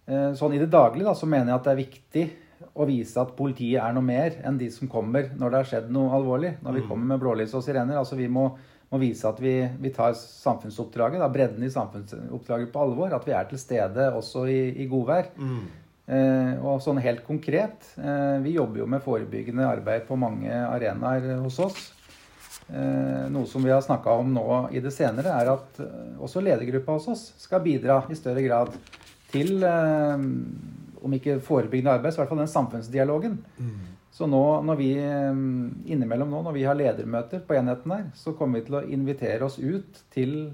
eh, 0.05 0.31
sånn 0.37 0.55
i 0.55 0.61
det 0.61 0.71
daglige 0.73 1.09
da, 1.09 1.15
så 1.17 1.29
mener 1.29 1.53
jeg 1.53 1.59
at 1.59 1.67
det 1.67 1.73
er 1.73 1.83
viktig 1.83 2.25
å 2.79 2.87
vise 2.87 3.19
at 3.21 3.33
politiet 3.37 3.81
er 3.83 3.93
noe 3.95 4.05
mer 4.05 4.37
enn 4.47 4.57
de 4.57 4.69
som 4.71 4.89
kommer 4.91 5.29
når 5.37 5.51
det 5.51 5.59
har 5.59 5.69
skjedd 5.71 5.91
noe 5.93 6.13
alvorlig. 6.15 6.55
Når 6.63 6.79
vi 6.79 6.85
kommer 6.87 7.13
med 7.13 7.21
blålys 7.23 7.53
og 7.57 7.65
sirener. 7.65 7.99
altså 7.99 8.17
Vi 8.19 8.29
må, 8.31 8.47
må 8.89 9.01
vise 9.01 9.27
at 9.29 9.39
vi, 9.43 9.55
vi 9.83 9.91
tar 9.93 10.15
samfunnsoppdraget, 10.17 11.21
da, 11.21 11.29
bredden 11.33 11.65
i 11.65 11.71
samfunnsoppdraget 11.73 12.71
på 12.73 12.83
alvor. 12.85 13.13
At 13.15 13.27
vi 13.27 13.35
er 13.35 13.49
til 13.49 13.61
stede 13.61 14.09
også 14.15 14.47
i, 14.49 14.61
i 14.83 14.89
godvær. 14.91 15.31
Eh, 16.03 16.53
og 16.59 16.81
sånn 16.83 16.99
helt 16.99 17.21
konkret, 17.23 17.93
eh, 17.95 18.39
vi 18.43 18.57
jobber 18.57 18.81
jo 18.81 18.87
med 18.91 19.03
forebyggende 19.05 19.67
arbeid 19.69 20.03
på 20.07 20.17
mange 20.19 20.51
arenaer 20.51 21.37
hos 21.43 21.59
oss. 21.63 21.85
Eh, 22.69 23.29
noe 23.29 23.45
som 23.45 23.63
vi 23.63 23.71
har 23.71 23.81
snakka 23.81 24.11
om 24.11 24.33
nå 24.33 24.47
i 24.71 24.81
det 24.83 24.93
senere, 24.95 25.35
er 25.35 25.51
at 25.51 25.79
eh, 25.83 26.19
også 26.23 26.43
ledergruppa 26.43 26.95
hos 26.97 27.09
oss 27.11 27.23
skal 27.41 27.63
bidra 27.65 28.03
i 28.09 28.17
større 28.17 28.43
grad 28.45 28.71
til, 29.33 29.57
eh, 29.67 30.27
om 31.03 31.17
ikke 31.17 31.41
forebyggende 31.43 31.97
arbeid, 31.97 32.13
så 32.13 32.21
i 32.21 32.23
hvert 32.23 32.31
fall 32.31 32.43
den 32.45 32.53
samfunnsdialogen. 32.53 33.39
Så 34.13 34.27
nå 34.29 34.43
når 34.61 34.77
vi 34.77 34.91
innimellom 35.89 36.29
nå, 36.29 36.43
når 36.45 36.53
vi 36.53 36.67
har 36.67 36.77
ledermøter 36.77 37.41
på 37.47 37.55
enheten 37.57 37.95
her, 37.95 38.03
så 38.13 38.35
kommer 38.37 38.59
vi 38.61 38.67
til 38.67 38.77
å 38.77 38.83
invitere 38.85 39.47
oss 39.47 39.57
ut 39.57 40.03
til 40.13 40.53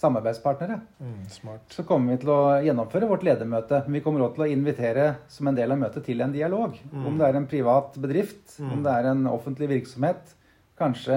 samarbeidspartnere. 0.00 0.78
Mm, 1.04 1.18
smart. 1.30 1.66
Så 1.68 1.84
kommer 1.86 2.14
vi 2.14 2.22
til 2.22 2.32
å 2.32 2.38
gjennomføre 2.64 3.10
vårt 3.10 3.26
ledermøte. 3.28 3.82
Men 3.84 3.98
vi 3.98 4.02
kommer 4.06 4.24
også 4.24 4.38
til 4.38 4.46
å 4.46 4.48
invitere 4.56 5.04
som 5.30 5.52
en 5.52 5.58
del 5.58 5.76
av 5.76 5.82
møtet 5.84 6.08
til 6.08 6.24
en 6.24 6.32
dialog. 6.32 6.80
Om 6.96 7.20
det 7.20 7.28
er 7.28 7.38
en 7.38 7.50
privat 7.50 8.00
bedrift, 8.00 8.56
om 8.64 8.82
det 8.82 8.96
er 8.96 9.10
en 9.12 9.28
offentlig 9.30 9.68
virksomhet, 9.70 10.32
kanskje 10.78 11.16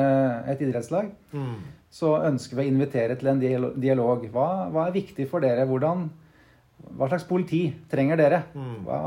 et 0.51 0.61
idrettslag. 0.63 1.11
Mm. 1.33 1.57
Så 1.97 2.13
ønsker 2.27 2.59
vi 2.59 2.65
å 2.65 2.71
invitere 2.71 3.17
til 3.17 3.31
en 3.31 3.41
dialog. 3.41 4.25
Hva, 4.33 4.47
hva 4.73 4.87
er 4.87 4.97
viktig 4.97 5.27
for 5.31 5.43
dere? 5.43 5.65
Hvordan, 5.69 6.07
hva 6.97 7.07
slags 7.09 7.25
politi 7.29 7.63
trenger 7.89 8.19
dere? 8.19 8.41
Hva, 8.85 8.99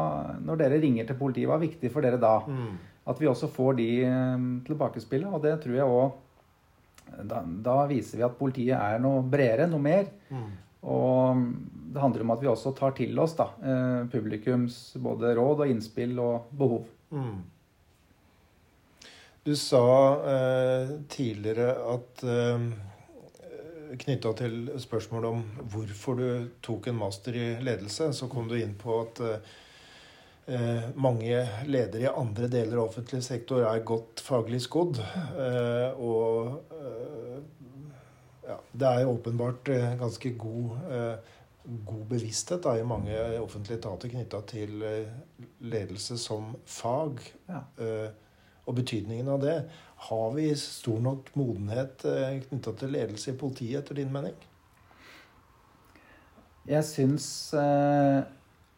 når 0.42 0.64
dere 0.64 0.80
ringer 0.82 1.06
til 1.08 1.18
politiet, 1.20 1.48
hva 1.50 1.58
er 1.60 1.68
viktig 1.68 1.92
for 1.92 2.06
dere 2.06 2.20
da? 2.20 2.38
Mm. 2.48 2.72
At 3.10 3.20
vi 3.20 3.28
også 3.30 3.50
får 3.52 3.78
de 3.78 3.90
eh, 4.06 4.48
tilbakespillet. 4.66 5.30
Og 5.30 5.44
det 5.44 5.54
tror 5.62 5.78
jeg 5.78 5.94
òg 6.00 6.18
da, 7.26 7.42
da 7.42 7.76
viser 7.90 8.20
vi 8.20 8.26
at 8.26 8.36
politiet 8.38 8.76
er 8.78 9.00
noe 9.02 9.22
bredere, 9.26 9.68
noe 9.70 9.82
mer. 9.82 10.10
Mm. 10.30 10.50
Og 10.90 11.46
det 11.92 12.00
handler 12.00 12.24
om 12.24 12.34
at 12.34 12.42
vi 12.42 12.50
også 12.50 12.72
tar 12.76 12.94
til 12.96 13.18
oss 13.20 13.34
da, 13.38 13.50
eh, 13.60 14.02
publikums 14.12 14.78
både 15.02 15.34
råd 15.36 15.64
og 15.64 15.72
innspill 15.72 16.18
og 16.22 16.52
behov. 16.56 16.86
Mm. 17.12 17.40
Du 19.42 19.56
sa 19.56 19.84
eh, 20.30 20.90
tidligere 21.08 21.72
at 21.94 22.22
eh, 22.28 22.64
knytta 24.02 24.34
til 24.36 24.68
spørsmålet 24.82 25.32
om 25.32 25.40
hvorfor 25.72 26.20
du 26.20 26.50
tok 26.60 26.90
en 26.90 26.98
master 27.00 27.38
i 27.40 27.46
ledelse, 27.64 28.10
så 28.12 28.28
kom 28.28 28.50
du 28.50 28.58
inn 28.58 28.74
på 28.76 28.98
at 29.00 29.22
eh, 29.24 30.84
mange 30.92 31.40
ledere 31.64 32.04
i 32.04 32.12
andre 32.12 32.52
deler 32.52 32.76
av 32.76 32.90
offentlig 32.90 33.22
sektor 33.24 33.64
er 33.64 33.80
godt 33.80 34.20
faglig 34.20 34.60
skodd. 34.68 35.00
Eh, 35.00 35.96
og 35.96 36.76
eh, 36.76 37.42
ja, 38.44 38.60
det 38.76 38.92
er 38.92 39.08
åpenbart 39.08 39.72
eh, 39.72 39.90
ganske 40.04 40.36
god, 40.36 40.88
eh, 40.92 41.36
god 41.64 42.08
bevissthet 42.12 42.68
da, 42.68 42.76
i 42.76 42.84
mange 42.84 43.16
offentlige 43.40 43.80
etater 43.80 44.12
knytta 44.18 44.44
til 44.52 44.82
ledelse 45.64 46.20
som 46.20 46.58
fag. 46.68 47.24
Ja. 47.48 47.68
Og 48.70 48.78
betydningen 48.78 49.28
av 49.34 49.42
det. 49.42 49.56
Har 50.08 50.30
vi 50.36 50.48
stor 50.56 51.00
nok 51.04 51.32
modenhet 51.36 52.04
eh, 52.08 52.40
knytta 52.46 52.74
til 52.80 52.94
ledelse 52.94 53.34
i 53.34 53.38
politiet, 53.38 53.82
etter 53.82 53.98
din 54.00 54.12
mening? 54.14 54.36
Jeg 56.70 56.86
syns 56.86 57.26
eh, 57.58 58.20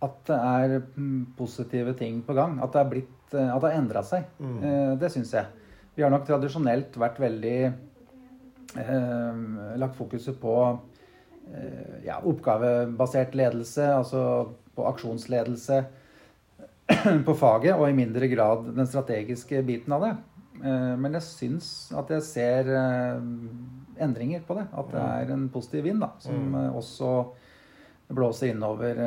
at 0.02 0.20
det 0.26 0.38
er 0.38 0.76
mm, 0.96 1.34
positive 1.38 1.94
ting 1.98 2.22
på 2.26 2.34
gang. 2.38 2.58
At 2.64 2.72
det, 2.72 2.82
har, 2.82 2.90
blitt, 2.90 3.34
eh, 3.36 3.48
at 3.52 3.62
det 3.62 3.70
har 3.70 3.78
endra 3.78 4.02
seg. 4.06 4.26
Mm. 4.42 4.98
Det 4.98 5.12
syns 5.14 5.36
jeg. 5.36 5.68
Vi 5.94 6.04
har 6.04 6.12
nok 6.12 6.24
tradisjonelt 6.24 6.96
vært 6.96 7.20
veldig 7.20 7.58
eh, 8.80 9.40
Lagt 9.82 9.98
fokuset 9.98 10.38
på 10.40 10.54
eh, 11.52 11.98
ja, 12.06 12.16
oppgavebasert 12.18 13.36
ledelse, 13.36 13.90
altså 13.92 14.22
på 14.72 14.86
aksjonsledelse 14.88 15.82
på 17.26 17.34
faget, 17.38 17.74
og 17.76 17.88
i 17.88 17.96
mindre 17.96 18.28
grad 18.32 18.68
den 18.76 18.88
strategiske 18.88 19.62
biten 19.66 19.94
av 19.96 20.06
det. 20.06 20.12
Eh, 20.62 20.94
men 21.00 21.16
jeg 21.18 21.26
syns 21.26 21.68
at 21.98 22.10
jeg 22.14 22.22
ser 22.26 22.68
eh, 22.70 23.22
endringer 24.04 24.44
på 24.46 24.56
det. 24.58 24.66
At 24.78 24.92
det 24.94 25.06
er 25.06 25.32
en 25.34 25.48
positiv 25.52 25.88
vind 25.88 26.02
da, 26.04 26.12
som 26.22 26.36
Mm. 26.52 26.58
eh, 26.60 26.76
også 26.76 27.14
blåser 28.12 28.52
innover 28.52 28.98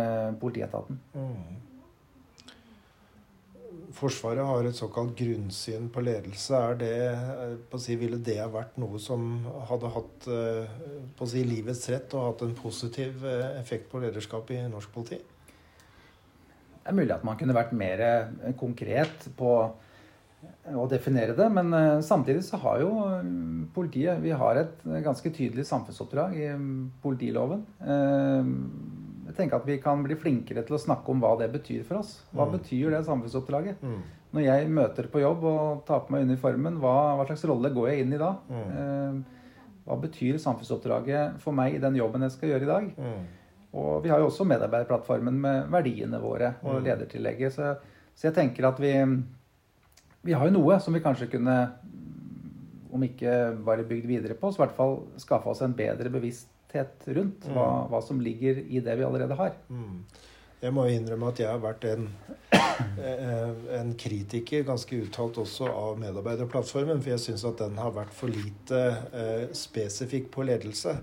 politietaten. 0.41 0.97
Mm. 1.13 1.61
Forsvaret 3.95 4.43
har 4.43 4.65
et 4.65 4.75
såkalt 4.75 5.13
grunnsyn 5.15 5.91
på 5.93 6.01
ledelse. 6.03 6.57
Er 6.57 6.75
det, 6.79 7.59
på 7.69 7.77
å 7.77 7.79
si, 7.79 7.95
ville 7.95 8.17
det 8.17 8.39
ha 8.41 8.47
vært 8.51 8.79
noe 8.81 8.97
som 8.99 9.45
hadde 9.69 9.91
hatt 9.93 10.25
på 10.25 11.23
å 11.23 11.29
si, 11.29 11.43
livets 11.47 11.85
rett 11.93 12.15
og 12.17 12.25
hatt 12.31 12.41
en 12.47 12.55
positiv 12.57 13.23
effekt 13.29 13.87
på 13.91 14.01
lederskap 14.03 14.49
i 14.51 14.59
norsk 14.67 14.91
politi? 14.91 15.21
Det 16.85 16.91
er 16.93 16.97
mulig 16.99 17.15
at 17.15 17.23
man 17.25 17.37
kunne 17.39 17.55
vært 17.57 17.71
mer 17.73 18.01
eh, 18.05 18.51
konkret 18.59 19.25
på 19.39 19.51
å 20.75 20.83
definere 20.89 21.33
det, 21.37 21.47
men 21.53 21.73
eh, 21.73 21.99
samtidig 22.05 22.43
så 22.45 22.57
har 22.61 22.79
jo 22.83 22.89
mm, 23.25 23.71
politiet 23.73 24.21
Vi 24.21 24.29
har 24.37 24.57
et 24.61 24.83
ganske 25.05 25.31
tydelig 25.33 25.65
samfunnsoppdrag 25.65 26.35
i 26.37 26.47
mm, 26.53 26.75
politiloven. 27.01 27.63
Eh, 27.81 28.51
Jeg 29.25 29.35
tenker 29.39 29.57
at 29.57 29.65
vi 29.65 29.79
kan 29.81 30.03
bli 30.05 30.13
flinkere 30.21 30.61
til 30.67 30.77
å 30.77 30.81
snakke 30.81 31.09
om 31.09 31.21
hva 31.23 31.31
det 31.39 31.47
betyr 31.55 31.81
for 31.87 31.97
oss. 32.03 32.19
Hva 32.31 32.45
Mm. 32.45 32.51
betyr 32.59 32.91
det 32.93 33.05
samfunnsoppdraget? 33.07 33.81
Mm. 33.81 34.03
Når 34.35 34.43
jeg 34.45 34.69
møter 34.69 35.07
på 35.09 35.21
jobb 35.23 35.43
og 35.49 35.85
tar 35.87 36.03
på 36.05 36.11
meg 36.13 36.27
uniformen, 36.29 36.77
hva, 36.83 37.15
hva 37.17 37.25
slags 37.25 37.45
rolle 37.49 37.71
går 37.73 37.89
jeg 37.89 38.03
inn 38.05 38.13
i 38.13 38.21
da? 38.21 38.35
Mm. 38.49 38.69
Eh, 38.77 39.23
Hva 39.85 39.97
betyr 40.01 40.37
samfunnsoppdraget 40.41 41.39
for 41.41 41.53
meg 41.53 41.75
i 41.75 41.81
den 41.81 41.95
jobben 41.97 42.21
jeg 42.25 42.31
skal 42.33 42.49
gjøre 42.49 42.63
i 42.65 42.69
dag? 42.71 42.85
Mm. 43.75 43.81
Og 43.81 44.03
vi 44.05 44.09
har 44.09 44.19
jo 44.23 44.29
også 44.29 44.45
medarbeiderplattformen 44.47 45.39
med 45.43 45.67
verdiene 45.73 46.19
våre 46.23 46.53
og 46.63 46.77
Mm. 46.79 46.85
ledertillegget. 46.87 47.51
Så, 47.53 47.75
så 48.15 48.29
jeg 48.29 48.33
tenker 48.37 48.67
at 48.69 48.79
vi, 48.79 48.93
vi 50.23 50.31
har 50.33 50.47
jo 50.47 50.55
noe 50.55 50.79
som 50.79 50.93
vi 50.95 51.01
kanskje 51.03 51.27
kunne, 51.29 51.57
om 52.93 53.03
ikke 53.03 53.57
bare 53.65 53.83
bygd 53.83 54.05
videre 54.07 54.33
på, 54.39 54.51
så 54.51 54.61
i 54.61 54.65
hvert 54.65 54.77
fall 54.77 55.01
skaffe 55.19 55.51
oss 55.51 55.61
en 55.61 55.73
bedre 55.75 56.09
bevissthet 56.09 57.03
rundt 57.07 57.43
hva, 57.51 57.65
Mm. 57.83 57.89
hva 57.91 58.01
som 58.01 58.19
ligger 58.19 58.63
i 58.69 58.79
det 58.79 58.95
vi 58.97 59.03
allerede 59.03 59.35
har. 59.35 59.51
Mm. 59.69 59.99
Jeg 60.61 60.73
må 60.73 60.85
jo 60.87 60.95
innrømme 60.97 61.27
at 61.27 61.39
jeg 61.39 61.47
har 61.51 61.59
vært 61.59 61.83
en, 61.91 62.07
eh, 62.97 63.79
en 63.79 63.93
kritiker, 63.99 64.63
ganske 64.63 64.95
uttalt 65.03 65.37
også, 65.37 65.67
av 65.69 65.99
medarbeiderplattformen. 65.99 67.01
For 67.03 67.09
jeg 67.11 67.19
syns 67.19 67.43
at 67.45 67.57
den 67.59 67.75
har 67.77 67.91
vært 67.91 68.13
for 68.15 68.27
lite 68.31 68.79
eh, 69.13 69.47
spesifikk 69.53 70.31
på 70.31 70.45
ledelse. 70.47 70.95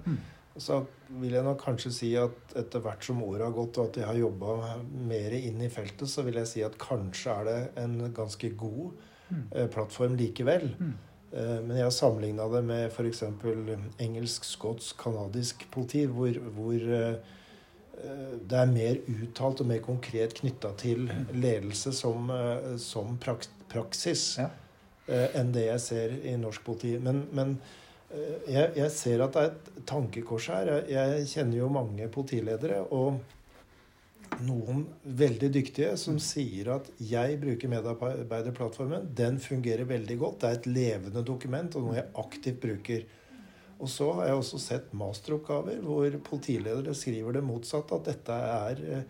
Så 0.61 0.83
vil 1.21 1.33
jeg 1.33 1.45
nok 1.47 1.63
kanskje 1.65 1.93
si 1.95 2.11
at 2.21 2.53
etter 2.61 2.83
hvert 2.85 3.05
som 3.07 3.23
året 3.25 3.47
har 3.47 3.55
gått, 3.57 3.79
og 3.81 3.89
at 3.89 4.01
jeg 4.03 4.09
har 4.09 4.19
jobba 4.21 4.77
mer 5.09 5.33
inn 5.39 5.63
i 5.65 5.71
feltet, 5.73 6.11
så 6.11 6.25
vil 6.27 6.37
jeg 6.43 6.51
si 6.51 6.65
at 6.67 6.77
kanskje 6.81 7.33
er 7.33 7.49
det 7.49 7.57
en 7.85 7.97
ganske 8.13 8.51
god 8.61 8.93
mm. 9.31 9.47
plattform 9.73 10.17
likevel. 10.21 10.69
Mm. 10.79 10.93
Eh, 11.33 11.61
Men 11.65 11.77
jeg 11.77 11.87
har 11.89 11.95
sammenligna 11.97 12.49
det 12.53 12.65
med 12.69 12.89
f.eks. 12.93 13.23
engelsk, 13.99 14.45
skotsk, 14.45 14.97
canadisk 15.01 15.65
politi, 15.73 16.05
hvor, 16.07 16.37
hvor 16.57 16.75
eh, 16.77 17.15
eh, 18.03 18.35
det 18.45 18.59
er 18.59 18.73
mer 18.73 19.01
uttalt 19.09 19.63
og 19.65 19.71
mer 19.73 19.81
konkret 19.85 20.37
knytta 20.41 20.75
til 20.77 21.09
ledelse 21.33 21.93
som, 21.97 22.29
eh, 22.31 22.75
som 22.77 23.17
praksis 23.23 24.37
Ja. 24.39 24.51
eh, 25.09 25.31
enn 25.41 25.53
det 25.57 25.71
jeg 25.71 25.81
ser 25.81 26.19
i 26.21 26.37
norsk 26.37 26.65
politi. 26.65 26.99
Men, 27.01 27.25
men 27.33 27.57
eh, 27.57 27.79
jeg, 28.49 28.73
jeg 28.77 28.91
ser 28.95 29.23
at 29.25 29.37
det 29.37 29.43
er 29.43 29.53
et 29.53 29.87
tankekors 29.89 30.49
her. 30.53 30.73
Jeg, 30.73 30.91
jeg 30.93 31.31
kjenner 31.35 31.63
jo 31.63 31.71
mange 31.73 32.09
politiledere. 32.13 32.83
og 32.91 33.23
noen 34.41 34.85
veldig 35.05 35.51
dyktige 35.53 35.97
som 36.01 36.19
sier 36.23 36.71
at 36.77 36.87
'jeg 36.99 37.41
bruker 37.41 37.69
medarbeiderplattformen'. 37.69 39.15
Den 39.15 39.39
fungerer 39.39 39.85
veldig 39.85 40.19
godt. 40.19 40.41
Det 40.41 40.49
er 40.49 40.55
et 40.59 40.67
levende 40.67 41.25
dokument 41.25 41.77
og 41.77 41.83
noe 41.83 41.97
jeg 41.97 42.09
aktivt 42.17 42.61
bruker. 42.61 43.05
Og 43.81 43.89
så 43.89 44.13
har 44.13 44.27
jeg 44.27 44.35
også 44.35 44.59
sett 44.59 44.93
masteroppgaver 44.95 45.81
hvor 45.83 46.11
politiledere 46.25 46.95
skriver 46.95 47.33
det 47.33 47.45
motsatte. 47.45 47.95
At 47.95 48.05
dette 48.05 48.33
er 48.33 48.83
eh, 48.97 49.03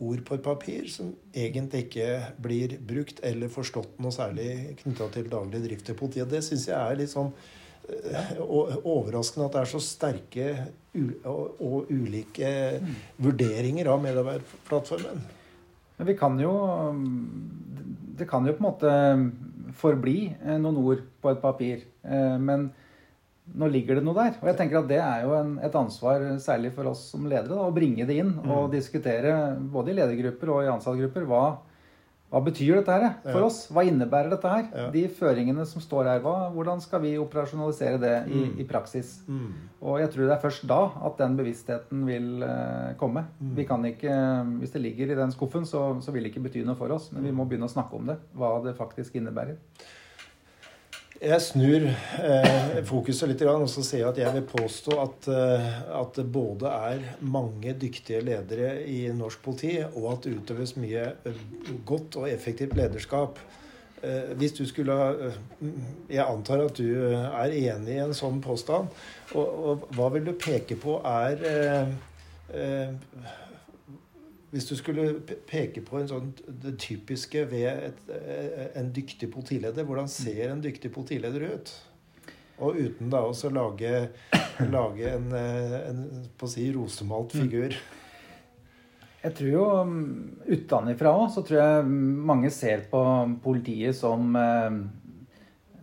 ord 0.00 0.24
på 0.24 0.34
et 0.34 0.42
papir 0.42 0.88
som 0.90 1.14
egentlig 1.34 1.86
ikke 1.86 2.08
blir 2.42 2.78
brukt 2.82 3.20
eller 3.22 3.48
forstått 3.48 4.00
noe 4.02 4.10
særlig 4.10 4.76
knytta 4.82 5.08
til 5.14 5.30
daglig 5.30 5.62
drift 5.64 5.88
i 5.88 5.94
politiet. 5.94 6.30
Det 6.30 6.42
syns 6.44 6.66
jeg 6.68 6.76
er 6.76 6.98
litt 6.98 7.14
sånn 7.14 7.32
overraskende 8.38 9.46
at 9.48 9.54
det 9.56 9.60
er 9.62 9.70
så 9.70 9.80
sterke 9.82 10.48
og, 11.28 11.90
ulike 11.90 12.50
vurderinger 13.20 13.90
av 13.92 14.02
medarbeiderplattformen. 14.02 15.22
Men 15.98 16.06
vi 16.06 16.16
kan 16.18 16.38
jo 16.40 16.52
Det 18.18 18.26
kan 18.28 18.46
jo 18.46 18.54
på 18.54 18.62
en 18.62 18.66
måte 18.66 18.92
forbli 19.78 20.32
eh, 20.34 20.58
noen 20.58 20.78
ord 20.82 21.02
på 21.22 21.30
et 21.30 21.40
papir. 21.42 21.84
eh, 22.02 22.36
Men 22.38 22.70
nå 23.54 23.68
ligger 23.70 23.96
det 23.96 24.04
noe 24.04 24.16
der. 24.16 24.34
Og 24.42 24.48
jeg 24.50 24.56
tenker 24.58 24.80
at 24.80 24.88
det 24.90 24.98
er 24.98 25.22
jo 25.24 25.34
en, 25.38 25.52
et 25.62 25.76
ansvar, 25.78 26.24
særlig 26.42 26.72
for 26.74 26.90
oss 26.90 27.06
som 27.12 27.24
ledere, 27.24 27.54
da, 27.54 27.68
å 27.68 27.74
bringe 27.74 28.04
det 28.08 28.18
inn 28.20 28.34
og 28.44 28.72
diskutere 28.74 29.54
både 29.72 29.92
i 29.92 29.96
ledergrupper 29.96 30.50
og 30.52 30.64
i 30.66 30.72
ansattgrupper 30.72 31.24
hva, 31.30 31.44
hva 32.30 32.42
betyr 32.44 32.74
dette 32.76 32.92
her 32.92 33.14
for 33.22 33.38
Ja. 33.40 33.44
oss? 33.46 33.68
Hva 33.72 33.84
innebærer 33.88 34.28
dette 34.30 34.48
her? 34.52 34.90
De 34.92 35.06
føringene 35.08 35.64
som 35.66 35.80
står 35.80 36.04
her, 36.04 36.20
hva, 36.20 36.50
hvordan 36.52 36.80
skal 36.80 37.00
vi 37.00 37.14
operasjonalisere 37.16 37.98
det 38.00 38.28
i, 38.28 38.42
Mm. 38.44 38.58
i 38.60 38.64
praksis? 38.64 39.22
Mm. 39.28 39.52
Og 39.80 39.98
jeg 40.00 40.10
tror 40.10 40.26
det 40.28 40.36
er 40.36 40.42
først 40.48 40.66
da 40.68 40.90
at 41.06 41.16
den 41.18 41.36
bevisstheten 41.38 42.04
vil 42.06 42.42
uh, 42.42 42.92
komme. 42.98 43.24
Mm. 43.40 43.54
Vi 43.56 43.64
kan 43.64 43.82
ikke, 43.84 44.12
Hvis 44.60 44.72
det 44.72 44.82
ligger 44.82 45.10
i 45.12 45.14
den 45.14 45.30
skuffen, 45.32 45.64
så, 45.64 46.00
så 46.02 46.12
vil 46.12 46.22
det 46.24 46.34
ikke 46.34 46.42
bety 46.50 46.64
noe 46.66 46.76
for 46.76 46.88
oss. 46.92 47.10
Men 47.12 47.22
vi 47.24 47.30
må 47.32 47.48
begynne 47.48 47.64
å 47.64 47.72
snakke 47.72 47.94
om 47.96 48.06
det. 48.06 48.18
Hva 48.36 48.62
det 48.62 48.76
faktisk 48.76 49.14
innebærer. 49.16 49.56
Jeg 51.18 51.42
snur 51.42 51.82
eh, 51.82 52.76
fokuset 52.86 53.26
litt 53.26 53.40
og 53.50 53.64
så 53.66 53.82
sier 53.82 54.04
jeg 54.04 54.10
at 54.12 54.18
jeg 54.22 54.34
vil 54.36 54.44
påstå 54.52 54.98
at, 55.02 55.26
eh, 55.34 55.64
at 55.98 56.12
det 56.14 56.24
både 56.30 56.70
er 56.70 57.00
mange 57.18 57.72
dyktige 57.74 58.20
ledere 58.22 58.84
i 58.86 59.00
norsk 59.10 59.42
politi, 59.42 59.80
og 59.82 60.12
at 60.12 60.28
det 60.28 60.36
utøves 60.38 60.76
mye 60.78 61.08
eh, 61.26 61.40
godt 61.88 62.20
og 62.20 62.28
effektivt 62.30 62.76
lederskap. 62.78 63.42
Eh, 63.98 64.30
hvis 64.38 64.54
du 64.54 64.62
skulle 64.70 64.94
eh, 64.94 65.40
Jeg 66.06 66.22
antar 66.22 66.62
at 66.68 66.78
du 66.78 66.86
er 67.02 67.50
enig 67.50 67.96
i 67.96 68.00
en 68.04 68.14
sånn 68.14 68.38
påstand. 68.44 68.86
Og, 69.34 69.58
og 69.58 69.88
hva 69.98 70.12
vil 70.14 70.28
du 70.28 70.36
peke 70.38 70.78
på 70.78 71.00
er 71.02 71.42
eh, 71.50 71.96
Hvis 74.50 74.64
du 74.70 74.74
skulle 74.78 75.10
peke 75.48 75.82
på 75.84 75.98
en 75.98 76.08
sånn, 76.08 76.30
det 76.62 76.78
typiske 76.80 77.42
ved 77.50 77.66
et, 77.68 77.98
eh, 78.08 78.70
en 78.80 78.88
dyktig 78.96 79.28
politileder, 79.32 79.84
hvordan 79.84 80.08
ser 80.08 80.48
en 80.48 80.62
dyktig 80.64 80.92
politileder 80.94 81.44
ut? 81.52 81.72
Og 82.58 82.78
uten 82.80 83.10
da 83.12 83.20
også 83.28 83.52
lage, 83.52 84.08
lage 84.76 85.12
en, 85.12 85.28
eh, 85.36 85.76
en 85.90 86.28
på 86.38 86.48
å 86.48 86.50
si, 86.50 86.70
rosemalt 86.72 87.36
figur. 87.36 87.76
Jeg 89.18 89.34
tror 89.34 89.50
jo 89.50 89.66
mm, 89.84 90.08
utenfra 90.46 91.12
òg, 91.12 91.28
så 91.34 91.42
tror 91.44 91.58
jeg 91.60 91.86
mange 92.30 92.50
ser 92.54 92.86
på 92.90 93.02
politiet 93.44 93.96
som, 93.98 94.30
eh, 94.38 94.80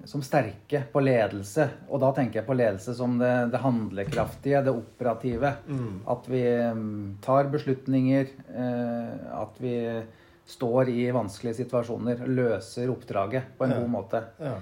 som 0.06 0.22
sterke 0.24 0.84
på 0.92 1.02
ledelse. 1.04 1.68
Og 1.90 2.02
da 2.04 2.12
tenker 2.16 2.42
jeg 2.42 2.48
på 2.48 2.58
ledelse 2.58 2.94
som 2.98 3.18
det, 3.20 3.32
det 3.54 3.62
handlekraftige, 3.64 4.62
det 4.66 4.74
operative. 4.74 5.56
Mm. 5.68 5.98
At 6.14 6.30
vi 6.30 6.44
mm, 6.46 7.18
tar 7.26 7.50
beslutninger, 7.54 8.32
eh, 8.54 9.34
at 9.42 9.60
vi 9.62 9.76
står 10.46 10.92
i 10.94 11.10
vanskelige 11.14 11.64
situasjoner, 11.64 12.22
løser 12.30 12.92
oppdraget 12.94 13.56
på 13.58 13.66
en 13.66 13.76
Ja. 13.76 13.82
god 13.82 13.90
måte. 13.90 14.24
Ja. 14.40 14.56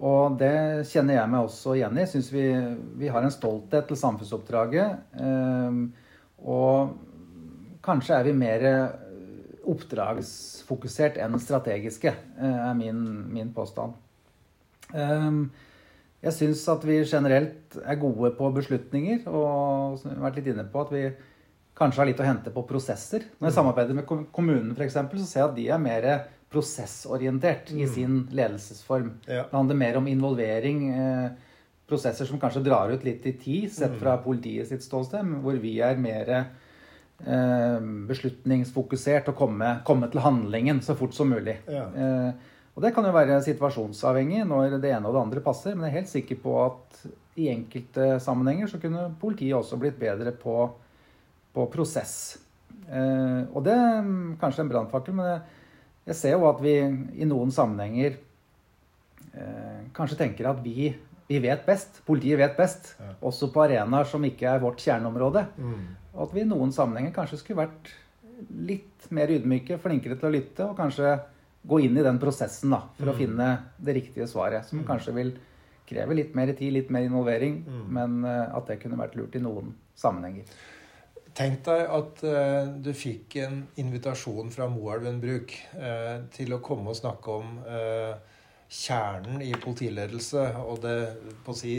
Og 0.00 0.38
det 0.40 0.86
kjenner 0.88 1.14
jeg 1.18 1.28
meg 1.28 1.44
også 1.44 1.74
igjen 1.76 1.98
i. 2.00 2.06
Syns 2.08 2.30
vi, 2.32 2.46
vi, 3.00 3.08
har 3.08 3.24
en 3.24 3.32
stolthet 3.32 3.88
til 3.88 4.00
samfunnsoppdraget. 4.00 5.00
Eh, 5.20 5.80
og 6.40 6.96
kanskje 7.84 8.16
er 8.16 8.28
vi 8.28 8.36
mer 8.36 8.68
oppdragsfokusert 9.70 11.18
enn 11.20 11.36
strategiske, 11.40 12.12
eh, 12.40 12.60
er 12.68 12.74
min, 12.74 13.02
min 13.32 13.52
påstand. 13.56 13.96
Eh, 14.94 15.66
jeg 16.20 16.36
syns 16.36 16.66
at 16.68 16.82
vi 16.84 16.98
generelt 17.00 17.78
er 17.80 18.00
gode 18.00 18.34
på 18.36 18.50
beslutninger, 18.52 19.22
og 19.28 19.96
som 20.00 20.10
vi 20.10 20.18
har 20.18 20.26
vært 20.26 20.40
litt 20.42 20.50
inne 20.52 20.66
på, 20.68 20.84
at 20.84 20.92
vi 20.92 21.04
kanskje 21.80 22.02
har 22.02 22.10
litt 22.10 22.20
å 22.20 22.26
hente 22.26 22.52
på 22.52 22.66
prosesser. 22.68 23.24
Når 23.38 23.48
jeg 23.48 23.54
mm. 23.54 23.56
samarbeider 23.56 23.96
med 23.96 24.28
kommunen, 24.34 24.74
f.eks., 24.76 24.98
så 24.98 25.26
ser 25.26 25.40
jeg 25.40 25.48
at 25.48 25.56
de 25.56 25.68
er 25.72 25.80
mer 25.80 26.08
prosessorientert 26.50 27.70
i 27.72 27.84
mm. 27.86 27.92
sin 27.94 28.18
ledelsesform. 28.36 29.14
Ja. 29.24 29.46
Det 29.46 29.56
handler 29.56 29.80
mer 29.80 30.00
om 30.00 30.10
involvering. 30.10 30.82
Eh, 30.92 31.48
prosesser 31.90 32.28
som 32.28 32.38
kanskje 32.42 32.62
drar 32.66 32.92
ut 32.92 33.04
litt 33.06 33.24
i 33.26 33.32
tid, 33.38 33.70
sett 33.72 33.96
fra 33.98 34.18
mm. 34.18 34.24
politiet 34.26 34.68
sitt 34.68 34.84
ståsted, 34.84 35.32
hvor 35.42 35.56
vi 35.62 35.78
er 35.82 35.98
mer 35.98 36.28
eh, 36.36 37.80
beslutningsfokusert 38.10 39.32
og 39.32 39.40
komme, 39.40 39.72
komme, 39.88 40.10
til 40.12 40.22
handlingen 40.22 40.84
så 40.84 40.94
fort 40.98 41.16
som 41.16 41.32
mulig. 41.32 41.56
Ja. 41.70 41.88
Og 42.80 42.86
det 42.86 42.94
kan 42.96 43.04
jo 43.04 43.10
være 43.12 43.34
situasjonsavhengig 43.44 44.38
når 44.48 44.78
det 44.80 44.88
ene 44.88 45.04
og 45.04 45.12
det 45.12 45.20
andre 45.20 45.40
passer, 45.44 45.74
men 45.74 45.84
jeg 45.84 45.90
er 45.90 45.98
helt 45.98 46.08
sikker 46.08 46.38
på 46.40 46.54
at 46.62 47.02
i 47.36 47.50
enkelte 47.52 48.14
sammenhenger 48.24 48.70
så 48.70 48.78
kunne 48.80 49.02
politiet 49.20 49.52
også 49.52 49.76
blitt 49.76 49.98
bedre 50.00 50.32
på, 50.32 50.54
på 51.52 51.66
prosess. 51.74 52.14
Eh, 52.88 53.42
og 53.52 53.66
det 53.66 53.74
er 53.76 54.08
kanskje 54.40 54.64
en 54.64 54.70
brannfakkel, 54.70 55.12
men 55.18 55.28
jeg, 55.28 55.42
jeg, 56.06 56.16
ser 56.22 56.32
jo 56.38 56.46
at 56.48 56.62
vi 56.64 56.72
i 57.20 57.28
noen 57.28 57.52
sammenhenger 57.52 58.16
eh, 58.16 59.82
kanskje 59.92 60.16
tenker 60.22 60.48
at 60.48 60.62
vi, 60.64 60.88
vi, 61.28 61.40
vet 61.44 61.66
best. 61.68 62.00
Politiet 62.08 62.40
vet 62.40 62.56
best. 62.56 62.94
Ja. 62.96 63.10
Også 63.28 63.50
på 63.52 63.60
arenaer 63.66 64.08
som 64.08 64.24
ikke 64.24 64.54
er 64.54 64.64
vårt 64.64 64.80
kjerneområde. 64.80 65.44
Mm. 65.60 65.84
Og 66.14 66.24
at 66.30 66.32
vi 66.32 66.46
i 66.46 66.48
noen 66.48 66.72
sammenhenger 66.72 67.12
kanskje 67.18 67.42
skulle 67.42 67.66
vært 67.66 67.92
litt 68.72 69.10
mer 69.12 69.36
ydmyke, 69.36 69.76
flinkere 69.84 70.16
til 70.16 70.30
å 70.30 70.32
lytte, 70.38 70.70
og 70.70 70.80
kanskje 70.80 71.12
gå 71.62 71.80
inn 71.84 71.96
i 71.98 72.04
den 72.04 72.18
prosessen 72.20 72.72
da, 72.72 72.82
for 72.96 73.08
mm. 73.08 73.12
å 73.12 73.18
finne 73.18 73.48
det 73.78 73.96
riktige 73.98 74.28
svaret. 74.30 74.68
Som 74.68 74.82
mm. 74.82 74.86
kanskje 74.88 75.16
vil 75.16 75.32
kreve 75.90 76.16
litt 76.16 76.36
mer 76.38 76.52
tid, 76.56 76.74
litt 76.76 76.90
mer 76.94 77.06
involvering, 77.06 77.60
mm. 77.66 77.86
men 77.96 78.20
uh, 78.24 78.56
at 78.56 78.70
det 78.70 78.80
kunne 78.82 79.00
vært 79.00 79.16
lurt 79.18 79.36
i 79.36 79.42
noen 79.44 79.74
sammenhenger. 79.98 80.48
Tenk 81.36 81.62
deg 81.66 81.84
at 81.94 82.24
uh, 82.26 82.70
du 82.82 82.90
fikk 82.96 83.36
en 83.44 83.62
invitasjon 83.80 84.50
fra 84.54 84.68
Moelven 84.70 85.20
Bruk 85.22 85.54
uh, 85.76 86.26
til 86.34 86.56
å 86.56 86.62
komme 86.64 86.92
og 86.92 86.98
snakke 86.98 87.38
om 87.42 87.56
kjernen 88.70 89.40
i 89.42 89.50
politiledelse 89.58 90.44
og 90.62 90.76
det 90.84 90.98
på 91.42 91.50
å 91.50 91.58
si 91.58 91.72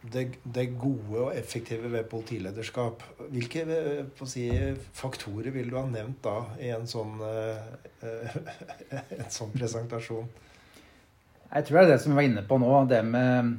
det, 0.00 0.24
det, 0.42 0.66
gode 0.80 1.26
og 1.26 1.34
effektive 1.36 1.90
ved 1.92 2.06
politilederskap. 2.08 3.02
Hvilke 3.32 3.64
eh, 3.68 4.24
si, 4.28 4.46
faktorer 4.96 5.52
vil 5.52 5.68
du 5.68 5.76
ha 5.76 5.84
nevnt 5.88 6.22
da 6.24 6.38
i 6.60 6.70
en 6.72 6.88
sånn, 6.88 7.20
uh, 7.20 7.60
en 9.20 9.28
sånn 9.28 9.52
presentasjon? 9.52 10.30
Jeg 11.50 11.66
tror 11.66 11.80
det 11.80 11.84
er 11.84 11.92
det 11.92 12.00
som 12.00 12.14
vi 12.14 12.20
var 12.20 12.28
inne 12.30 12.46
på 12.46 12.60
nå, 12.62 12.72
det 12.88 13.02
med 13.04 13.52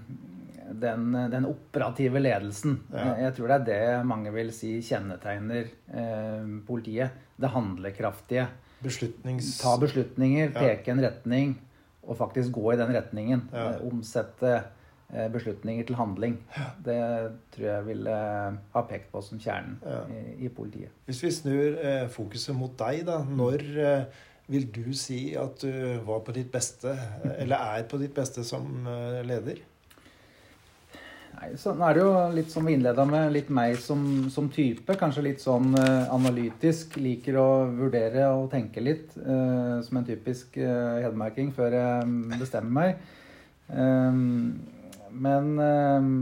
den, 0.82 1.14
den 1.30 1.46
operative 1.46 2.22
ledelsen. 2.24 2.80
Ja. 2.90 3.12
Jeg 3.28 3.38
tror 3.38 3.52
det 3.52 3.60
er 3.60 3.66
det 3.68 4.04
mange 4.08 4.32
vil 4.34 4.54
si 4.56 4.78
kjennetegner 4.86 5.68
eh, 5.68 6.52
politiet. 6.66 7.18
Det 7.36 7.52
handlekraftige. 7.52 8.48
Beslutnings... 8.82 9.58
Ta 9.62 9.76
beslutninger, 9.82 10.54
peke 10.56 10.88
ja. 10.88 10.96
en 10.96 11.04
retning 11.04 11.58
og 12.02 12.16
faktisk 12.18 12.56
gå 12.56 12.72
i 12.72 12.80
den 12.80 12.96
retningen. 12.96 13.44
Ja. 13.54 13.74
Omsette 13.86 14.56
Eh, 14.56 14.62
beslutninger 15.12 15.86
til 15.88 15.98
handling. 16.00 16.38
Det 16.86 17.00
tror 17.56 17.68
jeg 17.68 17.88
ville 17.88 18.12
eh, 18.12 18.60
ha 18.76 18.84
pekt 18.88 19.12
på 19.12 19.22
som 19.26 19.40
kjernen 19.42 19.80
ja. 19.84 20.04
i, 20.08 20.46
i, 20.46 20.52
politiet. 20.54 20.94
Hvis 21.06 21.24
vi 21.26 21.34
snur 21.36 21.80
eh, 21.82 22.06
fokuset 22.12 22.56
mot 22.56 22.78
deg, 22.80 23.04
da. 23.10 23.20
Når 23.28 23.66
eh, 23.84 24.22
vil 24.52 24.70
du 24.72 24.94
si 24.98 25.34
at 25.40 25.60
du 25.64 26.00
var 26.08 26.24
på 26.26 26.36
ditt 26.36 26.52
beste, 26.52 26.96
eller 27.38 27.76
er 27.76 27.90
på 27.92 28.00
ditt 28.02 28.16
beste 28.16 28.46
som 28.48 28.88
eh, 28.88 29.20
leder? 29.28 29.62
Nei, 31.42 31.54
så 31.58 31.74
Nå 31.74 31.88
er 31.88 31.98
det 31.98 32.04
jo 32.04 32.12
litt 32.36 32.52
som 32.54 32.68
vi 32.68 32.76
innleda 32.78 33.06
med, 33.08 33.32
litt 33.34 33.50
meg 33.50 33.80
som, 33.82 34.04
som, 34.32 34.50
type. 34.54 34.96
Kanskje 35.00 35.26
litt 35.26 35.44
sånn 35.44 35.74
eh, 35.80 36.12
analytisk. 36.14 37.00
Liker 37.02 37.40
å 37.42 37.48
vurdere 37.68 38.28
og 38.36 38.52
tenke 38.54 38.84
litt. 38.84 39.16
som 39.16 39.98
en 39.98 40.06
typisk 40.06 40.56
hedmarking 40.56 41.52
før 41.56 41.76
jeg 41.76 42.38
bestemmer 42.40 42.78
meg. 42.78 43.10
Um, 43.72 44.81
men 45.14 45.52
ehm, 45.60 46.14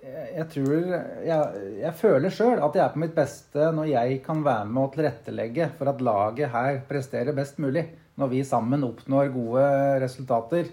jeg 0.00 0.46
tror 0.54 0.86
Jeg, 1.26 1.64
jeg 1.82 1.94
føler 2.00 2.32
sjøl 2.32 2.62
at 2.64 2.76
jeg 2.76 2.82
er 2.84 2.92
på 2.94 3.02
mitt 3.02 3.16
beste 3.16 3.70
når 3.76 3.90
jeg 3.92 4.20
kan 4.24 4.44
være 4.44 4.68
med 4.68 4.82
å 4.82 4.92
tilrettelegge 4.94 5.70
for 5.78 5.90
at 5.92 6.04
laget 6.04 6.52
her 6.54 6.80
presterer 6.88 7.36
best 7.36 7.60
mulig. 7.62 7.84
Når 8.20 8.30
vi 8.32 8.44
sammen 8.44 8.84
oppnår 8.84 9.30
gode 9.32 9.66
resultater. 10.02 10.70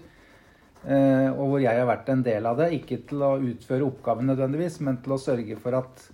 Eh, 0.84 1.28
og 1.32 1.44
hvor 1.52 1.62
jeg 1.62 1.74
har 1.74 1.88
vært 1.88 2.10
en 2.12 2.22
del 2.24 2.48
av 2.48 2.60
det. 2.60 2.70
Ikke 2.76 3.00
til 3.08 3.24
å 3.24 3.36
utføre 3.40 3.86
oppgaven 3.88 4.28
nødvendigvis, 4.30 4.80
men 4.84 5.00
til 5.04 5.16
å 5.16 5.20
sørge 5.22 5.58
for 5.60 5.78
at 5.80 6.06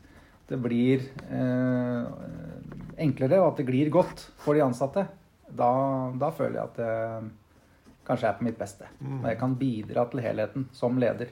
det 0.50 0.58
blir 0.60 1.04
eh, 1.32 2.02
enklere, 3.00 3.40
og 3.40 3.52
at 3.52 3.62
det 3.62 3.68
glir 3.70 3.92
godt 3.92 4.26
for 4.44 4.56
de 4.56 4.64
ansatte. 4.64 5.06
Da, 5.48 5.70
da 6.18 6.30
føler 6.34 6.58
jeg 6.58 6.70
at 6.70 6.78
det 6.80 6.92
kanskje 8.06 8.30
er 8.30 8.38
på 8.38 8.46
mitt 8.46 8.58
beste. 8.60 8.88
Når 9.00 9.20
Og 9.22 9.28
jeg 9.30 9.38
kan 9.40 9.58
bidra 9.60 10.06
til 10.10 10.24
helheten 10.24 10.68
som 10.72 10.98
leder. 11.00 11.30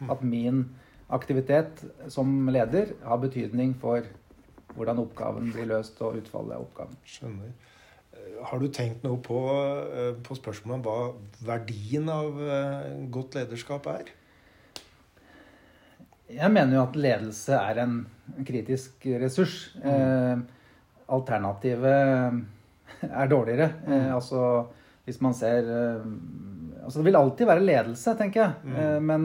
Mm. 0.00 0.10
At 0.10 0.22
min 0.24 0.62
aktivitet 1.10 1.84
som 2.08 2.48
leder 2.48 2.94
har 3.04 3.20
betydning 3.22 3.74
for 3.80 4.06
hvordan 4.76 5.02
oppgaven 5.02 5.50
blir 5.54 5.68
løst 5.70 5.98
og 6.04 6.20
utfallet 6.20 6.56
av 6.56 6.66
oppgaven. 6.68 6.96
Skjønner. 7.06 7.50
Eh, 8.14 8.38
har 8.46 8.62
du 8.62 8.68
tenkt 8.72 9.04
noe 9.06 9.18
på, 9.22 9.40
eh, 9.90 10.14
på 10.22 10.36
spørsmålet 10.38 10.78
om 10.78 10.84
hva 10.86 11.54
verdien 11.54 12.08
av 12.12 12.40
eh, 12.40 13.06
godt 13.10 13.38
lederskap 13.40 13.86
er? 13.90 14.14
Jeg 16.30 16.54
mener 16.54 16.76
jo 16.76 16.84
at 16.84 16.96
ledelse 16.96 17.58
er 17.58 17.82
en 17.82 18.00
kritisk 18.46 19.06
ressurs. 19.18 19.74
Mm. 19.82 20.46
alternativet 21.10 22.44
er 23.02 23.26
dårligere. 23.26 23.72
Mm. 23.82 24.14
altså 24.14 24.68
hvis 25.10 25.22
man 25.24 25.36
ser 25.36 25.66
eh, 25.66 26.10
Altså 26.80 27.02
det 27.02 27.10
vil 27.10 27.18
alltid 27.18 27.46
være 27.46 27.62
ledelse, 27.62 28.14
tenker 28.18 28.40
jeg. 28.40 28.52
Mm. 28.64 28.76
Eh, 28.80 29.00
men 29.04 29.24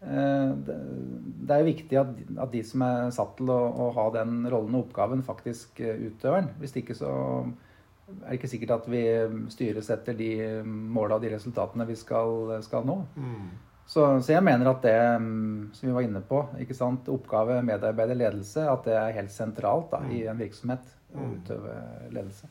eh, 0.00 0.54
det 0.56 1.52
er 1.54 1.60
jo 1.60 1.68
viktig 1.68 1.98
at, 2.00 2.14
at, 2.32 2.48
de 2.50 2.62
som 2.64 2.82
er 2.82 3.12
satt 3.14 3.36
til 3.38 3.52
å, 3.52 3.58
å, 3.68 3.90
ha 3.94 4.06
den 4.16 4.40
rollen 4.48 4.74
og 4.74 4.86
oppgaven, 4.86 5.22
faktisk 5.22 5.82
utøver 5.84 6.40
den. 6.40 6.48
Hvis 6.62 6.74
ikke 6.80 6.96
så 6.98 7.12
er 8.08 8.24
det 8.24 8.38
ikke 8.38 8.50
sikkert 8.50 8.74
at 8.78 8.90
vi 8.90 9.04
styres 9.52 9.92
etter 9.92 10.16
de 10.16 10.32
måla 10.64 11.20
og 11.20 11.26
de 11.26 11.34
resultatene 11.36 11.86
vi 11.86 11.98
skal, 12.00 12.56
skal 12.64 12.88
nå. 12.88 13.02
Mm. 13.20 13.48
Så, 13.84 14.08
så, 14.24 14.32
jeg 14.32 14.44
mener 14.48 14.72
at 14.72 14.82
det 14.84 14.98
som 15.76 15.86
vi 15.86 15.94
var 15.94 16.08
inne 16.08 16.24
på, 16.24 16.40
oppgave, 17.14 17.60
medarbeider, 17.68 18.18
ledelse, 18.18 18.64
at 18.64 18.88
det 18.88 18.96
er 18.96 19.16
helt 19.20 19.32
sentralt 19.36 19.92
da, 19.92 20.02
i 20.08 20.24
mm. 20.24 20.30
en 20.32 20.42
virksomhet 20.42 20.94
å 21.14 21.20
mm. 21.20 21.34
utøve 21.36 21.76
ledelse. 22.16 22.50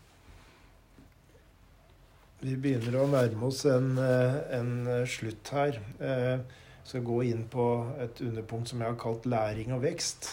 Vi 2.37 2.53
begynner 2.53 2.99
å 3.01 3.07
nærme 3.09 3.47
oss 3.47 3.63
en, 3.65 3.95
eh, 3.97 4.35
en 4.59 4.73
eh, 4.85 5.05
slutt 5.09 5.49
her. 5.55 5.79
Jeg 5.97 6.33
eh, 6.37 6.57
skal 6.85 7.01
gå 7.07 7.21
inn 7.25 7.47
på 7.49 7.63
et 8.03 8.21
underpunkt 8.21 8.69
som 8.69 8.83
jeg 8.83 8.91
har 8.91 8.99
kalt 9.01 9.25
læring 9.25 9.73
og 9.73 9.81
vekst. 9.81 10.29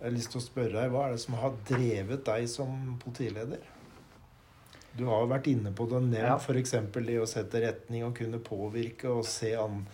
Jeg 0.00 0.08
har 0.08 0.16
lyst 0.16 0.32
til 0.34 0.40
å 0.40 0.44
spørre 0.44 0.74
deg, 0.74 0.90
Hva 0.90 1.04
er 1.06 1.14
det 1.14 1.22
som 1.22 1.36
har 1.38 1.54
drevet 1.68 2.24
deg 2.26 2.48
som 2.50 2.96
politileder? 3.04 3.62
Du 4.96 5.04
har 5.06 5.22
jo 5.22 5.30
vært 5.30 5.46
inne 5.52 5.70
på 5.76 5.86
det 5.86 5.96
og 6.00 6.08
nevnt 6.08 6.26
ja. 6.26 6.34
f.eks. 6.40 6.74
det 6.96 7.16
å 7.20 7.28
sette 7.30 7.62
retning 7.62 8.04
og 8.08 8.16
kunne 8.16 8.40
påvirke 8.42 9.12
og 9.12 9.22
se, 9.28 9.52
an, 9.60 9.84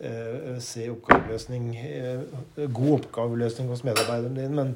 eh, 0.00 0.56
se 0.64 0.88
oppgaveløsning, 0.90 1.70
eh, 1.76 2.66
god 2.66 2.92
oppgaveløsning 2.98 3.70
hos 3.70 3.84
medarbeideren 3.86 4.40
din. 4.40 4.58
Men 4.58 4.74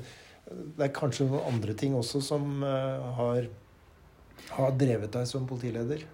det 0.79 0.87
er 0.87 0.95
kanskje 0.95 1.27
noen 1.27 1.57
andre 1.57 1.75
ting 1.75 1.99
også 1.99 2.23
som 2.23 2.63
eh, 2.63 3.11
har, 3.19 3.51
har 4.55 4.81
drevet 4.81 5.11
deg 5.19 5.29
som 5.29 5.51
politileder? 5.51 6.07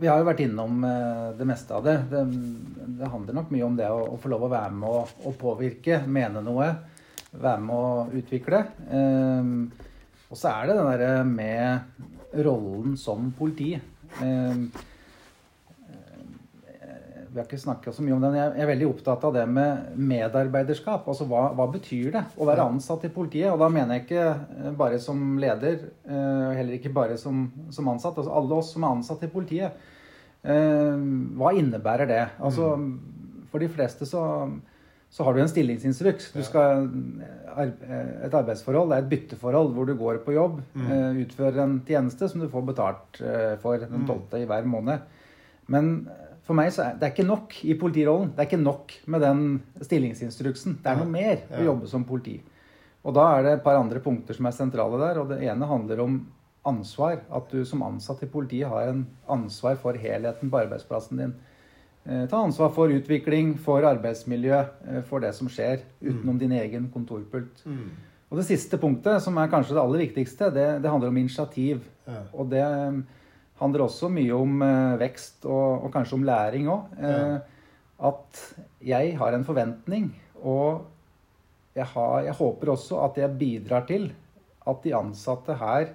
Vi 0.00 0.08
har 0.08 0.20
jo 0.20 0.28
vært 0.30 0.40
innom 0.46 0.84
eh, 0.86 1.26
det 1.36 1.46
meste 1.48 1.76
av 1.76 1.84
det. 1.84 1.96
Det, 2.08 2.22
det 3.00 3.10
handler 3.12 3.36
nok 3.36 3.50
mye 3.52 3.66
om 3.66 3.76
det 3.76 3.88
å, 3.92 4.00
å, 4.14 4.18
få 4.20 4.30
lov 4.32 4.46
å 4.46 4.52
være 4.52 4.72
med 4.72 4.88
å, 4.88 5.02
å 5.28 5.32
påvirke, 5.36 6.00
mene 6.08 6.40
noe. 6.44 6.70
Være 7.30 7.60
med 7.62 7.76
å 7.76 8.20
utvikle. 8.20 8.62
Um, 8.88 9.68
og 10.30 10.38
så 10.38 10.50
er 10.54 10.70
det 10.70 10.76
den 10.78 10.88
derre 10.88 11.10
med 11.28 12.40
rollen 12.46 12.96
som 12.98 13.28
politi. 13.36 13.74
Um, 14.22 14.70
vi 17.30 17.38
har 17.38 17.46
ikke 17.46 17.60
snakka 17.62 17.92
så 17.94 18.02
mye 18.02 18.16
om 18.16 18.24
det, 18.24 18.30
men 18.32 18.40
jeg 18.40 18.64
er 18.64 18.68
veldig 18.72 18.86
opptatt 18.90 19.24
av 19.28 19.34
det 19.36 19.44
med 19.46 19.92
medarbeiderskap. 20.10 21.06
Altså 21.06 21.26
hva, 21.30 21.44
hva 21.54 21.68
betyr 21.70 22.08
det 22.16 22.22
å 22.34 22.46
være 22.48 22.64
ansatt 22.72 23.04
i 23.06 23.12
politiet? 23.14 23.52
Og 23.52 23.60
da 23.62 23.68
mener 23.70 23.96
jeg 23.96 24.06
ikke 24.08 24.24
eh, 24.26 24.72
bare 24.78 24.98
som 25.02 25.38
leder, 25.38 25.84
og 26.10 26.56
heller 26.58 26.74
ikke 26.74 26.90
bare 26.94 27.18
som, 27.20 27.44
som 27.70 27.90
ansatt. 27.92 28.18
Altså 28.18 28.34
alle 28.34 28.58
oss 28.58 28.72
som 28.74 28.86
er 28.86 28.96
ansatt 28.96 29.22
i 29.26 29.30
politiet. 29.30 29.86
Hva 30.40 31.50
innebærer 31.52 32.08
det? 32.08 32.22
Altså, 32.40 32.70
for 33.52 33.60
de 33.60 33.68
fleste 33.68 34.06
så, 34.08 34.22
så 35.12 35.26
har 35.26 35.36
du 35.36 35.42
en 35.42 35.50
stillingsinstruks. 35.52 36.30
Du 36.32 36.40
skal, 36.46 36.86
et 37.60 38.36
arbeidsforhold 38.40 38.94
er 38.96 39.04
et 39.04 39.10
bytteforhold 39.12 39.74
hvor 39.76 39.86
du 39.86 39.92
går 40.00 40.22
på 40.24 40.34
jobb, 40.34 40.62
mm. 40.72 41.20
utfører 41.26 41.60
en 41.66 41.76
tjeneste 41.86 42.30
som 42.32 42.40
du 42.40 42.48
får 42.50 42.66
betalt 42.72 43.20
for 43.60 43.84
den 43.84 44.08
12. 44.08 44.40
i 44.40 44.48
hver 44.48 44.66
måned. 44.72 45.04
Men 45.70 45.92
for 46.50 46.58
meg 46.58 46.72
så 46.74 46.82
er 46.82 46.96
det 46.98 47.12
ikke 47.12 47.28
nok 47.28 47.52
i 47.62 47.76
politirollen. 47.78 48.32
Det 48.34 48.42
er 48.42 48.48
ikke 48.48 48.58
nok 48.58 48.94
med 49.14 49.22
den 49.22 49.42
stillingsinstruksen. 49.86 50.80
Det 50.82 50.90
er 50.90 50.98
noe 50.98 51.06
mer 51.06 51.44
å 51.54 51.62
jobbe 51.68 51.90
som 51.92 52.02
politi. 52.08 52.40
Og 53.06 53.14
da 53.14 53.28
er 53.36 53.44
det 53.46 53.52
et 53.54 53.62
par 53.62 53.78
andre 53.78 54.02
punkter 54.02 54.34
som 54.34 54.48
er 54.50 54.56
sentrale 54.56 54.98
der. 54.98 55.20
Og 55.22 55.30
det 55.30 55.38
ene 55.46 55.68
handler 55.70 56.02
om 56.02 56.16
ansvar. 56.66 57.20
At 57.30 57.54
du 57.54 57.62
som 57.68 57.84
ansatt 57.86 58.24
i 58.26 58.30
politiet 58.32 58.66
har 58.66 58.90
en 58.90 59.04
ansvar 59.30 59.78
for 59.78 59.94
helheten 59.94 60.50
på 60.50 60.58
arbeidsplassen 60.64 61.22
din. 61.22 61.36
Eh, 62.02 62.26
ta 62.32 62.42
ansvar 62.42 62.74
for 62.74 62.90
utvikling, 62.90 63.54
for 63.62 63.86
arbeidsmiljø, 63.86 64.58
eh, 64.90 65.00
for 65.06 65.22
det 65.22 65.30
som 65.38 65.46
skjer 65.52 65.84
utenom 66.00 66.34
mm. 66.34 66.42
din 66.42 66.56
egen 66.58 66.90
kontorpult. 66.90 67.62
Mm. 67.62 67.94
Og 68.30 68.42
det 68.42 68.48
siste 68.50 68.78
punktet, 68.82 69.22
som 69.22 69.38
er 69.38 69.54
kanskje 69.54 69.78
det 69.78 69.84
aller 69.86 70.02
viktigste, 70.08 70.50
det, 70.50 70.68
det 70.82 70.90
handler 70.90 71.14
om 71.14 71.22
initiativ. 71.22 71.86
Ja. 72.10 72.26
Og 72.34 72.50
det 72.50 72.66
handler 73.60 73.84
også 73.84 74.08
mye 74.12 74.36
om 74.36 74.62
eh, 74.64 74.98
vekst 75.04 75.46
og, 75.48 75.84
og, 75.84 75.90
kanskje 75.94 76.16
om 76.16 76.26
læring 76.26 76.70
òg. 76.72 76.94
Eh, 77.00 77.56
at 78.10 78.42
jeg 78.84 79.16
har 79.20 79.36
en 79.36 79.44
forventning, 79.44 80.08
og 80.40 80.86
jeg, 81.76 81.84
har, 81.92 82.20
jeg, 82.24 82.36
håper 82.38 82.72
også 82.72 83.02
at 83.04 83.18
jeg 83.20 83.36
bidrar 83.40 83.84
til 83.88 84.08
at 84.70 84.80
de 84.84 84.94
ansatte 84.96 85.56
her 85.60 85.90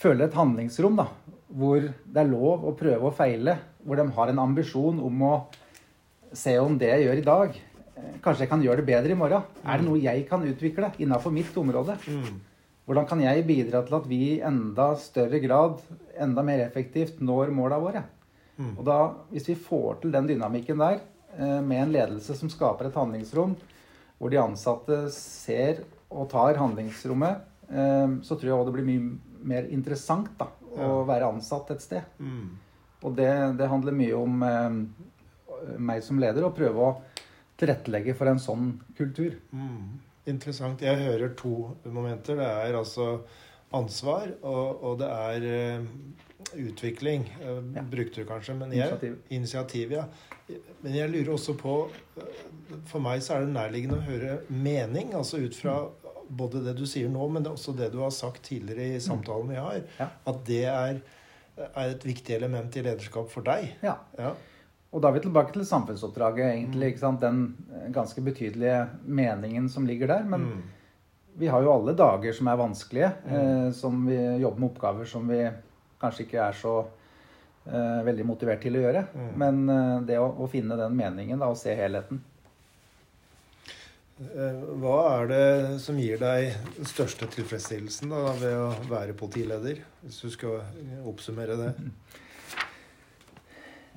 føler 0.00 0.26
et 0.26 0.36
handlingsrom, 0.36 0.96
da, 0.96 1.10
hvor 1.52 1.82
det 1.84 2.22
er 2.22 2.30
lov 2.30 2.64
å 2.64 2.76
prøve 2.78 3.10
og 3.10 3.18
feile. 3.18 3.58
Hvor 3.84 3.96
de 3.96 4.04
har 4.16 4.28
en 4.28 4.42
ambisjon 4.42 4.98
om 5.00 5.22
å 5.24 5.34
se 6.36 6.52
om 6.60 6.74
det 6.80 6.90
jeg 6.92 7.06
gjør 7.06 7.20
i 7.20 7.26
dag, 7.26 7.60
eh, 7.96 8.16
kanskje 8.24 8.46
jeg 8.46 8.52
kan 8.52 8.64
gjøre 8.64 8.82
det 8.82 8.88
bedre 8.88 9.12
i 9.12 9.18
morgen. 9.18 9.44
Er 9.64 9.80
det 9.80 9.88
noe 9.88 10.00
jeg 10.00 10.24
kan 10.28 10.44
utvikle 10.46 10.92
innafor 11.00 11.34
mitt 11.34 11.56
område? 11.60 11.96
Mm. 12.08 12.40
Hvordan 12.90 13.06
kan 13.06 13.20
jeg 13.22 13.44
bidra 13.46 13.84
til 13.86 13.94
at 14.00 14.06
vi 14.10 14.16
i 14.32 14.38
enda 14.42 14.88
større 14.98 15.38
grad, 15.38 15.76
enda 16.18 16.42
mer 16.42 16.64
effektivt, 16.64 17.20
når 17.22 17.52
måla 17.54 17.76
våre? 17.78 18.02
Mm. 18.56 18.72
Og 18.72 18.82
da, 18.88 18.96
Hvis 19.30 19.46
vi 19.46 19.54
får 19.54 20.00
til 20.00 20.10
den 20.10 20.26
dynamikken 20.26 20.82
der, 20.82 20.98
eh, 21.38 21.60
med 21.62 21.84
en 21.84 21.92
ledelse 21.92 22.34
som 22.34 22.50
skaper 22.50 22.88
et 22.88 22.98
handlingsrom, 22.98 23.54
hvor 24.18 24.28
de 24.28 24.42
ansatte 24.42 25.08
ser 25.14 25.84
og 26.10 26.30
tar 26.30 26.58
handlingsrommet, 26.58 27.46
eh, 27.70 28.08
så 28.26 28.34
tror 28.34 28.50
jeg 28.50 28.58
òg 28.58 28.66
det 28.66 28.74
blir 28.74 28.90
mye 28.90 29.18
mer 29.46 29.70
interessant 29.70 30.34
da, 30.36 30.50
å 30.74 31.06
være 31.06 31.30
ansatt 31.30 31.70
et 31.70 31.86
sted. 31.86 32.02
Mm. 32.18 32.58
Og 33.04 33.14
det, 33.14 33.30
det, 33.56 33.70
handler 33.70 33.92
mye 33.92 34.18
om 34.18 34.42
eh, 34.42 35.78
meg 35.78 36.02
som 36.02 36.18
leder, 36.18 36.42
å 36.42 36.50
prøve 36.50 36.90
å 36.90 36.96
tilrettelegge 37.56 38.18
for 38.18 38.26
en 38.26 38.42
sånn 38.42 38.80
kultur. 38.98 39.38
Mm. 39.54 40.09
Interessant. 40.30 40.82
Jeg 40.82 41.02
hører 41.04 41.34
to 41.38 41.54
momenter. 41.84 42.38
Det 42.40 42.48
er 42.48 42.78
altså 42.78 43.12
ansvar, 43.76 44.32
og, 44.42 44.82
og 44.84 44.98
det 44.98 45.08
er 45.10 45.46
uh, 45.78 45.86
utvikling. 46.58 47.28
Uh, 47.42 47.62
ja. 47.76 47.84
Brukte 47.92 48.22
du 48.22 48.28
kanskje. 48.28 48.56
Men 48.58 48.74
jeg, 48.74 48.88
initiativ. 48.88 49.16
initiativ. 49.30 49.96
ja. 49.98 50.04
Men 50.82 50.94
jeg 50.96 51.10
lurer 51.12 51.32
også 51.36 51.54
på 51.54 51.74
uh, 51.86 52.22
For 52.90 53.02
meg 53.02 53.22
så 53.22 53.36
er 53.36 53.46
det 53.46 53.54
nærliggende 53.54 54.00
å 54.00 54.06
høre 54.08 54.38
mening. 54.48 55.14
Altså 55.18 55.42
ut 55.44 55.56
fra 55.56 55.78
både 56.30 56.62
det 56.64 56.76
du 56.78 56.84
sier 56.86 57.10
nå, 57.10 57.26
men 57.34 57.46
også 57.50 57.74
det 57.78 57.90
du 57.94 58.00
har 58.04 58.12
sagt 58.14 58.44
tidligere 58.50 58.96
i 58.96 59.02
samtalen 59.02 59.50
vi 59.50 59.58
har. 59.58 59.80
Ja. 59.98 60.10
At 60.30 60.44
det 60.46 60.64
er, 60.70 61.00
er, 61.58 61.88
et 61.88 62.06
viktig 62.06 62.36
element 62.36 62.76
i 62.76 62.84
lederskap 62.86 63.30
for 63.32 63.46
deg. 63.46 63.72
Ja. 63.82 63.96
ja. 64.18 64.34
Og 64.90 65.02
da 65.02 65.10
er 65.10 65.18
vi 65.18 65.22
tilbake 65.22 65.54
til 65.54 65.66
samfunnsoppdraget, 65.66 66.50
egentlig. 66.50 66.94
Mm. 66.98 67.18
Den 67.22 67.42
eh, 67.70 67.88
ganske 67.94 68.22
betydelige 68.26 68.86
meningen 69.06 69.68
som 69.70 69.86
ligger 69.86 70.10
der. 70.10 70.24
Men 70.26 70.46
mm. 70.48 70.62
vi 71.38 71.50
har 71.50 71.62
jo 71.62 71.74
alle 71.76 71.94
dager 71.98 72.34
som 72.34 72.50
er 72.50 72.58
vanskelige. 72.58 73.10
Mm. 73.26 73.34
Eh, 73.36 73.66
som 73.76 74.00
vi 74.06 74.18
jobber 74.42 74.64
med 74.64 74.70
oppgaver 74.72 75.10
som 75.10 75.28
vi 75.30 75.44
kanskje 76.00 76.26
ikke 76.26 76.40
er 76.42 76.56
så 76.56 76.74
eh, 77.68 78.00
veldig 78.08 78.26
motivert 78.26 78.64
til 78.64 78.80
å 78.80 78.82
gjøre. 78.86 79.04
Mm. 79.14 79.30
Men 79.42 79.62
eh, 79.76 79.94
det 80.10 80.18
å, 80.18 80.26
å, 80.32 80.50
finne 80.50 80.78
den 80.80 80.98
meningen 80.98 81.38
da, 81.38 81.52
og 81.52 81.60
se 81.60 81.76
helheten. 81.76 82.22
Eh, 84.20 84.58
hva 84.82 84.96
er 85.14 85.30
det 85.30 85.44
som 85.84 85.98
gir 86.00 86.18
deg 86.20 86.50
den 86.76 86.88
største 86.88 87.30
tilfredsstillelsen 87.30 88.10
da, 88.10 88.24
ved 88.42 88.58
å 88.58 88.72
være 88.90 89.14
politileder? 89.16 89.84
Hvis 90.02 90.18
du 90.24 90.34
skal 90.34 90.64
oppsummere 91.08 91.60
det. 91.60 91.70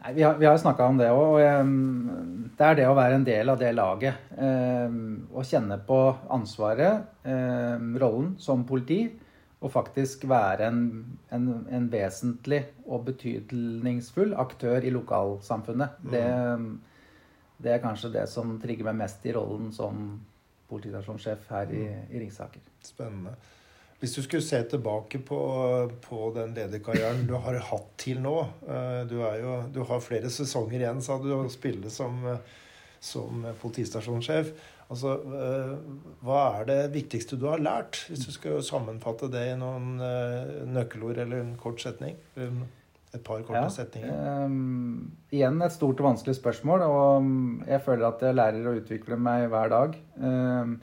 Nei, 0.03 0.13
vi 0.17 0.23
har, 0.25 0.35
jo 0.41 0.49
har 0.49 0.59
snakka 0.59 0.85
om 0.91 0.97
det 0.99 1.09
òg. 1.15 1.23
Og 1.23 2.49
det 2.57 2.65
er 2.67 2.79
det 2.79 2.87
å 2.89 2.95
være 2.97 3.19
en 3.19 3.27
del 3.27 3.51
av 3.53 3.59
det 3.61 3.71
laget. 3.75 4.31
Å 4.35 5.43
kjenne 5.47 5.77
på 5.87 5.99
ansvaret, 6.35 7.07
rollen 7.23 8.33
som 8.43 8.65
politi, 8.67 9.05
og 9.63 9.71
faktisk 9.71 10.25
være 10.27 10.67
en, 10.67 10.81
en, 11.31 11.47
en 11.71 11.85
vesentlig 11.91 12.59
og 12.83 13.05
betydningsfull 13.07 14.35
aktør 14.35 14.83
i 14.83 14.91
lokalsamfunnet. 14.91 16.01
Mm. 16.03 16.11
Det, 16.11 16.25
det, 17.63 17.71
er 17.71 17.83
kanskje 17.83 18.11
det 18.17 18.27
som 18.31 18.57
trigger 18.59 18.89
meg 18.89 18.99
mest 19.05 19.23
i 19.23 19.35
rollen 19.37 19.71
som 19.75 20.03
politistasjonssjef 20.67 21.47
her 21.55 21.71
i, 21.71 21.83
mm. 21.87 22.11
i 22.11 22.23
Ringsaker. 22.25 22.65
Spennende. 22.83 23.37
Hvis 24.03 24.17
du 24.17 24.25
skulle 24.25 24.43
se 24.43 24.59
tilbake 24.67 25.21
på, 25.23 25.39
på 26.03 26.25
den 26.35 26.51
lederkarrieren 26.57 27.23
du 27.29 27.37
har 27.39 27.55
hatt 27.69 27.87
til 28.03 28.19
nå 28.19 28.35
eh, 28.67 28.99
Du, 29.07 29.15
jo, 29.39 29.55
du 29.71 29.79
har 29.87 30.03
flere 30.03 30.31
sesonger 30.33 30.81
igjen, 30.81 30.99
sa 31.05 31.15
du, 31.23 31.29
å 31.37 31.47
spille 31.51 31.87
som, 31.93 32.19
som 32.99 33.47
politistasjonssjef. 33.61 34.51
Altså, 34.91 35.15
eh, 35.39 35.73
hva 36.27 36.43
er 36.59 36.67
det 36.67 36.79
viktigste 36.93 37.39
du 37.39 37.47
har 37.47 37.63
lært, 37.63 38.03
hvis 38.09 38.27
du 38.27 38.31
skal 38.35 38.59
sammenfatte 38.65 39.31
det 39.31 39.47
i 39.53 39.57
noen 39.57 39.95
eh, 40.03 40.63
nøkkelord 40.67 41.23
eller 41.23 41.39
en 41.45 41.55
kort 41.59 41.79
setning? 41.81 42.19
Et 42.35 43.21
par 43.23 43.43
korte 43.45 43.61
ja, 43.61 43.69
setninger. 43.69 44.13
Um, 44.43 45.11
igjen 45.31 45.61
et 45.61 45.73
stort 45.75 45.99
og 46.01 46.07
vanskelig 46.07 46.33
spørsmål, 46.39 46.83
og 46.89 47.27
jeg 47.69 47.81
føler 47.85 48.07
at 48.09 48.25
jeg 48.25 48.37
lærer 48.39 48.67
å 48.67 48.75
utvikle 48.79 49.19
meg 49.21 49.45
hver 49.53 49.69
dag. 49.69 49.99
Um, 50.17 50.79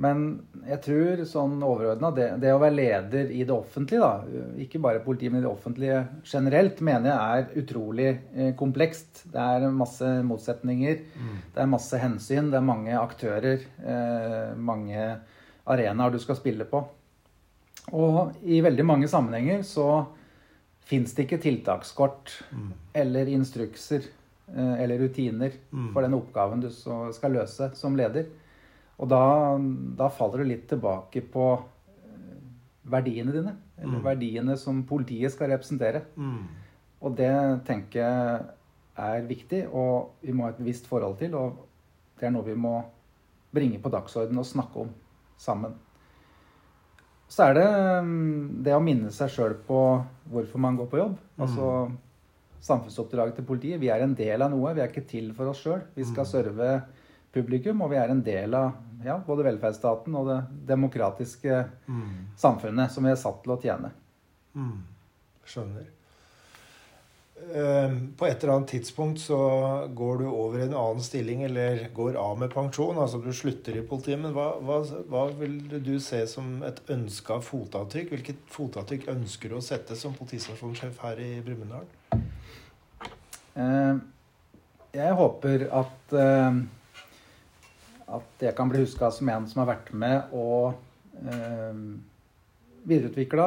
men 0.00 0.20
jeg 0.64 0.80
tror 0.84 1.22
sånn 1.28 1.58
overordna 1.66 2.08
det, 2.16 2.28
det, 2.40 2.52
å 2.54 2.60
være 2.62 2.76
leder 2.76 3.32
i 3.34 3.42
det 3.44 3.52
offentlige, 3.52 4.06
da, 4.06 4.44
ikke 4.62 4.80
bare 4.80 5.02
politiet, 5.04 5.32
men 5.32 5.42
i 5.42 5.44
det 5.44 5.50
offentlige 5.50 5.98
generelt, 6.24 6.80
mener 6.86 7.10
jeg 7.10 7.42
er 7.42 7.64
utrolig 7.64 8.06
eh, 8.08 8.52
komplekst. 8.56 9.26
Det 9.34 9.42
er 9.42 9.66
masse 9.74 10.08
motsetninger, 10.24 11.02
mm. 11.10 11.34
det 11.52 11.64
er 11.64 11.74
masse 11.74 12.00
hensyn, 12.00 12.48
det 12.52 12.60
er 12.60 12.70
mange 12.70 12.96
aktører, 12.96 13.66
eh, 13.84 14.54
mange 14.56 15.04
arenaer 15.70 16.16
du 16.16 16.20
skal 16.22 16.38
spille 16.40 16.64
på. 16.70 16.80
Og 17.96 18.40
i 18.46 18.62
veldig 18.64 18.86
mange 18.86 19.10
sammenhenger 19.10 19.64
så 19.68 19.90
fins 20.88 21.12
det 21.14 21.26
ikke 21.26 21.42
tiltakskort 21.44 22.32
mm. 22.50 22.70
eller 23.02 23.28
instrukser 23.36 24.06
eh, 24.06 24.76
eller 24.80 25.04
rutiner 25.04 25.52
mm. 25.70 25.90
for 25.92 26.06
den 26.06 26.16
oppgaven 26.16 26.64
du 26.64 26.70
skal 26.72 27.36
løse 27.36 27.74
som 27.76 27.98
leder. 27.98 28.30
Og 29.00 29.08
da, 29.08 29.24
da, 29.96 30.10
faller 30.12 30.42
du 30.42 30.50
litt 30.50 30.66
tilbake 30.68 31.22
på 31.32 31.46
eh, 31.56 32.38
verdiene 32.92 33.34
dine. 33.34 33.56
Eller 33.80 34.00
mm. 34.00 34.04
verdiene 34.04 34.56
som 34.60 34.82
politiet 34.88 35.32
skal 35.32 35.54
representere. 35.54 36.04
Mm. 36.20 36.42
Og 37.00 37.14
det 37.16 37.32
tenker 37.68 38.02
jeg 38.02 38.40
er 39.00 39.28
viktig, 39.28 39.62
og 39.72 40.20
vi 40.20 40.34
må 40.36 40.44
ha 40.44 40.52
et 40.52 40.64
visst 40.64 40.88
forhold 40.90 41.16
til. 41.22 41.36
Og 41.38 41.62
det 42.20 42.28
er 42.28 42.34
noe 42.34 42.44
vi 42.44 42.58
må 42.58 42.76
bringe 43.54 43.80
på 43.82 43.92
dagsordenen 43.92 44.42
og 44.42 44.48
snakke 44.48 44.84
om 44.84 44.92
sammen. 45.40 45.72
Så 47.30 47.46
er 47.46 47.56
det 47.56 47.66
mm, 48.04 48.62
det 48.66 48.74
å 48.74 48.82
minne 48.82 49.12
seg 49.14 49.30
sjøl 49.32 49.54
på 49.66 49.80
hvorfor 50.30 50.62
man 50.62 50.76
går 50.78 50.88
på 50.90 51.00
jobb. 51.00 51.18
Mm. 51.38 51.44
Altså 51.46 51.66
samfunnsoppdraget 52.60 53.38
til 53.38 53.46
politiet. 53.48 53.80
Vi 53.80 53.88
er 53.88 54.02
en 54.04 54.16
del 54.18 54.42
av 54.44 54.50
noe. 54.52 54.74
Vi 54.76 54.82
er 54.82 54.90
ikke 54.90 55.08
til 55.08 55.30
for 55.36 55.52
oss 55.52 55.62
sjøl. 55.64 55.80
Vi 55.96 56.04
skal 56.04 56.26
mm. 56.26 56.30
serve 56.30 56.72
publikum, 57.34 57.84
og 57.84 57.92
vi 57.92 58.00
er 58.00 58.12
en 58.12 58.24
del 58.26 58.56
av 58.58 59.04
ja, 59.04 59.16
både 59.26 59.46
velferdsstaten 59.46 60.16
og 60.18 60.28
det 60.28 60.40
demokratiske 60.68 61.62
mm. 61.86 62.10
samfunnet 62.40 62.92
som 62.92 63.06
vi 63.06 63.14
er 63.14 63.20
satt 63.20 63.40
til 63.44 63.54
å 63.54 63.60
tjene. 63.62 63.94
Mm. 64.58 64.76
Skjønner. 65.48 65.88
Ehm, 67.54 68.12
på 68.16 68.26
et 68.26 68.42
eller 68.42 68.54
annet 68.54 68.68
tidspunkt 68.68 69.20
så 69.20 69.38
går 69.96 70.18
du 70.20 70.26
over 70.28 70.60
i 70.60 70.66
en 70.66 70.74
annen 70.76 71.02
stilling 71.02 71.42
eller 71.42 71.86
går 71.96 72.18
av 72.20 72.38
med 72.38 72.52
pensjon. 72.52 72.98
Altså 73.00 73.20
du 73.22 73.32
slutter 73.32 73.78
i 73.80 73.84
politiet. 73.86 74.20
Men 74.20 74.34
hva, 74.36 74.52
hva, 74.60 74.80
hva 75.10 75.24
vil 75.40 75.56
du 75.80 75.94
se 76.02 76.20
som 76.30 76.60
et 76.66 76.82
ønska 76.92 77.40
fotavtrykk? 77.44 78.12
Hvilket 78.14 78.42
fotavtrykk 78.52 79.08
ønsker 79.14 79.50
du 79.50 79.58
å 79.58 79.64
sette 79.64 79.96
som 79.98 80.14
politistasjonssjef 80.18 81.00
her 81.06 81.22
i 81.24 81.30
Brumunddal? 81.46 81.88
Eh, 83.54 83.94
Jeg 84.90 85.14
håper 85.14 85.68
at, 85.70 86.12
uh, 86.18 86.56
at 88.16 88.44
jeg 88.46 88.56
kan 88.58 88.70
bli 88.70 88.82
huska 88.82 89.10
som 89.14 89.28
en 89.32 89.46
som 89.48 89.62
har 89.62 89.70
vært 89.74 89.92
med 89.94 90.34
og 90.36 90.74
eh, 91.22 91.82
videreutvikla 92.90 93.46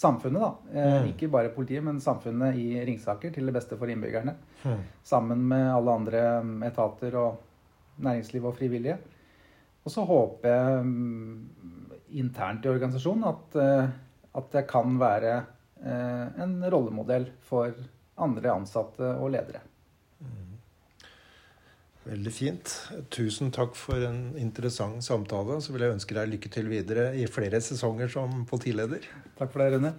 samfunnet, 0.00 0.40
da. 0.40 0.50
Mm. 0.72 1.08
Ikke 1.12 1.28
bare 1.32 1.52
politiet, 1.52 1.82
men 1.84 2.00
samfunnet 2.00 2.56
i 2.56 2.80
Ringsaker 2.86 3.32
til 3.34 3.48
det 3.48 3.54
beste 3.56 3.76
for 3.80 3.90
innbyggerne. 3.90 4.36
Mm. 4.64 4.82
Sammen 5.04 5.42
med 5.50 5.66
alle 5.74 5.96
andre 6.00 6.22
etater 6.68 7.16
og 7.20 8.00
næringsliv 8.00 8.46
og 8.48 8.56
frivillige. 8.56 8.96
Og 9.84 9.92
så 9.92 10.04
håper 10.08 10.48
jeg 10.52 10.84
mm, 10.84 11.80
internt 12.20 12.66
i 12.66 12.72
organisasjonen 12.72 13.28
at, 13.30 13.56
eh, 13.60 13.88
at 14.40 14.60
jeg 14.60 14.68
kan 14.70 14.96
være 15.00 15.34
eh, 15.84 16.42
en 16.44 16.58
rollemodell 16.72 17.30
for 17.46 17.72
andre 18.20 18.52
ansatte 18.52 19.14
og 19.16 19.32
ledere. 19.34 19.64
Veldig 22.00 22.32
fint. 22.32 22.70
Tusen 23.12 23.50
takk 23.52 23.74
for 23.76 24.00
en 24.06 24.30
interessant 24.40 25.04
samtale. 25.04 25.58
Så 25.60 25.74
vil 25.74 25.84
jeg 25.84 25.98
ønske 25.98 26.16
deg 26.16 26.30
lykke 26.32 26.52
til 26.52 26.70
videre 26.72 27.10
i 27.18 27.26
flere 27.28 27.60
sesonger 27.64 28.08
som 28.12 28.46
politileder. 28.48 29.04
Takk 29.38 29.52
for 29.52 29.62
det, 29.62 29.74
Rune. 29.76 29.92